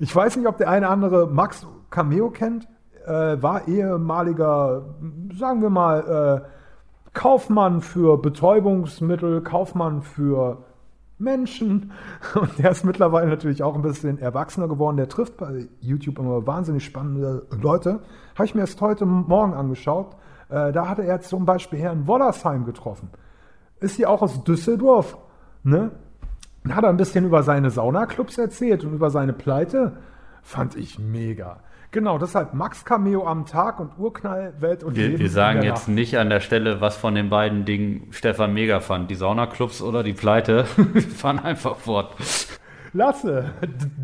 Ich 0.00 0.14
weiß 0.14 0.36
nicht, 0.36 0.48
ob 0.48 0.58
der 0.58 0.68
eine 0.68 0.88
andere 0.88 1.28
Max 1.28 1.66
Cameo 1.90 2.30
kennt, 2.30 2.68
äh, 3.06 3.40
war 3.40 3.68
ehemaliger, 3.68 4.82
sagen 5.38 5.62
wir 5.62 5.70
mal, 5.70 6.42
äh, 6.44 6.48
Kaufmann 7.14 7.80
für 7.80 8.18
Betäubungsmittel, 8.18 9.40
Kaufmann 9.40 10.02
für 10.02 10.64
Menschen. 11.18 11.92
Und 12.34 12.58
der 12.58 12.70
ist 12.70 12.84
mittlerweile 12.84 13.28
natürlich 13.28 13.62
auch 13.62 13.74
ein 13.74 13.82
bisschen 13.82 14.18
erwachsener 14.18 14.68
geworden. 14.68 14.96
Der 14.96 15.08
trifft 15.08 15.36
bei 15.36 15.68
YouTube 15.80 16.18
immer 16.18 16.46
wahnsinnig 16.46 16.84
spannende 16.84 17.46
Leute. 17.50 18.00
Habe 18.34 18.44
ich 18.44 18.54
mir 18.54 18.62
erst 18.62 18.80
heute 18.80 19.06
Morgen 19.06 19.54
angeschaut. 19.54 20.16
Äh, 20.48 20.72
da 20.72 20.88
hatte 20.88 21.04
er 21.04 21.20
zum 21.20 21.44
Beispiel 21.44 21.78
Herrn 21.78 22.06
Wollersheim 22.06 22.64
getroffen. 22.64 23.10
Ist 23.80 23.96
hier 23.96 24.10
auch 24.10 24.22
aus 24.22 24.44
Düsseldorf. 24.44 25.18
Ne? 25.62 25.90
Hat 26.68 26.84
er 26.84 26.90
ein 26.90 26.96
bisschen 26.96 27.24
über 27.24 27.42
seine 27.42 27.70
Saunaclubs 27.70 28.38
erzählt 28.38 28.84
und 28.84 28.92
über 28.92 29.10
seine 29.10 29.32
Pleite. 29.32 29.98
Fand 30.42 30.76
ich 30.76 30.98
mega. 30.98 31.60
Genau, 31.90 32.18
deshalb 32.18 32.52
Max 32.52 32.84
Cameo 32.84 33.26
am 33.26 33.46
Tag 33.46 33.80
und 33.80 33.92
Urknall, 33.98 34.52
Welt 34.60 34.84
und 34.84 34.94
Wir, 34.96 35.08
Leben. 35.08 35.20
wir 35.20 35.30
sagen 35.30 35.62
jetzt 35.62 35.88
Nacht. 35.88 35.96
nicht 35.96 36.18
an 36.18 36.28
der 36.28 36.40
Stelle, 36.40 36.82
was 36.82 36.96
von 36.98 37.14
den 37.14 37.30
beiden 37.30 37.64
Dingen 37.64 38.08
Stefan 38.10 38.52
mega 38.52 38.80
fand. 38.80 39.10
Die 39.10 39.14
Saunaclubs 39.14 39.80
oder 39.80 40.02
die 40.02 40.12
Pleite. 40.12 40.66
Wir 40.92 41.00
fahren 41.16 41.38
einfach 41.38 41.76
fort. 41.76 42.14
Lasse, 42.92 43.52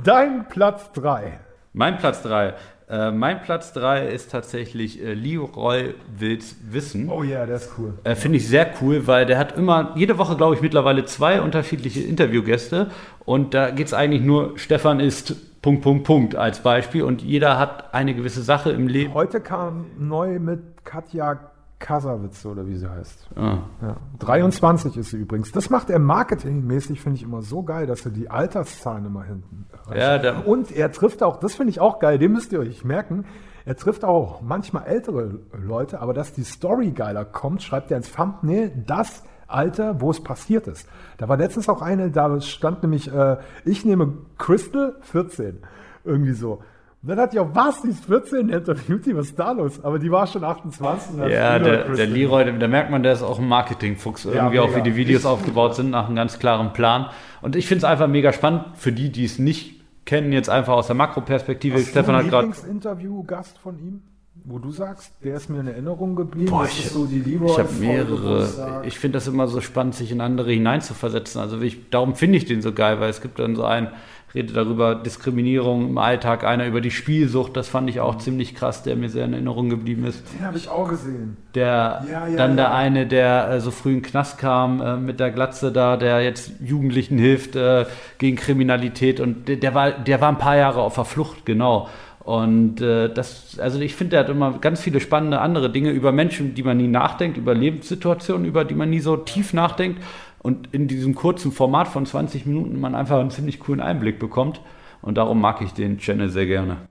dein 0.02 0.48
Platz 0.48 0.92
3. 0.92 1.38
Mein 1.74 1.98
Platz 1.98 2.22
3. 2.22 2.54
Äh, 2.88 3.10
mein 3.10 3.42
Platz 3.42 3.72
3 3.74 4.08
ist 4.08 4.30
tatsächlich 4.30 5.02
äh, 5.02 5.12
Leroy 5.14 5.94
Wills 6.18 6.56
Wissen. 6.70 7.08
Oh 7.10 7.22
ja, 7.22 7.44
der 7.46 7.56
ist 7.56 7.70
cool. 7.78 7.94
Äh, 8.04 8.14
Finde 8.14 8.38
ich 8.38 8.48
sehr 8.48 8.70
cool, 8.80 9.06
weil 9.06 9.26
der 9.26 9.38
hat 9.38 9.56
immer, 9.56 9.92
jede 9.94 10.16
Woche 10.18 10.36
glaube 10.36 10.54
ich 10.54 10.60
mittlerweile 10.62 11.04
zwei 11.06 11.40
unterschiedliche 11.40 12.00
Interviewgäste 12.00 12.90
und 13.24 13.54
da 13.54 13.70
geht 13.70 13.86
es 13.86 13.94
eigentlich 13.94 14.22
nur, 14.22 14.58
Stefan 14.58 15.00
ist 15.00 15.34
Punkt, 15.64 15.80
Punkt, 15.80 16.04
Punkt 16.04 16.36
als 16.36 16.60
Beispiel 16.60 17.04
und 17.04 17.22
jeder 17.22 17.58
hat 17.58 17.94
eine 17.94 18.14
gewisse 18.14 18.42
Sache 18.42 18.70
im 18.70 18.86
Leben. 18.86 19.14
Heute 19.14 19.40
kam 19.40 19.86
neu 19.98 20.38
mit 20.38 20.84
Katja 20.84 21.40
Kasawitz 21.78 22.44
oder 22.44 22.66
wie 22.66 22.76
sie 22.76 22.86
heißt. 22.86 23.30
Ah. 23.34 23.60
Ja. 23.80 23.96
23 24.18 24.94
ist 24.98 25.12
sie 25.12 25.16
übrigens. 25.16 25.52
Das 25.52 25.70
macht 25.70 25.88
er 25.88 25.98
marketingmäßig, 26.00 27.00
finde 27.00 27.16
ich 27.16 27.22
immer 27.22 27.40
so 27.40 27.62
geil, 27.62 27.86
dass 27.86 28.04
er 28.04 28.10
die 28.10 28.28
Alterszahlen 28.28 29.06
immer 29.06 29.24
hinten. 29.24 29.64
Ja, 29.96 30.40
Und 30.40 30.70
er 30.70 30.92
trifft 30.92 31.22
auch, 31.22 31.40
das 31.40 31.54
finde 31.54 31.70
ich 31.70 31.80
auch 31.80 31.98
geil, 31.98 32.18
den 32.18 32.32
müsst 32.32 32.52
ihr 32.52 32.60
euch 32.60 32.84
merken. 32.84 33.24
Er 33.64 33.76
trifft 33.76 34.04
auch 34.04 34.42
manchmal 34.42 34.84
ältere 34.84 35.40
Leute, 35.58 36.02
aber 36.02 36.12
dass 36.12 36.34
die 36.34 36.44
Story 36.44 36.90
geiler 36.90 37.24
kommt, 37.24 37.62
schreibt 37.62 37.90
er 37.90 37.96
ins 37.96 38.12
Thumbnail 38.12 38.70
das 38.86 39.22
Alter, 39.46 40.00
wo 40.00 40.10
es 40.10 40.22
passiert 40.22 40.66
ist. 40.66 40.88
Da 41.18 41.28
war 41.28 41.36
letztens 41.36 41.68
auch 41.68 41.82
eine, 41.82 42.10
da 42.10 42.40
stand 42.40 42.82
nämlich, 42.82 43.12
äh, 43.12 43.36
ich 43.64 43.84
nehme 43.84 44.14
Crystal 44.38 44.96
14. 45.02 45.58
Irgendwie 46.04 46.32
so. 46.32 46.60
Und 47.02 47.10
dann 47.10 47.18
hat 47.18 47.34
die 47.34 47.38
auch, 47.38 47.50
was, 47.52 47.82
die 47.82 47.88
ist 47.88 48.06
14, 48.06 48.48
der 48.48 48.58
interviewt 48.58 49.04
die, 49.04 49.14
was 49.14 49.26
ist 49.26 49.38
da 49.38 49.52
los? 49.52 49.84
Aber 49.84 49.98
die 49.98 50.10
war 50.10 50.26
schon 50.26 50.42
28. 50.42 51.14
und 51.14 51.20
hat 51.20 51.30
Ja, 51.30 51.58
der, 51.58 51.90
der. 51.90 52.06
Leroy, 52.06 52.58
da 52.58 52.66
merkt 52.66 52.90
man, 52.90 53.02
der 53.02 53.12
ist 53.12 53.22
auch 53.22 53.38
ein 53.38 53.46
Marketingfuchs. 53.46 54.24
Irgendwie 54.24 54.58
auch, 54.60 54.74
wie 54.74 54.80
die 54.82 54.96
Videos 54.96 55.20
Ich- 55.22 55.26
aufgebaut 55.26 55.74
sind, 55.76 55.90
nach 55.90 56.06
einem 56.06 56.16
ganz 56.16 56.38
klaren 56.38 56.72
Plan. 56.72 57.10
Und 57.42 57.56
ich 57.56 57.66
finde 57.66 57.78
es 57.78 57.84
einfach 57.84 58.06
mega 58.08 58.32
spannend 58.32 58.64
für 58.74 58.90
die, 58.92 59.10
die 59.12 59.24
es 59.26 59.38
nicht 59.38 59.82
kennen, 60.06 60.32
jetzt 60.32 60.48
einfach 60.48 60.72
aus 60.74 60.86
der 60.86 60.96
Makroperspektive. 60.96 61.78
Stefan 61.80 62.16
hat 62.16 62.28
gerade. 62.28 62.46
Lieblingsinterview-Gast 62.46 63.58
von 63.58 63.78
ihm? 63.78 64.02
Wo 64.46 64.58
du 64.58 64.72
sagst, 64.72 65.12
der 65.22 65.36
ist 65.36 65.48
mir 65.48 65.60
in 65.60 65.68
Erinnerung 65.68 66.16
geblieben. 66.16 66.50
Boah, 66.50 66.64
ich- 66.66 66.90
so 66.90 67.06
Ich 67.10 67.58
habe 67.58 67.72
mehrere. 67.80 68.82
ich 68.84 68.98
finde 68.98 69.16
das 69.18 69.28
immer 69.28 69.46
so 69.46 69.60
spannend, 69.60 69.94
sich 69.94 70.10
in 70.10 70.20
andere 70.20 70.50
hineinzuversetzen. 70.52 71.40
Also 71.40 71.60
ich, 71.60 71.88
darum 71.90 72.14
finde 72.16 72.38
ich 72.38 72.44
den 72.44 72.60
so 72.60 72.72
geil, 72.72 73.00
weil 73.00 73.10
es 73.10 73.20
gibt 73.22 73.38
dann 73.38 73.54
so 73.54 73.64
einen, 73.64 73.88
redet 74.34 74.56
darüber 74.56 74.96
Diskriminierung 74.96 75.88
im 75.90 75.98
Alltag, 75.98 76.42
einer 76.42 76.66
über 76.66 76.80
die 76.80 76.90
Spielsucht, 76.90 77.56
das 77.56 77.68
fand 77.68 77.88
ich 77.88 78.00
auch 78.00 78.18
ziemlich 78.18 78.56
krass, 78.56 78.82
der 78.82 78.96
mir 78.96 79.08
sehr 79.08 79.24
in 79.26 79.32
Erinnerung 79.32 79.68
geblieben 79.70 80.04
ist. 80.04 80.22
Den 80.36 80.44
habe 80.44 80.58
ich 80.58 80.68
auch 80.68 80.88
gesehen. 80.88 81.36
Der, 81.54 82.04
Ja, 82.10 82.26
ja, 82.28 82.36
dann 82.36 82.50
ja. 82.50 82.56
der 82.56 82.74
eine, 82.74 83.06
der 83.06 83.48
äh, 83.50 83.60
so 83.60 83.70
früh 83.70 83.90
in 83.92 83.96
den 83.98 84.02
Knast 84.02 84.36
kam 84.38 84.80
äh, 84.82 84.96
mit 84.96 85.20
der 85.20 85.30
Glatze 85.30 85.70
da, 85.70 85.96
der 85.96 86.20
jetzt 86.22 86.50
Jugendlichen 86.60 87.16
hilft 87.16 87.54
äh, 87.54 87.86
gegen 88.18 88.36
Kriminalität 88.36 89.20
und 89.20 89.46
der, 89.48 89.56
der 89.56 89.74
war, 89.74 89.92
der 89.92 90.20
war 90.20 90.28
ein 90.30 90.38
paar 90.38 90.56
Jahre 90.56 90.82
auf 90.82 90.96
der 90.96 91.04
Flucht, 91.04 91.46
genau. 91.46 91.88
Und 92.24 92.80
äh, 92.80 93.12
das, 93.12 93.58
also 93.58 93.78
ich 93.80 93.94
finde, 93.94 94.12
der 94.12 94.20
hat 94.20 94.30
immer 94.30 94.58
ganz 94.58 94.80
viele 94.80 95.00
spannende 95.00 95.40
andere 95.40 95.70
Dinge 95.70 95.90
über 95.90 96.10
Menschen, 96.10 96.54
die 96.54 96.62
man 96.62 96.78
nie 96.78 96.88
nachdenkt, 96.88 97.36
über 97.36 97.54
Lebenssituationen, 97.54 98.46
über 98.46 98.64
die 98.64 98.74
man 98.74 98.88
nie 98.90 99.00
so 99.00 99.16
tief 99.16 99.52
nachdenkt. 99.52 100.02
Und 100.38 100.72
in 100.72 100.88
diesem 100.88 101.14
kurzen 101.14 101.52
Format 101.52 101.88
von 101.88 102.06
20 102.06 102.46
Minuten 102.46 102.80
man 102.80 102.94
einfach 102.94 103.20
einen 103.20 103.30
ziemlich 103.30 103.60
coolen 103.60 103.80
Einblick 103.80 104.18
bekommt. 104.18 104.60
Und 105.02 105.18
darum 105.18 105.40
mag 105.40 105.60
ich 105.60 105.74
den 105.74 105.98
Channel 105.98 106.30
sehr 106.30 106.46
gerne. 106.46 106.88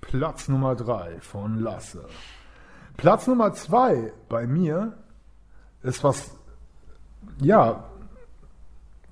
Platz 0.00 0.48
Nummer 0.48 0.74
3 0.74 1.20
von 1.20 1.60
Lasse. 1.60 2.06
Platz 2.96 3.26
Nummer 3.26 3.52
zwei 3.52 4.12
bei 4.28 4.46
mir 4.46 4.94
ist 5.82 6.02
was, 6.02 6.36
ja, 7.40 7.84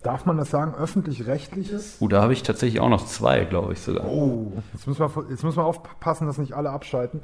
darf 0.06 0.24
man 0.24 0.36
das 0.36 0.50
sagen, 0.50 0.72
öffentlich-rechtliches? 0.74 1.96
Uh, 2.00 2.06
da 2.06 2.22
habe 2.22 2.32
ich 2.32 2.44
tatsächlich 2.44 2.80
auch 2.80 2.88
noch 2.88 3.06
zwei, 3.06 3.44
glaube 3.44 3.72
ich 3.72 3.80
sogar. 3.80 4.06
Oh, 4.06 4.52
jetzt 4.72 4.86
müssen 4.86 5.00
wir, 5.00 5.24
jetzt 5.30 5.42
müssen 5.42 5.56
wir 5.56 5.64
aufpassen, 5.64 6.28
dass 6.28 6.38
nicht 6.38 6.52
alle 6.52 6.70
abschalten. 6.70 7.22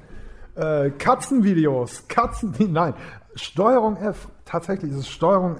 Äh, 0.57 0.91
Katzenvideos, 0.91 2.09
Katzen, 2.09 2.53
nein, 2.72 2.95
Steuerung 3.37 3.97
F, 3.97 4.28
tatsächlich 4.45 4.91
ist 4.91 4.99
es 4.99 5.09
Steuerung 5.09 5.59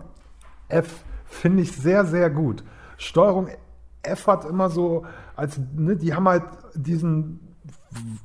F, 0.69 1.05
finde 1.25 1.63
ich 1.63 1.71
sehr, 1.71 2.05
sehr 2.05 2.29
gut. 2.29 2.65
Steuerung 2.97 3.49
F 4.03 4.27
hat 4.27 4.45
immer 4.45 4.69
so, 4.69 5.07
als, 5.37 5.61
ne, 5.77 5.97
die 5.97 6.15
haben 6.15 6.27
halt 6.27 6.43
diesen, 6.75 7.55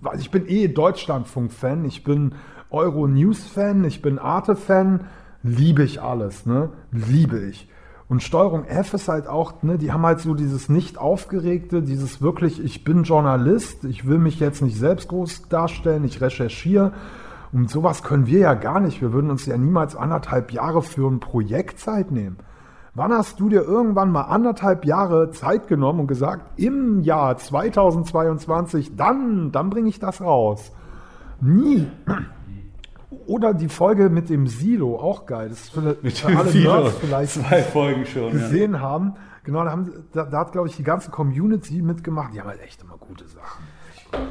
also 0.03 0.19
ich 0.19 0.31
bin 0.31 0.49
eh 0.49 0.69
Deutschlandfunk-Fan, 0.69 1.85
ich 1.85 2.03
bin 2.03 2.33
Euro-News-Fan, 2.71 3.83
ich 3.83 4.01
bin 4.01 4.17
Arte-Fan, 4.17 5.05
liebe 5.43 5.83
ich 5.83 6.01
alles, 6.01 6.47
ne, 6.47 6.71
liebe 6.91 7.45
ich. 7.45 7.69
Und 8.09 8.23
Steuerung 8.23 8.63
F 8.65 8.93
ist 8.93 9.09
halt 9.09 9.27
auch, 9.27 9.63
ne, 9.63 9.77
die 9.77 9.91
haben 9.91 10.05
halt 10.05 10.21
so 10.21 10.33
dieses 10.33 10.69
nicht 10.69 10.97
aufgeregte, 10.97 11.81
dieses 11.81 12.21
wirklich, 12.21 12.63
ich 12.63 12.85
bin 12.85 13.03
Journalist, 13.03 13.83
ich 13.83 14.07
will 14.07 14.17
mich 14.17 14.39
jetzt 14.39 14.61
nicht 14.61 14.77
selbst 14.77 15.09
groß 15.09 15.49
darstellen, 15.49 16.05
ich 16.05 16.21
recherchiere. 16.21 16.93
Und 17.51 17.69
sowas 17.69 18.03
können 18.03 18.27
wir 18.27 18.39
ja 18.39 18.53
gar 18.53 18.79
nicht. 18.79 19.01
Wir 19.01 19.11
würden 19.11 19.29
uns 19.29 19.45
ja 19.45 19.57
niemals 19.57 19.95
anderthalb 19.95 20.51
Jahre 20.51 20.81
für 20.81 21.09
ein 21.09 21.19
Projekt 21.19 21.79
Zeit 21.79 22.11
nehmen. 22.11 22.37
Wann 22.93 23.13
hast 23.13 23.39
du 23.39 23.49
dir 23.49 23.61
irgendwann 23.61 24.11
mal 24.11 24.23
anderthalb 24.23 24.85
Jahre 24.85 25.29
Zeit 25.31 25.67
genommen 25.67 25.99
und 25.99 26.07
gesagt, 26.07 26.59
im 26.59 27.01
Jahr 27.03 27.37
2022, 27.37 28.95
dann, 28.95 29.51
dann 29.51 29.69
bringe 29.69 29.89
ich 29.89 29.99
das 29.99 30.21
raus? 30.21 30.71
Nie. 31.39 31.87
Oder 33.27 33.53
die 33.53 33.69
Folge 33.69 34.09
mit 34.09 34.29
dem 34.29 34.47
Silo, 34.47 34.99
auch 34.99 35.25
geil. 35.25 35.49
Das 35.49 35.59
ist 35.59 35.73
für, 35.73 35.97
Mit 36.01 36.17
für 36.17 36.27
dem 36.27 36.37
alle 36.37 36.49
Silo. 36.49 36.81
Nerds 36.81 36.97
vielleicht 36.97 37.31
Zwei 37.33 37.61
Folgen 37.61 38.05
schon. 38.05 38.23
Ja. 38.27 38.31
gesehen 38.31 38.81
haben. 38.81 39.13
Genau, 39.43 39.63
da, 39.63 39.71
haben, 39.71 39.91
da, 40.13 40.23
da 40.23 40.39
hat, 40.39 40.51
glaube 40.51 40.67
ich, 40.67 40.75
die 40.75 40.83
ganze 40.83 41.11
Community 41.11 41.81
mitgemacht. 41.81 42.33
Die 42.33 42.39
haben 42.39 42.47
halt 42.47 42.61
echt 42.61 42.81
immer 42.81 42.97
gute 42.97 43.27
Sachen. 43.27 43.63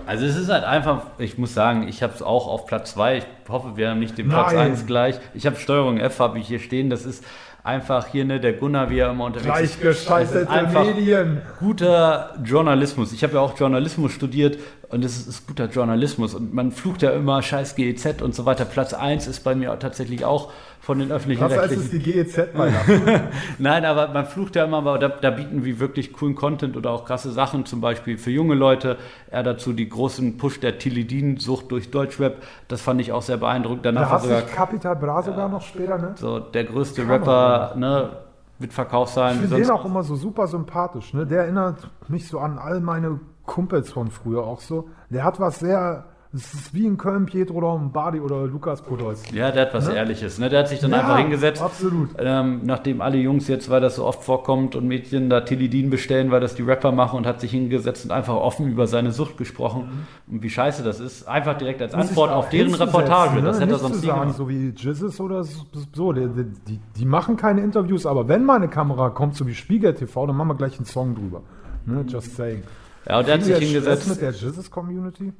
Also 0.07 0.24
es 0.24 0.36
ist 0.36 0.49
halt 0.49 0.64
einfach, 0.64 1.03
ich 1.18 1.36
muss 1.36 1.53
sagen, 1.53 1.86
ich 1.88 2.03
habe 2.03 2.14
es 2.14 2.22
auch 2.22 2.47
auf 2.47 2.66
Platz 2.66 2.92
2. 2.92 3.18
Ich 3.18 3.26
hoffe, 3.49 3.76
wir 3.76 3.90
haben 3.90 3.99
nicht 3.99 4.16
den 4.16 4.28
Platz 4.28 4.53
Nein. 4.53 4.72
1 4.72 4.86
gleich. 4.86 5.20
Ich 5.34 5.47
habe 5.47 5.57
Steuerung 5.57 5.99
F, 5.99 6.18
habe 6.20 6.38
ich 6.38 6.47
hier 6.47 6.59
stehen. 6.59 6.88
Das 6.90 7.05
ist 7.05 7.24
einfach 7.66 8.06
hier, 8.06 8.24
ne, 8.24 8.40
der 8.40 8.52
Gunnar, 8.54 8.90
wie 8.90 8.98
er 8.98 9.10
immer 9.10 9.24
unterwegs 9.24 9.60
ist. 9.60 9.80
Gleichgeschaltete 9.80 10.68
Medien. 10.72 11.42
Guter 11.58 12.34
Journalismus. 12.42 13.12
Ich 13.12 13.22
habe 13.22 13.34
ja 13.34 13.40
auch 13.40 13.58
Journalismus 13.58 14.12
studiert 14.12 14.58
und 14.88 15.04
es 15.04 15.16
ist, 15.16 15.28
ist 15.28 15.46
guter 15.46 15.66
Journalismus. 15.66 16.34
Und 16.34 16.54
man 16.54 16.70
flucht 16.70 17.02
ja 17.02 17.10
immer 17.10 17.42
scheiß 17.42 17.74
GEZ 17.74 18.22
und 18.22 18.34
so 18.34 18.46
weiter. 18.46 18.64
Platz 18.64 18.94
1 18.94 19.26
ist 19.26 19.40
bei 19.42 19.54
mir 19.54 19.76
tatsächlich 19.78 20.24
auch 20.24 20.52
von 20.80 21.00
den 21.00 21.10
öffentlichen 21.10 21.42
Was 21.42 21.58
als 21.58 21.72
es 21.72 21.92
Rechtlichen. 21.92 22.04
die 22.04 22.12
GEZ 22.12 22.38
weiter. 22.54 23.22
Nein, 23.58 23.84
aber 23.84 24.06
man 24.08 24.24
flucht 24.26 24.54
ja 24.54 24.64
immer, 24.64 24.76
aber 24.76 25.00
da, 25.00 25.08
da 25.08 25.30
bieten 25.30 25.64
wir 25.64 25.80
wirklich 25.80 26.12
coolen 26.12 26.36
Content 26.36 26.76
oder 26.76 26.92
auch 26.92 27.04
krasse 27.04 27.32
Sachen, 27.32 27.66
zum 27.66 27.80
Beispiel 27.80 28.18
für 28.18 28.30
junge 28.30 28.54
Leute. 28.54 28.96
Er 29.28 29.42
dazu 29.42 29.72
die 29.72 29.88
großen 29.88 30.36
Push 30.36 30.60
der 30.60 30.78
Tilidin-Sucht 30.78 31.72
durch 31.72 31.90
Deutschrap. 31.90 32.36
Das 32.68 32.80
fand 32.80 33.00
ich 33.00 33.10
auch 33.10 33.22
sehr 33.22 33.38
beeindruckend. 33.38 33.84
Da 33.84 33.90
Danach 33.90 34.10
war 34.10 34.12
hat 34.18 34.22
sogar 34.22 34.42
Capital 34.42 34.94
Bra 34.94 35.22
sogar 35.22 35.48
noch 35.48 35.62
später, 35.62 35.98
ne? 35.98 36.14
so 36.14 36.38
der 36.38 36.62
größte 36.62 37.00
Kann 37.00 37.08
Rapper, 37.57 37.76
ne, 37.76 38.11
mit 38.59 38.72
Verkaufszahlen. 38.72 39.42
Ich 39.42 39.48
finde 39.48 39.62
den 39.62 39.70
auch 39.70 39.84
immer 39.84 40.02
so 40.02 40.16
super 40.16 40.46
sympathisch. 40.46 41.12
Ne? 41.12 41.26
Der 41.26 41.42
erinnert 41.42 41.90
mich 42.09 42.28
so 42.28 42.38
an 42.38 42.59
all 42.59 42.80
meine 42.80 43.20
Kumpels 43.44 43.90
von 43.92 44.11
früher 44.11 44.44
auch 44.44 44.61
so. 44.61 44.88
Der 45.11 45.24
hat 45.24 45.38
was 45.40 45.59
sehr, 45.59 46.04
es 46.37 46.55
ist 46.55 46.74
wie 46.74 46.87
in 46.87 46.97
Köln 46.99 47.26
Pietro 47.26 47.61
Lombardi 47.61 48.20
oder 48.20 48.47
Lukas 48.47 48.82
Podolski. 48.82 49.37
Ja, 49.37 49.51
der 49.51 49.62
hat 49.62 49.74
was 49.74 49.89
Ehrliches. 49.89 50.39
Ne? 50.39 50.49
Der 50.49 50.61
hat 50.61 50.68
sich 50.68 50.78
dann 50.80 50.91
Ja, 50.93 50.99
einfach 51.01 51.18
hingesetzt. 51.18 51.62
absolut. 51.62 52.11
Ähm, 52.18 52.61
nachdem 52.64 53.01
alle 53.01 53.16
Jungs 53.16 53.49
jetzt, 53.49 53.70
weil 53.70 53.80
das 53.80 53.97
so 53.97 54.05
oft 54.05 54.22
vorkommt 54.22 54.76
und 54.76 54.87
Mädchen 54.87 55.30
da 55.30 55.41
Tilidin 55.41 55.91
bestellen, 55.91 56.30
weil 56.30 56.41
das 56.41 56.55
die 56.55 56.62
Rapper 56.62 56.93
machen 56.93 57.16
und 57.16 57.26
hat 57.26 57.41
sich 57.41 57.51
hingesetzt 57.51 58.05
und 58.05 58.11
einfach 58.12 58.34
offen 58.37 58.70
über 58.70 58.87
seine 58.87 59.11
Sucht 59.12 59.37
gesprochen 59.39 60.07
und 60.30 60.43
wie 60.43 60.51
scheiße 60.51 60.82
das 60.84 61.01
ist. 61.01 61.26
Einfach 61.26 61.57
direkt 61.59 61.80
als 61.82 61.93
Mhm. 61.95 61.99
Muss 62.01 62.09
Antwort 62.11 62.30
auf 62.32 62.49
deren 62.51 62.74
Reportage. 62.74 63.41
Das 63.43 63.57
ne? 63.57 63.62
hätte 63.64 63.74
er 63.74 63.78
sonst 63.78 64.01
nie 64.03 64.07
sagen, 64.07 64.20
gemacht. 64.20 64.37
so 64.37 64.49
wie 64.49 64.68
Jizzes 64.76 65.18
oder 65.20 65.43
so. 65.43 66.12
Die, 66.12 66.28
die, 66.68 66.80
die, 66.97 67.05
machen 67.05 67.37
keine 67.37 67.62
Interviews, 67.62 68.07
aber 68.07 68.28
wenn 68.28 68.45
mal 68.45 68.57
eine 68.57 68.68
Kamera 68.68 69.11
kommt, 69.11 69.34
so 69.37 69.47
wie 69.47 69.55
Spiegel 69.55 69.95
TV, 69.95 70.26
dann 70.26 70.37
machen 70.37 70.49
wir 70.49 70.55
gleich 70.57 70.76
einen 70.76 70.84
Song 70.87 71.14
drüber. 71.14 71.43
Ne? 71.87 72.05
Just 72.07 72.37
saying. 72.37 72.62
Ja, 73.09 73.20
und 73.20 73.28
der 73.28 73.34
hat 73.34 73.45
sich 73.45 73.57
hingesetzt. 73.57 74.09
mit 74.09 74.20
der 74.20 74.32
Jizzes-Community? 74.32 75.32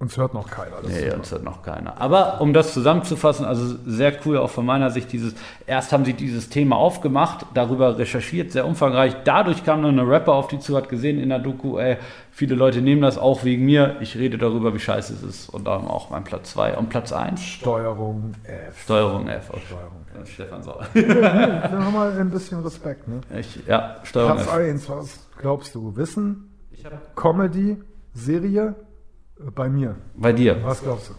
Uns 0.00 0.16
hört 0.16 0.32
noch 0.32 0.48
keiner. 0.48 0.76
Das 0.82 0.90
Nee, 0.90 1.10
uns 1.10 1.30
hat 1.30 1.42
noch 1.42 1.62
keiner. 1.62 2.00
Aber 2.00 2.40
um 2.40 2.54
das 2.54 2.72
zusammenzufassen, 2.72 3.44
also 3.44 3.76
sehr 3.84 4.14
cool 4.24 4.38
auch 4.38 4.48
von 4.48 4.64
meiner 4.64 4.90
Sicht 4.90 5.12
dieses, 5.12 5.34
erst 5.66 5.92
haben 5.92 6.06
sie 6.06 6.14
dieses 6.14 6.48
Thema 6.48 6.76
aufgemacht, 6.76 7.44
darüber 7.52 7.98
recherchiert, 7.98 8.50
sehr 8.50 8.64
umfangreich. 8.64 9.14
Dadurch 9.24 9.62
kam 9.62 9.82
dann 9.82 9.98
eine 9.98 10.10
Rapper 10.10 10.32
auf 10.32 10.48
die 10.48 10.58
zu, 10.58 10.74
hat 10.74 10.88
gesehen 10.88 11.20
in 11.20 11.28
der 11.28 11.38
Doku, 11.38 11.76
ey, 11.76 11.98
viele 12.30 12.54
Leute 12.54 12.80
nehmen 12.80 13.02
das 13.02 13.18
auch 13.18 13.44
wegen 13.44 13.66
mir. 13.66 13.96
Ich 14.00 14.16
rede 14.16 14.38
darüber, 14.38 14.72
wie 14.72 14.78
scheiße 14.78 15.12
es 15.12 15.22
ist. 15.22 15.50
Und 15.50 15.66
darum 15.66 15.86
auch 15.88 16.08
mein 16.08 16.24
Platz 16.24 16.52
2. 16.52 16.78
Und 16.78 16.88
Platz 16.88 17.12
1, 17.12 17.42
Steuerung 17.42 18.32
F. 18.44 18.80
Steuerung 18.84 19.28
F. 19.28 19.50
Steuerung 19.66 20.06
Ja, 20.18 20.24
Stefan 20.24 20.62
Sauer. 20.62 20.86
Dann 20.94 21.84
haben 21.84 21.92
wir 21.92 22.18
ein 22.18 22.30
bisschen 22.30 22.62
Respekt. 22.62 23.06
Ne? 23.06 23.20
Ich, 23.38 23.66
ja, 23.66 23.96
Steuerung 24.04 24.36
Platz 24.36 24.46
F. 24.46 24.54
1, 24.54 24.88
was 24.88 25.26
glaubst 25.36 25.74
du? 25.74 25.94
Wissen? 25.94 26.58
Comedy? 27.14 27.76
Serie? 28.14 28.74
Bei 29.54 29.68
mir. 29.68 29.96
Bei 30.16 30.32
dir. 30.32 30.62
Was 30.62 30.82
glaubst 30.82 31.10
du? 31.10 31.14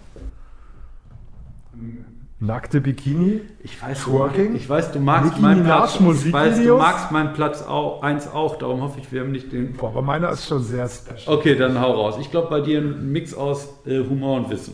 Nackte 2.40 2.82
Bikini? 2.82 3.42
Ich 3.62 3.82
weiß, 3.82 4.04
Twerking? 4.06 4.56
ich 4.56 4.68
weiß, 4.68 4.92
du 4.92 5.00
magst 5.00 5.30
Nicki 5.30 5.42
meinen 5.42 5.64
Platz. 5.64 6.00
Ich 6.00 6.34
weiß, 6.34 6.64
du 6.64 6.78
magst 6.78 7.12
meinen 7.12 7.34
Platz 7.34 7.64
1 7.64 8.28
auch. 8.30 8.58
Darum 8.58 8.82
hoffe 8.82 9.00
ich, 9.00 9.12
wir 9.12 9.22
haben 9.22 9.32
nicht 9.32 9.52
den 9.52 9.74
Boah, 9.74 9.90
aber 9.90 10.02
meiner 10.02 10.32
ist 10.32 10.48
schon 10.48 10.64
sehr 10.64 10.90
special. 10.90 11.38
Okay, 11.38 11.56
dann 11.56 11.80
hau 11.80 11.92
raus. 11.92 12.18
Ich 12.20 12.32
glaube, 12.32 12.50
bei 12.50 12.62
dir 12.62 12.80
ein 12.80 13.12
Mix 13.12 13.36
aus 13.36 13.70
äh, 13.86 14.00
Humor 14.00 14.38
und 14.38 14.50
Wissen. 14.50 14.74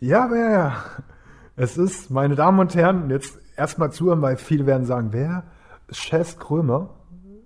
Ja, 0.00 0.28
ja, 0.34 0.50
ja. 0.50 0.76
Es 1.56 1.78
ist, 1.78 2.10
meine 2.10 2.34
Damen 2.34 2.58
und 2.58 2.74
Herren, 2.74 3.08
jetzt 3.08 3.38
erstmal 3.56 3.90
zuhören, 3.90 4.20
weil 4.20 4.36
viele 4.36 4.66
werden 4.66 4.84
sagen, 4.84 5.08
wer? 5.12 5.44
Chess 5.92 6.38
Krömer. 6.38 6.90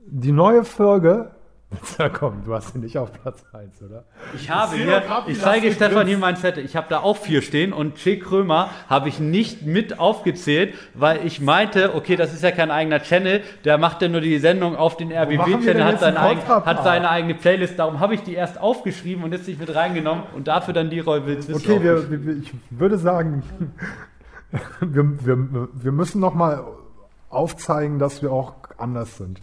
Die 0.06 0.32
neue 0.32 0.64
Folge. 0.64 1.30
Ja, 1.98 2.08
komm, 2.08 2.44
du 2.44 2.54
hast 2.54 2.74
ihn 2.74 2.80
nicht 2.80 2.96
auf 2.96 3.12
Platz 3.12 3.44
1, 3.52 3.82
oder? 3.82 4.04
Ich 4.34 4.50
habe 4.50 4.76
hier, 4.76 5.02
ich 5.26 5.40
zeige. 5.40 5.72
Stefan 5.72 6.06
hier 6.06 6.18
meinen 6.18 6.36
Zettel. 6.36 6.64
Ich 6.64 6.76
habe 6.76 6.86
da 6.88 7.00
auch 7.00 7.16
vier 7.16 7.42
stehen 7.42 7.72
und 7.72 7.96
Che 7.96 8.18
Krömer 8.18 8.70
habe 8.88 9.08
ich 9.08 9.20
nicht 9.20 9.62
mit 9.66 9.98
aufgezählt, 9.98 10.74
weil 10.94 11.26
ich 11.26 11.40
meinte, 11.40 11.94
okay, 11.94 12.16
das 12.16 12.32
ist 12.32 12.42
ja 12.42 12.52
kein 12.52 12.70
eigener 12.70 13.02
Channel, 13.02 13.42
der 13.64 13.78
macht 13.78 14.00
ja 14.02 14.08
nur 14.08 14.20
die 14.20 14.38
Sendung 14.38 14.76
auf 14.76 14.96
den 14.96 15.12
RBB-Channel, 15.12 15.84
hat, 15.84 15.92
jetzt 15.92 16.00
seine 16.00 16.20
einen 16.20 16.38
eigen, 16.38 16.48
hat 16.48 16.84
seine 16.84 17.10
eigene 17.10 17.34
Playlist, 17.34 17.78
darum 17.78 18.00
habe 18.00 18.14
ich 18.14 18.22
die 18.22 18.34
erst 18.34 18.60
aufgeschrieben 18.60 19.24
und 19.24 19.32
jetzt 19.32 19.46
nicht 19.46 19.60
mit 19.60 19.74
reingenommen 19.74 20.24
und 20.34 20.48
dafür 20.48 20.74
dann 20.74 20.90
die 20.90 21.00
Roy 21.00 21.26
Wills 21.26 21.52
Okay, 21.52 21.82
wir, 21.82 22.10
wir, 22.10 22.36
ich 22.38 22.52
würde 22.70 22.98
sagen, 22.98 23.42
wir, 24.80 25.26
wir, 25.26 25.68
wir 25.72 25.92
müssen 25.92 26.20
noch 26.20 26.34
mal 26.34 26.64
aufzeigen, 27.28 27.98
dass 27.98 28.22
wir 28.22 28.32
auch 28.32 28.54
anders 28.78 29.18
sind. 29.18 29.40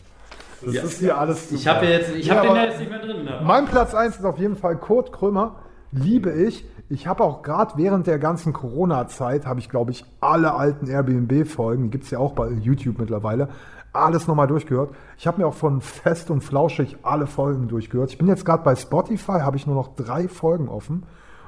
Das 0.66 0.74
Ja. 0.74 0.84
ist 0.84 1.00
hier 1.00 1.18
alles 1.18 1.52
Ich 1.52 1.68
habe 1.68 1.86
ja 1.86 1.92
jetzt, 1.92 2.16
ich 2.16 2.30
habe 2.30 2.42
den 2.42 2.50
aber- 2.52 2.60
ja 2.60 2.66
jetzt 2.66 2.80
nicht 2.80 2.90
mehr 2.90 3.00
drin. 3.00 3.24
Ne? 3.24 3.42
Mein 3.44 3.66
Platz 3.66 3.94
1 3.94 4.18
ist 4.18 4.26
auf 4.26 4.38
jeden 4.38 4.56
Fall 4.56 4.76
Kurt 4.78 5.12
Krömer. 5.12 5.58
Liebe 5.92 6.32
ich. 6.32 6.66
Ich 6.90 7.08
habe 7.08 7.24
auch 7.24 7.42
gerade 7.42 7.74
während 7.78 8.06
der 8.08 8.20
ganzen 8.20 8.52
Corona-Zeit, 8.54 9.46
habe 9.46 9.60
ich, 9.60 9.70
glaube 9.70 9.92
ich, 9.92 10.06
alle 10.20 10.54
alten 10.54 10.88
Airbnb-Folgen, 10.88 11.84
die 11.86 11.90
gibt 11.90 12.04
es 12.04 12.12
ja 12.12 12.20
auch 12.20 12.34
bei 12.34 12.50
YouTube 12.50 13.00
mittlerweile, 13.00 13.50
alles 13.94 14.28
nochmal 14.28 14.48
durchgehört. 14.48 14.94
Ich 15.18 15.26
habe 15.26 15.40
mir 15.42 15.48
auch 15.48 15.54
von 15.54 15.80
Fest 15.82 16.30
und 16.30 16.42
Flauschig 16.42 16.98
alle 17.02 17.28
Folgen 17.28 17.68
durchgehört. 17.70 18.12
Ich 18.12 18.18
bin 18.18 18.28
jetzt 18.28 18.46
gerade 18.46 18.64
bei 18.64 18.76
Spotify, 18.76 19.40
habe 19.40 19.56
ich 19.58 19.66
nur 19.66 19.76
noch 19.76 19.96
drei 19.96 20.28
Folgen 20.28 20.68
offen. 20.68 21.04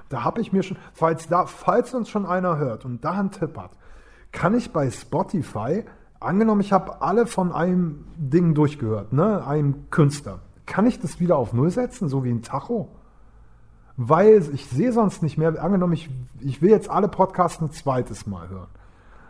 Da 0.10 0.24
habe 0.24 0.40
ich 0.42 0.54
mir 0.54 0.64
schon, 0.64 0.78
falls, 0.94 1.28
da, 1.28 1.46
falls 1.46 1.94
uns 1.94 2.10
schon 2.10 2.26
einer 2.26 2.58
hört 2.58 2.86
und 2.86 3.04
da 3.04 3.12
einen 3.12 3.32
Tipp 3.32 3.58
hat, 3.58 3.72
kann 4.32 4.56
ich 4.56 4.72
bei 4.72 4.90
Spotify, 4.90 5.84
angenommen, 6.20 6.62
ich 6.62 6.74
habe 6.74 7.02
alle 7.02 7.26
von 7.26 7.52
einem 7.52 8.06
Ding 8.18 8.54
durchgehört, 8.54 9.14
ne, 9.14 9.46
einem 9.46 9.90
Künstler, 9.90 10.40
kann 10.66 10.86
ich 10.86 11.00
das 11.00 11.20
wieder 11.20 11.38
auf 11.38 11.54
Null 11.54 11.70
setzen, 11.70 12.10
so 12.10 12.24
wie 12.24 12.32
ein 12.32 12.42
Tacho? 12.42 12.90
Weil 13.96 14.44
ich 14.54 14.68
sehe 14.68 14.92
sonst 14.92 15.24
nicht 15.24 15.38
mehr, 15.38 15.62
angenommen, 15.62 15.94
ich, 15.94 16.10
ich 16.40 16.62
will 16.62 16.70
jetzt 16.70 16.90
alle 16.90 17.08
Podcasts 17.08 17.62
ein 17.62 17.72
zweites 17.72 18.28
Mal 18.28 18.50
hören. 18.50 18.68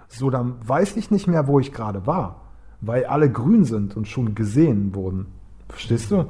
So, 0.10 0.30
dann 0.30 0.56
weiß 0.68 0.96
ich 0.98 1.12
nicht 1.12 1.28
mehr, 1.28 1.48
wo 1.48 1.60
ich 1.60 1.74
gerade 1.74 2.06
war, 2.06 2.42
weil 2.82 3.06
alle 3.06 3.32
grün 3.32 3.66
sind 3.66 3.96
und 3.96 4.08
schon 4.08 4.36
gesehen 4.36 4.96
wurden. 4.96 5.28
Verstehst 5.70 6.12
du? 6.12 6.26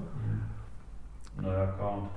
Naja, 1.41 1.73
kaum. 1.79 2.07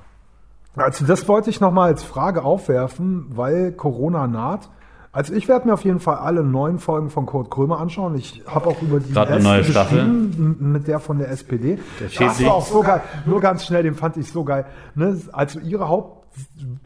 Also 0.76 1.05
das 1.05 1.26
wollte 1.28 1.51
ich 1.51 1.61
nochmal 1.61 1.88
als 1.88 2.03
Frage 2.03 2.45
aufwerfen, 2.45 3.26
weil 3.36 3.72
Corona 3.72 4.26
naht. 4.26 4.70
Also 5.12 5.34
ich 5.34 5.48
werde 5.48 5.66
mir 5.66 5.74
auf 5.74 5.84
jeden 5.84 5.98
Fall 5.98 6.16
alle 6.16 6.44
neun 6.44 6.78
Folgen 6.78 7.11
von 7.11 7.26
Kurt 7.26 7.50
Krömer 7.50 7.80
anschauen. 7.80 8.14
Ich 8.14 8.44
habe 8.46 8.68
auch 8.68 8.80
über 8.80 9.00
die 9.00 9.12
Gerade 9.12 9.34
eine 9.34 9.42
neue 9.42 9.64
Staffel. 9.64 10.04
mit 10.04 10.86
der 10.86 11.00
von 11.00 11.18
der 11.18 11.30
SPD. 11.30 11.78
Der 11.98 12.08
das 12.28 12.44
war 12.44 12.54
auch 12.54 12.66
so 12.66 12.80
geil. 12.82 13.02
Nur 13.26 13.40
ganz 13.40 13.66
schnell, 13.66 13.82
den 13.82 13.94
fand 13.94 14.16
ich 14.16 14.30
so 14.30 14.44
geil. 14.44 14.66
Ne? 14.94 15.20
Also 15.32 15.58
ihre 15.58 15.88
Haupt 15.88 16.20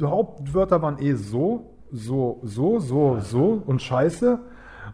Hauptwörter 0.02 0.80
waren 0.80 0.98
eh 0.98 1.12
so, 1.14 1.74
so, 1.92 2.40
so, 2.44 2.80
so, 2.80 3.18
so 3.20 3.62
und 3.66 3.82
scheiße. 3.82 4.38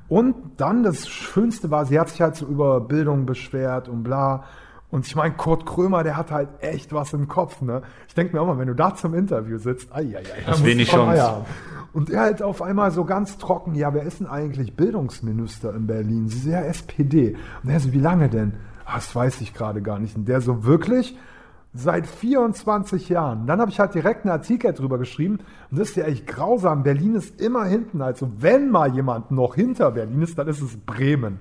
Und 0.09 0.35
dann 0.57 0.83
das 0.83 1.09
Schönste 1.09 1.71
war, 1.71 1.87
sie 1.87 2.01
hat 2.01 2.09
sich 2.09 2.21
halt 2.21 2.35
so 2.35 2.47
über 2.47 2.81
Bildung 2.81 3.27
beschwert 3.27 3.89
und 3.89 4.03
bla. 4.03 4.45
Und 4.91 5.07
ich 5.07 5.15
meine, 5.15 5.35
Kurt 5.35 5.67
Krömer, 5.67 6.03
der 6.03 6.17
hat 6.17 6.33
halt 6.33 6.49
echt 6.61 6.93
was 6.93 7.13
im 7.13 7.29
Kopf, 7.29 7.63
ne? 7.63 7.83
Ich 8.09 8.15
denke 8.15 8.35
mir 8.35 8.43
auch 8.43 8.47
mal, 8.47 8.59
wenn 8.59 8.67
du 8.67 8.75
da 8.75 8.95
zum 8.95 9.15
Interview 9.15 9.59
sitzt, 9.59 9.93
ai, 9.93 10.17
ai, 10.17 10.19
ai, 10.19 10.23
da 10.23 10.47
Hast 10.47 10.59
musst 10.59 10.65
wenig 10.65 10.89
Chance. 10.91 11.23
Haben. 11.23 11.45
Und 11.93 12.11
er 12.11 12.21
halt 12.21 12.43
auf 12.43 12.61
einmal 12.61 12.91
so 12.91 13.05
ganz 13.05 13.39
trocken, 13.39 13.75
ja, 13.75 13.95
wer 13.95 14.03
ist 14.03 14.21
denn 14.21 14.27
eigentlich 14.27 14.75
Bildungsminister 14.77 15.75
in 15.75 15.87
Berlin? 15.87 16.29
Sie 16.29 16.39
ist 16.39 16.47
ja 16.47 16.61
SPD. 16.63 17.37
Und 17.63 17.71
er 17.71 17.81
so, 17.81 17.93
wie 17.93 18.01
lange 18.01 18.29
denn? 18.29 18.55
Ah, 18.85 18.97
das 18.97 19.15
weiß 19.15 19.41
ich 19.41 19.55
gerade 19.55 19.83
gar 19.83 19.99
nicht. 19.99 20.17
Und 20.17 20.27
der 20.27 20.41
so, 20.41 20.65
wirklich? 20.65 21.17
Seit 21.73 22.09
24 22.09 23.09
Jahren. 23.09 23.47
Dann 23.47 23.61
habe 23.61 23.71
ich 23.71 23.79
halt 23.79 23.95
direkt 23.95 24.25
einen 24.25 24.33
Artikel 24.33 24.73
drüber 24.73 24.99
geschrieben. 24.99 25.39
Und 25.71 25.79
das 25.79 25.91
ist 25.91 25.97
ja 25.97 26.05
echt 26.05 26.27
grausam. 26.27 26.83
Berlin 26.83 27.15
ist 27.15 27.41
immer 27.41 27.65
hinten. 27.65 28.03
Also 28.03 28.29
wenn 28.39 28.71
mal 28.71 28.93
jemand 28.93 29.31
noch 29.31 29.55
hinter 29.55 29.93
Berlin 29.93 30.23
ist, 30.23 30.37
dann 30.37 30.49
ist 30.49 30.61
es 30.61 30.77
Bremen. 30.77 31.39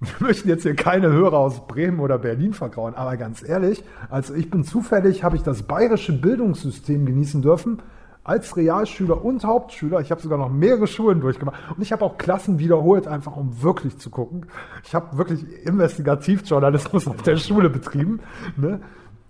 Wir 0.00 0.26
möchten 0.26 0.48
jetzt 0.48 0.62
hier 0.62 0.76
keine 0.76 1.08
Hörer 1.08 1.38
aus 1.38 1.66
Bremen 1.66 2.00
oder 2.00 2.18
Berlin 2.18 2.52
vergrauen, 2.52 2.94
aber 2.94 3.16
ganz 3.16 3.46
ehrlich, 3.46 3.82
also 4.10 4.34
ich 4.34 4.50
bin 4.50 4.62
zufällig, 4.62 5.24
habe 5.24 5.36
ich 5.36 5.42
das 5.42 5.62
bayerische 5.62 6.12
Bildungssystem 6.12 7.06
genießen 7.06 7.40
dürfen, 7.40 7.80
als 8.22 8.56
Realschüler 8.56 9.24
und 9.24 9.44
Hauptschüler. 9.44 10.00
Ich 10.00 10.10
habe 10.10 10.20
sogar 10.20 10.36
noch 10.36 10.50
mehrere 10.50 10.86
Schulen 10.86 11.20
durchgemacht 11.20 11.56
und 11.74 11.82
ich 11.82 11.92
habe 11.92 12.04
auch 12.04 12.18
Klassen 12.18 12.58
wiederholt, 12.58 13.06
einfach 13.06 13.36
um 13.36 13.62
wirklich 13.62 13.96
zu 13.98 14.10
gucken. 14.10 14.46
Ich 14.84 14.94
habe 14.94 15.16
wirklich 15.16 15.44
Investigativjournalismus 15.64 17.06
auf 17.06 17.22
der 17.22 17.36
Schule 17.36 17.70
betrieben. 17.70 18.20
Ne? 18.56 18.80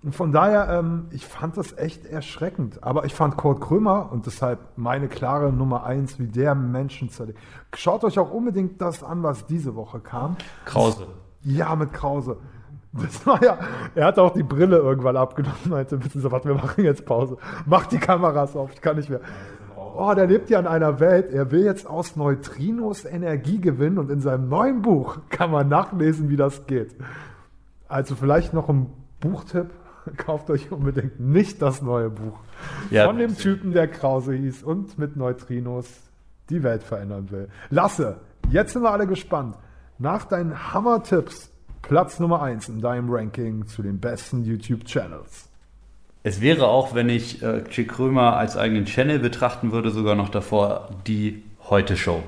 Und 0.06 0.14
von 0.14 0.30
daher, 0.30 0.68
ähm, 0.68 1.08
ich 1.10 1.26
fand 1.26 1.56
das 1.56 1.76
echt 1.76 2.06
erschreckend. 2.06 2.84
Aber 2.84 3.06
ich 3.06 3.14
fand 3.16 3.36
Kurt 3.36 3.60
Krömer 3.60 4.12
und 4.12 4.26
deshalb 4.26 4.60
meine 4.76 5.08
klare 5.08 5.52
Nummer 5.52 5.82
eins, 5.82 6.20
wie 6.20 6.28
der 6.28 6.54
Menschen 6.54 7.10
zerlegt. 7.10 7.40
Schaut 7.74 8.04
euch 8.04 8.16
auch 8.16 8.30
unbedingt 8.30 8.80
das 8.80 9.02
an, 9.02 9.24
was 9.24 9.46
diese 9.46 9.74
Woche 9.74 9.98
kam. 9.98 10.36
Krause. 10.64 11.08
Ja, 11.42 11.74
mit 11.74 11.92
Krause. 11.92 12.36
Das 12.92 13.26
war 13.26 13.42
ja, 13.42 13.58
er 13.96 14.06
hat 14.06 14.20
auch 14.20 14.32
die 14.32 14.44
Brille 14.44 14.76
irgendwann 14.76 15.16
abgenommen, 15.16 15.56
meinte, 15.66 16.02
wissen 16.02 16.22
Sie 16.22 16.30
was, 16.30 16.44
wir 16.44 16.54
machen 16.54 16.84
jetzt 16.84 17.04
Pause. 17.04 17.36
Macht 17.66 17.90
die 17.90 17.98
Kameras 17.98 18.54
auf, 18.54 18.72
ich 18.72 18.80
kann 18.80 18.96
nicht 18.96 19.10
mehr. 19.10 19.20
Oh, 19.76 20.14
der 20.14 20.28
lebt 20.28 20.50
ja 20.50 20.60
in 20.60 20.68
einer 20.68 21.00
Welt, 21.00 21.32
er 21.32 21.50
will 21.50 21.64
jetzt 21.64 21.84
aus 21.84 22.14
Neutrinos 22.14 23.04
Energie 23.04 23.60
gewinnen 23.60 23.98
und 23.98 24.10
in 24.10 24.20
seinem 24.20 24.48
neuen 24.48 24.82
Buch 24.82 25.18
kann 25.30 25.50
man 25.50 25.68
nachlesen, 25.68 26.28
wie 26.28 26.36
das 26.36 26.64
geht. 26.66 26.94
Also 27.88 28.14
vielleicht 28.14 28.54
noch 28.54 28.68
ein 28.68 28.86
Buchtipp, 29.20 29.70
kauft 30.16 30.50
euch 30.50 30.70
unbedingt 30.70 31.20
nicht 31.20 31.62
das 31.62 31.82
neue 31.82 32.10
Buch. 32.10 32.38
Ja. 32.90 33.06
Von 33.06 33.18
dem 33.18 33.36
Typen, 33.36 33.72
der 33.72 33.88
Krause 33.88 34.34
hieß 34.34 34.62
und 34.62 34.98
mit 34.98 35.16
Neutrinos 35.16 35.86
die 36.50 36.62
Welt 36.62 36.82
verändern 36.82 37.30
will. 37.30 37.48
Lasse, 37.70 38.18
jetzt 38.50 38.72
sind 38.72 38.82
wir 38.82 38.90
alle 38.90 39.06
gespannt. 39.06 39.56
Nach 39.98 40.24
deinen 40.24 40.72
Hammer-Tipps, 40.72 41.50
Platz 41.82 42.20
Nummer 42.20 42.42
1 42.42 42.68
in 42.68 42.80
deinem 42.80 43.10
Ranking 43.10 43.66
zu 43.66 43.82
den 43.82 43.98
besten 43.98 44.44
YouTube-Channels. 44.44 45.48
Es 46.22 46.40
wäre 46.40 46.66
auch, 46.66 46.94
wenn 46.94 47.08
ich 47.08 47.42
äh, 47.42 47.64
Chick 47.64 47.92
Krömer 47.92 48.36
als 48.36 48.56
eigenen 48.56 48.84
Channel 48.84 49.20
betrachten 49.20 49.70
würde, 49.70 49.90
sogar 49.90 50.16
noch 50.16 50.28
davor 50.28 50.90
die 51.06 51.44
Heute-Show. 51.68 52.22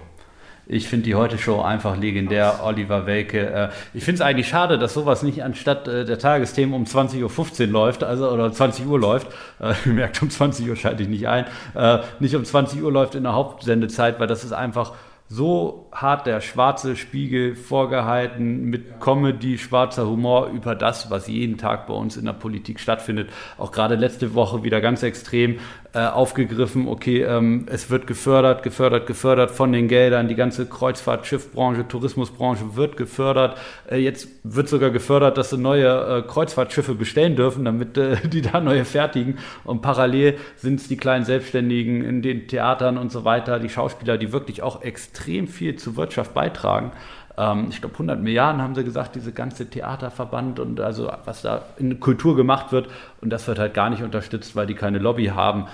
Ich 0.71 0.87
finde 0.87 1.07
die 1.07 1.15
Heute-Show 1.15 1.63
einfach 1.63 1.97
legendär. 1.97 2.61
Oliver 2.63 3.07
Welke. 3.07 3.51
Äh, 3.51 3.69
ich 3.95 4.05
finde 4.05 4.17
es 4.17 4.21
eigentlich 4.21 4.49
schade, 4.49 4.79
dass 4.79 4.93
sowas 4.93 5.23
nicht 5.23 5.43
anstatt 5.43 5.89
äh, 5.89 6.05
der 6.05 6.19
Tagesthemen 6.19 6.75
um 6.75 6.85
20.15 6.85 7.63
Uhr 7.63 7.67
läuft, 7.69 8.05
also 8.05 8.29
oder 8.31 8.53
20 8.53 8.87
Uhr 8.87 9.01
läuft. 9.01 9.29
Äh, 9.61 9.73
ihr 9.87 9.93
merkt, 9.95 10.21
um 10.21 10.29
20 10.29 10.69
Uhr 10.69 10.77
schalte 10.77 11.03
ich 11.03 11.09
nicht 11.09 11.27
ein. 11.27 11.47
Äh, 11.75 12.01
nicht 12.21 12.37
um 12.37 12.45
20 12.45 12.83
Uhr 12.83 12.93
läuft 12.93 13.15
in 13.15 13.23
der 13.23 13.33
Hauptsendezeit, 13.33 14.21
weil 14.21 14.27
das 14.27 14.45
ist 14.45 14.53
einfach 14.53 14.93
so 15.31 15.89
hart 15.93 16.27
der 16.27 16.41
schwarze 16.41 16.97
Spiegel 16.97 17.55
vorgehalten 17.55 18.65
mit 18.65 18.99
Comedy, 19.01 19.59
schwarzer 19.59 20.07
Humor 20.07 20.49
über 20.49 20.75
das, 20.75 21.11
was 21.11 21.29
jeden 21.29 21.59
Tag 21.59 21.87
bei 21.87 21.95
uns 21.95 22.17
in 22.17 22.25
der 22.25 22.33
Politik 22.33 22.81
stattfindet. 22.81 23.29
Auch 23.59 23.71
gerade 23.71 23.95
letzte 23.95 24.35
Woche 24.35 24.65
wieder 24.65 24.81
ganz 24.81 25.03
extrem 25.03 25.59
äh, 25.99 26.07
aufgegriffen. 26.07 26.87
Okay, 26.87 27.23
ähm, 27.23 27.67
es 27.69 27.91
wird 27.91 28.07
gefördert, 28.07 28.63
gefördert, 28.63 29.09
gefördert 29.09 29.51
von 29.51 29.73
den 29.73 29.89
Geldern. 29.89 30.29
Die 30.29 30.37
ganze 30.37 30.67
Kreuzfahrt, 30.67 31.27
Schiffbranche, 31.27 31.89
Tourismusbranche 31.89 32.77
wird 32.77 32.97
gefördert. 32.97 33.59
Äh, 33.91 33.97
jetzt 33.97 34.29
wird 34.45 34.69
sogar 34.69 34.91
gefördert, 34.91 35.37
dass 35.39 35.51
sie 35.51 35.59
neue 35.59 35.89
äh, 35.89 36.23
Kreuzfahrtschiffe 36.23 36.95
bestellen 36.95 37.35
dürfen, 37.35 37.65
damit 37.65 37.99
äh, 37.99 38.17
die 38.29 38.43
da 38.43 38.61
neue 38.61 38.85
fertigen. 38.85 39.39
Und 39.65 39.83
parallel 39.83 40.39
sind 40.55 40.79
es 40.79 40.87
die 40.87 40.97
kleinen 40.97 41.25
Selbstständigen 41.25 42.05
in 42.05 42.23
den 42.23 42.47
Theatern 42.47 42.97
und 42.97 43.11
so 43.11 43.25
weiter, 43.25 43.59
die 43.59 43.69
Schauspieler, 43.69 44.19
die 44.19 44.31
wirklich 44.31 44.63
auch 44.63 44.83
extrem 44.83 45.49
viel 45.49 45.75
zur 45.77 45.97
Wirtschaft 45.97 46.33
beitragen. 46.33 46.93
Ähm, 47.39 47.69
ich 47.71 47.81
glaube, 47.81 47.95
100 47.95 48.21
Milliarden 48.21 48.61
haben 48.61 48.75
sie 48.75 48.85
gesagt, 48.85 49.15
diese 49.15 49.33
ganze 49.33 49.71
Theaterverband 49.71 50.59
und 50.59 50.81
also 50.81 51.11
was 51.25 51.43
da 51.43 51.63
in 51.79 52.01
Kultur 52.01 52.37
gemacht 52.37 52.73
wird. 52.73 52.89
Und 53.21 53.31
das 53.31 53.47
wird 53.47 53.59
halt 53.59 53.75
gar 53.75 53.91
nicht 53.91 54.03
unterstützt, 54.03 54.57
weil 54.57 54.67
die 54.67 54.75
keine 54.75 54.99
Lobby 54.99 55.27
haben. 55.27 55.67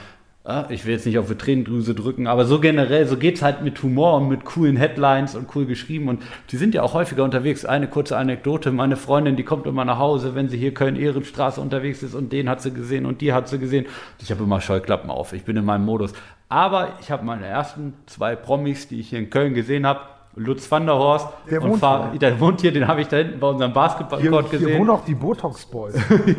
Ja, 0.46 0.66
ich 0.68 0.84
will 0.84 0.92
jetzt 0.92 1.06
nicht 1.06 1.18
auf 1.18 1.28
die 1.28 1.36
Tränendrüse 1.36 1.94
drücken, 1.94 2.26
aber 2.26 2.44
so 2.44 2.60
generell, 2.60 3.06
so 3.06 3.16
geht's 3.16 3.40
halt 3.40 3.62
mit 3.62 3.82
Humor 3.82 4.18
und 4.18 4.28
mit 4.28 4.44
coolen 4.44 4.76
Headlines 4.76 5.34
und 5.34 5.48
cool 5.56 5.64
geschrieben. 5.64 6.08
Und 6.08 6.22
die 6.50 6.58
sind 6.58 6.74
ja 6.74 6.82
auch 6.82 6.92
häufiger 6.92 7.24
unterwegs. 7.24 7.64
Eine 7.64 7.88
kurze 7.88 8.18
Anekdote: 8.18 8.70
Meine 8.70 8.96
Freundin, 8.96 9.36
die 9.36 9.42
kommt 9.42 9.66
immer 9.66 9.86
nach 9.86 9.98
Hause, 9.98 10.34
wenn 10.34 10.50
sie 10.50 10.58
hier 10.58 10.74
Köln-Ehrenstraße 10.74 11.62
unterwegs 11.62 12.02
ist 12.02 12.14
und 12.14 12.30
den 12.30 12.50
hat 12.50 12.60
sie 12.60 12.74
gesehen 12.74 13.06
und 13.06 13.22
die 13.22 13.32
hat 13.32 13.48
sie 13.48 13.58
gesehen. 13.58 13.86
Ich 14.20 14.30
habe 14.30 14.44
immer 14.44 14.60
Scheuklappen 14.60 15.08
auf. 15.08 15.32
Ich 15.32 15.44
bin 15.44 15.56
in 15.56 15.64
meinem 15.64 15.86
Modus. 15.86 16.12
Aber 16.50 16.98
ich 17.00 17.10
habe 17.10 17.24
meine 17.24 17.46
ersten 17.46 17.94
zwei 18.04 18.36
Promis, 18.36 18.86
die 18.86 19.00
ich 19.00 19.08
hier 19.08 19.20
in 19.20 19.30
Köln 19.30 19.54
gesehen 19.54 19.86
habe. 19.86 20.00
Lutz 20.36 20.70
van 20.70 20.86
der 20.86 20.96
Horst, 20.96 21.28
Der 21.50 21.62
und 21.62 21.70
wohnt 21.70 21.80
Fa- 21.80 22.10
hier. 22.10 22.18
der 22.18 22.40
wohnt 22.40 22.60
hier, 22.60 22.72
den 22.72 22.88
habe 22.88 23.00
ich 23.00 23.08
da 23.08 23.16
hinten 23.18 23.38
bei 23.40 23.48
unserem 23.48 23.70
Hier, 23.70 23.74
Basketballcourt 23.80 24.50
hier 24.50 24.58
gesehen. 24.58 24.78
wohnen 24.80 24.90
auch 24.90 25.04
die 25.04 25.14
Botox-Boys. 25.14 25.94
the 26.08 26.36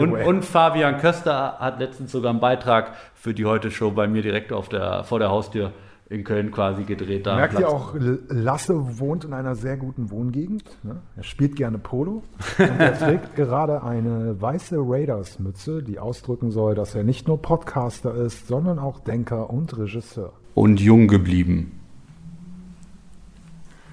Und, 0.00 0.12
und 0.14 0.44
Fabian 0.44 0.98
Köster 0.98 1.56
hat 1.58 1.78
letztens 1.78 2.12
sogar 2.12 2.30
einen 2.30 2.40
Beitrag 2.40 2.94
für 3.14 3.34
die 3.34 3.44
Heute-Show 3.46 3.90
bei 3.92 4.08
mir 4.08 4.22
direkt 4.22 4.52
auf 4.52 4.68
der, 4.68 5.04
vor 5.04 5.18
der 5.18 5.30
Haustür 5.30 5.72
in 6.10 6.24
Köln 6.24 6.50
quasi 6.50 6.84
gedreht. 6.84 7.26
Da 7.26 7.36
Merkt 7.36 7.58
ihr 7.60 7.68
auch, 7.68 7.94
Lasse 8.28 8.98
wohnt 8.98 9.24
in 9.26 9.34
einer 9.34 9.54
sehr 9.54 9.76
guten 9.76 10.10
Wohngegend. 10.10 10.64
Ne? 10.82 10.96
Er 11.16 11.22
spielt 11.22 11.54
gerne 11.54 11.76
Polo 11.76 12.22
und 12.58 12.80
er 12.80 12.98
trägt 12.98 13.36
gerade 13.36 13.82
eine 13.82 14.40
weiße 14.40 14.76
Raiders-Mütze, 14.78 15.82
die 15.82 15.98
ausdrücken 15.98 16.50
soll, 16.50 16.74
dass 16.74 16.94
er 16.94 17.04
nicht 17.04 17.28
nur 17.28 17.42
Podcaster 17.42 18.14
ist, 18.14 18.48
sondern 18.48 18.78
auch 18.78 19.00
Denker 19.00 19.50
und 19.50 19.76
Regisseur. 19.76 20.32
Und 20.54 20.80
jung 20.80 21.08
geblieben. 21.08 21.77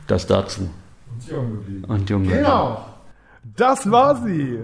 Das 0.08 0.28
dazu. 0.28 0.70
Und 1.88 2.10
jung 2.10 2.24
geblieben. 2.24 2.44
Genau, 2.44 2.86
das 3.56 3.90
war 3.90 4.16
sie. 4.18 4.60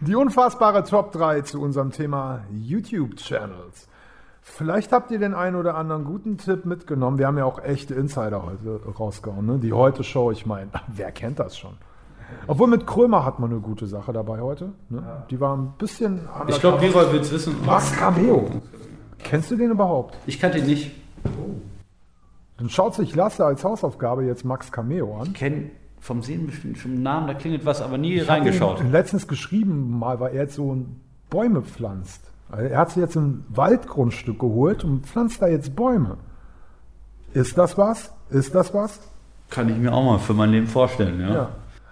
Die 0.00 0.14
unfassbare 0.14 0.84
Top 0.84 1.12
3 1.12 1.40
zu 1.40 1.60
unserem 1.60 1.90
Thema 1.90 2.44
YouTube-Channels. 2.52 3.88
Vielleicht 4.42 4.92
habt 4.92 5.10
ihr 5.10 5.18
den 5.18 5.34
einen 5.34 5.56
oder 5.56 5.74
anderen 5.74 6.04
guten 6.04 6.38
Tipp 6.38 6.66
mitgenommen. 6.66 7.18
Wir 7.18 7.26
haben 7.26 7.36
ja 7.36 7.44
auch 7.44 7.62
echte 7.62 7.94
Insider 7.94 8.44
heute 8.44 8.80
rausgehauen. 8.96 9.44
Ne? 9.44 9.58
Die 9.58 9.72
Heute-Show, 9.72 10.30
ich 10.30 10.46
meine, 10.46 10.70
wer 10.86 11.10
kennt 11.10 11.40
das 11.40 11.58
schon? 11.58 11.76
Obwohl 12.46 12.68
mit 12.68 12.86
Krömer 12.86 13.24
hat 13.24 13.38
man 13.38 13.50
eine 13.50 13.60
gute 13.60 13.86
Sache 13.86 14.12
dabei 14.12 14.40
heute. 14.40 14.72
Ne? 14.88 15.24
Die 15.30 15.40
war 15.40 15.56
ein 15.56 15.74
bisschen 15.78 16.20
Ich 16.48 16.60
glaube, 16.60 16.84
Leroy 16.84 17.12
will 17.12 17.20
es 17.20 17.32
wissen. 17.32 17.56
Max 17.64 17.92
Cameo. 17.92 18.48
Kennst 19.18 19.50
du 19.50 19.56
den 19.56 19.70
überhaupt? 19.70 20.16
Ich 20.26 20.38
kannte 20.38 20.58
ihn 20.58 20.66
nicht. 20.66 20.92
Dann 22.58 22.70
schaut 22.70 22.94
sich 22.94 23.14
Lasse 23.14 23.44
als 23.44 23.64
Hausaufgabe 23.64 24.24
jetzt 24.24 24.44
Max 24.44 24.72
Cameo 24.72 25.18
an. 25.20 25.28
Ich 25.28 25.34
kenne 25.34 25.70
vom 26.00 26.22
Sehen 26.22 26.46
bestimmt 26.46 26.78
schon 26.78 27.02
Namen, 27.02 27.26
da 27.26 27.34
klingelt 27.34 27.64
was, 27.66 27.82
aber 27.82 27.98
nie 27.98 28.14
Ich 28.14 28.28
reingeschaut. 28.28 28.80
ihn 28.80 28.92
letztens 28.92 29.26
geschrieben, 29.28 29.98
mal, 29.98 30.20
weil 30.20 30.34
er 30.34 30.42
jetzt 30.42 30.54
so 30.54 30.74
ein 30.74 31.00
Bäume 31.30 31.62
pflanzt. 31.62 32.30
Also 32.50 32.64
er 32.66 32.78
hat 32.78 32.90
sich 32.90 33.02
jetzt 33.02 33.16
ein 33.16 33.44
Waldgrundstück 33.48 34.38
geholt 34.38 34.84
und 34.84 35.06
pflanzt 35.06 35.42
da 35.42 35.48
jetzt 35.48 35.74
Bäume. 35.74 36.16
Ist 37.34 37.58
das 37.58 37.76
was? 37.76 38.12
Ist 38.30 38.54
das 38.54 38.72
was? 38.72 39.00
Kann 39.50 39.68
ich 39.68 39.76
mir 39.76 39.92
auch 39.92 40.04
mal 40.04 40.18
für 40.18 40.34
mein 40.34 40.50
Leben 40.50 40.66
vorstellen, 40.66 41.20
ja. 41.20 41.34
Ja. 41.34 41.48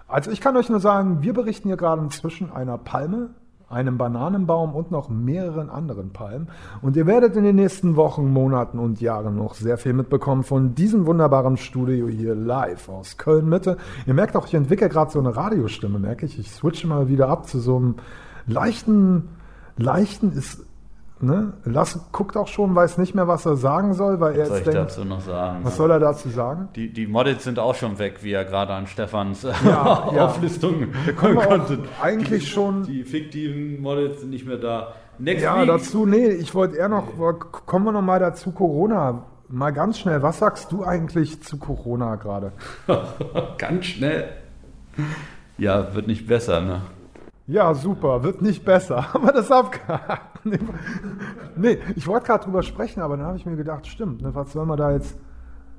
Also 0.09 0.31
ich 0.31 0.41
kann 0.41 0.57
euch 0.57 0.69
nur 0.69 0.81
sagen, 0.81 1.23
wir 1.23 1.35
berichten 1.35 1.69
hier 1.69 1.77
gerade 1.77 2.09
zwischen 2.09 2.53
einer 2.53 2.79
Palme, 2.79 3.31
einem 3.69 3.99
Bananenbaum 3.99 4.75
und 4.75 4.91
noch 4.91 5.09
mehreren 5.09 5.71
anderen 5.71 6.11
Palmen. 6.11 6.49
Und 6.83 6.97
ihr 6.97 7.07
werdet 7.07 7.37
in 7.37 7.45
den 7.45 7.57
nächsten 7.57 7.97
Wochen, 7.97 8.31
Monaten 8.31 8.79
und 8.79 9.01
Jahren 9.01 9.37
noch 9.37 9.55
sehr 9.55 9.79
viel 9.79 9.93
mitbekommen 9.93 10.43
von 10.43 10.75
diesem 10.75 11.07
wunderbaren 11.07 11.57
Studio 11.57 12.09
hier 12.09 12.35
live 12.35 12.89
aus 12.89 13.17
Köln-Mitte. 13.17 13.77
Ihr 14.07 14.15
merkt 14.15 14.37
auch, 14.37 14.47
ich 14.47 14.55
entwickle 14.55 14.89
gerade 14.89 15.11
so 15.11 15.19
eine 15.19 15.35
Radiostimme, 15.35 15.99
merke 15.99 16.27
ich. 16.27 16.39
Ich 16.39 16.51
switche 16.51 16.87
mal 16.87 17.09
wieder 17.09 17.29
ab 17.29 17.49
zu 17.49 17.59
so 17.59 17.77
einem 17.77 17.95
leichten, 18.47 19.29
leichten 19.77 20.33
ist, 20.33 20.65
ne? 21.21 21.53
Lass 21.65 21.99
guckt 22.13 22.37
auch 22.37 22.49
schon, 22.49 22.75
weiß 22.75 22.99
nicht 22.99 23.15
mehr, 23.15 23.27
was 23.29 23.47
er 23.47 23.57
sagen 23.57 23.95
soll, 23.95 24.21
weil 24.21 24.35
er 24.35 24.41
Was 24.43 24.49
soll 24.49 24.57
jetzt 24.59 24.67
ich 24.69 24.73
denkt, 24.75 24.91
dazu 24.91 25.05
noch 25.05 25.21
sagen? 25.21 25.61
was 25.63 25.77
soll 25.77 25.91
er 25.91 25.99
dazu 26.01 26.29
sagen? 26.29 26.69
Die, 26.77 26.93
die 26.93 27.07
Models 27.07 27.45
sind 27.45 27.59
auch 27.59 27.75
schon 27.75 27.99
weg, 27.99 28.19
wie 28.23 28.33
er 28.33 28.45
gerade 28.45 28.73
an 28.73 28.87
Stefans 28.87 29.43
Ja, 29.43 29.51
ja. 30.15 30.27
Auflistung 30.27 30.89
konnte. 31.17 31.79
eigentlich 32.03 32.45
die, 32.45 32.51
schon- 32.51 32.83
Die 32.85 33.05
fiktiven 33.05 33.81
Models 33.81 34.21
sind 34.21 34.31
nicht 34.31 34.47
mehr 34.47 34.59
da. 34.59 34.93
Next 35.19 35.43
Ja, 35.45 35.61
week. 35.61 35.69
dazu, 35.69 36.07
nee, 36.07 36.27
ich 36.29 36.55
wollte 36.55 36.77
eher 36.77 36.89
noch, 36.89 37.07
kommen 37.67 37.85
wir 37.85 37.93
noch 37.93 38.03
mal 38.03 38.19
dazu 38.19 38.51
Corona. 38.51 39.23
Mal 39.49 39.71
ganz 39.73 39.99
schnell, 39.99 40.23
was 40.23 40.39
sagst 40.39 40.73
du 40.73 40.85
eigentlich 40.85 41.41
zu 41.43 41.59
Corona 41.59 42.17
gerade? 42.17 42.51
Ganz 43.59 43.85
schnell. 43.85 44.25
Ja, 45.59 45.95
wird 45.95 46.07
nicht 46.09 46.27
besser, 46.27 46.61
ne? 46.63 46.81
Ja, 47.47 47.75
super, 47.75 48.23
wird 48.23 48.41
nicht 48.41 48.65
besser. 48.65 49.13
Haben 49.13 49.27
wir 49.27 49.33
das 49.33 49.51
abgehakt? 49.51 50.47
Nee, 51.57 51.79
ich 51.95 52.07
wollte 52.07 52.27
gerade 52.27 52.45
drüber 52.45 52.63
sprechen, 52.63 53.01
aber 53.01 53.17
dann 53.17 53.27
habe 53.27 53.37
ich 53.37 53.47
mir 53.47 53.57
gedacht, 53.57 53.87
stimmt, 53.87 54.23
ne, 54.23 54.35
was 54.35 54.53
soll 54.53 54.67
man 54.67 54.79
da 54.79 54.93
jetzt. 54.93 55.17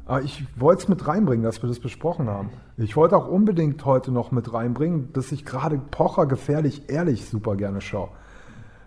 Aber 0.06 0.22
ich 0.22 0.46
wollte 0.56 0.84
es 0.84 0.88
mit 0.88 1.08
reinbringen, 1.08 1.44
dass 1.44 1.64
wir 1.64 1.68
das 1.68 1.80
besprochen 1.80 2.30
haben. 2.30 2.50
Ich 2.78 2.96
wollte 2.96 3.18
auch 3.18 3.28
unbedingt 3.28 3.84
heute 3.86 4.12
noch 4.12 4.32
mit 4.32 4.54
reinbringen, 4.54 5.12
dass 5.14 5.32
ich 5.32 5.44
gerade 5.44 5.80
Pocher 5.80 6.28
gefährlich 6.28 6.90
ehrlich 6.90 7.28
super 7.28 7.56
gerne 7.56 7.82
schaue. 7.82 8.10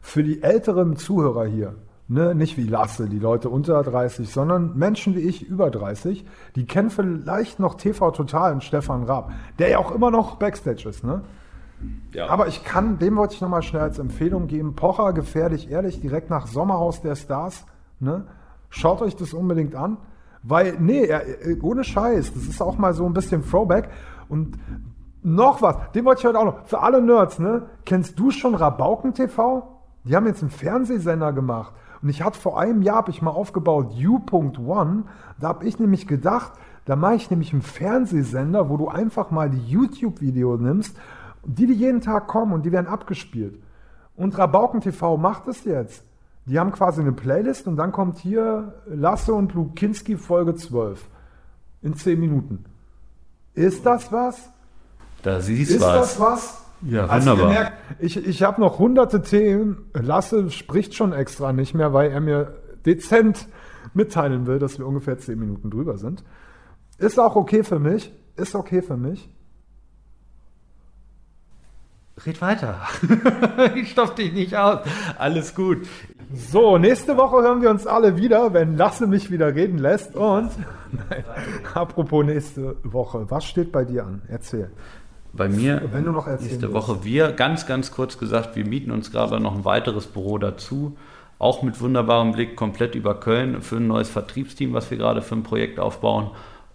Für 0.00 0.22
die 0.22 0.42
älteren 0.44 0.96
Zuhörer 0.96 1.46
hier, 1.46 1.74
ne, 2.06 2.36
nicht 2.36 2.56
wie 2.56 2.66
Lasse, 2.68 3.08
die 3.08 3.18
Leute 3.18 3.48
unter 3.48 3.82
30, 3.82 4.30
sondern 4.30 4.76
Menschen 4.76 5.16
wie 5.16 5.20
ich 5.20 5.42
über 5.42 5.70
30, 5.70 6.24
die 6.54 6.66
kennen 6.66 6.90
vielleicht 6.90 7.58
noch 7.58 7.74
TV 7.74 8.12
Total 8.12 8.52
und 8.52 8.62
Stefan 8.62 9.02
Raab, 9.02 9.32
der 9.58 9.70
ja 9.70 9.78
auch 9.78 9.90
immer 9.90 10.12
noch 10.12 10.36
Backstage 10.36 10.88
ist, 10.88 11.02
ne? 11.02 11.22
Ja. 12.12 12.28
Aber 12.28 12.48
ich 12.48 12.64
kann, 12.64 12.98
dem 12.98 13.16
wollte 13.16 13.34
ich 13.34 13.40
nochmal 13.40 13.62
schnell 13.62 13.82
als 13.82 13.98
Empfehlung 13.98 14.46
geben. 14.46 14.74
Pocher, 14.74 15.12
gefährlich, 15.12 15.70
ehrlich, 15.70 16.00
direkt 16.00 16.30
nach 16.30 16.46
Sommerhaus 16.46 17.00
der 17.00 17.14
Stars. 17.14 17.64
Ne? 18.00 18.26
Schaut 18.70 19.02
euch 19.02 19.16
das 19.16 19.32
unbedingt 19.32 19.74
an. 19.74 19.98
Weil, 20.42 20.76
nee, 20.78 21.04
er, 21.04 21.22
ohne 21.62 21.84
Scheiß, 21.84 22.32
das 22.32 22.44
ist 22.44 22.62
auch 22.62 22.78
mal 22.78 22.94
so 22.94 23.04
ein 23.06 23.12
bisschen 23.12 23.48
Throwback. 23.48 23.90
Und 24.28 24.58
noch 25.22 25.62
was, 25.62 25.76
den 25.94 26.04
wollte 26.04 26.20
ich 26.20 26.26
heute 26.26 26.38
auch 26.38 26.44
noch. 26.44 26.64
Für 26.66 26.80
alle 26.80 27.02
Nerds, 27.02 27.38
ne? 27.38 27.66
Kennst 27.84 28.18
du 28.18 28.30
schon 28.30 28.54
Rabauken 28.54 29.14
TV? 29.14 29.80
Die 30.04 30.14
haben 30.14 30.26
jetzt 30.26 30.42
einen 30.42 30.50
Fernsehsender 30.50 31.32
gemacht. 31.32 31.74
Und 32.00 32.08
ich 32.08 32.22
hatte 32.22 32.38
vor 32.38 32.58
einem 32.58 32.82
Jahr, 32.82 32.96
habe 32.96 33.10
ich 33.10 33.22
mal 33.22 33.32
aufgebaut, 33.32 33.92
U.1. 34.00 35.02
Da 35.40 35.48
habe 35.48 35.66
ich 35.66 35.78
nämlich 35.78 36.06
gedacht, 36.06 36.52
da 36.84 36.96
mache 36.96 37.16
ich 37.16 37.30
nämlich 37.30 37.52
einen 37.52 37.62
Fernsehsender, 37.62 38.70
wo 38.70 38.76
du 38.76 38.88
einfach 38.88 39.30
mal 39.30 39.50
die 39.50 39.58
YouTube-Video 39.58 40.56
nimmst 40.56 40.96
die, 41.44 41.66
die 41.66 41.74
jeden 41.74 42.00
Tag 42.00 42.26
kommen 42.28 42.52
und 42.52 42.64
die 42.64 42.72
werden 42.72 42.86
abgespielt. 42.86 43.58
Und 44.16 44.36
Rabauken 44.36 44.80
TV 44.80 45.16
macht 45.16 45.46
es 45.48 45.64
jetzt. 45.64 46.04
Die 46.46 46.58
haben 46.58 46.72
quasi 46.72 47.00
eine 47.00 47.12
Playlist 47.12 47.68
und 47.68 47.76
dann 47.76 47.92
kommt 47.92 48.18
hier 48.18 48.74
Lasse 48.86 49.34
und 49.34 49.54
Lukinski 49.54 50.16
Folge 50.16 50.54
12. 50.54 51.06
In 51.82 51.94
10 51.94 52.18
Minuten. 52.18 52.64
Ist 53.54 53.86
das 53.86 54.10
was? 54.12 54.50
Da 55.22 55.40
siehst 55.40 55.70
Ist 55.70 55.80
was. 55.82 56.16
das 56.16 56.20
was? 56.20 56.64
Ja, 56.82 57.06
Also 57.06 57.30
wunderbar. 57.32 57.52
merkt, 57.52 57.72
ich, 57.98 58.16
ich 58.26 58.42
habe 58.42 58.60
noch 58.60 58.78
hunderte 58.78 59.22
Themen. 59.22 59.90
Lasse 59.94 60.50
spricht 60.50 60.94
schon 60.94 61.12
extra 61.12 61.52
nicht 61.52 61.74
mehr, 61.74 61.92
weil 61.92 62.10
er 62.10 62.20
mir 62.20 62.54
dezent 62.86 63.46
mitteilen 63.94 64.46
will, 64.46 64.58
dass 64.58 64.78
wir 64.78 64.86
ungefähr 64.86 65.18
10 65.18 65.38
Minuten 65.38 65.70
drüber 65.70 65.98
sind. 65.98 66.24
Ist 66.98 67.18
auch 67.20 67.36
okay 67.36 67.62
für 67.62 67.78
mich. 67.78 68.12
Ist 68.36 68.54
okay 68.54 68.80
für 68.82 68.96
mich. 68.96 69.28
Red 72.26 72.40
weiter. 72.40 72.80
ich 73.74 73.90
stopp 73.90 74.16
dich 74.16 74.32
nicht 74.32 74.56
aus. 74.56 74.80
Alles 75.18 75.54
gut. 75.54 75.86
So, 76.32 76.76
nächste 76.76 77.16
Woche 77.16 77.42
hören 77.42 77.62
wir 77.62 77.70
uns 77.70 77.86
alle 77.86 78.16
wieder, 78.16 78.52
wenn 78.52 78.76
Lasse 78.76 79.06
mich 79.06 79.30
wieder 79.30 79.54
reden 79.54 79.78
lässt. 79.78 80.14
Und 80.14 80.50
Nein, 81.10 81.24
apropos 81.74 82.24
nächste 82.24 82.76
Woche, 82.82 83.30
was 83.30 83.44
steht 83.44 83.72
bei 83.72 83.84
dir 83.84 84.04
an? 84.04 84.22
Erzähl. 84.28 84.70
Bei 85.32 85.48
mir 85.48 85.82
Wenn 85.92 86.04
du 86.04 86.12
noch 86.12 86.26
nächste 86.26 86.62
willst. 86.62 86.72
Woche 86.72 87.04
wir, 87.04 87.32
ganz, 87.32 87.66
ganz 87.66 87.92
kurz 87.92 88.18
gesagt, 88.18 88.56
wir 88.56 88.66
mieten 88.66 88.90
uns 88.90 89.12
gerade 89.12 89.40
noch 89.40 89.54
ein 89.54 89.64
weiteres 89.64 90.06
Büro 90.06 90.38
dazu. 90.38 90.96
Auch 91.38 91.62
mit 91.62 91.80
wunderbarem 91.80 92.32
Blick 92.32 92.56
komplett 92.56 92.94
über 92.94 93.14
Köln 93.20 93.62
für 93.62 93.76
ein 93.76 93.86
neues 93.86 94.10
Vertriebsteam, 94.10 94.72
was 94.72 94.90
wir 94.90 94.98
gerade 94.98 95.22
für 95.22 95.36
ein 95.36 95.44
Projekt 95.44 95.78
aufbauen. 95.78 96.30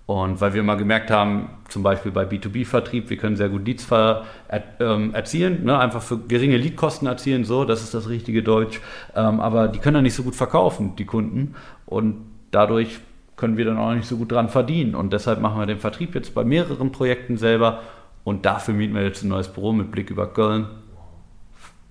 Und 0.06 0.42
weil 0.42 0.54
wir 0.54 0.64
mal 0.64 0.76
gemerkt 0.76 1.12
haben, 1.12 1.50
zum 1.70 1.82
Beispiel 1.82 2.12
bei 2.12 2.24
B2B-Vertrieb, 2.24 3.10
wir 3.10 3.18
können 3.18 3.38
sehr 3.38 3.48
gut 3.48 3.66
Leads 3.66 3.86
ver, 3.86 4.26
er, 4.50 4.64
ähm, 4.82 5.14
erzielen, 5.14 5.64
ne? 5.64 5.80
einfach 5.80 6.02
für 6.02 6.18
geringe 6.18 6.58
Leadkosten 6.58 7.08
erzielen, 7.08 7.46
so, 7.46 7.64
das 7.64 7.84
ist 7.84 7.94
das 7.94 8.10
richtige 8.10 8.44
Deutsch. 8.44 8.82
Ähm, 9.16 9.40
aber 9.40 9.70
die 9.70 9.80
können 9.80 9.96
dann 9.96 10.04
nicht 10.04 10.16
so 10.16 10.24
gut 10.24 10.36
verkaufen, 10.36 10.98
die 10.98 11.06
Kunden. 11.06 11.56
Und 11.86 12.18
dadurch 12.52 13.00
können 13.38 13.56
wir 13.56 13.64
dann 13.64 13.78
auch 13.78 13.94
nicht 13.94 14.08
so 14.08 14.18
gut 14.18 14.32
dran 14.32 14.50
verdienen. 14.50 14.94
Und 14.94 15.14
deshalb 15.14 15.40
machen 15.40 15.58
wir 15.58 15.66
den 15.66 15.80
Vertrieb 15.80 16.16
jetzt 16.16 16.36
bei 16.36 16.44
mehreren 16.44 16.92
Projekten 16.92 17.38
selber. 17.38 17.82
Und 18.26 18.46
dafür 18.46 18.74
mieten 18.74 18.94
wir 18.96 19.04
jetzt 19.04 19.24
ein 19.24 19.30
neues 19.30 19.48
Büro 19.48 19.72
mit 19.72 19.90
Blick 19.90 20.10
über 20.10 20.28
Köln. 20.28 20.68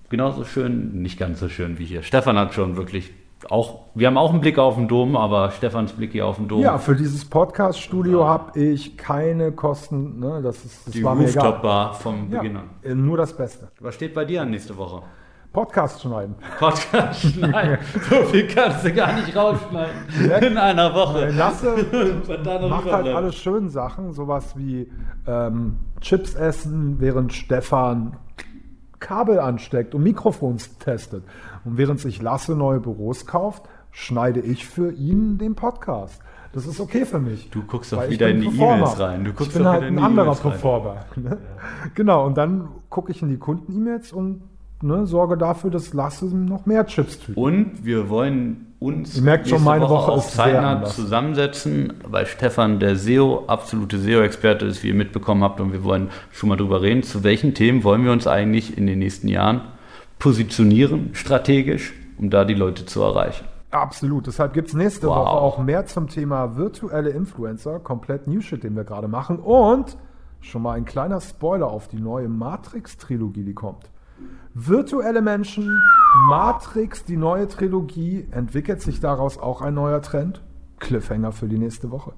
Genauso 0.09 0.45
schön, 0.45 1.01
nicht 1.01 1.17
ganz 1.17 1.39
so 1.39 1.49
schön 1.49 1.79
wie 1.79 1.85
hier. 1.85 2.03
Stefan 2.03 2.37
hat 2.37 2.53
schon 2.53 2.77
wirklich 2.77 3.11
auch, 3.51 3.81
wir 3.95 4.07
haben 4.07 4.17
auch 4.17 4.31
einen 4.31 4.41
Blick 4.41 4.57
auf 4.59 4.75
den 4.75 4.87
Dom, 4.87 5.15
aber 5.15 5.51
Stefans 5.51 5.93
Blick 5.93 6.11
hier 6.11 6.25
auf 6.25 6.37
den 6.37 6.47
Dom. 6.47 6.61
Ja, 6.61 6.77
für 6.77 6.95
dieses 6.95 7.25
Podcast-Studio 7.25 8.25
habe 8.25 8.59
ich 8.59 8.97
keine 8.97 9.51
Kosten. 9.51 10.19
Ne? 10.19 10.41
Das, 10.43 10.63
ist, 10.63 10.87
das 10.87 10.93
die 10.93 11.03
war. 11.03 11.15
Rooftop-Bar 11.15 11.93
vom 11.95 12.31
Ja, 12.31 12.39
Beginn 12.39 12.57
an. 12.57 12.69
äh, 12.83 12.93
nur 12.95 13.17
das 13.17 13.35
Beste. 13.35 13.69
Was 13.79 13.95
steht 13.95 14.13
bei 14.13 14.25
dir 14.25 14.41
an 14.41 14.51
nächste 14.51 14.77
Woche? 14.77 15.01
Podcast 15.51 16.01
schneiden. 16.01 16.33
Podcast 16.57 17.21
schneiden. 17.33 17.77
so 18.09 18.15
viel 18.23 18.47
kannst 18.47 18.85
du 18.85 18.91
gar 18.93 19.13
nicht 19.13 19.35
rausschneiden 19.35 20.41
in 20.41 20.57
einer 20.57 20.93
Woche. 20.95 21.29
Lasse 21.29 21.75
macht 22.69 22.91
halt 22.91 23.07
alle 23.07 23.31
schönen 23.31 23.69
Sachen, 23.69 24.13
sowas 24.13 24.57
wie 24.57 24.89
ähm, 25.27 25.77
Chips 26.01 26.33
essen, 26.33 26.95
während 26.99 27.33
Stefan 27.33 28.17
Kabel 28.99 29.39
ansteckt 29.39 29.93
und 29.93 30.01
Mikrofons 30.01 30.77
testet. 30.79 31.23
Und 31.65 31.77
während 31.77 31.99
sich 31.99 32.21
Lasse 32.21 32.55
neue 32.55 32.79
Büros 32.79 33.25
kauft, 33.25 33.63
schneide 33.91 34.39
ich 34.39 34.65
für 34.65 34.91
ihn 34.91 35.37
den 35.37 35.55
Podcast. 35.55 36.21
Das 36.53 36.67
ist 36.67 36.79
okay 36.79 37.05
für 37.05 37.19
mich. 37.19 37.49
Du 37.49 37.63
guckst 37.63 37.93
doch 37.93 38.07
wieder 38.09 38.29
in 38.29 38.41
die. 38.41 38.47
E-Mails 38.47 38.99
rein. 38.99 39.23
Du 39.23 39.31
guckst 39.31 39.47
ich 39.47 39.53
bin 39.53 39.63
doch 39.63 39.71
halt 39.71 39.83
ein 39.83 39.97
anderer 39.97 40.25
E-Mails 40.25 40.45
rein. 40.45 40.51
Performer. 40.51 41.05
Ne? 41.15 41.37
Genau, 41.95 42.25
und 42.25 42.37
dann 42.37 42.67
gucke 42.89 43.11
ich 43.11 43.21
in 43.23 43.29
die 43.29 43.37
Kunden-E-Mails 43.37 44.13
und 44.13 44.41
ne, 44.83 45.07
sorge 45.07 45.35
dafür, 45.35 45.71
dass 45.71 45.93
Lasse 45.93 46.25
noch 46.25 46.67
mehr 46.67 46.85
Chips 46.85 47.17
tütet. 47.19 47.37
Und 47.37 47.83
wir 47.83 48.09
wollen 48.09 48.67
uns 48.77 49.15
Ihr 49.15 49.23
merkt 49.23 49.47
schon, 49.47 49.63
meine 49.63 49.89
Woche 49.89 50.11
auch 50.11 50.17
ist 50.17 50.33
sehr 50.33 50.45
zeitnah 50.45 50.83
zusammensetzen, 50.83 51.93
weil 52.07 52.27
Stefan 52.27 52.79
der 52.79 52.97
SEO, 52.97 53.45
absolute 53.47 53.97
SEO-Experte 53.97 54.65
ist, 54.65 54.83
wie 54.83 54.89
ihr 54.89 54.93
mitbekommen 54.93 55.43
habt. 55.43 55.59
Und 55.59 55.71
wir 55.71 55.83
wollen 55.83 56.09
schon 56.31 56.49
mal 56.49 56.57
drüber 56.57 56.83
reden, 56.83 57.01
zu 57.01 57.23
welchen 57.23 57.55
Themen 57.55 57.83
wollen 57.83 58.03
wir 58.03 58.11
uns 58.11 58.27
eigentlich 58.27 58.77
in 58.77 58.85
den 58.85 58.99
nächsten 58.99 59.27
Jahren 59.27 59.61
positionieren, 60.19 61.09
strategisch, 61.13 61.93
um 62.17 62.29
da 62.29 62.45
die 62.45 62.53
Leute 62.53 62.85
zu 62.85 63.01
erreichen. 63.01 63.45
Absolut. 63.71 64.27
Deshalb 64.27 64.53
gibt 64.53 64.67
es 64.67 64.73
nächste 64.75 65.07
Wow. 65.07 65.17
Woche 65.17 65.29
auch 65.29 65.57
mehr 65.59 65.85
zum 65.85 66.07
Thema 66.07 66.55
virtuelle 66.57 67.09
Influencer, 67.09 67.79
komplett 67.79 68.27
New 68.27 68.41
Shit, 68.41 68.63
den 68.63 68.75
wir 68.75 68.83
gerade 68.83 69.07
machen. 69.07 69.39
Und 69.39 69.97
schon 70.41 70.61
mal 70.61 70.73
ein 70.73 70.85
kleiner 70.85 71.19
Spoiler 71.21 71.67
auf 71.67 71.87
die 71.87 71.99
neue 71.99 72.29
Matrix-Trilogie, 72.29 73.43
die 73.43 73.53
kommt. 73.53 73.89
Virtuelle 74.53 75.21
Menschen, 75.21 75.81
Matrix, 76.27 77.03
die 77.03 77.17
neue 77.17 77.47
Trilogie. 77.47 78.27
Entwickelt 78.31 78.81
sich 78.81 78.99
daraus 78.99 79.39
auch 79.39 79.61
ein 79.61 79.73
neuer 79.73 80.01
Trend? 80.01 80.43
Cliffhanger 80.79 81.31
für 81.31 81.47
die 81.47 81.57
nächste 81.57 81.89
Woche. 81.89 82.13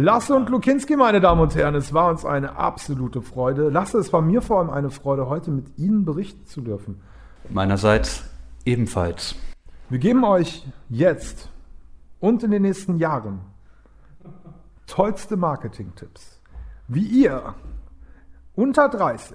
Lasse 0.00 0.32
und 0.32 0.48
Lukinski, 0.48 0.94
meine 0.94 1.20
Damen 1.20 1.40
und 1.40 1.56
Herren, 1.56 1.74
es 1.74 1.92
war 1.92 2.08
uns 2.08 2.24
eine 2.24 2.54
absolute 2.54 3.20
Freude. 3.20 3.68
Lasse, 3.68 3.98
es 3.98 4.12
war 4.12 4.22
mir 4.22 4.42
vor 4.42 4.60
allem 4.60 4.70
eine 4.70 4.90
Freude, 4.90 5.28
heute 5.28 5.50
mit 5.50 5.76
Ihnen 5.76 6.04
berichten 6.04 6.46
zu 6.46 6.60
dürfen. 6.60 7.00
Meinerseits 7.48 8.22
ebenfalls. 8.64 9.34
Wir 9.88 9.98
geben 9.98 10.22
euch 10.22 10.64
jetzt 10.88 11.50
und 12.20 12.44
in 12.44 12.52
den 12.52 12.62
nächsten 12.62 12.98
Jahren 12.98 13.40
tollste 14.86 15.36
Marketing-Tipps, 15.36 16.40
wie 16.86 17.02
ihr 17.02 17.54
unter 18.54 18.88
30 18.88 19.34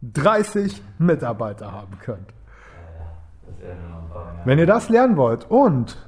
30 0.00 0.82
Mitarbeiter 0.96 1.70
haben 1.70 1.98
könnt. 1.98 2.32
Wenn 4.46 4.58
ihr 4.58 4.66
das 4.66 4.88
lernen 4.88 5.18
wollt 5.18 5.50
und 5.50 5.98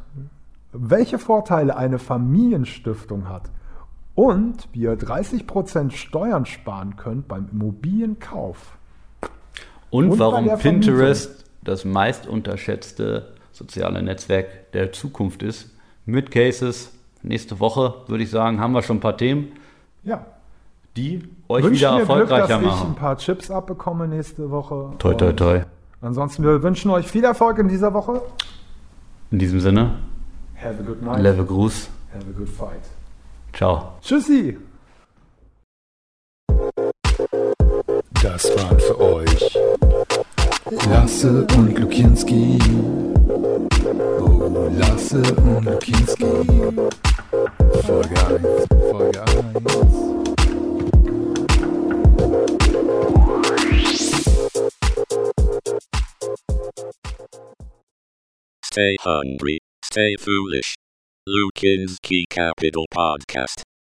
welche 0.73 1.19
Vorteile 1.19 1.77
eine 1.77 1.99
Familienstiftung 1.99 3.29
hat 3.29 3.51
und 4.15 4.69
wie 4.73 4.81
ihr 4.83 4.97
30% 4.99 5.91
Steuern 5.91 6.47
sparen 6.47 6.97
könnt 6.97 7.29
beim 7.29 7.49
Immobilienkauf. 7.51 8.77
Und, 9.91 10.11
Und 10.11 10.19
warum 10.19 10.47
Vermietung. 10.47 10.59
Pinterest 10.61 11.45
das 11.63 11.85
meist 11.85 12.27
unterschätzte 12.27 13.33
soziale 13.53 14.03
Netzwerk 14.03 14.73
der 14.73 14.93
Zukunft 14.93 15.43
ist. 15.43 15.71
Mit 16.05 16.31
Cases. 16.31 16.91
Nächste 17.23 17.59
Woche, 17.59 17.95
würde 18.07 18.23
ich 18.23 18.31
sagen, 18.31 18.61
haben 18.61 18.73
wir 18.73 18.83
schon 18.83 18.99
ein 18.99 19.01
paar 19.01 19.17
Themen, 19.17 19.53
Ja. 20.03 20.27
die 20.97 21.23
euch 21.49 21.65
Wünschen 21.65 21.79
wieder 21.79 21.93
mir 21.93 21.97
Glück, 22.05 22.09
erfolgreicher 22.11 22.47
dass 22.49 22.61
ich 22.61 22.67
ein 22.67 22.67
machen. 22.67 22.95
paar 22.97 23.17
Chips 23.17 23.51
abbekomme 23.51 24.07
nächste 24.09 24.51
Woche. 24.51 24.91
Toi, 24.99 25.15
toi, 25.15 25.33
toi. 25.33 25.61
Ansonsten, 26.03 26.43
wir 26.43 26.63
wünschen 26.63 26.91
euch 26.91 27.07
viel 27.07 27.25
Erfolg 27.25 27.57
in 27.59 27.69
dieser 27.69 27.95
Woche. 27.95 28.21
In 29.31 29.39
diesem 29.39 29.61
Sinne, 29.61 29.93
Have 30.63 30.81
a 30.81 30.83
good 30.87 31.01
night. 31.03 31.21
Leve 31.23 31.45
Gruß. 31.45 31.89
Have 32.13 32.27
a 32.29 32.33
good 32.39 32.49
fight. 32.51 32.83
Ciao. 33.57 33.99
Tschüssi. 34.03 34.59
Das 38.23 38.45
waren 38.57 38.81
für 38.81 39.01
euch 39.01 39.59
Lasse 40.91 41.47
und 41.57 41.79
Lukinski. 41.79 42.59
Oh, 44.21 44.69
Lasse 44.77 45.23
und 45.37 45.65
Lukinski. 45.67 46.25
Folge 47.83 48.27
1, 48.27 48.67
Folge 48.91 49.23
1. 49.23 49.35
Stay 58.65 58.97
hungry, 59.05 59.59
stay 59.85 60.17
foolish. 60.19 60.75
Lukinski 61.27 62.25
Capital 62.29 62.85
Podcast. 62.93 63.74